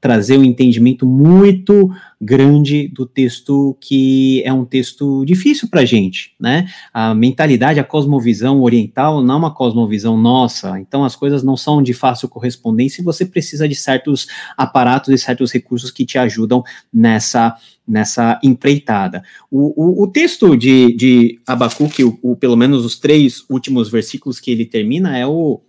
trazer 0.00 0.38
um 0.38 0.44
entendimento 0.44 1.04
muito 1.06 1.90
grande 2.20 2.88
do 2.88 3.04
texto 3.06 3.76
que 3.80 4.42
é 4.44 4.52
um 4.52 4.64
texto 4.64 5.24
difícil 5.24 5.68
para 5.68 5.82
a 5.82 5.84
gente, 5.84 6.34
né? 6.40 6.68
A 6.92 7.14
mentalidade, 7.14 7.80
a 7.80 7.84
cosmovisão 7.84 8.62
oriental 8.62 9.22
não 9.22 9.34
é 9.34 9.38
uma 9.38 9.54
cosmovisão 9.54 10.16
nossa, 10.16 10.78
então 10.80 11.04
as 11.04 11.14
coisas 11.14 11.42
não 11.42 11.56
são 11.56 11.82
de 11.82 11.92
fácil 11.92 12.28
correspondência 12.28 13.00
e 13.00 13.04
você 13.04 13.26
precisa 13.26 13.68
de 13.68 13.74
certos 13.74 14.26
aparatos 14.56 15.12
e 15.12 15.18
certos 15.18 15.52
recursos 15.52 15.90
que 15.90 16.04
te 16.04 16.18
ajudam 16.18 16.62
nessa 16.92 17.56
nessa 17.88 18.38
empreitada. 18.44 19.20
O, 19.50 20.02
o, 20.02 20.04
o 20.04 20.06
texto 20.06 20.56
de, 20.56 20.94
de 20.94 21.40
Abacuque, 21.44 22.04
o, 22.04 22.16
o, 22.22 22.36
pelo 22.36 22.56
menos 22.56 22.84
os 22.84 22.96
três 22.96 23.44
últimos 23.50 23.90
versículos 23.90 24.38
que 24.38 24.52
ele 24.52 24.64
termina, 24.64 25.18
é 25.18 25.26
o 25.26 25.60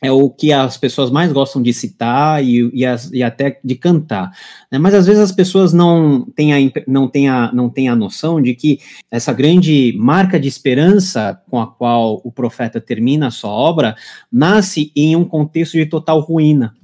é 0.00 0.12
o 0.12 0.30
que 0.30 0.52
as 0.52 0.76
pessoas 0.76 1.10
mais 1.10 1.32
gostam 1.32 1.60
de 1.60 1.72
citar 1.72 2.42
e, 2.44 2.70
e, 2.72 2.86
as, 2.86 3.10
e 3.10 3.22
até 3.22 3.58
de 3.64 3.74
cantar. 3.74 4.30
Né? 4.70 4.78
Mas 4.78 4.94
às 4.94 5.06
vezes 5.06 5.20
as 5.20 5.32
pessoas 5.32 5.72
não 5.72 6.24
têm, 6.36 6.52
a, 6.52 6.72
não, 6.86 7.08
têm 7.08 7.28
a, 7.28 7.52
não 7.52 7.68
têm 7.68 7.88
a 7.88 7.96
noção 7.96 8.40
de 8.40 8.54
que 8.54 8.78
essa 9.10 9.32
grande 9.32 9.92
marca 9.98 10.38
de 10.38 10.46
esperança 10.46 11.40
com 11.50 11.60
a 11.60 11.66
qual 11.66 12.20
o 12.24 12.30
profeta 12.30 12.80
termina 12.80 13.26
a 13.26 13.32
sua 13.32 13.50
obra 13.50 13.96
nasce 14.30 14.92
em 14.94 15.16
um 15.16 15.24
contexto 15.24 15.76
de 15.76 15.86
total 15.86 16.20
ruína. 16.20 16.74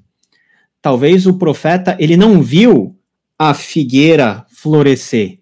Talvez 0.82 1.26
o 1.26 1.34
profeta 1.34 1.96
ele 2.00 2.16
não 2.16 2.42
viu 2.42 2.96
a 3.38 3.54
figueira 3.54 4.44
florescer, 4.48 5.38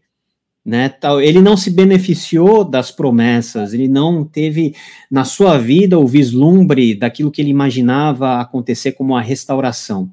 né? 0.65 0.89
Tal, 0.89 1.21
ele 1.21 1.41
não 1.41 1.57
se 1.57 1.71
beneficiou 1.71 2.65
das 2.65 2.91
promessas, 2.91 3.75
ele 3.75 3.89
não 3.89 4.25
teve 4.25 4.75
na 5.11 5.25
sua 5.25 5.59
vida 5.59 5.99
o 5.99 6.07
vislumbre 6.07 6.95
daquilo 6.95 7.31
que 7.31 7.43
ele 7.43 7.51
imaginava 7.51 8.41
acontecer 8.41 8.93
como 8.93 9.17
a 9.17 9.21
restauração. 9.21 10.11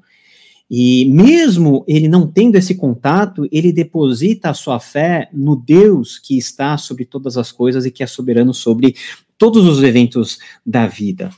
E 0.68 1.04
mesmo 1.06 1.84
ele 1.88 2.08
não 2.08 2.26
tendo 2.26 2.56
esse 2.56 2.76
contato, 2.76 3.48
ele 3.50 3.72
deposita 3.72 4.50
a 4.50 4.54
sua 4.54 4.78
fé 4.78 5.28
no 5.32 5.56
Deus 5.56 6.18
que 6.18 6.38
está 6.38 6.76
sobre 6.76 7.04
todas 7.04 7.36
as 7.36 7.50
coisas 7.50 7.84
e 7.84 7.90
que 7.90 8.02
é 8.02 8.06
soberano 8.06 8.54
sobre 8.54 8.94
todos 9.36 9.66
os 9.66 9.82
eventos 9.82 10.38
da 10.64 10.86
vida. 10.86 11.30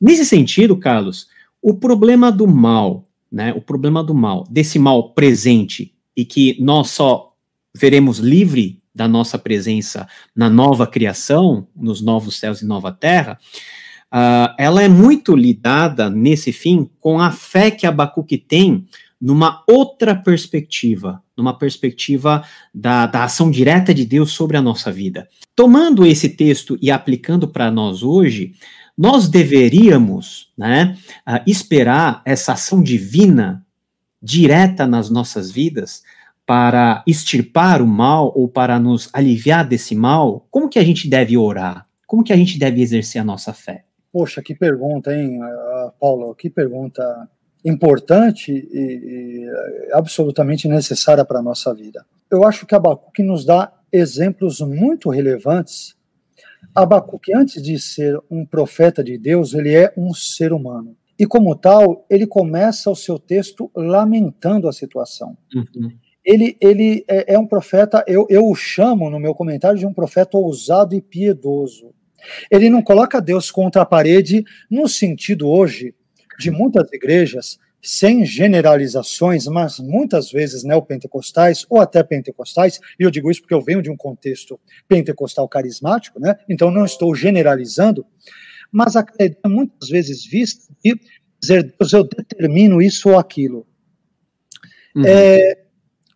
Nesse 0.00 0.24
sentido, 0.24 0.76
Carlos, 0.76 1.28
o 1.60 1.74
problema 1.74 2.32
do 2.32 2.48
mal, 2.48 3.04
né? 3.30 3.52
O 3.52 3.60
problema 3.60 4.02
do 4.02 4.14
mal, 4.14 4.44
desse 4.50 4.78
mal 4.80 5.10
presente 5.10 5.94
e 6.16 6.24
que 6.24 6.56
nós 6.60 6.90
só 6.90 7.31
veremos 7.74 8.18
livre 8.18 8.78
da 8.94 9.08
nossa 9.08 9.38
presença 9.38 10.06
na 10.36 10.50
nova 10.50 10.86
criação, 10.86 11.66
nos 11.74 12.02
novos 12.02 12.38
céus 12.38 12.60
e 12.60 12.66
nova 12.66 12.92
terra, 12.92 13.38
uh, 14.12 14.54
ela 14.58 14.82
é 14.82 14.88
muito 14.88 15.34
lidada 15.34 16.10
nesse 16.10 16.52
fim 16.52 16.88
com 17.00 17.18
a 17.18 17.30
fé 17.30 17.70
que 17.70 17.86
Abacuque 17.86 18.36
tem 18.36 18.86
numa 19.20 19.62
outra 19.68 20.14
perspectiva, 20.14 21.22
numa 21.36 21.56
perspectiva 21.56 22.44
da, 22.74 23.06
da 23.06 23.24
ação 23.24 23.50
direta 23.50 23.94
de 23.94 24.04
Deus 24.04 24.32
sobre 24.32 24.56
a 24.56 24.62
nossa 24.62 24.90
vida. 24.90 25.28
Tomando 25.54 26.04
esse 26.04 26.30
texto 26.30 26.76
e 26.82 26.90
aplicando 26.90 27.46
para 27.46 27.70
nós 27.70 28.02
hoje, 28.02 28.52
nós 28.98 29.28
deveríamos 29.28 30.50
né, 30.58 30.98
uh, 31.26 31.40
esperar 31.46 32.20
essa 32.26 32.52
ação 32.52 32.82
divina 32.82 33.64
direta 34.22 34.86
nas 34.86 35.08
nossas 35.08 35.50
vidas, 35.50 36.02
para 36.52 37.02
extirpar 37.06 37.80
o 37.80 37.86
mal 37.86 38.30
ou 38.36 38.46
para 38.46 38.78
nos 38.78 39.08
aliviar 39.14 39.66
desse 39.66 39.94
mal, 39.94 40.46
como 40.50 40.68
que 40.68 40.78
a 40.78 40.84
gente 40.84 41.08
deve 41.08 41.34
orar? 41.34 41.88
Como 42.06 42.22
que 42.22 42.30
a 42.30 42.36
gente 42.36 42.58
deve 42.58 42.82
exercer 42.82 43.22
a 43.22 43.24
nossa 43.24 43.54
fé? 43.54 43.86
Poxa, 44.12 44.42
que 44.42 44.54
pergunta, 44.54 45.16
hein, 45.16 45.40
ah, 45.42 45.92
Paulo? 45.98 46.34
Que 46.34 46.50
pergunta 46.50 47.02
importante 47.64 48.52
e, 48.52 48.78
e 48.78 49.50
absolutamente 49.94 50.68
necessária 50.68 51.24
para 51.24 51.38
a 51.38 51.42
nossa 51.42 51.72
vida. 51.72 52.04
Eu 52.30 52.44
acho 52.46 52.66
que 52.66 52.74
Abacuque 52.74 53.22
nos 53.22 53.46
dá 53.46 53.72
exemplos 53.90 54.60
muito 54.60 55.08
relevantes. 55.08 55.96
Abacuque, 56.74 57.34
antes 57.34 57.62
de 57.62 57.78
ser 57.78 58.20
um 58.30 58.44
profeta 58.44 59.02
de 59.02 59.16
Deus, 59.16 59.54
ele 59.54 59.74
é 59.74 59.90
um 59.96 60.12
ser 60.12 60.52
humano. 60.52 60.94
E 61.18 61.24
como 61.24 61.56
tal, 61.56 62.04
ele 62.10 62.26
começa 62.26 62.90
o 62.90 62.94
seu 62.94 63.18
texto 63.18 63.70
lamentando 63.74 64.68
a 64.68 64.72
situação. 64.72 65.34
Uhum 65.54 66.01
ele, 66.24 66.56
ele 66.60 67.04
é, 67.08 67.34
é, 67.34 67.38
um 67.38 67.46
profeta, 67.46 68.04
eu, 68.06 68.26
eu 68.30 68.46
o 68.46 68.54
chamo 68.54 69.10
no 69.10 69.18
meu 69.18 69.34
comentário 69.34 69.78
de 69.78 69.86
um 69.86 69.92
profeta 69.92 70.38
ousado 70.38 70.94
e 70.94 71.00
piedoso. 71.00 71.92
Ele 72.50 72.70
não 72.70 72.82
coloca 72.82 73.20
Deus 73.20 73.50
contra 73.50 73.82
a 73.82 73.86
parede 73.86 74.44
no 74.70 74.88
sentido 74.88 75.48
hoje 75.48 75.94
de 76.38 76.50
muitas 76.50 76.90
igrejas, 76.92 77.58
sem 77.82 78.24
generalizações, 78.24 79.46
mas 79.46 79.80
muitas 79.80 80.30
vezes 80.30 80.62
neopentecostais 80.62 81.66
ou 81.68 81.80
até 81.80 82.02
pentecostais, 82.02 82.78
e 82.98 83.02
eu 83.02 83.10
digo 83.10 83.28
isso 83.28 83.40
porque 83.40 83.54
eu 83.54 83.60
venho 83.60 83.82
de 83.82 83.90
um 83.90 83.96
contexto 83.96 84.58
pentecostal 84.86 85.48
carismático, 85.48 86.20
né? 86.20 86.36
então 86.48 86.70
não 86.70 86.84
estou 86.84 87.12
generalizando, 87.12 88.06
mas 88.70 88.94
a 88.94 89.04
é 89.18 89.48
muitas 89.48 89.88
vezes 89.88 90.24
vista 90.24 90.72
de 90.82 90.98
dizer, 91.40 91.74
Deus, 91.76 91.92
eu 91.92 92.04
determino 92.04 92.80
isso 92.80 93.08
ou 93.10 93.18
aquilo. 93.18 93.66
Uhum. 94.94 95.04
É, 95.04 95.62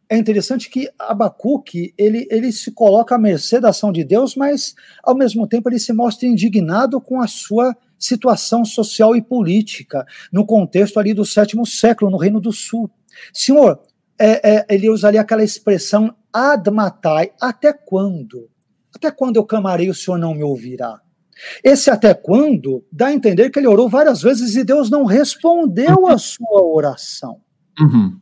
é 0.08 0.16
interessante 0.16 0.70
que 0.70 0.88
Abacuque 0.98 1.92
ele, 1.98 2.26
ele 2.30 2.52
se 2.52 2.70
coloca 2.70 3.14
à 3.14 3.18
mercê 3.18 3.60
da 3.60 3.70
ação 3.70 3.90
de 3.90 4.04
Deus, 4.04 4.36
mas 4.36 4.74
ao 5.02 5.16
mesmo 5.16 5.46
tempo 5.46 5.68
ele 5.68 5.78
se 5.78 5.92
mostra 5.92 6.28
indignado 6.28 7.00
com 7.00 7.20
a 7.20 7.26
sua 7.26 7.76
situação 7.98 8.64
social 8.64 9.16
e 9.16 9.22
política 9.22 10.06
no 10.32 10.46
contexto 10.46 10.98
ali 11.00 11.12
do 11.12 11.24
sétimo 11.24 11.66
século 11.66 12.10
no 12.10 12.18
Reino 12.18 12.40
do 12.40 12.52
Sul. 12.52 12.90
Senhor, 13.32 13.80
é, 14.18 14.56
é, 14.56 14.66
ele 14.68 14.88
usaria 14.88 15.20
aquela 15.20 15.42
expressão 15.42 16.14
admatai, 16.32 17.32
até 17.40 17.72
quando? 17.72 18.48
Até 18.94 19.10
quando 19.10 19.36
eu 19.36 19.44
clamarei 19.44 19.90
o 19.90 19.94
Senhor 19.94 20.18
não 20.18 20.34
me 20.34 20.42
ouvirá? 20.42 21.00
Esse 21.62 21.90
até 21.90 22.14
quando 22.14 22.84
dá 22.90 23.08
a 23.08 23.12
entender 23.12 23.50
que 23.50 23.58
ele 23.58 23.66
orou 23.66 23.88
várias 23.88 24.22
vezes 24.22 24.56
e 24.56 24.64
Deus 24.64 24.88
não 24.88 25.04
respondeu 25.04 26.06
a 26.06 26.16
sua 26.16 26.62
oração. 26.62 27.40
Uhum. 27.78 28.18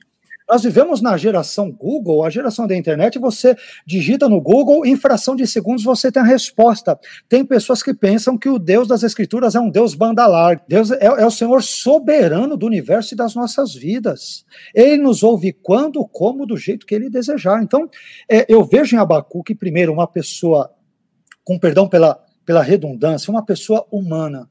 Nós 0.48 0.62
vivemos 0.62 1.00
na 1.00 1.16
geração 1.16 1.72
Google, 1.72 2.22
a 2.22 2.28
geração 2.28 2.66
da 2.66 2.76
internet, 2.76 3.18
você 3.18 3.56
digita 3.86 4.28
no 4.28 4.40
Google, 4.40 4.84
em 4.84 4.94
fração 4.94 5.34
de 5.34 5.46
segundos 5.46 5.82
você 5.82 6.12
tem 6.12 6.22
a 6.22 6.26
resposta. 6.26 6.98
Tem 7.28 7.44
pessoas 7.44 7.82
que 7.82 7.94
pensam 7.94 8.36
que 8.36 8.48
o 8.48 8.58
Deus 8.58 8.86
das 8.86 9.02
Escrituras 9.02 9.54
é 9.54 9.60
um 9.60 9.70
Deus 9.70 9.94
banda 9.94 10.26
larga. 10.26 10.62
Deus 10.68 10.90
é, 10.90 11.06
é 11.06 11.26
o 11.26 11.30
Senhor 11.30 11.62
soberano 11.62 12.58
do 12.58 12.66
universo 12.66 13.14
e 13.14 13.16
das 13.16 13.34
nossas 13.34 13.74
vidas. 13.74 14.44
Ele 14.74 15.02
nos 15.02 15.22
ouve 15.22 15.50
quando, 15.50 16.06
como, 16.06 16.44
do 16.44 16.58
jeito 16.58 16.84
que 16.84 16.94
ele 16.94 17.08
desejar. 17.08 17.62
Então, 17.62 17.88
é, 18.30 18.44
eu 18.46 18.62
vejo 18.64 18.94
em 18.94 18.98
Abacuque, 18.98 19.54
primeiro, 19.54 19.94
uma 19.94 20.06
pessoa, 20.06 20.70
com 21.42 21.58
perdão 21.58 21.88
pela, 21.88 22.22
pela 22.44 22.62
redundância, 22.62 23.30
uma 23.30 23.44
pessoa 23.44 23.86
humana. 23.90 24.46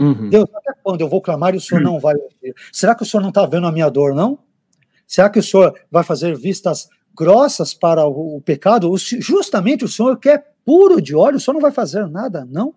Uhum. 0.00 0.30
Deus, 0.30 0.48
até 0.54 0.72
quando 0.82 1.02
eu 1.02 1.08
vou 1.08 1.20
clamar 1.20 1.54
e 1.54 1.58
o 1.58 1.60
Senhor 1.60 1.84
uhum. 1.84 1.92
não 1.92 2.00
vai 2.00 2.14
ouvir? 2.14 2.54
Será 2.72 2.94
que 2.94 3.02
o 3.02 3.06
Senhor 3.06 3.20
não 3.20 3.28
está 3.28 3.44
vendo 3.44 3.66
a 3.66 3.72
minha 3.72 3.90
dor, 3.90 4.14
não? 4.14 4.38
Será 5.06 5.28
que 5.28 5.38
o 5.38 5.42
senhor 5.42 5.78
vai 5.90 6.02
fazer 6.02 6.36
vistas 6.36 6.88
grossas 7.14 7.74
para 7.74 8.06
o, 8.06 8.36
o 8.36 8.40
pecado? 8.40 8.90
O, 8.90 8.96
justamente 8.98 9.84
o 9.84 9.88
senhor 9.88 10.18
que 10.18 10.28
é 10.28 10.42
puro 10.64 11.00
de 11.00 11.14
óleo, 11.14 11.36
o 11.36 11.40
senhor 11.40 11.54
não 11.54 11.60
vai 11.60 11.72
fazer 11.72 12.08
nada, 12.08 12.44
não? 12.44 12.74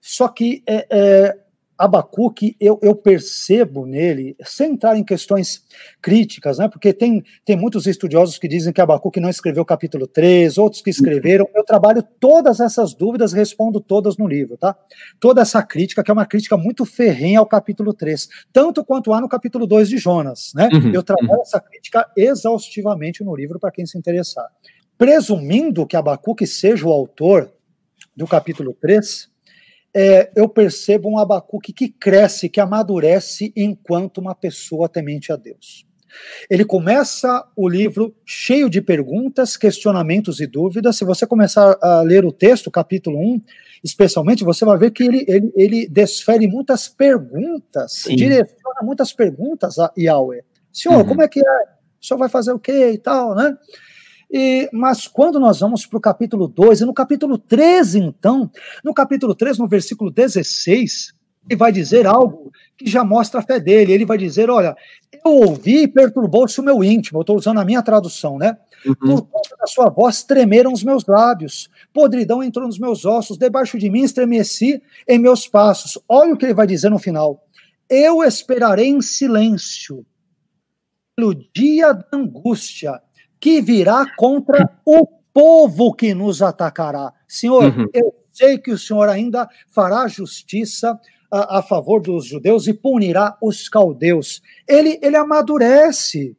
Só 0.00 0.28
que 0.28 0.62
é, 0.66 0.86
é, 0.90 1.38
Abacuque, 1.80 2.54
eu, 2.60 2.78
eu 2.82 2.94
percebo 2.94 3.86
nele, 3.86 4.36
sem 4.44 4.72
entrar 4.72 4.98
em 4.98 5.02
questões 5.02 5.64
críticas, 6.02 6.58
né, 6.58 6.68
porque 6.68 6.92
tem, 6.92 7.24
tem 7.42 7.56
muitos 7.56 7.86
estudiosos 7.86 8.36
que 8.36 8.46
dizem 8.46 8.70
que 8.70 8.82
Abacuque 8.82 9.18
não 9.18 9.30
escreveu 9.30 9.62
o 9.62 9.66
capítulo 9.66 10.06
3, 10.06 10.58
outros 10.58 10.82
que 10.82 10.90
escreveram. 10.90 11.48
Eu 11.54 11.64
trabalho 11.64 12.02
todas 12.20 12.60
essas 12.60 12.92
dúvidas, 12.92 13.32
respondo 13.32 13.80
todas 13.80 14.18
no 14.18 14.28
livro, 14.28 14.58
tá? 14.58 14.76
Toda 15.18 15.40
essa 15.40 15.62
crítica, 15.62 16.04
que 16.04 16.10
é 16.10 16.12
uma 16.12 16.26
crítica 16.26 16.54
muito 16.54 16.84
ferrenha 16.84 17.38
ao 17.38 17.46
capítulo 17.46 17.94
3, 17.94 18.28
tanto 18.52 18.84
quanto 18.84 19.14
há 19.14 19.20
no 19.22 19.28
capítulo 19.28 19.66
2 19.66 19.88
de 19.88 19.96
Jonas, 19.96 20.52
né? 20.54 20.68
Uhum, 20.70 20.92
eu 20.92 21.02
trabalho 21.02 21.30
uhum. 21.30 21.42
essa 21.42 21.60
crítica 21.60 22.06
exaustivamente 22.14 23.24
no 23.24 23.34
livro 23.34 23.58
para 23.58 23.70
quem 23.70 23.86
se 23.86 23.96
interessar. 23.96 24.46
Presumindo 24.98 25.86
que 25.86 25.96
Abacuque 25.96 26.46
seja 26.46 26.86
o 26.86 26.92
autor 26.92 27.50
do 28.14 28.26
capítulo 28.26 28.76
3, 28.78 29.29
é, 29.94 30.30
eu 30.36 30.48
percebo 30.48 31.10
um 31.10 31.18
Abacuque 31.18 31.72
que 31.72 31.88
cresce, 31.88 32.48
que 32.48 32.60
amadurece 32.60 33.52
enquanto 33.56 34.18
uma 34.18 34.34
pessoa 34.34 34.88
temente 34.88 35.32
a 35.32 35.36
Deus. 35.36 35.86
Ele 36.48 36.64
começa 36.64 37.46
o 37.56 37.68
livro 37.68 38.14
cheio 38.24 38.68
de 38.68 38.80
perguntas, 38.80 39.56
questionamentos 39.56 40.40
e 40.40 40.46
dúvidas. 40.46 40.96
Se 40.96 41.04
você 41.04 41.26
começar 41.26 41.76
a 41.80 42.02
ler 42.02 42.24
o 42.24 42.32
texto, 42.32 42.70
capítulo 42.70 43.18
1, 43.18 43.42
especialmente, 43.84 44.44
você 44.44 44.64
vai 44.64 44.76
ver 44.76 44.90
que 44.90 45.04
ele, 45.04 45.24
ele, 45.28 45.52
ele 45.54 45.88
desfere 45.88 46.46
muitas 46.46 46.88
perguntas, 46.88 47.92
Sim. 47.92 48.16
direciona 48.16 48.80
muitas 48.82 49.12
perguntas 49.12 49.78
a 49.78 49.92
Yahweh. 49.96 50.42
Senhor, 50.72 50.98
uhum. 50.98 51.06
como 51.06 51.22
é 51.22 51.28
que 51.28 51.40
é? 51.40 51.62
O 52.00 52.06
senhor 52.06 52.18
vai 52.18 52.28
fazer 52.28 52.52
o 52.52 52.58
quê 52.58 52.90
e 52.90 52.98
tal, 52.98 53.34
né? 53.34 53.56
E, 54.32 54.68
mas 54.72 55.08
quando 55.08 55.40
nós 55.40 55.60
vamos 55.60 55.84
para 55.84 55.96
o 55.96 56.00
capítulo 56.00 56.46
2, 56.46 56.82
e 56.82 56.84
no 56.84 56.94
capítulo 56.94 57.36
13, 57.36 57.98
então, 57.98 58.50
no 58.84 58.94
capítulo 58.94 59.34
3, 59.34 59.58
no 59.58 59.66
versículo 59.66 60.10
16, 60.10 61.12
ele 61.48 61.56
vai 61.56 61.72
dizer 61.72 62.06
algo 62.06 62.52
que 62.76 62.88
já 62.88 63.02
mostra 63.02 63.40
a 63.40 63.42
fé 63.42 63.58
dele. 63.58 63.92
Ele 63.92 64.04
vai 64.04 64.16
dizer: 64.16 64.48
Olha, 64.50 64.76
eu 65.24 65.32
ouvi 65.32 65.82
e 65.82 65.88
perturbou-se 65.88 66.60
o 66.60 66.62
meu 66.62 66.84
íntimo. 66.84 67.18
Eu 67.18 67.22
estou 67.22 67.36
usando 67.36 67.58
a 67.58 67.64
minha 67.64 67.82
tradução, 67.82 68.38
né? 68.38 68.56
Uhum. 68.86 68.94
Por 68.94 69.22
conta 69.22 69.56
da 69.58 69.66
sua 69.66 69.90
voz 69.90 70.22
tremeram 70.22 70.72
os 70.72 70.84
meus 70.84 71.04
lábios, 71.06 71.68
podridão 71.92 72.42
entrou 72.42 72.66
nos 72.66 72.78
meus 72.78 73.04
ossos, 73.04 73.36
debaixo 73.36 73.78
de 73.78 73.90
mim 73.90 74.02
estremeci 74.02 74.80
em 75.08 75.18
meus 75.18 75.46
passos. 75.46 75.98
Olha 76.08 76.32
o 76.32 76.36
que 76.36 76.46
ele 76.46 76.54
vai 76.54 76.66
dizer 76.66 76.88
no 76.88 76.98
final: 76.98 77.44
Eu 77.88 78.22
esperarei 78.22 78.88
em 78.88 79.00
silêncio 79.00 80.06
pelo 81.16 81.34
dia 81.54 81.92
da 81.92 82.06
angústia 82.12 83.00
que 83.40 83.60
virá 83.60 84.06
contra 84.16 84.70
o 84.84 85.06
povo 85.32 85.94
que 85.94 86.12
nos 86.12 86.42
atacará. 86.42 87.12
Senhor, 87.26 87.64
uhum. 87.64 87.86
eu 87.94 88.14
sei 88.32 88.58
que 88.58 88.70
o 88.70 88.78
Senhor 88.78 89.08
ainda 89.08 89.48
fará 89.68 90.06
justiça 90.06 90.98
a, 91.30 91.58
a, 91.58 91.62
favor 91.62 92.00
dos 92.00 92.26
judeus 92.26 92.66
e 92.66 92.74
punirá 92.74 93.36
os 93.40 93.68
caldeus. 93.68 94.42
Ele, 94.68 94.98
ele 95.00 95.16
amadurece. 95.16 96.36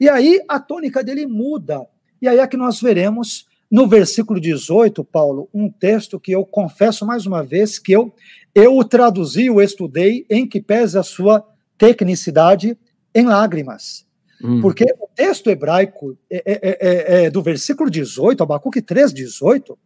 E 0.00 0.08
aí 0.08 0.40
a 0.48 0.60
tônica 0.60 1.02
dele 1.02 1.26
muda. 1.26 1.86
E 2.20 2.28
aí 2.28 2.38
é 2.38 2.46
que 2.46 2.56
nós 2.56 2.80
veremos 2.80 3.46
no 3.70 3.86
versículo 3.86 4.40
18, 4.40 5.04
Paulo, 5.04 5.48
um 5.52 5.70
texto 5.70 6.18
que 6.18 6.32
eu 6.32 6.44
confesso 6.44 7.04
mais 7.06 7.26
uma 7.26 7.42
vez 7.44 7.78
que 7.78 7.92
eu, 7.92 8.14
eu 8.54 8.76
o 8.76 8.84
traduzi, 8.84 9.50
o 9.50 9.60
estudei, 9.60 10.24
em 10.28 10.46
que 10.46 10.60
pese 10.60 10.98
a 10.98 11.02
sua 11.02 11.46
tecnicidade, 11.76 12.76
em 13.14 13.26
lágrimas. 13.26 14.07
Hum. 14.42 14.60
Porque 14.60 14.84
o 15.00 15.08
texto 15.14 15.50
hebraico 15.50 16.16
é, 16.30 16.42
é, 16.46 16.58
é, 16.62 17.24
é, 17.24 17.30
do 17.30 17.42
versículo 17.42 17.90
18, 17.90 18.42
Abacuque 18.42 18.80
3, 18.80 19.12
18, 19.12 19.76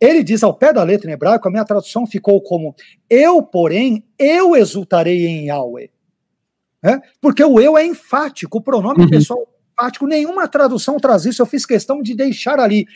ele 0.00 0.22
diz 0.22 0.42
ao 0.42 0.54
pé 0.54 0.72
da 0.72 0.82
letra 0.82 1.10
em 1.10 1.12
hebraico, 1.12 1.46
a 1.46 1.50
minha 1.50 1.64
tradução 1.64 2.06
ficou 2.06 2.40
como: 2.40 2.74
Eu, 3.08 3.42
porém, 3.42 4.04
eu 4.18 4.56
exultarei 4.56 5.26
em 5.26 5.46
Yahweh. 5.48 5.90
É? 6.82 7.00
Porque 7.20 7.42
o 7.44 7.60
eu 7.60 7.76
é 7.76 7.84
enfático, 7.84 8.58
o 8.58 8.62
pronome 8.62 9.02
uhum. 9.02 9.10
pessoal 9.10 9.40
é 9.40 9.82
enfático, 9.82 10.06
nenhuma 10.06 10.46
tradução 10.46 10.96
traz 10.96 11.24
isso, 11.24 11.42
eu 11.42 11.46
fiz 11.46 11.66
questão 11.66 12.00
de 12.00 12.14
deixar 12.14 12.60
ali. 12.60 12.86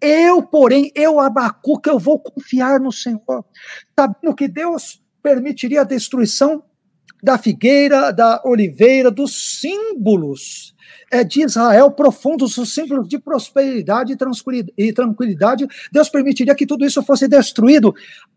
Eu, 0.00 0.42
porém, 0.42 0.92
eu, 0.94 1.18
Abacuque, 1.18 1.88
eu 1.88 1.98
vou 1.98 2.18
confiar 2.18 2.78
no 2.78 2.92
Senhor, 2.92 3.44
sabendo 3.98 4.34
que 4.34 4.46
Deus 4.46 5.00
permitiria 5.22 5.80
a 5.80 5.84
destruição 5.84 6.62
da 7.22 7.38
figueira, 7.38 8.12
da 8.12 8.40
oliveira, 8.44 9.10
dos 9.10 9.60
símbolos 9.60 10.74
é, 11.10 11.24
de 11.24 11.42
Israel 11.42 11.90
profundos, 11.90 12.56
os 12.58 12.72
símbolos 12.72 13.08
de 13.08 13.18
prosperidade 13.18 14.16
e 14.76 14.92
tranquilidade. 14.92 15.66
Deus 15.90 16.08
permitiria 16.08 16.54
que 16.54 16.66
tudo 16.66 16.84
isso 16.84 17.02
fosse 17.02 17.26
destruído. 17.26 17.94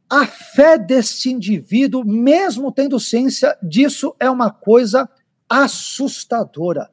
A 0.10 0.26
fé 0.26 0.78
deste 0.78 1.30
indivíduo, 1.30 2.04
mesmo 2.06 2.72
tendo 2.72 3.00
ciência 3.00 3.58
disso, 3.62 4.16
é 4.20 4.30
uma 4.30 4.50
coisa 4.50 5.10
assustadora. 5.50 6.90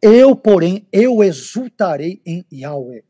Eu, 0.00 0.36
porém, 0.36 0.86
eu 0.92 1.22
exultarei 1.22 2.20
em 2.24 2.44
Yahweh 2.52 3.02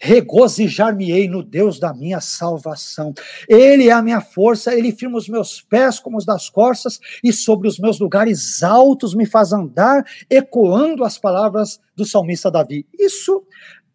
regozijar-me-ei 0.00 1.28
no 1.28 1.42
Deus 1.42 1.78
da 1.78 1.92
minha 1.92 2.20
salvação. 2.20 3.14
Ele 3.48 3.88
é 3.88 3.92
a 3.92 4.02
minha 4.02 4.20
força, 4.20 4.74
ele 4.74 4.92
firma 4.92 5.18
os 5.18 5.28
meus 5.28 5.60
pés 5.60 5.98
como 5.98 6.16
os 6.16 6.24
das 6.24 6.48
corças, 6.48 7.00
e 7.22 7.32
sobre 7.32 7.68
os 7.68 7.78
meus 7.78 7.98
lugares 7.98 8.62
altos 8.62 9.14
me 9.14 9.26
faz 9.26 9.52
andar, 9.52 10.04
ecoando 10.28 11.04
as 11.04 11.18
palavras 11.18 11.80
do 11.94 12.04
salmista 12.04 12.50
Davi. 12.50 12.86
Isso 12.98 13.44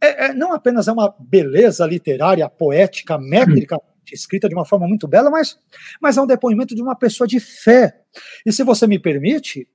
é, 0.02 0.26
é, 0.26 0.34
não 0.34 0.52
apenas 0.52 0.88
é 0.88 0.92
uma 0.92 1.14
beleza 1.20 1.86
literária, 1.86 2.50
poética, 2.50 3.18
métrica, 3.20 3.78
escrita 4.12 4.50
de 4.50 4.56
uma 4.56 4.66
forma 4.66 4.88
muito 4.88 5.08
bela, 5.08 5.30
mas, 5.30 5.58
mas 6.02 6.18
é 6.18 6.22
um 6.22 6.28
depoimento 6.28 6.76
de 6.76 6.82
uma 6.82 6.96
pessoa 6.96 7.28
de 7.28 7.40
fé. 7.40 8.02
E 8.46 8.52
se 8.52 8.64
você 8.64 8.88
me 8.88 8.98
permite, 8.98 9.68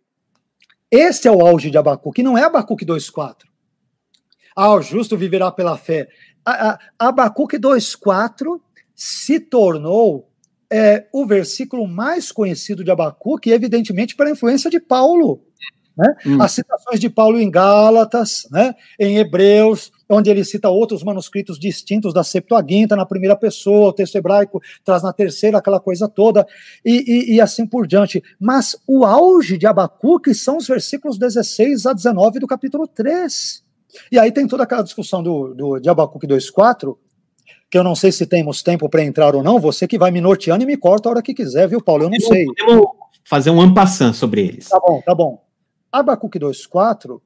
esse 0.91 1.29
é 1.29 1.31
o 1.31 1.47
auge 1.47 1.71
de 1.71 1.79
Abacuque, 1.79 2.23
não 2.23 2.37
é 2.37 2.43
Abacuque 2.43 2.85
2.4. 2.85 3.45
Ah, 4.57 4.75
o 4.75 4.81
justo 4.81 5.19
viverá 5.19 5.53
pela 5.53 5.77
fé. 5.77 6.09
Abacuque 6.99 7.59
2,4 7.59 8.59
se 8.95 9.39
tornou 9.39 10.29
é, 10.71 11.07
o 11.13 11.27
versículo 11.27 11.87
mais 11.87 12.33
conhecido 12.33 12.83
de 12.83 12.91
Abacuque, 12.91 13.51
evidentemente 13.51 14.17
pela 14.17 14.31
influência 14.31 14.71
de 14.71 14.81
Paulo. 14.81 15.43
Né? 15.97 16.15
Hum. 16.27 16.43
As 16.43 16.53
citações 16.53 17.01
de 17.01 17.09
Paulo 17.09 17.39
em 17.39 17.51
Gálatas, 17.51 18.47
né? 18.51 18.75
em 18.99 19.19
Hebreus, 19.19 19.91
onde 20.09 20.31
ele 20.31 20.45
cita 20.45 20.69
outros 20.69 21.03
manuscritos 21.03 21.59
distintos 21.59 22.13
da 22.13 22.23
Septuaginta 22.23 22.95
na 22.95 23.07
primeira 23.07 23.35
pessoa, 23.35 23.89
o 23.89 23.93
texto 23.93 24.17
hebraico 24.17 24.63
traz 24.85 25.03
na 25.03 25.13
terceira 25.13 25.59
aquela 25.59 25.81
coisa 25.81 26.09
toda, 26.09 26.47
e, 26.85 27.33
e, 27.33 27.35
e 27.37 27.41
assim 27.41 27.67
por 27.67 27.87
diante. 27.87 28.23
Mas 28.39 28.77
o 28.87 29.05
auge 29.05 29.57
de 29.57 29.67
Abacuque 29.67 30.35
são 30.35 30.59
os 30.59 30.67
versículos 30.67 31.19
16 31.19 31.87
a 31.87 31.93
19 31.93 32.41
do 32.41 32.47
capítulo 32.47 32.87
3. 32.87 33.66
E 34.11 34.19
aí 34.19 34.33
tem 34.33 34.47
toda 34.47 34.63
aquela 34.63 34.83
discussão 34.83 35.23
do, 35.23 35.55
do, 35.55 35.79
de 35.79 35.89
Abacuque 35.89 36.27
2.4, 36.27 36.97
que 37.71 37.79
eu 37.79 37.85
não 37.85 37.95
sei 37.95 38.13
se 38.13 38.27
temos 38.27 38.63
tempo 38.63 38.89
para 38.89 39.05
entrar 39.05 39.35
ou 39.35 39.43
não, 39.43 39.59
você 39.59 39.87
que 39.87 39.99
vai 39.99 40.11
me 40.11 40.21
norteando 40.21 40.63
e 40.63 40.67
me 40.67 40.77
corta 40.77 41.09
a 41.09 41.13
hora 41.13 41.23
que 41.23 41.35
quiser, 41.35 41.69
viu, 41.69 41.83
Paulo? 41.83 42.05
Eu 42.05 42.11
não 42.11 42.21
sei. 42.21 42.45
Podemos 42.47 42.87
fazer 43.25 43.51
um 43.51 43.61
ampassant 43.61 44.15
sobre 44.15 44.47
eles. 44.47 44.69
Tá 44.69 44.79
bom, 44.79 45.03
tá 45.05 45.15
bom. 45.15 45.45
Abacuque 45.91 46.39
2.4, 46.39 47.21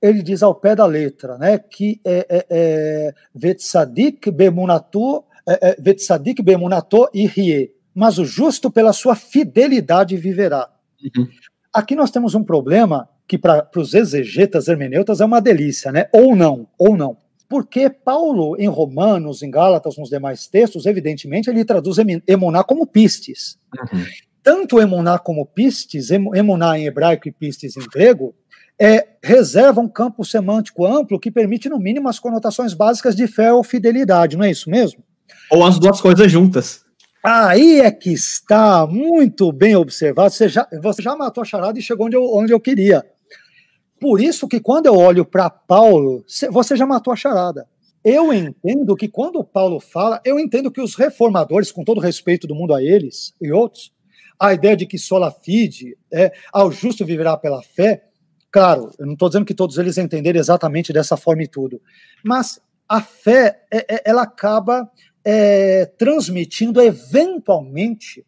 ele 0.00 0.22
diz 0.22 0.42
ao 0.42 0.54
pé 0.54 0.74
da 0.74 0.86
letra, 0.86 1.36
né, 1.38 1.58
que 1.58 2.00
é, 2.04 2.26
é, 2.28 2.46
é 2.48 3.14
Vetsadik 3.34 4.30
bemunato, 4.30 5.24
é, 5.46 5.70
é, 5.70 5.76
Vetsadik 5.80 6.42
bemunato 6.42 7.08
e 7.12 7.26
rie, 7.26 7.72
mas 7.94 8.18
o 8.18 8.24
justo 8.24 8.70
pela 8.70 8.92
sua 8.92 9.14
fidelidade 9.14 10.16
viverá. 10.16 10.68
Uhum. 11.02 11.28
Aqui 11.72 11.94
nós 11.94 12.10
temos 12.10 12.34
um 12.34 12.44
problema 12.44 13.08
que 13.26 13.36
para 13.36 13.68
os 13.76 13.94
exegetas 13.94 14.68
hermeneutas 14.68 15.20
é 15.20 15.24
uma 15.24 15.40
delícia, 15.40 15.90
né? 15.90 16.08
Ou 16.12 16.36
não, 16.36 16.68
ou 16.78 16.96
não. 16.96 17.16
Porque 17.48 17.88
Paulo, 17.88 18.56
em 18.58 18.66
Romanos, 18.66 19.42
em 19.42 19.50
Gálatas, 19.50 19.96
nos 19.96 20.08
demais 20.08 20.48
textos, 20.48 20.86
evidentemente, 20.86 21.48
ele 21.48 21.64
traduz 21.64 21.96
emuná 22.26 22.64
como 22.64 22.86
pistes. 22.86 23.58
Uhum. 23.92 24.04
Tanto 24.42 24.80
emuná 24.80 25.18
como 25.18 25.46
pistes, 25.46 26.10
emuná 26.10 26.78
em 26.78 26.86
hebraico 26.86 27.28
e 27.28 27.32
pistes 27.32 27.76
em 27.76 27.86
grego, 27.88 28.34
é, 28.78 29.06
reserva 29.22 29.80
um 29.80 29.88
campo 29.88 30.24
semântico 30.24 30.84
amplo 30.84 31.18
que 31.18 31.30
permite, 31.30 31.68
no 31.68 31.78
mínimo, 31.78 32.08
as 32.08 32.18
conotações 32.18 32.74
básicas 32.74 33.16
de 33.16 33.26
fé 33.26 33.52
ou 33.52 33.64
fidelidade, 33.64 34.36
não 34.36 34.44
é 34.44 34.50
isso 34.50 34.68
mesmo? 34.68 35.02
Ou 35.50 35.64
as 35.64 35.78
duas 35.78 36.00
coisas 36.00 36.30
juntas. 36.30 36.84
Aí 37.24 37.80
é 37.80 37.90
que 37.90 38.12
está 38.12 38.86
muito 38.86 39.50
bem 39.50 39.74
observado. 39.74 40.30
Você 40.30 40.48
já, 40.48 40.66
você 40.80 41.02
já 41.02 41.16
matou 41.16 41.42
a 41.42 41.44
charada 41.44 41.78
e 41.78 41.82
chegou 41.82 42.06
onde 42.06 42.16
eu, 42.16 42.22
onde 42.22 42.52
eu 42.52 42.60
queria. 42.60 43.04
Por 44.00 44.20
isso 44.20 44.46
que 44.46 44.60
quando 44.60 44.86
eu 44.86 44.94
olho 44.94 45.24
para 45.24 45.48
Paulo, 45.48 46.24
você 46.50 46.76
já 46.76 46.86
matou 46.86 47.12
a 47.12 47.16
charada. 47.16 47.66
Eu 48.04 48.32
entendo 48.32 48.94
que 48.94 49.08
quando 49.08 49.42
Paulo 49.42 49.80
fala, 49.80 50.20
eu 50.24 50.38
entendo 50.38 50.70
que 50.70 50.80
os 50.80 50.94
reformadores, 50.94 51.72
com 51.72 51.82
todo 51.82 52.00
respeito 52.00 52.46
do 52.46 52.54
mundo 52.54 52.74
a 52.74 52.82
eles 52.82 53.34
e 53.40 53.50
outros, 53.50 53.92
a 54.38 54.52
ideia 54.52 54.76
de 54.76 54.86
que 54.86 54.98
sola 54.98 55.30
fide, 55.30 55.96
é, 56.12 56.30
ao 56.52 56.70
justo 56.70 57.04
viverá 57.04 57.36
pela 57.36 57.62
fé, 57.62 58.04
claro, 58.50 58.92
eu 58.98 59.06
não 59.06 59.14
estou 59.14 59.28
dizendo 59.28 59.46
que 59.46 59.54
todos 59.54 59.76
eles 59.78 59.98
entenderam 59.98 60.38
exatamente 60.38 60.92
dessa 60.92 61.16
forma 61.16 61.42
e 61.42 61.48
tudo, 61.48 61.80
mas 62.24 62.60
a 62.88 63.00
fé, 63.00 63.64
é, 63.72 63.96
é, 63.96 64.02
ela 64.04 64.22
acaba 64.22 64.88
é, 65.24 65.86
transmitindo 65.98 66.80
eventualmente 66.80 68.24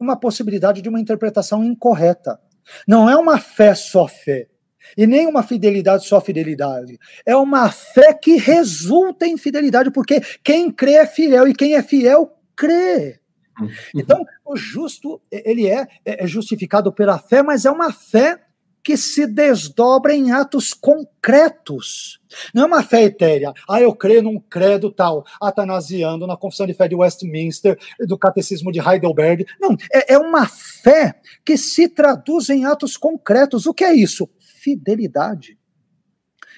uma 0.00 0.16
possibilidade 0.16 0.82
de 0.82 0.88
uma 0.88 1.00
interpretação 1.00 1.62
incorreta. 1.64 2.40
Não 2.88 3.08
é 3.08 3.16
uma 3.16 3.38
fé 3.38 3.74
só 3.74 4.08
fé. 4.08 4.48
E 4.96 5.06
nem 5.06 5.26
uma 5.26 5.42
fidelidade 5.42 6.06
só 6.06 6.20
fidelidade. 6.20 6.98
É 7.24 7.36
uma 7.36 7.70
fé 7.70 8.12
que 8.12 8.36
resulta 8.36 9.26
em 9.26 9.36
fidelidade, 9.36 9.90
porque 9.90 10.20
quem 10.42 10.70
crê 10.70 10.94
é 10.94 11.06
fiel 11.06 11.48
e 11.48 11.54
quem 11.54 11.74
é 11.74 11.82
fiel 11.82 12.32
crê. 12.56 13.20
Uhum. 13.60 13.68
Então, 13.94 14.24
o 14.44 14.56
justo, 14.56 15.20
ele 15.30 15.68
é, 15.68 15.86
é 16.04 16.26
justificado 16.26 16.92
pela 16.92 17.18
fé, 17.18 17.42
mas 17.42 17.64
é 17.64 17.70
uma 17.70 17.92
fé 17.92 18.40
que 18.84 18.98
se 18.98 19.26
desdobra 19.26 20.14
em 20.14 20.30
atos 20.30 20.74
concretos. 20.74 22.20
Não 22.54 22.64
é 22.64 22.66
uma 22.66 22.82
fé 22.82 23.04
etérea. 23.04 23.54
Ah, 23.66 23.80
eu 23.80 23.94
creio 23.94 24.22
num 24.22 24.38
credo 24.38 24.92
tal, 24.92 25.24
atanasiando 25.40 26.26
na 26.26 26.36
Confissão 26.36 26.66
de 26.66 26.74
Fé 26.74 26.86
de 26.86 26.94
Westminster, 26.94 27.78
do 28.00 28.18
Catecismo 28.18 28.70
de 28.70 28.80
Heidelberg. 28.80 29.46
Não, 29.58 29.74
é, 29.90 30.12
é 30.12 30.18
uma 30.18 30.46
fé 30.46 31.18
que 31.42 31.56
se 31.56 31.88
traduz 31.88 32.50
em 32.50 32.66
atos 32.66 32.98
concretos. 32.98 33.64
O 33.64 33.72
que 33.72 33.84
é 33.84 33.94
isso? 33.94 34.28
Fidelidade. 34.64 35.58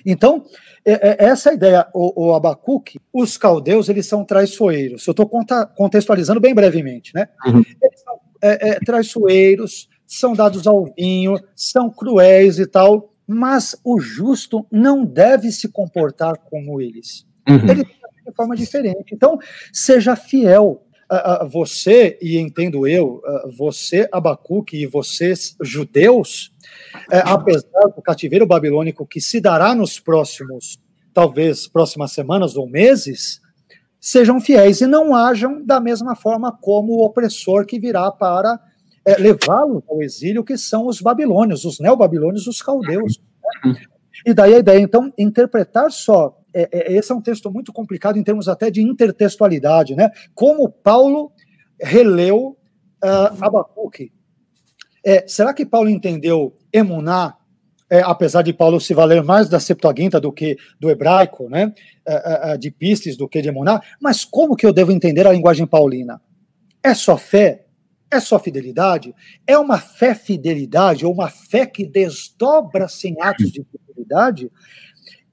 Então, 0.05 0.45
é, 0.85 1.24
é, 1.24 1.24
essa 1.27 1.53
ideia, 1.53 1.89
o, 1.93 2.28
o 2.28 2.35
Abacuque, 2.35 3.01
os 3.12 3.37
caldeus, 3.37 3.89
eles 3.89 4.07
são 4.07 4.24
traiçoeiros. 4.24 5.07
Eu 5.07 5.11
estou 5.11 5.28
contextualizando 5.74 6.41
bem 6.41 6.55
brevemente, 6.55 7.12
né? 7.15 7.28
Uhum. 7.47 7.62
Eles 7.83 8.01
são 8.03 8.20
é, 8.43 8.69
é, 8.69 8.78
traiçoeiros, 8.81 9.89
são 10.07 10.35
dados 10.35 10.66
ao 10.66 10.85
vinho, 10.97 11.37
são 11.55 11.91
cruéis 11.91 12.59
e 12.59 12.66
tal, 12.66 13.12
mas 13.27 13.77
o 13.83 13.99
justo 14.01 14.66
não 14.70 15.05
deve 15.05 15.51
se 15.51 15.69
comportar 15.69 16.39
como 16.39 16.81
eles. 16.81 17.27
Uhum. 17.49 17.69
Ele 17.69 17.85
tem 17.85 17.97
de 18.27 18.35
forma 18.37 18.55
diferente. 18.55 19.12
Então, 19.12 19.39
seja 19.73 20.15
fiel. 20.15 20.83
Uh, 21.09 21.49
você, 21.49 22.19
e 22.20 22.37
entendo 22.37 22.85
eu, 22.85 23.23
você, 23.57 24.09
Abacuque, 24.11 24.83
e 24.83 24.87
vocês, 24.87 25.55
judeus, 25.62 26.53
uh, 27.09 27.28
apesar 27.28 27.89
do 27.94 28.02
cativeiro 28.02 28.47
babilônico 28.47 29.06
que 29.06 29.20
se 29.20 29.40
dará 29.40 29.74
nos 29.74 29.98
próximos, 30.01 30.78
talvez, 31.12 31.66
próximas 31.66 32.12
semanas 32.12 32.56
ou 32.56 32.68
meses, 32.68 33.40
sejam 34.01 34.40
fiéis 34.40 34.81
e 34.81 34.86
não 34.86 35.14
hajam 35.14 35.64
da 35.64 35.81
mesma 35.81 36.14
forma 36.14 36.56
como 36.60 36.93
o 36.93 37.05
opressor 37.05 37.66
que 37.66 37.78
virá 37.78 38.10
para 38.10 38.60
é, 39.05 39.16
levá-los 39.16 39.82
ao 39.89 40.02
exílio, 40.02 40.44
que 40.44 40.56
são 40.59 40.86
os 40.86 41.01
babilônios, 41.01 41.64
os 41.64 41.78
neobabilônios, 41.78 42.47
os 42.47 42.60
caldeus. 42.60 43.20
Né? 43.64 43.74
E 44.24 44.35
daí 44.35 44.55
a 44.55 44.59
ideia, 44.59 44.81
então, 44.81 45.12
interpretar 45.16 45.90
só. 45.90 46.39
É, 46.52 46.68
é, 46.73 46.93
esse 46.94 47.12
é 47.12 47.14
um 47.14 47.20
texto 47.20 47.51
muito 47.51 47.73
complicado 47.73 48.18
em 48.18 48.24
termos 48.24 48.48
até 48.48 48.70
de 48.70 48.82
intertextualidade, 48.82 49.94
né? 49.94 50.10
Como 50.35 50.68
Paulo 50.68 51.31
releu 51.81 52.56
uh, 53.05 53.44
Abacuque. 53.44 54.10
É, 55.05 55.24
será 55.28 55.55
que 55.55 55.64
Paulo 55.64 55.89
entendeu 55.89 56.55
emuná, 56.77 57.36
é, 57.89 58.01
apesar 58.01 58.43
de 58.43 58.53
Paulo 58.53 58.81
se 58.81 58.93
valer 58.93 59.23
mais 59.23 59.48
da 59.48 59.61
Septuaginta 59.61 60.20
do 60.20 60.32
que 60.32 60.57
do 60.78 60.90
hebraico, 60.90 61.48
né? 61.48 61.73
É, 62.07 62.53
é, 62.53 62.57
de 62.57 62.70
pistes 62.70 63.16
do 63.16 63.28
que 63.28 63.40
de 63.40 63.48
emuná? 63.48 63.81
Mas 64.01 64.24
como 64.24 64.57
que 64.57 64.66
eu 64.66 64.73
devo 64.73 64.93
entender 64.93 65.27
a 65.27 65.32
linguagem 65.32 65.66
paulina? 65.66 66.20
É 66.82 66.94
só 66.94 67.16
fé? 67.16 67.66
É 68.11 68.20
só 68.20 68.39
fidelidade? 68.39 69.15
É 69.47 69.59
uma 69.59 69.78
fé 69.78 70.15
fidelidade 70.15 71.05
ou 71.05 71.12
uma 71.12 71.28
fé 71.28 71.66
que 71.66 71.85
desdobra-se 71.85 73.09
em 73.09 73.16
atos 73.20 73.51
de 73.51 73.65
fidelidade? 73.65 74.51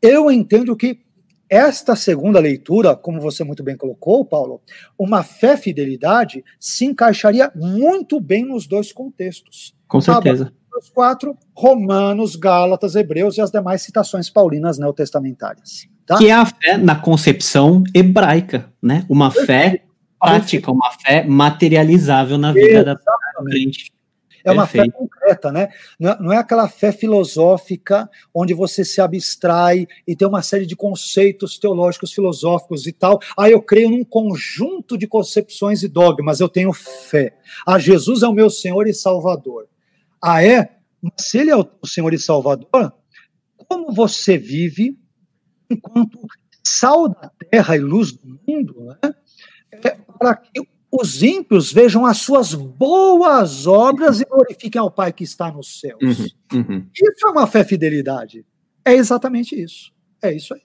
Eu 0.02 0.32
entendo 0.32 0.76
que 0.76 1.04
esta 1.50 1.96
segunda 1.96 2.40
leitura, 2.40 2.96
como 2.96 3.22
você 3.22 3.44
muito 3.44 3.64
bem 3.64 3.78
colocou, 3.78 4.26
Paulo, 4.26 4.60
uma 4.98 5.24
fé 5.24 5.56
fidelidade 5.56 6.44
se 6.60 6.86
encaixaria 6.86 7.52
muito 7.56 8.20
bem 8.20 8.44
nos 8.44 8.66
dois 8.66 8.92
contextos. 8.92 9.76
Com 9.88 10.02
certeza. 10.02 10.52
Os 10.78 10.90
quatro, 10.90 11.38
Romanos, 11.56 12.36
Gálatas, 12.36 12.96
Hebreus 12.96 13.38
e 13.38 13.42
as 13.42 13.52
demais 13.52 13.82
citações 13.82 14.30
paulinas 14.30 14.78
neotestamentárias. 14.78 15.88
Tá? 16.06 16.18
Que 16.18 16.30
é 16.30 16.34
a 16.34 16.46
fé 16.46 16.78
na 16.78 16.96
concepção 16.96 17.84
hebraica, 17.94 18.72
né? 18.82 19.06
Uma 19.08 19.32
fé 19.32 19.84
prática, 20.20 20.72
uma 20.72 20.92
fé 20.92 21.24
materializável 21.24 22.38
na 22.38 22.52
vida 22.52 22.68
Exatamente. 22.68 23.04
da 23.38 23.44
crente. 23.46 23.94
É 24.46 24.52
uma 24.52 24.68
Perfeito. 24.68 24.92
fé 24.92 24.98
concreta, 24.98 25.52
né? 25.52 25.70
É, 26.02 26.22
não 26.22 26.34
é 26.34 26.38
aquela 26.38 26.68
fé 26.68 26.92
filosófica 26.92 28.10
onde 28.34 28.54
você 28.54 28.84
se 28.84 29.00
abstrai 29.00 29.88
e 30.06 30.16
tem 30.16 30.28
uma 30.28 30.42
série 30.42 30.66
de 30.66 30.76
conceitos 30.76 31.58
teológicos, 31.58 32.12
filosóficos 32.12 32.86
e 32.86 32.92
tal. 32.92 33.20
Ah, 33.38 33.50
eu 33.50 33.62
creio 33.62 33.90
num 33.90 34.04
conjunto 34.04 34.98
de 34.98 35.08
concepções 35.08 35.82
e 35.82 35.88
dogmas, 35.88 36.42
eu 36.42 36.50
tenho 36.50 36.74
fé. 36.74 37.38
Ah, 37.66 37.80
Jesus 37.80 38.22
é 38.22 38.28
o 38.28 38.34
meu 38.34 38.50
Senhor 38.50 38.86
e 38.86 38.94
Salvador. 38.94 39.68
Ah, 40.24 40.42
é? 40.42 40.78
Mas 41.02 41.14
se 41.20 41.38
ele 41.38 41.52
é 41.52 41.56
o 41.56 41.68
Senhor 41.86 42.14
e 42.14 42.18
Salvador, 42.18 42.94
como 43.58 43.92
você 43.92 44.38
vive 44.38 44.98
enquanto 45.70 46.18
sal 46.66 47.10
da 47.10 47.30
terra 47.52 47.76
e 47.76 47.80
luz 47.80 48.14
do 48.14 48.40
mundo, 48.48 48.86
né? 48.86 49.14
É 49.72 49.98
para 50.18 50.36
que 50.38 50.62
os 50.90 51.22
ímpios 51.22 51.74
vejam 51.74 52.06
as 52.06 52.20
suas 52.20 52.54
boas 52.54 53.68
obras 53.68 54.22
e 54.22 54.26
glorifiquem 54.26 54.80
ao 54.80 54.92
Pai 54.92 55.12
que 55.12 55.24
está 55.24 55.52
nos 55.52 55.82
céus. 55.82 56.32
Uhum, 56.54 56.60
uhum. 56.60 56.88
Isso 56.94 57.28
é 57.28 57.30
uma 57.30 57.48
fé 57.48 57.66
fidelidade. 57.66 58.46
É 58.86 58.94
exatamente 58.94 59.62
isso. 59.62 59.92
É 60.22 60.34
isso 60.34 60.54
aí. 60.54 60.62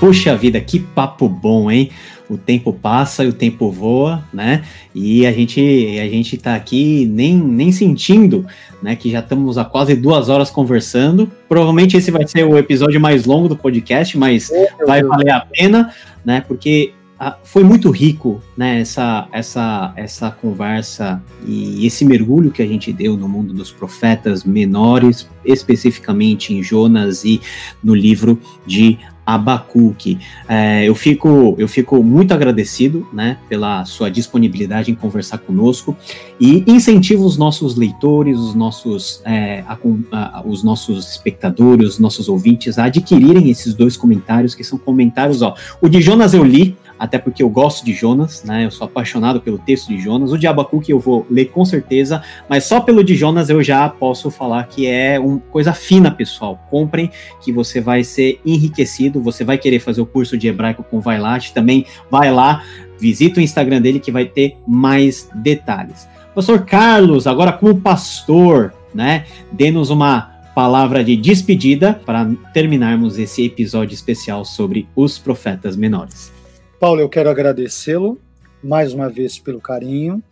Puxa 0.00 0.36
vida, 0.36 0.60
que 0.60 0.78
papo 0.78 1.28
bom, 1.28 1.70
hein? 1.70 1.90
o 2.28 2.36
tempo 2.36 2.72
passa 2.72 3.24
e 3.24 3.28
o 3.28 3.32
tempo 3.32 3.70
voa, 3.70 4.22
né? 4.32 4.62
E 4.94 5.26
a 5.26 5.32
gente 5.32 5.60
a 5.98 6.06
gente 6.08 6.36
está 6.36 6.54
aqui 6.54 7.06
nem, 7.06 7.36
nem 7.36 7.72
sentindo, 7.72 8.46
né? 8.82 8.94
Que 8.94 9.10
já 9.10 9.20
estamos 9.20 9.56
há 9.56 9.64
quase 9.64 9.94
duas 9.96 10.28
horas 10.28 10.50
conversando. 10.50 11.30
Provavelmente 11.48 11.96
esse 11.96 12.10
vai 12.10 12.26
ser 12.26 12.44
o 12.44 12.58
episódio 12.58 13.00
mais 13.00 13.24
longo 13.24 13.48
do 13.48 13.56
podcast, 13.56 14.16
mas 14.18 14.50
oh, 14.52 14.86
vai 14.86 15.00
Deus. 15.00 15.10
valer 15.10 15.30
a 15.30 15.40
pena, 15.40 15.92
né? 16.24 16.42
Porque 16.46 16.92
ah, 17.18 17.36
foi 17.42 17.64
muito 17.64 17.90
rico, 17.90 18.42
né? 18.56 18.80
Essa 18.80 19.26
essa 19.32 19.92
essa 19.96 20.30
conversa 20.30 21.22
e 21.46 21.86
esse 21.86 22.04
mergulho 22.04 22.50
que 22.50 22.62
a 22.62 22.66
gente 22.66 22.92
deu 22.92 23.16
no 23.16 23.28
mundo 23.28 23.54
dos 23.54 23.72
profetas 23.72 24.44
menores, 24.44 25.28
especificamente 25.44 26.52
em 26.52 26.62
Jonas 26.62 27.24
e 27.24 27.40
no 27.82 27.94
livro 27.94 28.38
de 28.66 28.98
Abacuque. 29.28 30.18
É, 30.48 30.88
eu, 30.88 30.94
fico, 30.94 31.54
eu 31.58 31.68
fico 31.68 32.02
muito 32.02 32.32
agradecido 32.32 33.06
né, 33.12 33.36
pela 33.46 33.84
sua 33.84 34.10
disponibilidade 34.10 34.90
em 34.90 34.94
conversar 34.94 35.36
conosco 35.36 35.94
e 36.40 36.64
incentivo 36.66 37.26
os 37.26 37.36
nossos 37.36 37.76
leitores, 37.76 38.38
os 38.38 38.54
nossos, 38.54 39.20
é, 39.26 39.62
a, 39.68 39.76
a, 40.12 40.42
os 40.46 40.64
nossos 40.64 41.10
espectadores, 41.10 41.90
os 41.90 41.98
nossos 41.98 42.26
ouvintes 42.26 42.78
a 42.78 42.84
adquirirem 42.84 43.50
esses 43.50 43.74
dois 43.74 43.98
comentários, 43.98 44.54
que 44.54 44.64
são 44.64 44.78
comentários, 44.78 45.42
ó. 45.42 45.54
O 45.78 45.90
de 45.90 46.00
Jonas 46.00 46.32
eu 46.32 46.42
li, 46.42 46.74
até 46.98 47.18
porque 47.18 47.42
eu 47.42 47.48
gosto 47.48 47.84
de 47.84 47.92
Jonas, 47.92 48.42
né? 48.44 48.64
Eu 48.64 48.70
sou 48.70 48.86
apaixonado 48.86 49.40
pelo 49.40 49.58
texto 49.58 49.88
de 49.88 49.98
Jonas. 50.00 50.32
O 50.32 50.38
de 50.38 50.46
Abacuque 50.46 50.90
eu 50.90 50.98
vou 50.98 51.26
ler 51.30 51.46
com 51.46 51.64
certeza, 51.64 52.22
mas 52.48 52.64
só 52.64 52.80
pelo 52.80 53.04
de 53.04 53.14
Jonas 53.14 53.48
eu 53.48 53.62
já 53.62 53.88
posso 53.88 54.30
falar 54.30 54.64
que 54.64 54.86
é 54.86 55.18
uma 55.18 55.38
coisa 55.50 55.72
fina, 55.72 56.10
pessoal. 56.10 56.58
Comprem 56.70 57.10
que 57.42 57.52
você 57.52 57.80
vai 57.80 58.02
ser 58.02 58.40
enriquecido, 58.44 59.20
você 59.20 59.44
vai 59.44 59.58
querer 59.58 59.78
fazer 59.78 60.00
o 60.00 60.06
curso 60.06 60.36
de 60.36 60.48
hebraico 60.48 60.82
com 60.82 61.00
Vailat, 61.00 61.52
também 61.52 61.86
vai 62.10 62.32
lá, 62.32 62.62
visita 62.98 63.40
o 63.40 63.42
Instagram 63.42 63.80
dele 63.80 64.00
que 64.00 64.10
vai 64.10 64.24
ter 64.24 64.56
mais 64.66 65.28
detalhes. 65.34 66.08
Pastor 66.34 66.64
Carlos, 66.64 67.26
agora 67.26 67.52
como 67.52 67.80
pastor, 67.80 68.72
né? 68.94 69.24
Dê-nos 69.52 69.90
uma 69.90 70.38
palavra 70.54 71.04
de 71.04 71.16
despedida 71.16 72.00
para 72.04 72.28
terminarmos 72.52 73.18
esse 73.18 73.44
episódio 73.44 73.94
especial 73.94 74.44
sobre 74.44 74.88
os 74.96 75.16
profetas 75.16 75.76
menores. 75.76 76.32
Paulo, 76.80 77.00
eu 77.00 77.08
quero 77.08 77.28
agradecê-lo 77.28 78.20
mais 78.62 78.92
uma 78.92 79.08
vez 79.08 79.36
pelo 79.36 79.60
carinho, 79.60 80.22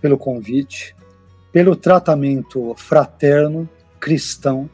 pelo 0.00 0.16
convite, 0.16 0.96
pelo 1.52 1.76
tratamento 1.76 2.74
fraterno, 2.78 3.68
cristão, 4.00 4.70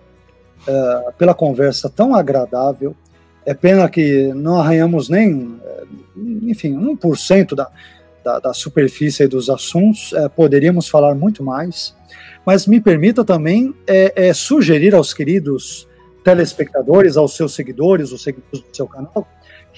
uh, 0.63 1.13
pela 1.19 1.35
conversa 1.35 1.91
tão 1.91 2.15
agradável. 2.15 2.95
É 3.45 3.53
pena 3.53 3.89
que 3.89 4.33
não 4.33 4.61
arranhamos 4.61 5.09
nem, 5.09 5.59
eh, 5.65 5.85
enfim, 6.43 6.77
1% 6.77 7.55
da, 7.55 7.69
da, 8.23 8.39
da 8.39 8.55
superfície 8.55 9.27
dos 9.27 9.51
assuntos, 9.51 10.13
uh, 10.13 10.31
poderíamos 10.31 10.89
falar 10.89 11.17
muito 11.17 11.43
mais, 11.43 11.97
mas 12.47 12.67
me 12.67 12.81
permita 12.81 13.25
também 13.25 13.75
é, 13.87 14.29
é, 14.29 14.33
sugerir 14.33 14.95
aos 14.95 15.13
queridos 15.13 15.89
telespectadores, 16.23 17.17
aos 17.17 17.35
seus 17.35 17.55
seguidores, 17.55 18.13
os 18.13 18.23
seguidores 18.23 18.61
do 18.61 18.77
seu 18.77 18.87
canal, 18.87 19.27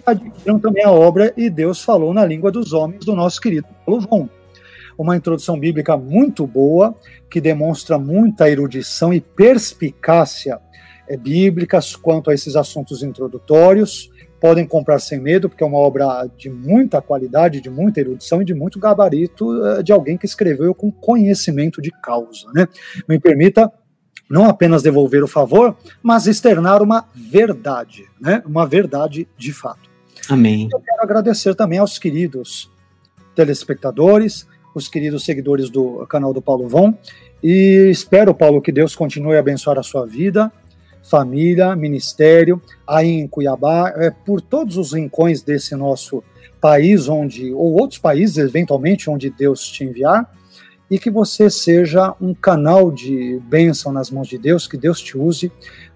que 0.01 0.11
adquiram 0.11 0.59
também 0.59 0.85
a 0.85 0.91
obra 0.91 1.33
E 1.37 1.51
Deus 1.51 1.83
Falou 1.83 2.13
na 2.15 2.25
Língua 2.25 2.51
dos 2.51 2.73
Homens, 2.73 3.05
do 3.05 3.15
nosso 3.15 3.41
querido 3.41 3.67
Paulo 3.85 4.01
Von. 4.01 4.29
Uma 4.97 5.17
introdução 5.17 5.59
bíblica 5.59 5.97
muito 5.97 6.47
boa, 6.47 6.95
que 7.31 7.41
demonstra 7.41 7.99
muita 7.99 8.51
erudição 8.51 9.15
e 9.15 9.21
perspicácia 9.21 10.61
é, 11.09 11.17
bíblicas 11.17 11.97
quanto 11.97 12.31
a 12.31 12.35
esses 12.35 12.55
assuntos 12.57 13.03
introdutórios. 13.03 14.11
Podem 14.41 14.67
comprar 14.67 14.99
sem 15.01 15.21
medo, 15.21 15.49
porque 15.49 15.63
é 15.63 15.67
uma 15.67 15.79
obra 15.79 16.29
de 16.37 16.49
muita 16.49 17.03
qualidade, 17.03 17.61
de 17.61 17.69
muita 17.69 18.01
erudição 18.01 18.41
e 18.41 18.45
de 18.45 18.55
muito 18.55 18.79
gabarito 18.79 19.65
é, 19.67 19.83
de 19.83 19.93
alguém 19.93 20.17
que 20.17 20.27
escreveu 20.27 20.75
com 20.75 20.91
conhecimento 20.91 21.81
de 21.83 21.91
causa. 21.91 22.47
Né? 22.55 22.67
Me 23.09 23.19
permita 23.19 23.71
não 24.31 24.45
apenas 24.45 24.83
devolver 24.83 25.25
o 25.25 25.29
favor, 25.29 25.77
mas 26.01 26.29
externar 26.29 26.81
uma 26.81 27.09
verdade, 27.13 28.05
né? 28.21 28.41
uma 28.47 28.65
verdade 28.65 29.27
de 29.37 29.53
fato. 29.53 29.90
Amém. 30.31 30.69
Eu 30.73 30.81
quero 30.81 31.03
agradecer 31.03 31.55
também 31.55 31.79
aos 31.79 31.99
queridos 31.99 32.71
telespectadores, 33.35 34.47
os 34.75 34.89
queridos 34.89 35.25
seguidores 35.25 35.69
do 35.69 36.07
canal 36.07 36.33
do 36.33 36.41
Paulo 36.41 36.69
Von, 36.69 36.95
e 37.43 37.89
espero, 37.91 38.33
Paulo, 38.35 38.63
que 38.63 38.71
Deus 38.71 38.95
continue 38.95 39.37
a 39.37 39.41
abençoar 39.41 39.79
a 39.79 39.83
sua 39.83 40.07
vida, 40.07 40.53
família, 41.03 41.75
ministério, 41.75 42.63
aí 42.87 43.09
em 43.09 43.27
Cuiabá, 43.27 43.93
é, 43.97 44.11
por 44.11 44.41
todos 44.41 44.77
os 44.77 44.93
rincões 44.93 45.43
desse 45.43 45.75
nosso 45.75 46.23
país, 46.61 47.09
onde, 47.09 47.53
ou 47.53 47.73
outros 47.81 47.99
países, 47.99 48.37
eventualmente, 48.37 49.11
onde 49.11 49.31
Deus 49.31 49.67
te 49.69 49.83
enviar, 49.83 50.31
e 50.91 50.99
que 50.99 51.11
você 51.11 51.49
seja 51.49 52.15
um 52.21 52.35
canal 52.35 52.91
de 52.91 53.41
bênção 53.49 53.93
nas 53.93 54.11
mãos 54.11 54.29
de 54.29 54.37
Deus, 54.37 54.67
que 54.67 54.77
Deus 54.77 55.01
te 55.01 55.17
use 55.17 55.51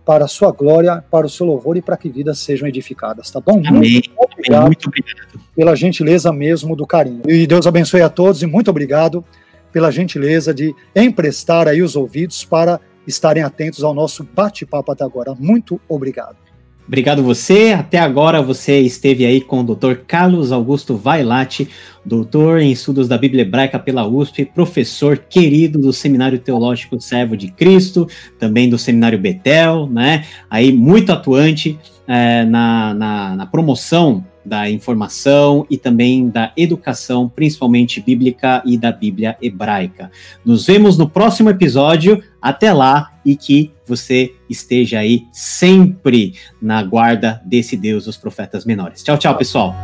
para 0.05 0.27
a 0.27 0.29
sua 0.29 0.51
glória, 0.53 1.03
para 1.11 1.27
o 1.27 1.31
seu 1.31 1.47
louvor 1.47 1.77
e 1.77 1.83
para 1.83 1.97
que 1.97 2.09
vidas 2.09 2.39
sejam 2.39 2.69
edificadas, 2.69 3.31
tá 3.31 3.41
bom? 3.41 3.63
Amém. 3.67 3.93
Muito 3.93 4.11
obrigado, 4.21 4.67
muito 4.67 4.89
obrigado 4.89 5.41
pela 5.57 5.75
gentileza 5.75 6.33
mesmo 6.33 6.77
do 6.77 6.87
carinho. 6.87 7.23
E 7.27 7.47
Deus 7.47 7.67
abençoe 7.67 8.03
a 8.03 8.09
todos 8.09 8.43
e 8.43 8.47
muito 8.47 8.71
obrigado 8.71 9.25
pela 9.73 9.91
gentileza 9.91 10.53
de 10.53 10.75
emprestar 10.95 11.67
aí 11.67 11.83
os 11.83 11.97
ouvidos 11.97 12.45
para 12.45 12.81
estarem 13.07 13.43
atentos 13.43 13.83
ao 13.83 13.95
nosso 13.95 14.25
bate-papo 14.25 14.93
até 14.93 15.05
agora. 15.05 15.35
Muito 15.39 15.81
obrigado. 15.89 16.44
Obrigado 16.87 17.23
você. 17.23 17.73
Até 17.73 17.99
agora 17.99 18.43
você 18.43 18.81
esteve 18.81 19.25
aí 19.25 19.41
com 19.41 19.61
o 19.61 19.75
Dr. 19.75 19.95
Carlos 20.07 20.53
Augusto 20.53 20.97
Vailate, 20.97 21.69
doutor 22.05 22.61
em 22.61 22.71
estudos 22.71 23.09
da 23.09 23.17
Bíblia 23.17 23.43
Hebraica 23.43 23.79
pela 23.79 24.07
USP, 24.07 24.45
professor 24.45 25.17
querido 25.17 25.79
do 25.79 25.93
Seminário 25.93 26.39
Teológico 26.39 27.01
Servo 27.01 27.37
de 27.37 27.51
Cristo, 27.51 28.07
também 28.39 28.69
do 28.69 28.77
Seminário 28.77 29.19
Betel, 29.19 29.89
né? 29.91 30.27
Aí 30.51 30.73
muito 30.73 31.11
atuante 31.11 31.79
é, 32.07 32.45
na, 32.45 32.93
na, 32.93 33.37
na 33.37 33.47
promoção 33.47 34.23
da 34.45 34.69
informação 34.69 35.67
e 35.71 35.79
também 35.79 36.29
da 36.29 36.53
educação, 36.55 37.31
principalmente 37.35 37.99
bíblica 37.99 38.63
e 38.67 38.77
da 38.77 38.93
Bíblia 38.93 39.39
hebraica. 39.41 40.11
Nos 40.45 40.67
vemos 40.67 40.99
no 40.99 41.09
próximo 41.09 41.49
episódio. 41.49 42.23
Até 42.43 42.75
lá 42.75 43.14
e 43.26 43.36
que 43.36 43.72
você 43.86 44.34
esteja 44.50 45.00
aí 45.00 45.28
sempre 45.32 46.34
na 46.62 46.82
guarda 46.84 47.42
desse 47.46 47.76
Deus 47.76 48.06
dos 48.06 48.18
profetas 48.18 48.66
menores. 48.66 49.04
Tchau, 49.04 49.18
tchau, 49.18 49.36
pessoal. 49.36 49.76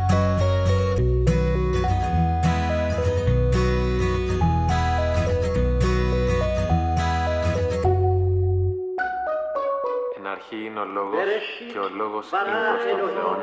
είναι 10.76 10.80
ο 10.80 10.84
Λόγος 10.84 11.44
και 11.72 11.78
ο 11.78 11.88
Λόγος 12.00 12.26
είναι 12.30 12.60
προς 12.70 12.84
τον 13.00 13.10
Θεόν 13.16 13.38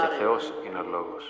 και 0.00 0.08
Θεός 0.18 0.52
είναι 0.66 0.78
ο 0.78 0.86
Λόγος. 0.94 1.24